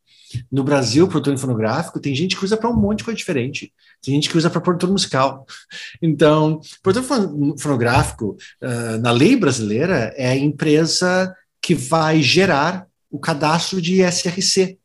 No 0.50 0.64
Brasil, 0.64 1.06
produtor 1.06 1.38
fonográfico, 1.38 2.00
tem 2.00 2.16
gente 2.16 2.36
que 2.36 2.44
usa 2.44 2.56
para 2.56 2.68
um 2.68 2.74
monte 2.74 2.98
de 2.98 3.04
coisa 3.04 3.16
diferente. 3.16 3.72
Tem 4.02 4.14
gente 4.14 4.28
que 4.28 4.36
usa 4.36 4.50
para 4.50 4.60
produtor 4.60 4.90
musical. 4.90 5.46
Então, 6.02 6.60
produtor 6.82 7.56
fonográfico, 7.56 8.36
uh, 8.60 8.98
na 9.00 9.12
lei 9.12 9.36
brasileira, 9.36 10.12
é 10.16 10.30
a 10.30 10.36
empresa 10.36 11.32
que 11.60 11.76
vai 11.76 12.20
gerar 12.20 12.88
o 13.08 13.20
cadastro 13.20 13.80
de 13.80 14.02
SRC, 14.02 14.78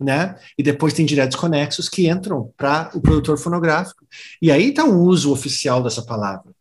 né? 0.00 0.36
E 0.58 0.62
depois 0.62 0.92
tem 0.92 1.06
diretos 1.06 1.36
conexos 1.36 1.88
que 1.88 2.08
entram 2.08 2.50
para 2.56 2.90
o 2.94 3.00
produtor 3.00 3.38
fonográfico. 3.38 4.04
E 4.40 4.50
aí 4.50 4.70
está 4.70 4.84
o 4.84 5.02
uso 5.02 5.32
oficial 5.32 5.82
dessa 5.82 6.02
palavra. 6.02 6.52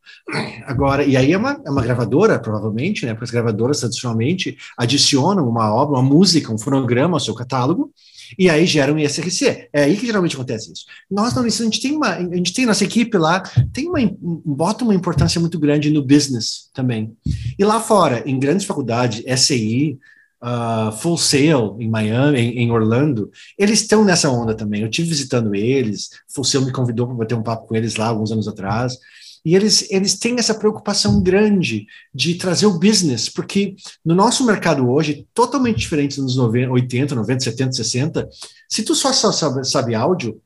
Agora, 0.65 1.03
e 1.03 1.17
aí 1.17 1.33
é 1.33 1.37
uma, 1.37 1.61
é 1.65 1.69
uma 1.69 1.81
gravadora, 1.81 2.39
provavelmente, 2.39 3.05
né? 3.05 3.13
Porque 3.13 3.25
as 3.25 3.31
gravadoras 3.31 3.79
tradicionalmente 3.79 4.57
adicionam 4.77 5.47
uma 5.47 5.73
obra, 5.73 5.99
uma 5.99 6.03
música, 6.03 6.53
um 6.53 6.57
fonograma 6.57 7.15
ao 7.15 7.19
seu 7.19 7.33
catálogo, 7.33 7.91
e 8.37 8.49
aí 8.49 8.65
geram 8.65 8.97
ISRC. 8.97 9.69
É 9.73 9.83
aí 9.83 9.97
que 9.97 10.05
geralmente 10.05 10.35
acontece 10.35 10.71
isso. 10.71 10.85
Nós 11.09 11.35
Unicef, 11.35 11.61
a 11.61 11.65
gente 11.65 11.81
tem 11.81 11.95
uma, 11.95 12.15
a 12.15 12.35
gente 12.35 12.53
tem 12.53 12.65
nossa 12.65 12.83
equipe 12.83 13.17
lá, 13.17 13.41
tem 13.73 13.89
uma, 13.89 13.99
bota 14.19 14.83
uma 14.83 14.95
importância 14.95 15.39
muito 15.39 15.59
grande 15.59 15.89
no 15.89 16.01
business 16.01 16.69
também. 16.73 17.13
E 17.57 17.63
lá 17.65 17.79
fora, 17.79 18.23
em 18.25 18.39
grandes 18.39 18.65
faculdades, 18.65 19.23
SI, 19.41 19.99
uh, 20.41 20.91
Full 20.91 21.17
Sail 21.17 21.77
em 21.79 21.89
Miami, 21.89 22.39
em, 22.39 22.59
em, 22.59 22.71
Orlando, 22.71 23.31
eles 23.57 23.81
estão 23.81 24.03
nessa 24.03 24.29
onda 24.29 24.55
também. 24.55 24.81
Eu 24.81 24.89
tive 24.89 25.09
visitando 25.09 25.53
eles, 25.53 26.09
Full 26.33 26.43
Sail 26.43 26.65
me 26.65 26.71
convidou 26.71 27.07
para 27.07 27.15
bater 27.15 27.35
um 27.35 27.43
papo 27.43 27.67
com 27.67 27.75
eles 27.75 27.95
lá 27.95 28.07
alguns 28.07 28.31
anos 28.31 28.47
atrás. 28.47 28.97
E 29.43 29.55
eles, 29.55 29.89
eles 29.89 30.19
têm 30.19 30.37
essa 30.37 30.53
preocupação 30.53 31.21
grande 31.21 31.87
de 32.13 32.35
trazer 32.35 32.67
o 32.67 32.77
business, 32.77 33.27
porque 33.27 33.75
no 34.05 34.13
nosso 34.13 34.45
mercado 34.45 34.87
hoje, 34.87 35.27
totalmente 35.33 35.79
diferente 35.79 36.21
dos 36.21 36.35
90, 36.35 36.71
80, 36.71 37.15
90, 37.15 37.43
70, 37.43 37.71
60, 37.73 38.29
se 38.69 38.83
tu 38.83 38.93
só 38.93 39.11
sabe, 39.11 39.65
sabe 39.65 39.95
áudio, 39.95 40.39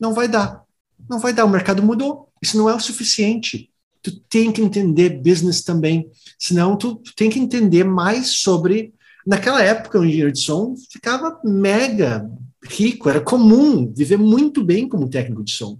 não 0.00 0.14
vai 0.14 0.26
dar. 0.26 0.64
Não 1.08 1.18
vai 1.18 1.34
dar, 1.34 1.44
o 1.44 1.50
mercado 1.50 1.82
mudou. 1.82 2.28
Isso 2.40 2.56
não 2.56 2.68
é 2.68 2.74
o 2.74 2.80
suficiente. 2.80 3.68
Tu 4.02 4.18
tem 4.30 4.50
que 4.50 4.62
entender 4.62 5.20
business 5.22 5.62
também. 5.62 6.10
Senão, 6.38 6.76
tu, 6.76 6.96
tu 6.96 7.14
tem 7.14 7.28
que 7.28 7.38
entender 7.38 7.84
mais 7.84 8.28
sobre 8.28 8.94
Naquela 9.26 9.62
época, 9.62 9.98
o 9.98 10.04
engenheiro 10.04 10.32
de 10.32 10.40
som 10.40 10.74
ficava 10.90 11.38
mega 11.44 12.30
rico, 12.64 13.08
era 13.08 13.20
comum 13.20 13.92
viver 13.94 14.18
muito 14.18 14.62
bem 14.62 14.88
como 14.88 15.08
técnico 15.08 15.42
de 15.42 15.52
som. 15.52 15.78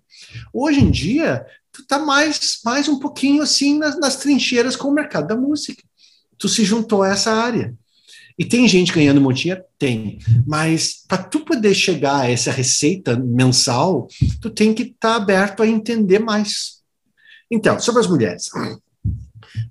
Hoje 0.53 0.81
em 0.81 0.91
dia, 0.91 1.45
tu 1.73 1.87
tá 1.87 1.99
mais, 1.99 2.61
mais 2.65 2.89
um 2.89 2.99
pouquinho 2.99 3.43
assim 3.43 3.79
nas, 3.79 3.99
nas 3.99 4.17
trincheiras 4.17 4.77
com 4.77 4.89
o 4.89 4.95
mercado 4.95 5.29
da 5.29 5.37
música. 5.37 5.83
Tu 6.39 6.49
se 6.49 6.65
juntou 6.65 7.03
a 7.03 7.11
essa 7.11 7.33
área. 7.33 7.75
E 8.39 8.45
tem 8.45 8.67
gente 8.67 8.93
ganhando 8.93 9.21
montinha? 9.21 9.63
Tem. 9.79 10.19
Mas 10.47 11.05
para 11.07 11.23
tu 11.23 11.41
poder 11.41 11.75
chegar 11.75 12.21
a 12.21 12.31
essa 12.31 12.51
receita 12.51 13.15
mensal, 13.19 14.09
tu 14.41 14.49
tem 14.49 14.73
que 14.73 14.85
estar 14.85 15.11
tá 15.11 15.17
aberto 15.17 15.63
a 15.63 15.67
entender 15.67 16.19
mais. 16.19 16.81
Então, 17.51 17.79
sobre 17.79 18.01
as 18.01 18.07
mulheres. 18.07 18.49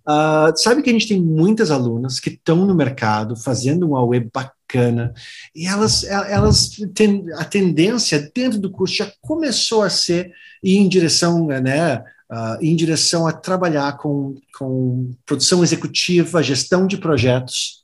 Uh, 0.07 0.55
sabe 0.55 0.81
que 0.81 0.89
a 0.89 0.93
gente 0.93 1.07
tem 1.07 1.21
muitas 1.21 1.71
alunas 1.71 2.19
que 2.19 2.29
estão 2.29 2.65
no 2.65 2.75
mercado 2.75 3.35
fazendo 3.35 3.87
uma 3.87 4.03
web 4.03 4.29
bacana 4.33 5.13
e 5.55 5.65
elas, 5.65 6.03
elas 6.03 6.69
têm 6.93 7.25
a 7.33 7.43
tendência 7.43 8.31
dentro 8.33 8.59
do 8.59 8.71
curso 8.71 8.95
já 8.95 9.11
começou 9.21 9.81
a 9.81 9.89
ser 9.89 10.31
ir 10.63 10.77
em 10.77 10.87
direção, 10.87 11.47
né, 11.47 11.97
uh, 11.97 12.57
em 12.61 12.75
direção 12.75 13.25
a 13.25 13.31
trabalhar 13.31 13.97
com, 13.97 14.35
com 14.57 15.11
produção 15.25 15.63
executiva, 15.63 16.43
gestão 16.43 16.85
de 16.85 16.97
projetos. 16.97 17.83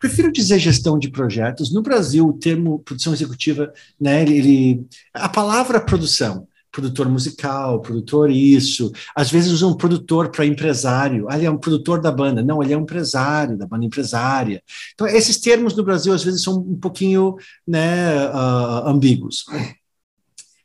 Prefiro 0.00 0.32
dizer 0.32 0.58
gestão 0.58 0.98
de 0.98 1.08
projetos. 1.08 1.72
No 1.72 1.82
Brasil, 1.82 2.26
o 2.26 2.32
termo 2.32 2.78
produção 2.80 3.12
executiva, 3.12 3.72
né, 4.00 4.22
ele, 4.22 4.86
a 5.12 5.28
palavra 5.28 5.80
produção 5.80 6.46
produtor 6.74 7.08
musical, 7.08 7.80
produtor 7.80 8.30
isso. 8.30 8.90
Às 9.14 9.30
vezes 9.30 9.52
usam 9.52 9.70
um 9.70 9.76
produtor 9.76 10.30
para 10.30 10.44
empresário. 10.44 11.26
Ah, 11.30 11.36
ele 11.36 11.46
é 11.46 11.50
um 11.50 11.56
produtor 11.56 12.00
da 12.00 12.10
banda. 12.10 12.42
Não, 12.42 12.62
ele 12.62 12.72
é 12.72 12.76
um 12.76 12.82
empresário, 12.82 13.56
da 13.56 13.66
banda 13.66 13.84
empresária. 13.84 14.60
Então, 14.92 15.06
esses 15.06 15.38
termos 15.38 15.76
no 15.76 15.84
Brasil, 15.84 16.12
às 16.12 16.24
vezes, 16.24 16.42
são 16.42 16.58
um 16.58 16.76
pouquinho 16.76 17.36
né, 17.66 18.26
uh, 18.26 18.88
ambíguos. 18.88 19.44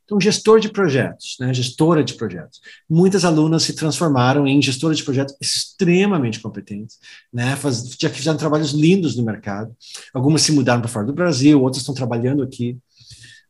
Então, 0.04 0.20
gestor 0.20 0.60
de 0.60 0.70
projetos, 0.70 1.38
né, 1.40 1.54
gestora 1.54 2.04
de 2.04 2.16
projetos. 2.16 2.60
Muitas 2.90 3.24
alunas 3.24 3.62
se 3.62 3.74
transformaram 3.74 4.48
em 4.48 4.60
gestoras 4.60 4.98
de 4.98 5.04
projetos 5.04 5.36
extremamente 5.40 6.40
competentes, 6.40 6.98
né, 7.32 7.56
faz, 7.56 7.96
já 8.02 8.10
fizeram 8.10 8.36
trabalhos 8.36 8.72
lindos 8.72 9.16
no 9.16 9.24
mercado. 9.24 9.72
Algumas 10.12 10.42
se 10.42 10.52
mudaram 10.52 10.82
para 10.82 10.90
fora 10.90 11.06
do 11.06 11.14
Brasil, 11.14 11.62
outras 11.62 11.84
estão 11.84 11.94
trabalhando 11.94 12.42
aqui. 12.42 12.76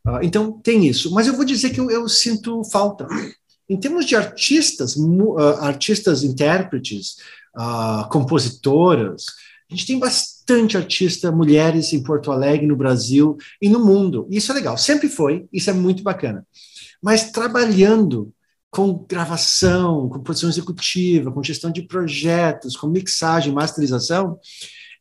Uh, 0.09 0.23
então, 0.23 0.51
tem 0.51 0.87
isso. 0.87 1.13
Mas 1.13 1.27
eu 1.27 1.35
vou 1.35 1.45
dizer 1.45 1.69
que 1.69 1.79
eu, 1.79 1.89
eu 1.89 2.07
sinto 2.09 2.63
falta. 2.63 3.07
Em 3.69 3.77
termos 3.77 4.05
de 4.05 4.15
artistas, 4.15 4.95
uh, 4.95 5.37
artistas 5.59 6.23
intérpretes, 6.23 7.17
uh, 7.55 8.09
compositoras, 8.09 9.25
a 9.69 9.75
gente 9.75 9.85
tem 9.85 9.99
bastante 9.99 10.75
artista, 10.75 11.31
mulheres 11.31 11.93
em 11.93 12.01
Porto 12.01 12.31
Alegre, 12.31 12.65
no 12.65 12.75
Brasil 12.75 13.37
e 13.61 13.69
no 13.69 13.85
mundo. 13.85 14.25
Isso 14.29 14.51
é 14.51 14.55
legal, 14.55 14.77
sempre 14.77 15.07
foi, 15.07 15.47
isso 15.53 15.69
é 15.69 15.73
muito 15.73 16.01
bacana. 16.01 16.45
Mas 17.01 17.31
trabalhando 17.31 18.33
com 18.71 19.05
gravação, 19.07 20.09
com 20.09 20.21
produção 20.21 20.49
executiva, 20.49 21.31
com 21.31 21.43
gestão 21.43 21.71
de 21.71 21.83
projetos, 21.83 22.75
com 22.75 22.87
mixagem, 22.87 23.53
masterização, 23.53 24.39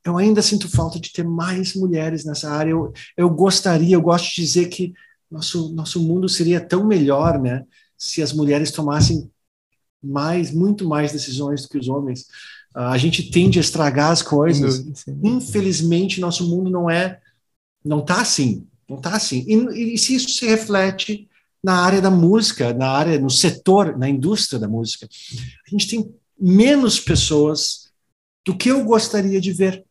eu 0.05 0.16
ainda 0.16 0.42
sinto 0.42 0.68
falta 0.68 0.99
de 0.99 1.12
ter 1.12 1.24
mais 1.24 1.74
mulheres 1.74 2.24
nessa 2.24 2.51
área. 2.51 2.70
Eu, 2.70 2.92
eu 3.16 3.30
gostaria, 3.30 3.94
eu 3.94 4.03
gosto 4.03 4.28
de 4.28 4.42
dizer 4.42 4.68
que 4.68 4.92
nosso, 5.30 5.74
nosso 5.74 6.01
mundo 6.01 6.28
seria 6.28 6.61
tão 6.61 6.86
melhor, 6.86 7.38
né, 7.38 7.64
se 7.96 8.22
as 8.22 8.32
mulheres 8.32 8.70
tomassem 8.70 9.30
mais, 10.03 10.53
muito 10.53 10.88
mais 10.88 11.12
decisões 11.12 11.62
do 11.62 11.68
que 11.68 11.78
os 11.78 11.88
homens. 11.88 12.22
Uh, 12.74 12.90
a 12.92 12.99
gente 12.99 13.30
tende 13.30 13.59
a 13.59 13.61
estragar 13.61 14.11
as 14.11 14.22
coisas. 14.22 14.86
Infelizmente, 15.22 16.20
nosso 16.20 16.49
mundo 16.49 16.70
não 16.70 16.88
é, 16.88 17.20
não 17.84 18.01
está 18.01 18.20
assim, 18.20 18.66
não 18.88 18.99
está 18.99 19.16
assim. 19.16 19.44
E, 19.46 19.94
e 19.94 19.99
se 19.99 20.14
isso 20.14 20.30
se 20.30 20.46
reflete 20.46 21.28
na 21.62 21.82
área 21.82 22.01
da 22.01 22.11
música, 22.11 22.72
na 22.72 22.88
área, 22.88 23.18
no 23.18 23.30
setor, 23.30 23.99
na 23.99 24.09
indústria 24.09 24.61
da 24.61 24.68
música, 24.68 25.09
a 25.66 25.70
gente 25.70 25.88
tem 25.88 26.14
menos 26.40 27.01
pessoas 27.01 27.90
do 28.46 28.57
que 28.57 28.70
eu 28.70 28.84
gostaria 28.84 29.40
de 29.40 29.53
ver 29.53 29.84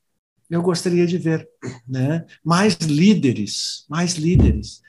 eu 0.50 0.62
gostaria 0.62 1.06
de 1.06 1.18
ver, 1.18 1.48
né? 1.88 2.26
Mais 2.44 2.76
líderes, 2.76 3.86
mais 3.90 4.16
líderes. 4.16 4.82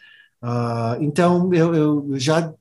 Uh, 0.42 1.02
então, 1.02 1.52
eu, 1.52 1.74
eu, 1.74 2.18
já, 2.18 2.54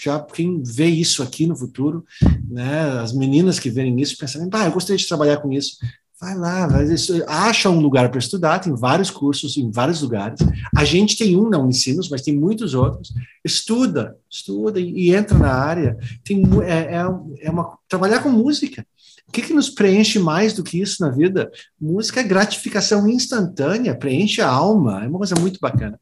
já 0.00 0.20
quem 0.20 0.62
vê 0.62 0.86
isso 0.86 1.22
aqui 1.22 1.46
no 1.46 1.56
futuro, 1.56 2.04
né? 2.48 3.00
As 3.00 3.12
meninas 3.12 3.58
que 3.58 3.70
verem 3.70 4.00
isso 4.00 4.16
pensando, 4.16 4.54
ah, 4.54 4.66
eu 4.66 4.72
gostaria 4.72 4.98
de 4.98 5.08
trabalhar 5.08 5.38
com 5.38 5.52
isso. 5.52 5.76
Vai 6.20 6.34
lá, 6.36 6.66
vai, 6.66 6.86
acha 7.26 7.68
um 7.68 7.80
lugar 7.80 8.08
para 8.08 8.18
estudar, 8.18 8.60
tem 8.60 8.74
vários 8.74 9.10
cursos 9.10 9.56
em 9.56 9.70
vários 9.70 10.00
lugares. 10.00 10.38
A 10.74 10.84
gente 10.84 11.18
tem 11.18 11.36
um 11.36 11.50
na 11.50 11.58
Unicinos, 11.58 12.08
mas 12.08 12.22
tem 12.22 12.36
muitos 12.36 12.72
outros. 12.72 13.12
Estuda, 13.44 14.16
estuda 14.30 14.80
e, 14.80 15.08
e 15.08 15.14
entra 15.14 15.36
na 15.36 15.52
área. 15.52 15.98
Tem, 16.24 16.42
é, 16.62 16.96
é, 16.96 17.46
é 17.46 17.50
uma, 17.50 17.76
trabalhar 17.88 18.22
com 18.22 18.30
música 18.30 18.86
o 19.26 19.32
que, 19.32 19.42
que 19.42 19.54
nos 19.54 19.70
preenche 19.70 20.18
mais 20.18 20.52
do 20.52 20.62
que 20.62 20.80
isso 20.80 21.02
na 21.02 21.10
vida? 21.10 21.50
Música 21.80 22.20
é 22.20 22.24
gratificação 22.24 23.08
instantânea, 23.08 23.96
preenche 23.96 24.40
a 24.40 24.48
alma, 24.48 25.04
é 25.04 25.08
uma 25.08 25.18
coisa 25.18 25.34
muito 25.40 25.58
bacana. 25.60 26.00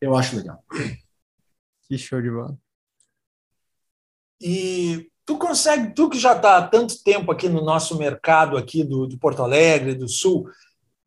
Eu 0.00 0.16
acho 0.16 0.36
legal. 0.36 0.64
Que 1.86 1.98
show 1.98 2.20
de 2.20 2.30
bola. 2.30 2.58
E 4.40 5.11
tu 5.24 5.36
consegue, 5.36 5.94
tu 5.94 6.08
que 6.08 6.18
já 6.18 6.32
está 6.34 6.56
há 6.56 6.62
tanto 6.62 7.02
tempo 7.02 7.30
aqui 7.30 7.48
no 7.48 7.64
nosso 7.64 7.96
mercado 7.96 8.56
aqui 8.56 8.82
do, 8.84 9.06
de 9.06 9.16
Porto 9.16 9.42
Alegre, 9.42 9.94
do 9.94 10.08
Sul, 10.08 10.48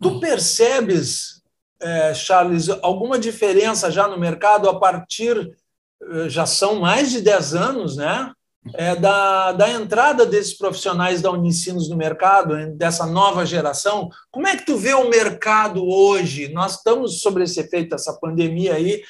tu 0.01 0.19
percebes, 0.19 1.41
é, 1.79 2.13
Charles, 2.13 2.69
alguma 2.81 3.19
diferença 3.19 3.91
já 3.91 4.07
no 4.07 4.19
mercado 4.19 4.69
a 4.69 4.79
partir, 4.79 5.55
eh, 6.01 6.29
já 6.29 6.45
são 6.45 6.79
mais 6.79 7.11
de 7.11 7.21
10 7.21 7.55
anos, 7.55 7.97
né? 7.97 8.31
é, 8.73 8.95
da, 8.95 9.51
da 9.51 9.69
entrada 9.69 10.25
desses 10.25 10.57
profissionais 10.57 11.21
da 11.21 11.29
Unicinos 11.29 11.89
no 11.89 11.95
mercado, 11.95 12.55
dessa 12.75 13.05
nova 13.05 13.45
geração. 13.45 14.09
Como 14.31 14.47
é 14.47 14.57
que 14.57 14.65
tu 14.65 14.75
vê 14.77 14.93
o 14.93 15.09
mercado 15.09 15.85
hoje? 15.85 16.49
Nós 16.49 16.77
estamos 16.77 17.21
sobre 17.21 17.43
esse 17.43 17.59
efeito 17.59 17.89
dessa 17.89 18.13
pandemia 18.13 18.73
aí, 18.73 19.03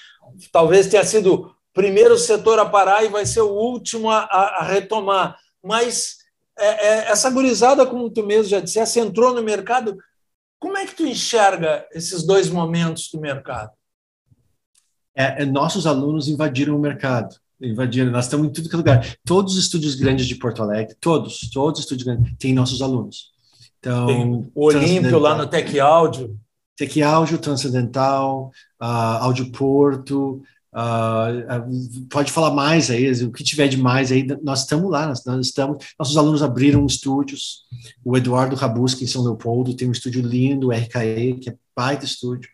talvez 0.51 0.87
tenha 0.87 1.03
sido 1.05 1.54
primeiro 1.75 2.17
setor 2.17 2.57
a 2.57 2.65
parar 2.65 3.03
e 3.03 3.09
vai 3.09 3.25
ser 3.25 3.41
o 3.41 3.53
último 3.53 4.09
a, 4.09 4.21
a 4.21 4.63
retomar. 4.63 5.37
Mas 5.61 6.15
é, 6.57 6.87
é, 6.87 7.11
essa 7.11 7.29
gurizada, 7.29 7.85
como 7.85 8.09
tu 8.09 8.25
mesmo 8.25 8.49
já 8.49 8.61
disseste, 8.61 8.99
entrou 8.99 9.33
no 9.33 9.43
mercado. 9.43 9.97
Como 10.57 10.77
é 10.77 10.85
que 10.85 10.95
tu 10.95 11.05
enxerga 11.05 11.85
esses 11.93 12.23
dois 12.23 12.49
momentos 12.49 13.09
do 13.11 13.19
mercado? 13.19 13.71
É, 15.13 15.43
é 15.43 15.45
nossos 15.45 15.85
alunos 15.85 16.29
invadiram 16.29 16.75
o 16.75 16.79
mercado 16.79 17.35
invadindo. 17.61 18.09
Nós 18.09 18.25
estamos 18.25 18.47
em 18.47 18.51
tudo 18.51 18.69
que 18.69 18.75
é 18.75 18.77
lugar. 18.77 19.17
Todos 19.25 19.55
os 19.55 19.65
estúdios 19.65 19.95
grandes 19.95 20.25
de 20.25 20.35
Porto 20.35 20.63
Alegre, 20.63 20.95
todos, 20.99 21.49
todos 21.51 21.79
os 21.79 21.85
estúdios 21.85 22.07
grandes, 22.07 22.33
têm 22.39 22.53
nossos 22.53 22.81
alunos. 22.81 23.33
Então, 23.79 24.07
Tem 24.07 24.51
o 24.55 24.65
Olímpio 24.65 25.19
lá 25.19 25.35
no 25.35 25.45
Tec 25.45 25.77
Áudio. 25.77 26.39
Tec 26.75 27.01
Áudio, 27.01 27.37
Transcendental, 27.37 28.51
uh, 28.81 29.21
Áudio 29.21 29.51
Porto, 29.51 30.41
Uh, 30.75 32.05
pode 32.09 32.33
falar 32.33 32.51
mais 32.51 32.91
aí, 32.91 33.09
o 33.23 33.31
que 33.31 33.45
tiver 33.45 33.69
de 33.69 33.77
mais 33.77 34.11
aí, 34.11 34.27
nós 34.43 34.63
estamos 34.63 34.91
lá, 34.91 35.07
nós, 35.07 35.23
nós, 35.23 35.45
estamos, 35.45 35.77
nossos 35.97 36.17
alunos 36.17 36.43
abriram 36.43 36.85
estúdios, 36.85 37.61
o 38.03 38.17
Eduardo 38.17 38.57
Rabuski 38.57 39.05
em 39.05 39.07
São 39.07 39.23
Leopoldo 39.23 39.73
tem 39.73 39.87
um 39.87 39.93
estúdio 39.93 40.21
lindo, 40.21 40.67
o 40.67 40.71
RKE, 40.71 41.39
que 41.41 41.49
é 41.49 41.55
baita 41.73 42.03
estúdio, 42.03 42.49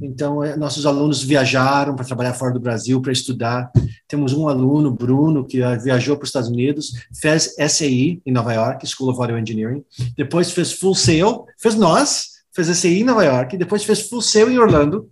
então 0.00 0.42
é, 0.42 0.56
nossos 0.56 0.86
alunos 0.86 1.22
viajaram 1.22 1.94
para 1.94 2.06
trabalhar 2.06 2.32
fora 2.32 2.54
do 2.54 2.60
Brasil, 2.60 2.98
para 3.02 3.12
estudar, 3.12 3.70
temos 4.08 4.32
um 4.32 4.48
aluno, 4.48 4.90
Bruno, 4.90 5.44
que 5.44 5.60
uh, 5.60 5.78
viajou 5.78 6.16
para 6.16 6.24
os 6.24 6.30
Estados 6.30 6.48
Unidos, 6.48 6.92
fez 7.20 7.56
SAE 7.68 8.22
em 8.24 8.32
Nova 8.32 8.54
York, 8.54 8.86
School 8.86 9.10
of 9.10 9.20
Audio 9.20 9.38
Engineering, 9.38 9.84
depois 10.16 10.50
fez 10.50 10.72
Full 10.72 10.94
Sail, 10.94 11.44
fez 11.58 11.74
nós, 11.74 12.36
fez 12.54 12.68
SAE 12.68 13.00
em 13.00 13.04
Nova 13.04 13.22
York, 13.22 13.54
depois 13.58 13.84
fez 13.84 14.08
Full 14.08 14.22
Sail 14.22 14.50
em 14.50 14.58
Orlando, 14.58 15.10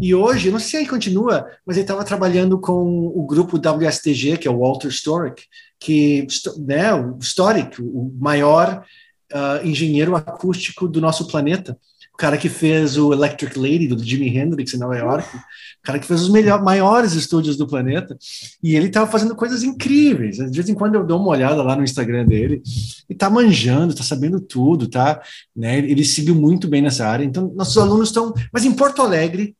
e 0.00 0.14
hoje, 0.14 0.50
não 0.50 0.58
sei 0.58 0.68
se 0.68 0.76
ele 0.78 0.88
continua, 0.88 1.46
mas 1.64 1.76
ele 1.76 1.84
estava 1.84 2.04
trabalhando 2.04 2.58
com 2.58 3.06
o 3.14 3.26
grupo 3.26 3.56
WSTG, 3.56 4.36
que 4.36 4.48
é 4.48 4.50
o 4.50 4.58
Walter 4.58 4.90
Storick, 4.90 5.44
que, 5.78 6.26
né, 6.58 6.92
o 6.94 7.18
Storick, 7.20 7.80
o 7.80 8.12
maior 8.18 8.84
uh, 9.32 9.66
engenheiro 9.66 10.14
acústico 10.14 10.88
do 10.88 11.00
nosso 11.00 11.26
planeta. 11.26 11.78
O 12.12 12.16
cara 12.16 12.38
que 12.38 12.48
fez 12.48 12.96
o 12.96 13.12
Electric 13.12 13.58
Lady 13.58 13.88
do 13.88 14.02
Jimi 14.02 14.34
Hendrix 14.34 14.72
em 14.72 14.78
Nova 14.78 14.96
York, 14.96 15.36
o 15.36 15.40
cara 15.82 15.98
que 15.98 16.06
fez 16.06 16.22
os 16.22 16.30
maiores 16.30 17.12
estúdios 17.12 17.58
do 17.58 17.66
planeta, 17.66 18.16
e 18.62 18.74
ele 18.74 18.86
estava 18.86 19.10
fazendo 19.10 19.36
coisas 19.36 19.62
incríveis. 19.62 20.38
De 20.38 20.50
vez 20.50 20.66
em 20.70 20.74
quando 20.74 20.94
eu 20.94 21.04
dou 21.04 21.20
uma 21.20 21.28
olhada 21.28 21.62
lá 21.62 21.76
no 21.76 21.84
Instagram 21.84 22.24
dele, 22.24 22.62
e 23.08 23.14
tá 23.14 23.28
manjando, 23.28 23.94
tá 23.94 24.02
sabendo 24.02 24.40
tudo, 24.40 24.88
tá? 24.88 25.20
Né? 25.54 25.78
Ele 25.78 26.04
seguiu 26.06 26.34
muito 26.34 26.66
bem 26.66 26.80
nessa 26.80 27.06
área. 27.06 27.22
Então, 27.22 27.52
nossos 27.54 27.76
alunos 27.76 28.08
estão. 28.08 28.32
Mas 28.50 28.64
em 28.64 28.72
Porto 28.72 29.02
Alegre, 29.02 29.54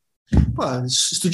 Pô, 0.55 0.63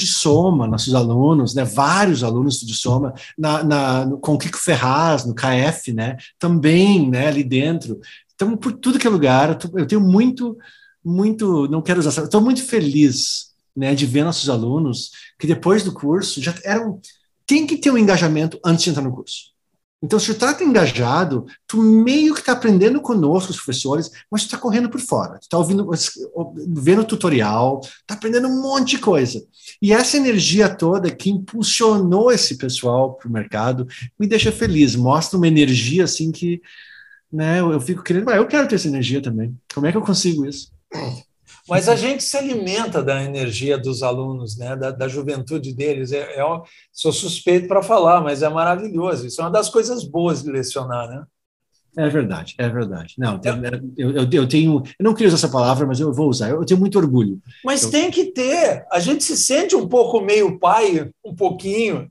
Soma, 0.05 0.67
nossos 0.67 0.93
alunos, 0.93 1.55
né, 1.55 1.63
vários 1.63 2.23
alunos 2.23 2.55
Estúdio 2.55 2.75
Soma, 2.75 3.13
na, 3.37 3.63
na, 3.63 4.05
no, 4.05 4.19
com 4.19 4.35
o 4.35 4.37
Kiko 4.37 4.57
Ferraz, 4.57 5.25
no 5.25 5.33
KF, 5.33 5.91
né, 5.91 6.17
também 6.37 7.09
né, 7.09 7.27
ali 7.27 7.43
dentro. 7.43 7.99
Então, 8.35 8.55
por 8.55 8.73
tudo 8.73 8.99
que 8.99 9.07
é 9.07 9.09
lugar, 9.09 9.57
eu 9.73 9.87
tenho 9.87 10.01
muito, 10.01 10.57
muito, 11.03 11.67
não 11.67 11.81
quero 11.81 11.99
usar, 11.99 12.23
estou 12.23 12.41
muito 12.41 12.63
feliz 12.63 13.53
né, 13.75 13.95
de 13.95 14.05
ver 14.05 14.23
nossos 14.23 14.49
alunos 14.49 15.11
que 15.39 15.47
depois 15.47 15.83
do 15.83 15.93
curso 15.93 16.41
já 16.41 16.53
eram. 16.63 16.99
Tem 17.45 17.67
que 17.67 17.77
ter 17.77 17.91
um 17.91 17.97
engajamento 17.97 18.59
antes 18.63 18.83
de 18.83 18.91
entrar 18.91 19.03
no 19.03 19.11
curso. 19.11 19.52
Então, 20.03 20.19
se 20.19 20.33
tu 20.33 20.45
está 20.45 20.63
engajado, 20.63 21.45
tu 21.65 21.81
meio 21.81 22.33
que 22.33 22.41
está 22.41 22.51
aprendendo 22.51 22.99
conosco, 22.99 23.51
os 23.51 23.55
professores, 23.55 24.11
mas 24.29 24.41
tu 24.41 24.45
está 24.45 24.57
correndo 24.57 24.89
por 24.89 24.99
fora. 24.99 25.39
Tu 25.39 25.43
está 25.43 25.57
ouvindo, 25.57 25.89
vendo 26.67 27.05
tutorial, 27.05 27.79
está 27.81 28.13
aprendendo 28.13 28.49
um 28.49 28.61
monte 28.61 28.91
de 28.91 28.97
coisa. 28.97 29.41
E 29.81 29.93
essa 29.93 30.17
energia 30.17 30.67
toda 30.67 31.09
que 31.09 31.29
impulsionou 31.29 32.33
esse 32.33 32.57
pessoal 32.57 33.13
para 33.13 33.29
o 33.29 33.31
mercado 33.31 33.87
me 34.19 34.27
deixa 34.27 34.51
feliz, 34.51 34.93
mostra 34.93 35.37
uma 35.37 35.47
energia 35.47 36.03
assim 36.03 36.33
que 36.33 36.61
né, 37.31 37.61
eu 37.61 37.79
fico 37.79 38.03
querendo, 38.03 38.29
ah, 38.29 38.35
eu 38.35 38.45
quero 38.45 38.67
ter 38.67 38.75
essa 38.75 38.89
energia 38.89 39.21
também. 39.21 39.57
Como 39.73 39.87
é 39.87 39.91
que 39.91 39.97
eu 39.97 40.03
consigo 40.03 40.45
isso? 40.45 40.69
Mas 41.67 41.87
a 41.87 41.95
gente 41.95 42.23
se 42.23 42.37
alimenta 42.37 43.01
da 43.01 43.23
energia 43.23 43.77
dos 43.77 44.03
alunos, 44.03 44.57
né? 44.57 44.75
da, 44.75 44.91
da 44.91 45.07
juventude 45.07 45.73
deles. 45.73 46.11
É, 46.11 46.39
é, 46.39 46.43
sou 46.91 47.11
suspeito 47.11 47.67
para 47.67 47.81
falar, 47.81 48.21
mas 48.21 48.43
é 48.43 48.49
maravilhoso. 48.49 49.25
Isso 49.25 49.41
é 49.41 49.45
uma 49.45 49.51
das 49.51 49.69
coisas 49.69 50.03
boas 50.03 50.43
de 50.43 50.51
lecionar, 50.51 51.07
né? 51.07 51.23
É 51.95 52.09
verdade, 52.09 52.55
é 52.57 52.67
verdade. 52.67 53.13
Não, 53.19 53.35
é. 53.35 53.81
eu, 53.95 54.11
eu, 54.11 54.29
eu, 54.31 54.47
tenho. 54.47 54.81
Eu 54.97 55.03
não 55.03 55.13
queria 55.13 55.27
usar 55.27 55.35
essa 55.37 55.49
palavra, 55.49 55.85
mas 55.85 55.99
eu 55.99 56.11
vou 56.11 56.27
usar. 56.27 56.49
Eu 56.49 56.65
tenho 56.65 56.79
muito 56.79 56.97
orgulho. 56.97 57.39
Mas 57.63 57.85
tem 57.85 58.09
que 58.09 58.25
ter. 58.25 58.83
A 58.91 58.99
gente 58.99 59.23
se 59.23 59.37
sente 59.37 59.75
um 59.75 59.87
pouco 59.87 60.19
meio 60.19 60.59
pai, 60.59 61.11
um 61.23 61.35
pouquinho. 61.35 62.09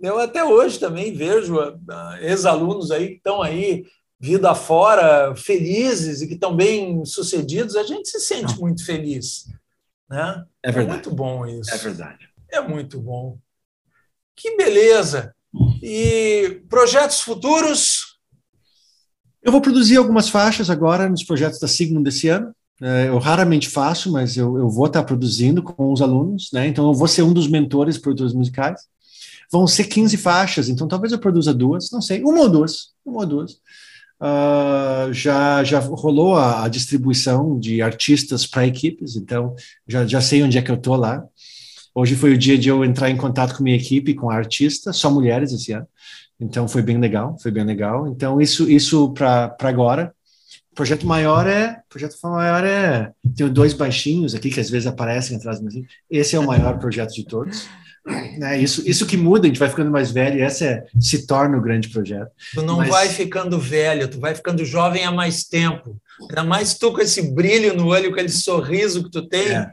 Eu 0.00 0.20
até 0.20 0.44
hoje 0.44 0.78
também 0.78 1.12
vejo 1.12 1.58
ah, 1.90 2.18
ex-alunos 2.20 2.92
aí 2.92 3.08
que 3.08 3.14
estão 3.14 3.42
aí 3.42 3.84
vida 4.20 4.54
fora, 4.54 5.34
felizes 5.36 6.20
e 6.20 6.26
que 6.26 6.34
estão 6.34 6.54
bem 6.54 7.04
sucedidos, 7.04 7.76
a 7.76 7.84
gente 7.84 8.08
se 8.08 8.20
sente 8.20 8.54
Não. 8.54 8.60
muito 8.60 8.84
feliz. 8.84 9.46
Né? 10.10 10.44
É 10.62 10.72
verdade. 10.72 10.90
É 10.90 10.94
muito 10.94 11.14
bom 11.14 11.46
isso. 11.46 11.70
É 11.72 11.76
verdade. 11.76 12.28
É 12.50 12.60
muito 12.60 13.00
bom. 13.00 13.38
Que 14.34 14.56
beleza! 14.56 15.34
E 15.82 16.62
projetos 16.68 17.20
futuros? 17.20 18.18
Eu 19.42 19.52
vou 19.52 19.60
produzir 19.60 19.96
algumas 19.96 20.28
faixas 20.28 20.70
agora 20.70 21.08
nos 21.08 21.24
projetos 21.24 21.58
da 21.58 21.68
Sigmund 21.68 22.04
desse 22.04 22.28
ano. 22.28 22.54
É, 22.80 23.08
eu 23.08 23.18
raramente 23.18 23.68
faço, 23.68 24.12
mas 24.12 24.36
eu, 24.36 24.56
eu 24.56 24.68
vou 24.68 24.86
estar 24.86 25.02
produzindo 25.02 25.62
com 25.62 25.92
os 25.92 26.00
alunos, 26.00 26.50
né? 26.52 26.66
Então 26.66 26.86
eu 26.86 26.94
vou 26.94 27.08
ser 27.08 27.22
um 27.22 27.32
dos 27.32 27.48
mentores 27.48 27.98
produtores 27.98 28.32
musicais. 28.32 28.82
Vão 29.50 29.66
ser 29.66 29.84
15 29.84 30.16
faixas, 30.16 30.68
então 30.68 30.86
talvez 30.86 31.12
eu 31.12 31.18
produza 31.18 31.54
duas, 31.54 31.90
não 31.90 32.02
sei, 32.02 32.22
uma 32.22 32.40
ou 32.40 32.48
duas, 32.48 32.92
uma 33.04 33.20
ou 33.20 33.26
duas 33.26 33.60
uh, 34.20 35.12
já, 35.12 35.62
já 35.64 35.78
rolou 35.78 36.36
a, 36.36 36.64
a 36.64 36.68
distribuição 36.68 37.58
de 37.58 37.82
artistas 37.82 38.46
para 38.46 38.66
equipes, 38.66 39.16
então 39.16 39.54
já, 39.86 40.06
já 40.06 40.20
sei 40.20 40.42
onde 40.42 40.58
é 40.58 40.62
que 40.62 40.70
eu 40.70 40.76
estou 40.76 40.96
lá. 40.96 41.24
Hoje 41.94 42.14
foi 42.14 42.32
o 42.32 42.38
dia 42.38 42.56
de 42.56 42.68
eu 42.68 42.84
entrar 42.84 43.10
em 43.10 43.16
contato 43.16 43.56
com 43.56 43.64
minha 43.64 43.76
equipe, 43.76 44.14
com 44.14 44.30
a 44.30 44.36
artista, 44.36 44.92
só 44.92 45.10
mulheres 45.10 45.52
esse 45.52 45.72
ano. 45.72 45.86
Então 46.40 46.68
foi 46.68 46.82
bem 46.82 46.98
legal, 46.98 47.36
foi 47.40 47.50
bem 47.50 47.64
legal. 47.64 48.06
Então 48.06 48.40
isso 48.40 48.70
isso 48.70 49.12
para 49.12 49.56
agora. 49.60 50.14
Projeto 50.74 51.04
maior 51.04 51.44
é, 51.48 51.80
projeto 51.88 52.16
maior 52.22 52.64
é, 52.64 53.10
tenho 53.34 53.50
dois 53.50 53.74
baixinhos 53.74 54.32
aqui 54.32 54.48
que 54.48 54.60
às 54.60 54.70
vezes 54.70 54.86
aparecem 54.86 55.36
atrás 55.36 55.58
de 55.58 55.64
mim. 55.64 55.84
Esse 56.08 56.36
é 56.36 56.38
o 56.38 56.46
maior 56.46 56.78
projeto 56.78 57.12
de 57.12 57.24
todos. 57.24 57.68
É, 58.40 58.56
isso, 58.56 58.88
isso 58.88 59.04
que 59.04 59.16
muda, 59.16 59.46
a 59.46 59.48
gente 59.48 59.58
vai 59.58 59.68
ficando 59.68 59.90
mais 59.90 60.10
velho, 60.10 60.38
e 60.38 60.42
essa 60.42 60.64
é, 60.64 60.84
se 61.00 61.26
torna 61.26 61.58
o 61.58 61.60
grande 61.60 61.88
projeto. 61.88 62.30
Tu 62.54 62.62
não 62.62 62.76
Mas... 62.76 62.88
vai 62.88 63.08
ficando 63.08 63.58
velho, 63.58 64.08
tu 64.08 64.20
vai 64.20 64.34
ficando 64.34 64.64
jovem 64.64 65.04
há 65.04 65.10
mais 65.10 65.44
tempo. 65.44 65.96
Ainda 66.22 66.44
mais 66.44 66.74
tu 66.74 66.92
com 66.92 67.00
esse 67.00 67.34
brilho 67.34 67.74
no 67.74 67.88
olho, 67.88 68.08
com 68.08 68.14
aquele 68.14 68.28
sorriso 68.28 69.02
que 69.04 69.10
tu 69.10 69.22
tem, 69.22 69.48
é, 69.48 69.72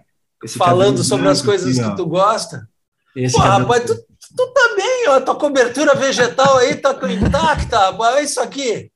falando 0.58 1.04
sobre 1.04 1.28
as 1.28 1.42
coisas 1.42 1.78
aqui, 1.78 1.90
que 1.90 1.96
tu 1.96 2.06
gosta. 2.08 2.68
Esse 3.16 3.36
Pô, 3.36 3.42
rapaz, 3.42 3.84
tu, 3.86 3.96
tu 3.96 4.48
tá 4.48 4.74
bem, 4.76 5.10
ó, 5.10 5.22
tua 5.22 5.36
cobertura 5.36 5.96
vegetal 5.96 6.58
aí 6.58 6.76
tá 6.76 6.98
intacta, 7.10 7.78
rapaz, 7.78 8.16
olha 8.16 8.24
isso 8.24 8.42
aqui. 8.42 8.92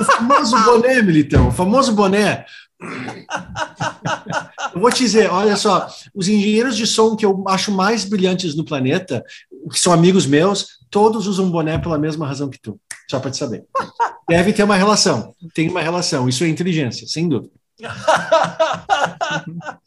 O 0.00 0.04
famoso 0.04 0.64
boné, 0.64 1.02
Militão, 1.02 1.48
o 1.48 1.52
famoso 1.52 1.92
boné. 1.92 2.44
eu 4.74 4.80
vou 4.80 4.90
te 4.90 4.98
dizer, 4.98 5.30
olha 5.30 5.56
só, 5.56 5.88
os 6.12 6.28
engenheiros 6.28 6.76
de 6.76 6.86
som 6.86 7.14
que 7.14 7.24
eu 7.24 7.44
acho 7.48 7.70
mais 7.70 8.04
brilhantes 8.04 8.54
no 8.54 8.64
planeta, 8.64 9.24
que 9.70 9.78
são 9.78 9.92
amigos 9.92 10.26
meus, 10.26 10.80
todos 10.90 11.26
usam 11.26 11.50
boné 11.50 11.78
pela 11.78 11.98
mesma 11.98 12.26
razão 12.26 12.50
que 12.50 12.60
tu, 12.60 12.78
só 13.08 13.20
para 13.20 13.30
te 13.30 13.36
saber. 13.36 13.64
Deve 14.28 14.52
ter 14.52 14.64
uma 14.64 14.76
relação, 14.76 15.34
tem 15.54 15.68
uma 15.68 15.80
relação, 15.80 16.28
isso 16.28 16.44
é 16.44 16.48
inteligência, 16.48 17.06
sem 17.06 17.28
dúvida. 17.28 17.52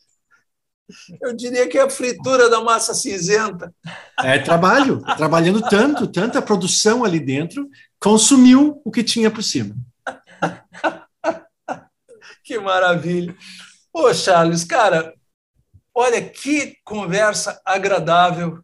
Eu 1.22 1.36
diria 1.36 1.68
que 1.68 1.78
é 1.78 1.82
a 1.82 1.90
fritura 1.90 2.50
da 2.50 2.62
massa 2.62 2.94
cinzenta. 2.94 3.74
É 4.24 4.40
trabalho, 4.40 5.02
trabalhando 5.18 5.62
tanto, 5.62 6.08
tanta 6.08 6.42
produção 6.42 7.04
ali 7.04 7.20
dentro, 7.20 7.68
consumiu 8.00 8.82
o 8.86 8.92
que 8.92 9.04
tinha 9.04 9.30
por 9.30 9.44
cima. 9.44 9.76
Que 12.44 12.58
maravilha. 12.58 13.36
Ô, 13.94 14.14
Charles, 14.14 14.64
cara, 14.64 15.14
olha 15.94 16.22
que 16.22 16.78
conversa 16.84 17.62
agradável, 17.66 18.60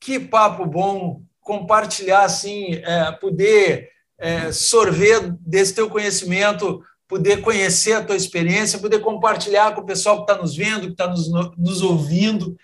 que 0.00 0.18
papo 0.20 0.64
bom, 0.64 1.22
compartilhar 1.40 2.24
assim, 2.24 2.74
é, 2.74 3.12
poder 3.12 3.90
é, 4.18 4.52
sorver 4.52 5.32
desse 5.40 5.74
teu 5.74 5.88
conhecimento, 5.88 6.82
poder 7.08 7.40
conhecer 7.40 7.94
a 7.94 8.04
tua 8.04 8.16
experiência, 8.16 8.78
poder 8.78 9.00
compartilhar 9.00 9.74
com 9.74 9.80
o 9.80 9.86
pessoal 9.86 10.16
que 10.24 10.30
está 10.30 10.40
nos 10.40 10.56
vendo, 10.56 10.86
que 10.86 10.92
está 10.92 11.06
nos, 11.06 11.28
nos 11.56 11.82
ouvindo. 11.82 12.56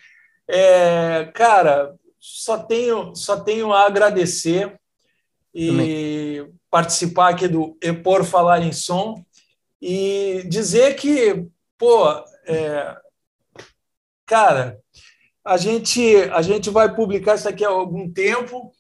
É, 0.48 1.30
cara, 1.34 1.94
só 2.18 2.59
tenho, 2.59 3.14
só 3.14 3.40
tenho 3.40 3.72
a 3.72 3.86
agradecer 3.86 4.78
e 5.55 5.66
Também. 5.66 6.55
participar 6.70 7.30
aqui 7.30 7.47
do 7.47 7.76
Epor 7.82 8.24
Falar 8.24 8.62
em 8.62 8.72
Som 8.72 9.24
e 9.80 10.44
dizer 10.47 10.94
que, 10.94 11.44
pô, 11.82 12.09
é, 12.46 12.96
cara, 14.24 14.78
a 15.44 15.56
gente, 15.56 16.14
a 16.30 16.40
gente 16.40 16.70
vai 16.70 16.94
publicar 16.94 17.34
isso 17.34 17.42
daqui 17.42 17.64
a 17.64 17.70
algum 17.70 18.09
tempo, 18.09 18.70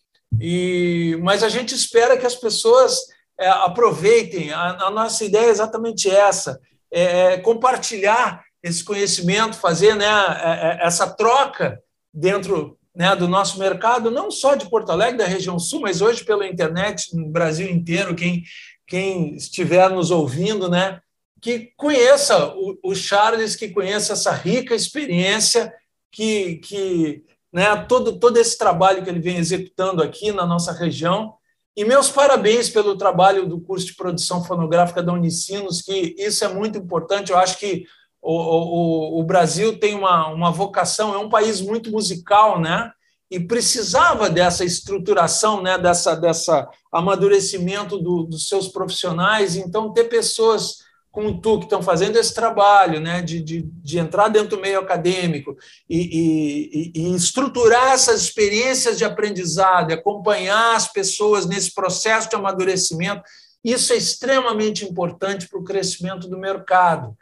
e, 0.40 1.18
mas 1.20 1.42
a 1.42 1.48
gente 1.48 1.74
espera 1.74 2.16
que 2.16 2.24
as 2.24 2.36
pessoas 2.36 2.96
é, 3.40 3.48
aproveitem. 3.48 4.52
A, 4.52 4.86
a, 4.86 4.90
nossa 4.92 5.24
ideia 5.24 5.46
é 5.46 5.50
exatamente 5.50 6.08
essa: 6.08 6.60
é, 6.92 7.32
é 7.32 7.38
compartilhar 7.38 8.44
esse 8.62 8.84
conhecimento, 8.84 9.56
fazer 9.56 9.96
né, 9.96 10.06
é, 10.06 10.84
é, 10.84 10.86
essa 10.86 11.10
troca 11.10 11.82
dentro 12.14 12.78
né, 12.94 13.16
do 13.16 13.26
nosso 13.26 13.58
mercado, 13.58 14.12
não 14.12 14.30
só 14.30 14.54
de 14.54 14.70
Porto 14.70 14.92
Alegre, 14.92 15.18
da 15.18 15.26
região 15.26 15.58
sul, 15.58 15.80
mas 15.80 16.00
hoje 16.00 16.24
pela 16.24 16.46
internet, 16.46 17.16
no 17.16 17.28
Brasil 17.28 17.68
inteiro, 17.68 18.14
quem, 18.14 18.44
quem 18.86 19.34
estiver 19.34 19.90
nos 19.90 20.12
ouvindo, 20.12 20.68
né, 20.70 21.00
que 21.42 21.72
conheça 21.76 22.54
o, 22.54 22.78
o 22.84 22.94
Charles, 22.94 23.56
que 23.56 23.68
conheça 23.68 24.12
essa 24.12 24.30
rica 24.30 24.76
experiência, 24.76 25.74
que, 26.10 26.56
que 26.58 27.24
né, 27.52 27.74
todo, 27.88 28.16
todo 28.20 28.36
esse 28.36 28.56
trabalho 28.56 29.02
que 29.02 29.10
ele 29.10 29.18
vem 29.18 29.38
executando 29.38 30.00
aqui 30.00 30.30
na 30.30 30.46
nossa 30.46 30.72
região. 30.72 31.34
E 31.76 31.84
meus 31.84 32.08
parabéns 32.08 32.70
pelo 32.70 32.96
trabalho 32.96 33.44
do 33.44 33.60
curso 33.60 33.86
de 33.86 33.96
produção 33.96 34.44
fonográfica 34.44 35.02
da 35.02 35.12
Unicinos, 35.12 35.82
que 35.82 36.14
isso 36.16 36.44
é 36.44 36.48
muito 36.48 36.78
importante. 36.78 37.32
Eu 37.32 37.38
acho 37.38 37.58
que 37.58 37.86
o, 38.22 39.16
o, 39.16 39.20
o 39.20 39.24
Brasil 39.24 39.80
tem 39.80 39.96
uma, 39.96 40.28
uma 40.28 40.52
vocação, 40.52 41.12
é 41.12 41.18
um 41.18 41.28
país 41.28 41.60
muito 41.60 41.90
musical, 41.90 42.60
né? 42.60 42.92
E 43.28 43.40
precisava 43.40 44.30
dessa 44.30 44.64
estruturação, 44.64 45.60
né? 45.60 45.76
dessa, 45.76 46.14
dessa 46.14 46.68
amadurecimento 46.92 47.98
do, 47.98 48.24
dos 48.24 48.46
seus 48.46 48.68
profissionais. 48.68 49.56
Então, 49.56 49.92
ter 49.92 50.04
pessoas 50.04 50.82
como 51.12 51.38
tu 51.40 51.58
que 51.58 51.66
estão 51.66 51.82
fazendo 51.82 52.16
esse 52.16 52.34
trabalho, 52.34 52.98
né? 52.98 53.20
De, 53.20 53.40
de, 53.40 53.62
de 53.62 53.98
entrar 53.98 54.28
dentro 54.28 54.56
do 54.56 54.62
meio 54.62 54.80
acadêmico 54.80 55.54
e, 55.88 56.90
e, 56.94 57.00
e 57.00 57.14
estruturar 57.14 57.92
essas 57.92 58.22
experiências 58.22 58.96
de 58.96 59.04
aprendizado, 59.04 59.92
acompanhar 59.92 60.74
as 60.74 60.90
pessoas 60.90 61.44
nesse 61.44 61.74
processo 61.74 62.30
de 62.30 62.34
amadurecimento, 62.34 63.22
isso 63.62 63.92
é 63.92 63.96
extremamente 63.96 64.84
importante 64.86 65.46
para 65.46 65.60
o 65.60 65.64
crescimento 65.64 66.26
do 66.28 66.38
mercado. 66.38 67.14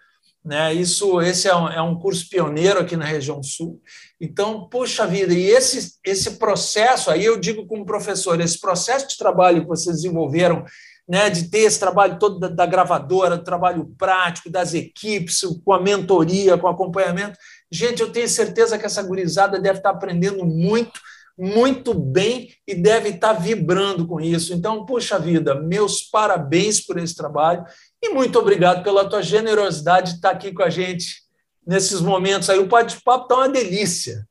Né? 0.43 0.73
Isso, 0.73 1.21
esse 1.21 1.49
é 1.49 1.55
um, 1.55 1.69
é 1.69 1.83
um 1.83 1.99
curso 1.99 2.29
pioneiro 2.29 2.81
aqui 2.81 2.97
na 2.97 3.05
região 3.05 3.43
sul. 3.43 3.83
Então, 4.21 4.69
puxa 4.69 5.07
vida, 5.07 5.35
e 5.35 5.47
esse, 5.51 5.95
esse 6.05 6.39
processo, 6.39 7.11
aí 7.11 7.25
eu 7.25 7.39
digo 7.39 7.67
como 7.67 7.85
professor, 7.85 8.41
esse 8.41 8.59
processo 8.59 9.09
de 9.09 9.19
trabalho 9.19 9.63
que 9.63 9.69
vocês 9.69 9.97
desenvolveram, 9.97 10.65
né, 11.11 11.29
de 11.29 11.51
ter 11.51 11.63
esse 11.63 11.81
trabalho 11.81 12.21
todo 12.21 12.39
da, 12.39 12.47
da 12.47 12.65
gravadora, 12.65 13.37
trabalho 13.37 13.93
prático, 13.99 14.49
das 14.49 14.75
equipes, 14.75 15.41
com 15.65 15.73
a 15.73 15.83
mentoria, 15.83 16.57
com 16.57 16.69
o 16.69 16.71
acompanhamento. 16.71 17.37
Gente, 17.69 18.01
eu 18.01 18.13
tenho 18.13 18.29
certeza 18.29 18.79
que 18.79 18.87
essa 18.87 19.03
gurizada 19.03 19.59
deve 19.59 19.79
estar 19.79 19.91
aprendendo 19.91 20.47
muito, 20.47 21.01
muito 21.37 21.93
bem 21.95 22.55
e 22.65 22.77
deve 22.77 23.09
estar 23.09 23.33
vibrando 23.33 24.07
com 24.07 24.21
isso. 24.21 24.55
Então, 24.55 24.87
puxa 24.87 25.19
vida, 25.19 25.53
meus 25.57 26.01
parabéns 26.01 26.81
por 26.81 26.97
esse 26.97 27.17
trabalho 27.17 27.65
e 28.01 28.11
muito 28.11 28.39
obrigado 28.39 28.85
pela 28.85 29.09
tua 29.09 29.21
generosidade 29.21 30.13
de 30.13 30.17
estar 30.19 30.31
aqui 30.31 30.53
com 30.53 30.63
a 30.63 30.71
gente 30.71 31.25
nesses 31.67 32.01
momentos 32.01 32.49
aí. 32.49 32.61
O 32.61 32.69
bate-papo 32.69 33.25
está 33.25 33.35
uma 33.35 33.49
delícia. 33.49 34.25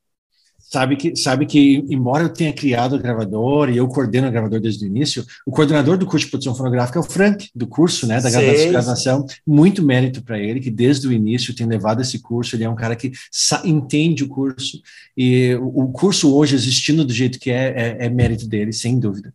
Sabe 0.72 0.94
que, 0.94 1.16
sabe 1.16 1.46
que, 1.46 1.84
embora 1.90 2.22
eu 2.22 2.28
tenha 2.28 2.52
criado 2.52 2.94
o 2.94 2.98
gravador 2.98 3.68
e 3.70 3.76
eu 3.76 3.88
coordeno 3.88 4.28
o 4.28 4.30
gravador 4.30 4.60
desde 4.60 4.84
o 4.84 4.86
início, 4.86 5.26
o 5.44 5.50
coordenador 5.50 5.98
do 5.98 6.06
curso 6.06 6.26
de 6.26 6.30
produção 6.30 6.54
fonográfica 6.54 6.96
é 6.96 7.02
o 7.02 7.04
Frank, 7.04 7.50
do 7.52 7.66
curso, 7.66 8.06
né, 8.06 8.20
da 8.20 8.30
gravação. 8.30 9.26
Muito 9.44 9.82
mérito 9.82 10.22
para 10.22 10.38
ele, 10.38 10.60
que 10.60 10.70
desde 10.70 11.08
o 11.08 11.12
início 11.12 11.52
tem 11.56 11.66
levado 11.66 12.00
esse 12.00 12.20
curso. 12.20 12.54
Ele 12.54 12.62
é 12.62 12.70
um 12.70 12.76
cara 12.76 12.94
que 12.94 13.10
entende 13.64 14.22
o 14.22 14.28
curso. 14.28 14.80
E 15.16 15.56
o, 15.56 15.86
o 15.86 15.88
curso 15.92 16.32
hoje 16.32 16.54
existindo 16.54 17.04
do 17.04 17.12
jeito 17.12 17.40
que 17.40 17.50
é, 17.50 17.96
é, 17.98 18.06
é 18.06 18.08
mérito 18.08 18.46
dele, 18.46 18.72
sem 18.72 18.96
dúvida. 18.96 19.34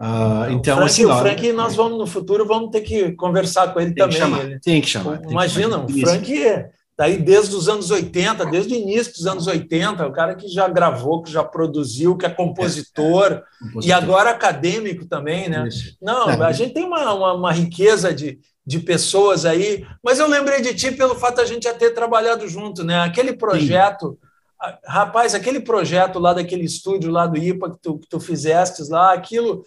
Uh, 0.00 0.50
então, 0.54 0.76
Frank, 0.76 0.90
assim, 0.90 1.04
o 1.04 1.18
Frank, 1.18 1.52
nós 1.52 1.76
vamos 1.76 1.98
no 1.98 2.06
futuro, 2.06 2.44
vamos 2.44 2.70
ter 2.70 2.80
que 2.80 3.12
conversar 3.12 3.72
com 3.72 3.80
ele 3.80 3.92
tem 3.92 4.02
também. 4.02 4.16
Que 4.16 4.18
chamar, 4.18 4.44
ele, 4.44 4.58
tem 4.58 4.80
que 4.80 4.88
chamar. 4.88 5.22
Imagina, 5.28 5.84
o 5.84 5.88
Frank 5.88 6.44
é 6.44 6.70
daí 6.98 7.16
desde 7.16 7.54
os 7.54 7.68
anos 7.68 7.92
80, 7.92 8.44
desde 8.46 8.74
o 8.74 8.76
início 8.76 9.12
dos 9.12 9.24
anos 9.24 9.46
80, 9.46 10.04
o 10.04 10.12
cara 10.12 10.34
que 10.34 10.48
já 10.48 10.66
gravou, 10.66 11.22
que 11.22 11.30
já 11.30 11.44
produziu, 11.44 12.16
que 12.16 12.26
é 12.26 12.28
compositor, 12.28 13.32
é, 13.32 13.42
compositor. 13.60 13.84
e 13.84 13.92
agora 13.92 14.30
acadêmico 14.30 15.06
também, 15.06 15.48
né? 15.48 15.68
Isso. 15.68 15.96
Não, 16.02 16.28
é. 16.28 16.44
a 16.44 16.50
gente 16.50 16.74
tem 16.74 16.84
uma, 16.84 17.14
uma, 17.14 17.34
uma, 17.34 17.52
riqueza 17.52 18.12
de, 18.12 18.40
de 18.66 18.80
pessoas 18.80 19.44
aí, 19.44 19.86
mas 20.02 20.18
eu 20.18 20.26
lembrei 20.26 20.60
de 20.60 20.74
ti 20.74 20.90
pelo 20.90 21.14
fato 21.14 21.36
de 21.36 21.42
a 21.42 21.46
gente 21.46 21.62
já 21.62 21.72
ter 21.72 21.90
trabalhado 21.90 22.48
junto, 22.48 22.82
né? 22.82 22.98
Aquele 23.00 23.32
projeto. 23.32 24.18
Sim. 24.20 24.28
Rapaz, 24.84 25.36
aquele 25.36 25.60
projeto 25.60 26.18
lá 26.18 26.34
daquele 26.34 26.64
estúdio 26.64 27.12
lá 27.12 27.28
do 27.28 27.38
IPA 27.38 27.70
que 27.70 27.78
tu, 27.80 27.96
que 27.96 28.08
tu 28.08 28.18
fizeste 28.18 28.82
lá, 28.90 29.12
aquilo 29.12 29.64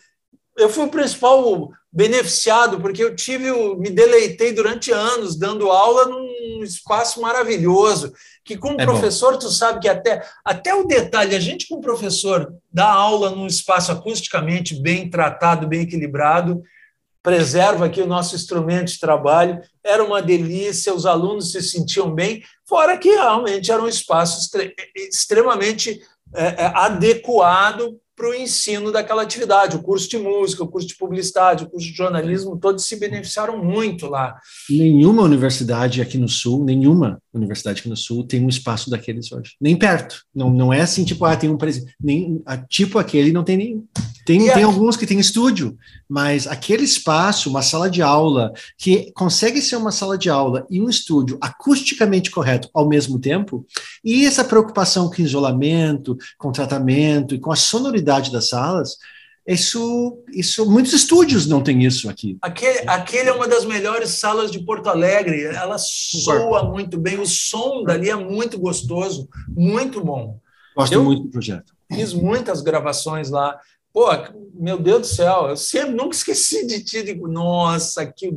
eu 0.57 0.69
fui 0.69 0.85
o 0.85 0.89
principal 0.89 1.69
beneficiado, 1.91 2.79
porque 2.79 3.03
eu 3.03 3.15
tive, 3.15 3.51
me 3.77 3.89
deleitei 3.89 4.53
durante 4.53 4.91
anos 4.91 5.37
dando 5.37 5.71
aula 5.71 6.05
num 6.05 6.30
espaço 6.63 7.21
maravilhoso, 7.21 8.13
que 8.43 8.57
como 8.57 8.79
é 8.79 8.85
professor, 8.85 9.33
bom. 9.33 9.39
tu 9.39 9.49
sabe 9.49 9.79
que 9.79 9.87
até, 9.87 10.23
até 10.43 10.73
o 10.73 10.85
detalhe, 10.85 11.35
a 11.35 11.39
gente 11.39 11.67
como 11.67 11.81
professor 11.81 12.53
dá 12.71 12.89
aula 12.89 13.29
num 13.31 13.47
espaço 13.47 13.91
acusticamente 13.91 14.75
bem 14.75 15.09
tratado, 15.09 15.67
bem 15.67 15.81
equilibrado, 15.81 16.61
preserva 17.23 17.85
aqui 17.85 18.01
o 18.01 18.07
nosso 18.07 18.35
instrumento 18.35 18.91
de 18.91 18.99
trabalho, 18.99 19.61
era 19.83 20.03
uma 20.03 20.21
delícia, 20.21 20.93
os 20.93 21.05
alunos 21.05 21.51
se 21.51 21.61
sentiam 21.61 22.13
bem, 22.13 22.43
fora 22.65 22.97
que 22.97 23.09
realmente 23.09 23.71
era 23.71 23.81
um 23.81 23.87
espaço 23.87 24.49
extremamente 24.95 26.01
é, 26.33 26.63
é, 26.63 26.65
adequado 26.75 27.99
para 28.21 28.29
o 28.29 28.35
ensino 28.35 28.91
daquela 28.91 29.23
atividade. 29.23 29.75
O 29.75 29.81
curso 29.81 30.07
de 30.07 30.19
música, 30.19 30.63
o 30.63 30.67
curso 30.67 30.87
de 30.87 30.95
publicidade, 30.95 31.63
o 31.63 31.69
curso 31.69 31.87
de 31.87 31.93
jornalismo, 31.93 32.55
todos 32.55 32.85
se 32.85 32.99
beneficiaram 32.99 33.57
muito 33.57 34.05
lá. 34.05 34.35
Nenhuma 34.69 35.23
universidade 35.23 36.03
aqui 36.03 36.19
no 36.19 36.29
Sul, 36.29 36.63
nenhuma 36.63 37.19
universidade 37.33 37.79
aqui 37.79 37.89
no 37.89 37.95
Sul 37.95 38.25
tem 38.25 38.43
um 38.43 38.49
espaço 38.49 38.89
daqueles 38.89 39.31
hoje. 39.31 39.55
Nem 39.59 39.75
perto. 39.75 40.25
Não, 40.33 40.49
não 40.49 40.73
é 40.73 40.81
assim, 40.81 41.05
tipo, 41.05 41.23
ah, 41.25 41.35
tem 41.35 41.49
um. 41.49 41.57
Nem, 41.99 42.43
tipo 42.67 42.99
aquele 42.99 43.31
não 43.31 43.43
tem 43.43 43.57
nenhum. 43.57 43.85
Tem, 44.25 44.39
tem 44.53 44.63
alguns 44.63 44.95
que 44.95 45.07
tem 45.07 45.19
estúdio, 45.19 45.75
mas 46.07 46.45
aquele 46.45 46.83
espaço, 46.83 47.49
uma 47.49 47.61
sala 47.61 47.89
de 47.89 48.01
aula, 48.01 48.53
que 48.77 49.11
consegue 49.13 49.61
ser 49.61 49.75
uma 49.77 49.91
sala 49.91 50.17
de 50.17 50.29
aula 50.29 50.65
e 50.69 50.79
um 50.79 50.89
estúdio 50.89 51.37
acusticamente 51.41 52.29
correto 52.29 52.69
ao 52.73 52.87
mesmo 52.87 53.19
tempo, 53.19 53.65
e 54.03 54.25
essa 54.25 54.43
preocupação 54.43 55.09
com 55.09 55.21
isolamento, 55.21 56.15
com 56.37 56.51
tratamento 56.51 57.33
e 57.33 57.39
com 57.39 57.51
a 57.51 57.55
sonoridade 57.55 58.31
das 58.31 58.49
salas, 58.49 58.97
isso, 59.47 60.23
isso, 60.31 60.69
muitos 60.69 60.93
estúdios 60.93 61.47
não 61.47 61.63
têm 61.63 61.83
isso 61.83 62.09
aqui. 62.09 62.37
Aquele, 62.41 62.79
aquele 62.87 63.29
é 63.29 63.33
uma 63.33 63.47
das 63.47 63.65
melhores 63.65 64.11
salas 64.11 64.51
de 64.51 64.59
Porto 64.59 64.87
Alegre. 64.87 65.43
Ela 65.43 65.77
soa 65.79 66.63
muito 66.63 66.97
bem, 66.97 67.19
o 67.19 67.25
som 67.25 67.83
dali 67.83 68.09
é 68.09 68.15
muito 68.15 68.59
gostoso, 68.59 69.27
muito 69.49 70.03
bom. 70.03 70.39
Gosto 70.75 70.93
Eu 70.93 71.03
muito 71.03 71.23
do 71.23 71.29
projeto. 71.29 71.73
Fiz 71.91 72.13
muitas 72.13 72.61
gravações 72.61 73.29
lá. 73.29 73.59
Pô, 73.91 74.07
meu 74.53 74.77
Deus 74.77 75.01
do 75.01 75.07
céu, 75.07 75.49
eu 75.49 75.57
sempre 75.57 75.93
nunca 75.95 76.15
esqueci 76.15 76.65
de 76.65 76.81
ti. 76.83 77.03
Digo, 77.03 77.27
nossa, 77.27 78.05
que 78.05 78.31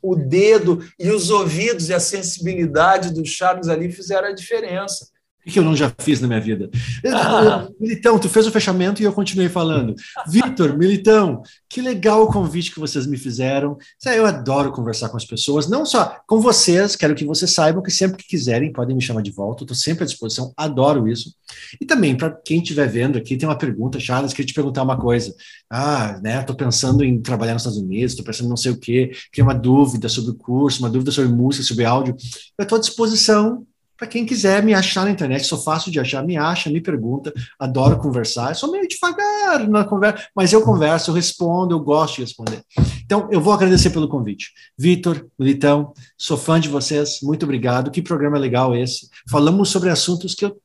o, 0.00 0.16
dedo 0.16 0.82
e 0.98 1.10
os 1.10 1.28
ouvidos 1.28 1.88
e 1.88 1.94
a 1.94 2.00
sensibilidade 2.00 3.12
do 3.12 3.26
Charles 3.26 3.68
ali 3.68 3.92
fizeram 3.92 4.28
a 4.28 4.32
diferença 4.32 5.08
que 5.50 5.58
eu 5.58 5.62
não 5.62 5.76
já 5.76 5.92
fiz 5.98 6.20
na 6.20 6.26
minha 6.26 6.40
vida? 6.40 6.68
Ah. 7.06 7.68
Militão, 7.78 8.18
tu 8.18 8.28
fez 8.28 8.46
o 8.46 8.50
fechamento 8.50 9.00
e 9.00 9.04
eu 9.04 9.12
continuei 9.12 9.48
falando. 9.48 9.94
Vitor, 10.26 10.76
Militão, 10.76 11.42
que 11.68 11.80
legal 11.80 12.24
o 12.24 12.26
convite 12.26 12.72
que 12.72 12.80
vocês 12.80 13.06
me 13.06 13.16
fizeram. 13.16 13.76
Eu 14.04 14.26
adoro 14.26 14.72
conversar 14.72 15.08
com 15.08 15.16
as 15.16 15.24
pessoas, 15.24 15.68
não 15.68 15.86
só 15.86 16.18
com 16.26 16.40
vocês, 16.40 16.96
quero 16.96 17.14
que 17.14 17.24
vocês 17.24 17.50
saibam 17.50 17.82
que 17.82 17.90
sempre 17.90 18.16
que 18.16 18.28
quiserem 18.28 18.72
podem 18.72 18.96
me 18.96 19.02
chamar 19.02 19.22
de 19.22 19.30
volta, 19.30 19.64
estou 19.64 19.76
sempre 19.76 20.04
à 20.04 20.06
disposição, 20.06 20.52
adoro 20.56 21.06
isso. 21.08 21.34
E 21.80 21.86
também, 21.86 22.16
para 22.16 22.30
quem 22.30 22.58
estiver 22.58 22.88
vendo 22.88 23.16
aqui, 23.16 23.36
tem 23.36 23.48
uma 23.48 23.58
pergunta, 23.58 24.00
Charles, 24.00 24.32
queria 24.32 24.46
te 24.46 24.54
perguntar 24.54 24.82
uma 24.82 24.98
coisa. 24.98 25.34
Ah, 25.70 26.20
né, 26.22 26.40
estou 26.40 26.56
pensando 26.56 27.04
em 27.04 27.20
trabalhar 27.20 27.52
nos 27.52 27.62
Estados 27.62 27.78
Unidos, 27.78 28.12
estou 28.12 28.24
pensando 28.24 28.46
em 28.46 28.50
não 28.50 28.56
sei 28.56 28.72
o 28.72 28.78
quê, 28.78 29.12
queria 29.32 29.44
uma 29.44 29.54
dúvida 29.54 30.08
sobre 30.08 30.32
o 30.32 30.34
curso, 30.34 30.80
uma 30.80 30.90
dúvida 30.90 31.10
sobre 31.10 31.30
música, 31.30 31.64
sobre 31.64 31.84
áudio. 31.84 32.16
Eu 32.58 32.62
estou 32.62 32.76
à 32.76 32.80
disposição 32.80 33.66
para 33.96 34.06
quem 34.06 34.26
quiser 34.26 34.62
me 34.62 34.74
achar 34.74 35.04
na 35.04 35.10
internet, 35.10 35.46
sou 35.46 35.58
fácil 35.58 35.90
de 35.90 35.98
achar, 35.98 36.24
me 36.24 36.36
acha, 36.36 36.70
me 36.70 36.80
pergunta, 36.80 37.32
adoro 37.58 37.98
conversar, 37.98 38.54
sou 38.54 38.70
meio 38.70 38.86
devagar 38.86 39.68
na 39.68 39.84
conversa, 39.84 40.26
mas 40.34 40.52
eu 40.52 40.62
converso, 40.62 41.10
eu 41.10 41.14
respondo, 41.14 41.74
eu 41.74 41.80
gosto 41.80 42.16
de 42.16 42.22
responder. 42.22 42.62
Então, 43.04 43.28
eu 43.30 43.40
vou 43.40 43.52
agradecer 43.52 43.90
pelo 43.90 44.08
convite. 44.08 44.52
Vitor, 44.76 45.26
Militão, 45.38 45.92
sou 46.18 46.36
fã 46.36 46.58
de 46.58 46.68
vocês, 46.68 47.20
muito 47.22 47.44
obrigado. 47.44 47.90
Que 47.90 48.02
programa 48.02 48.36
legal 48.38 48.74
esse. 48.74 49.08
Falamos 49.30 49.68
sobre 49.68 49.90
assuntos 49.90 50.34
que 50.34 50.44
eu. 50.44 50.56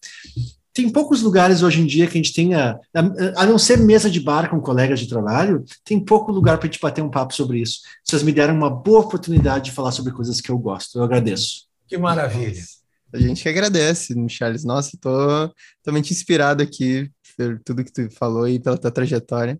Tem 0.73 0.89
poucos 0.89 1.21
lugares 1.21 1.63
hoje 1.63 1.81
em 1.81 1.85
dia 1.85 2.07
que 2.07 2.13
a 2.13 2.21
gente 2.21 2.33
tenha, 2.33 2.79
a 3.35 3.45
não 3.45 3.59
ser 3.59 3.77
mesa 3.77 4.09
de 4.09 4.21
bar 4.21 4.49
com 4.49 4.59
colegas 4.61 5.01
de 5.01 5.07
trabalho, 5.07 5.65
tem 5.83 5.99
pouco 5.99 6.31
lugar 6.31 6.57
para 6.57 6.67
a 6.67 6.71
gente 6.71 6.81
bater 6.81 7.03
um 7.03 7.09
papo 7.09 7.35
sobre 7.35 7.59
isso. 7.59 7.81
Vocês 8.03 8.23
me 8.23 8.31
deram 8.31 8.55
uma 8.55 8.69
boa 8.69 9.01
oportunidade 9.01 9.65
de 9.65 9.71
falar 9.71 9.91
sobre 9.91 10.13
coisas 10.13 10.39
que 10.39 10.49
eu 10.49 10.57
gosto. 10.57 10.97
Eu 10.97 11.03
agradeço. 11.03 11.65
Que 11.87 11.97
maravilha. 11.97 12.63
A 13.13 13.19
gente 13.19 13.43
que 13.43 13.49
agradece, 13.49 14.15
Charles. 14.29 14.63
Nossa, 14.63 14.97
tô 14.99 15.53
totalmente 15.83 16.11
inspirado 16.11 16.63
aqui 16.63 17.11
por 17.37 17.59
tudo 17.63 17.83
que 17.83 17.91
tu 17.91 18.09
falou 18.11 18.47
e 18.47 18.59
pela 18.59 18.77
tua 18.77 18.91
trajetória. 18.91 19.59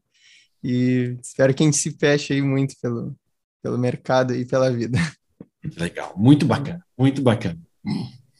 E 0.63 1.17
espero 1.21 1.53
que 1.53 1.63
a 1.63 1.65
gente 1.65 1.77
se 1.77 1.91
feche 1.91 2.33
aí 2.33 2.41
muito 2.41 2.75
pelo, 2.81 3.15
pelo 3.61 3.77
mercado 3.77 4.35
e 4.35 4.45
pela 4.45 4.71
vida. 4.71 4.97
Legal, 5.77 6.13
muito 6.15 6.45
bacana, 6.45 6.83
muito 6.97 7.21
bacana. 7.21 7.59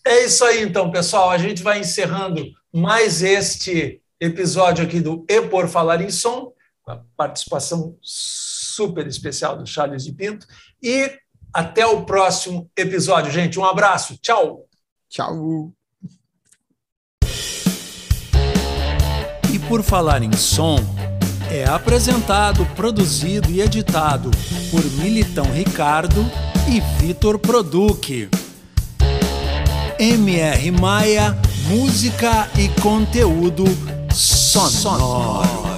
É 0.06 0.26
isso 0.26 0.44
aí, 0.44 0.64
então, 0.64 0.92
pessoal. 0.92 1.30
A 1.30 1.38
gente 1.38 1.62
vai 1.62 1.80
encerrando 1.80 2.44
mais 2.74 3.22
este 3.22 4.02
episódio 4.20 4.86
aqui 4.86 5.02
do 5.02 5.26
E 5.28 5.42
Por 5.42 5.68
Falar 5.68 6.02
em 6.02 6.10
Som, 6.10 6.54
com 6.82 6.92
a 6.92 7.04
participação 7.18 7.98
super 8.02 9.06
especial 9.08 9.58
do 9.58 9.66
Charles 9.66 10.04
de 10.04 10.14
Pinto. 10.14 10.48
E 10.82 11.12
até 11.54 11.86
o 11.86 12.06
próximo 12.06 12.70
episódio, 12.78 13.32
gente. 13.32 13.60
Um 13.60 13.66
abraço. 13.66 14.18
Tchau. 14.18 14.68
Tchau. 15.12 15.74
E 19.54 19.60
Por 19.68 19.84
Falar 19.84 20.24
em 20.24 20.32
Som 20.32 20.78
é 21.52 21.66
apresentado, 21.68 22.66
produzido 22.78 23.52
e 23.52 23.60
editado 23.60 24.32
por 24.72 24.86
Militão 25.04 25.44
Ricardo 25.52 26.26
e 26.66 26.80
Vitor 27.04 27.38
Produc. 27.38 28.30
MR 30.00 30.72
Maia, 30.72 31.38
música 31.68 32.50
e 32.58 32.70
conteúdo 32.82 33.66
sonoro. 34.14 35.71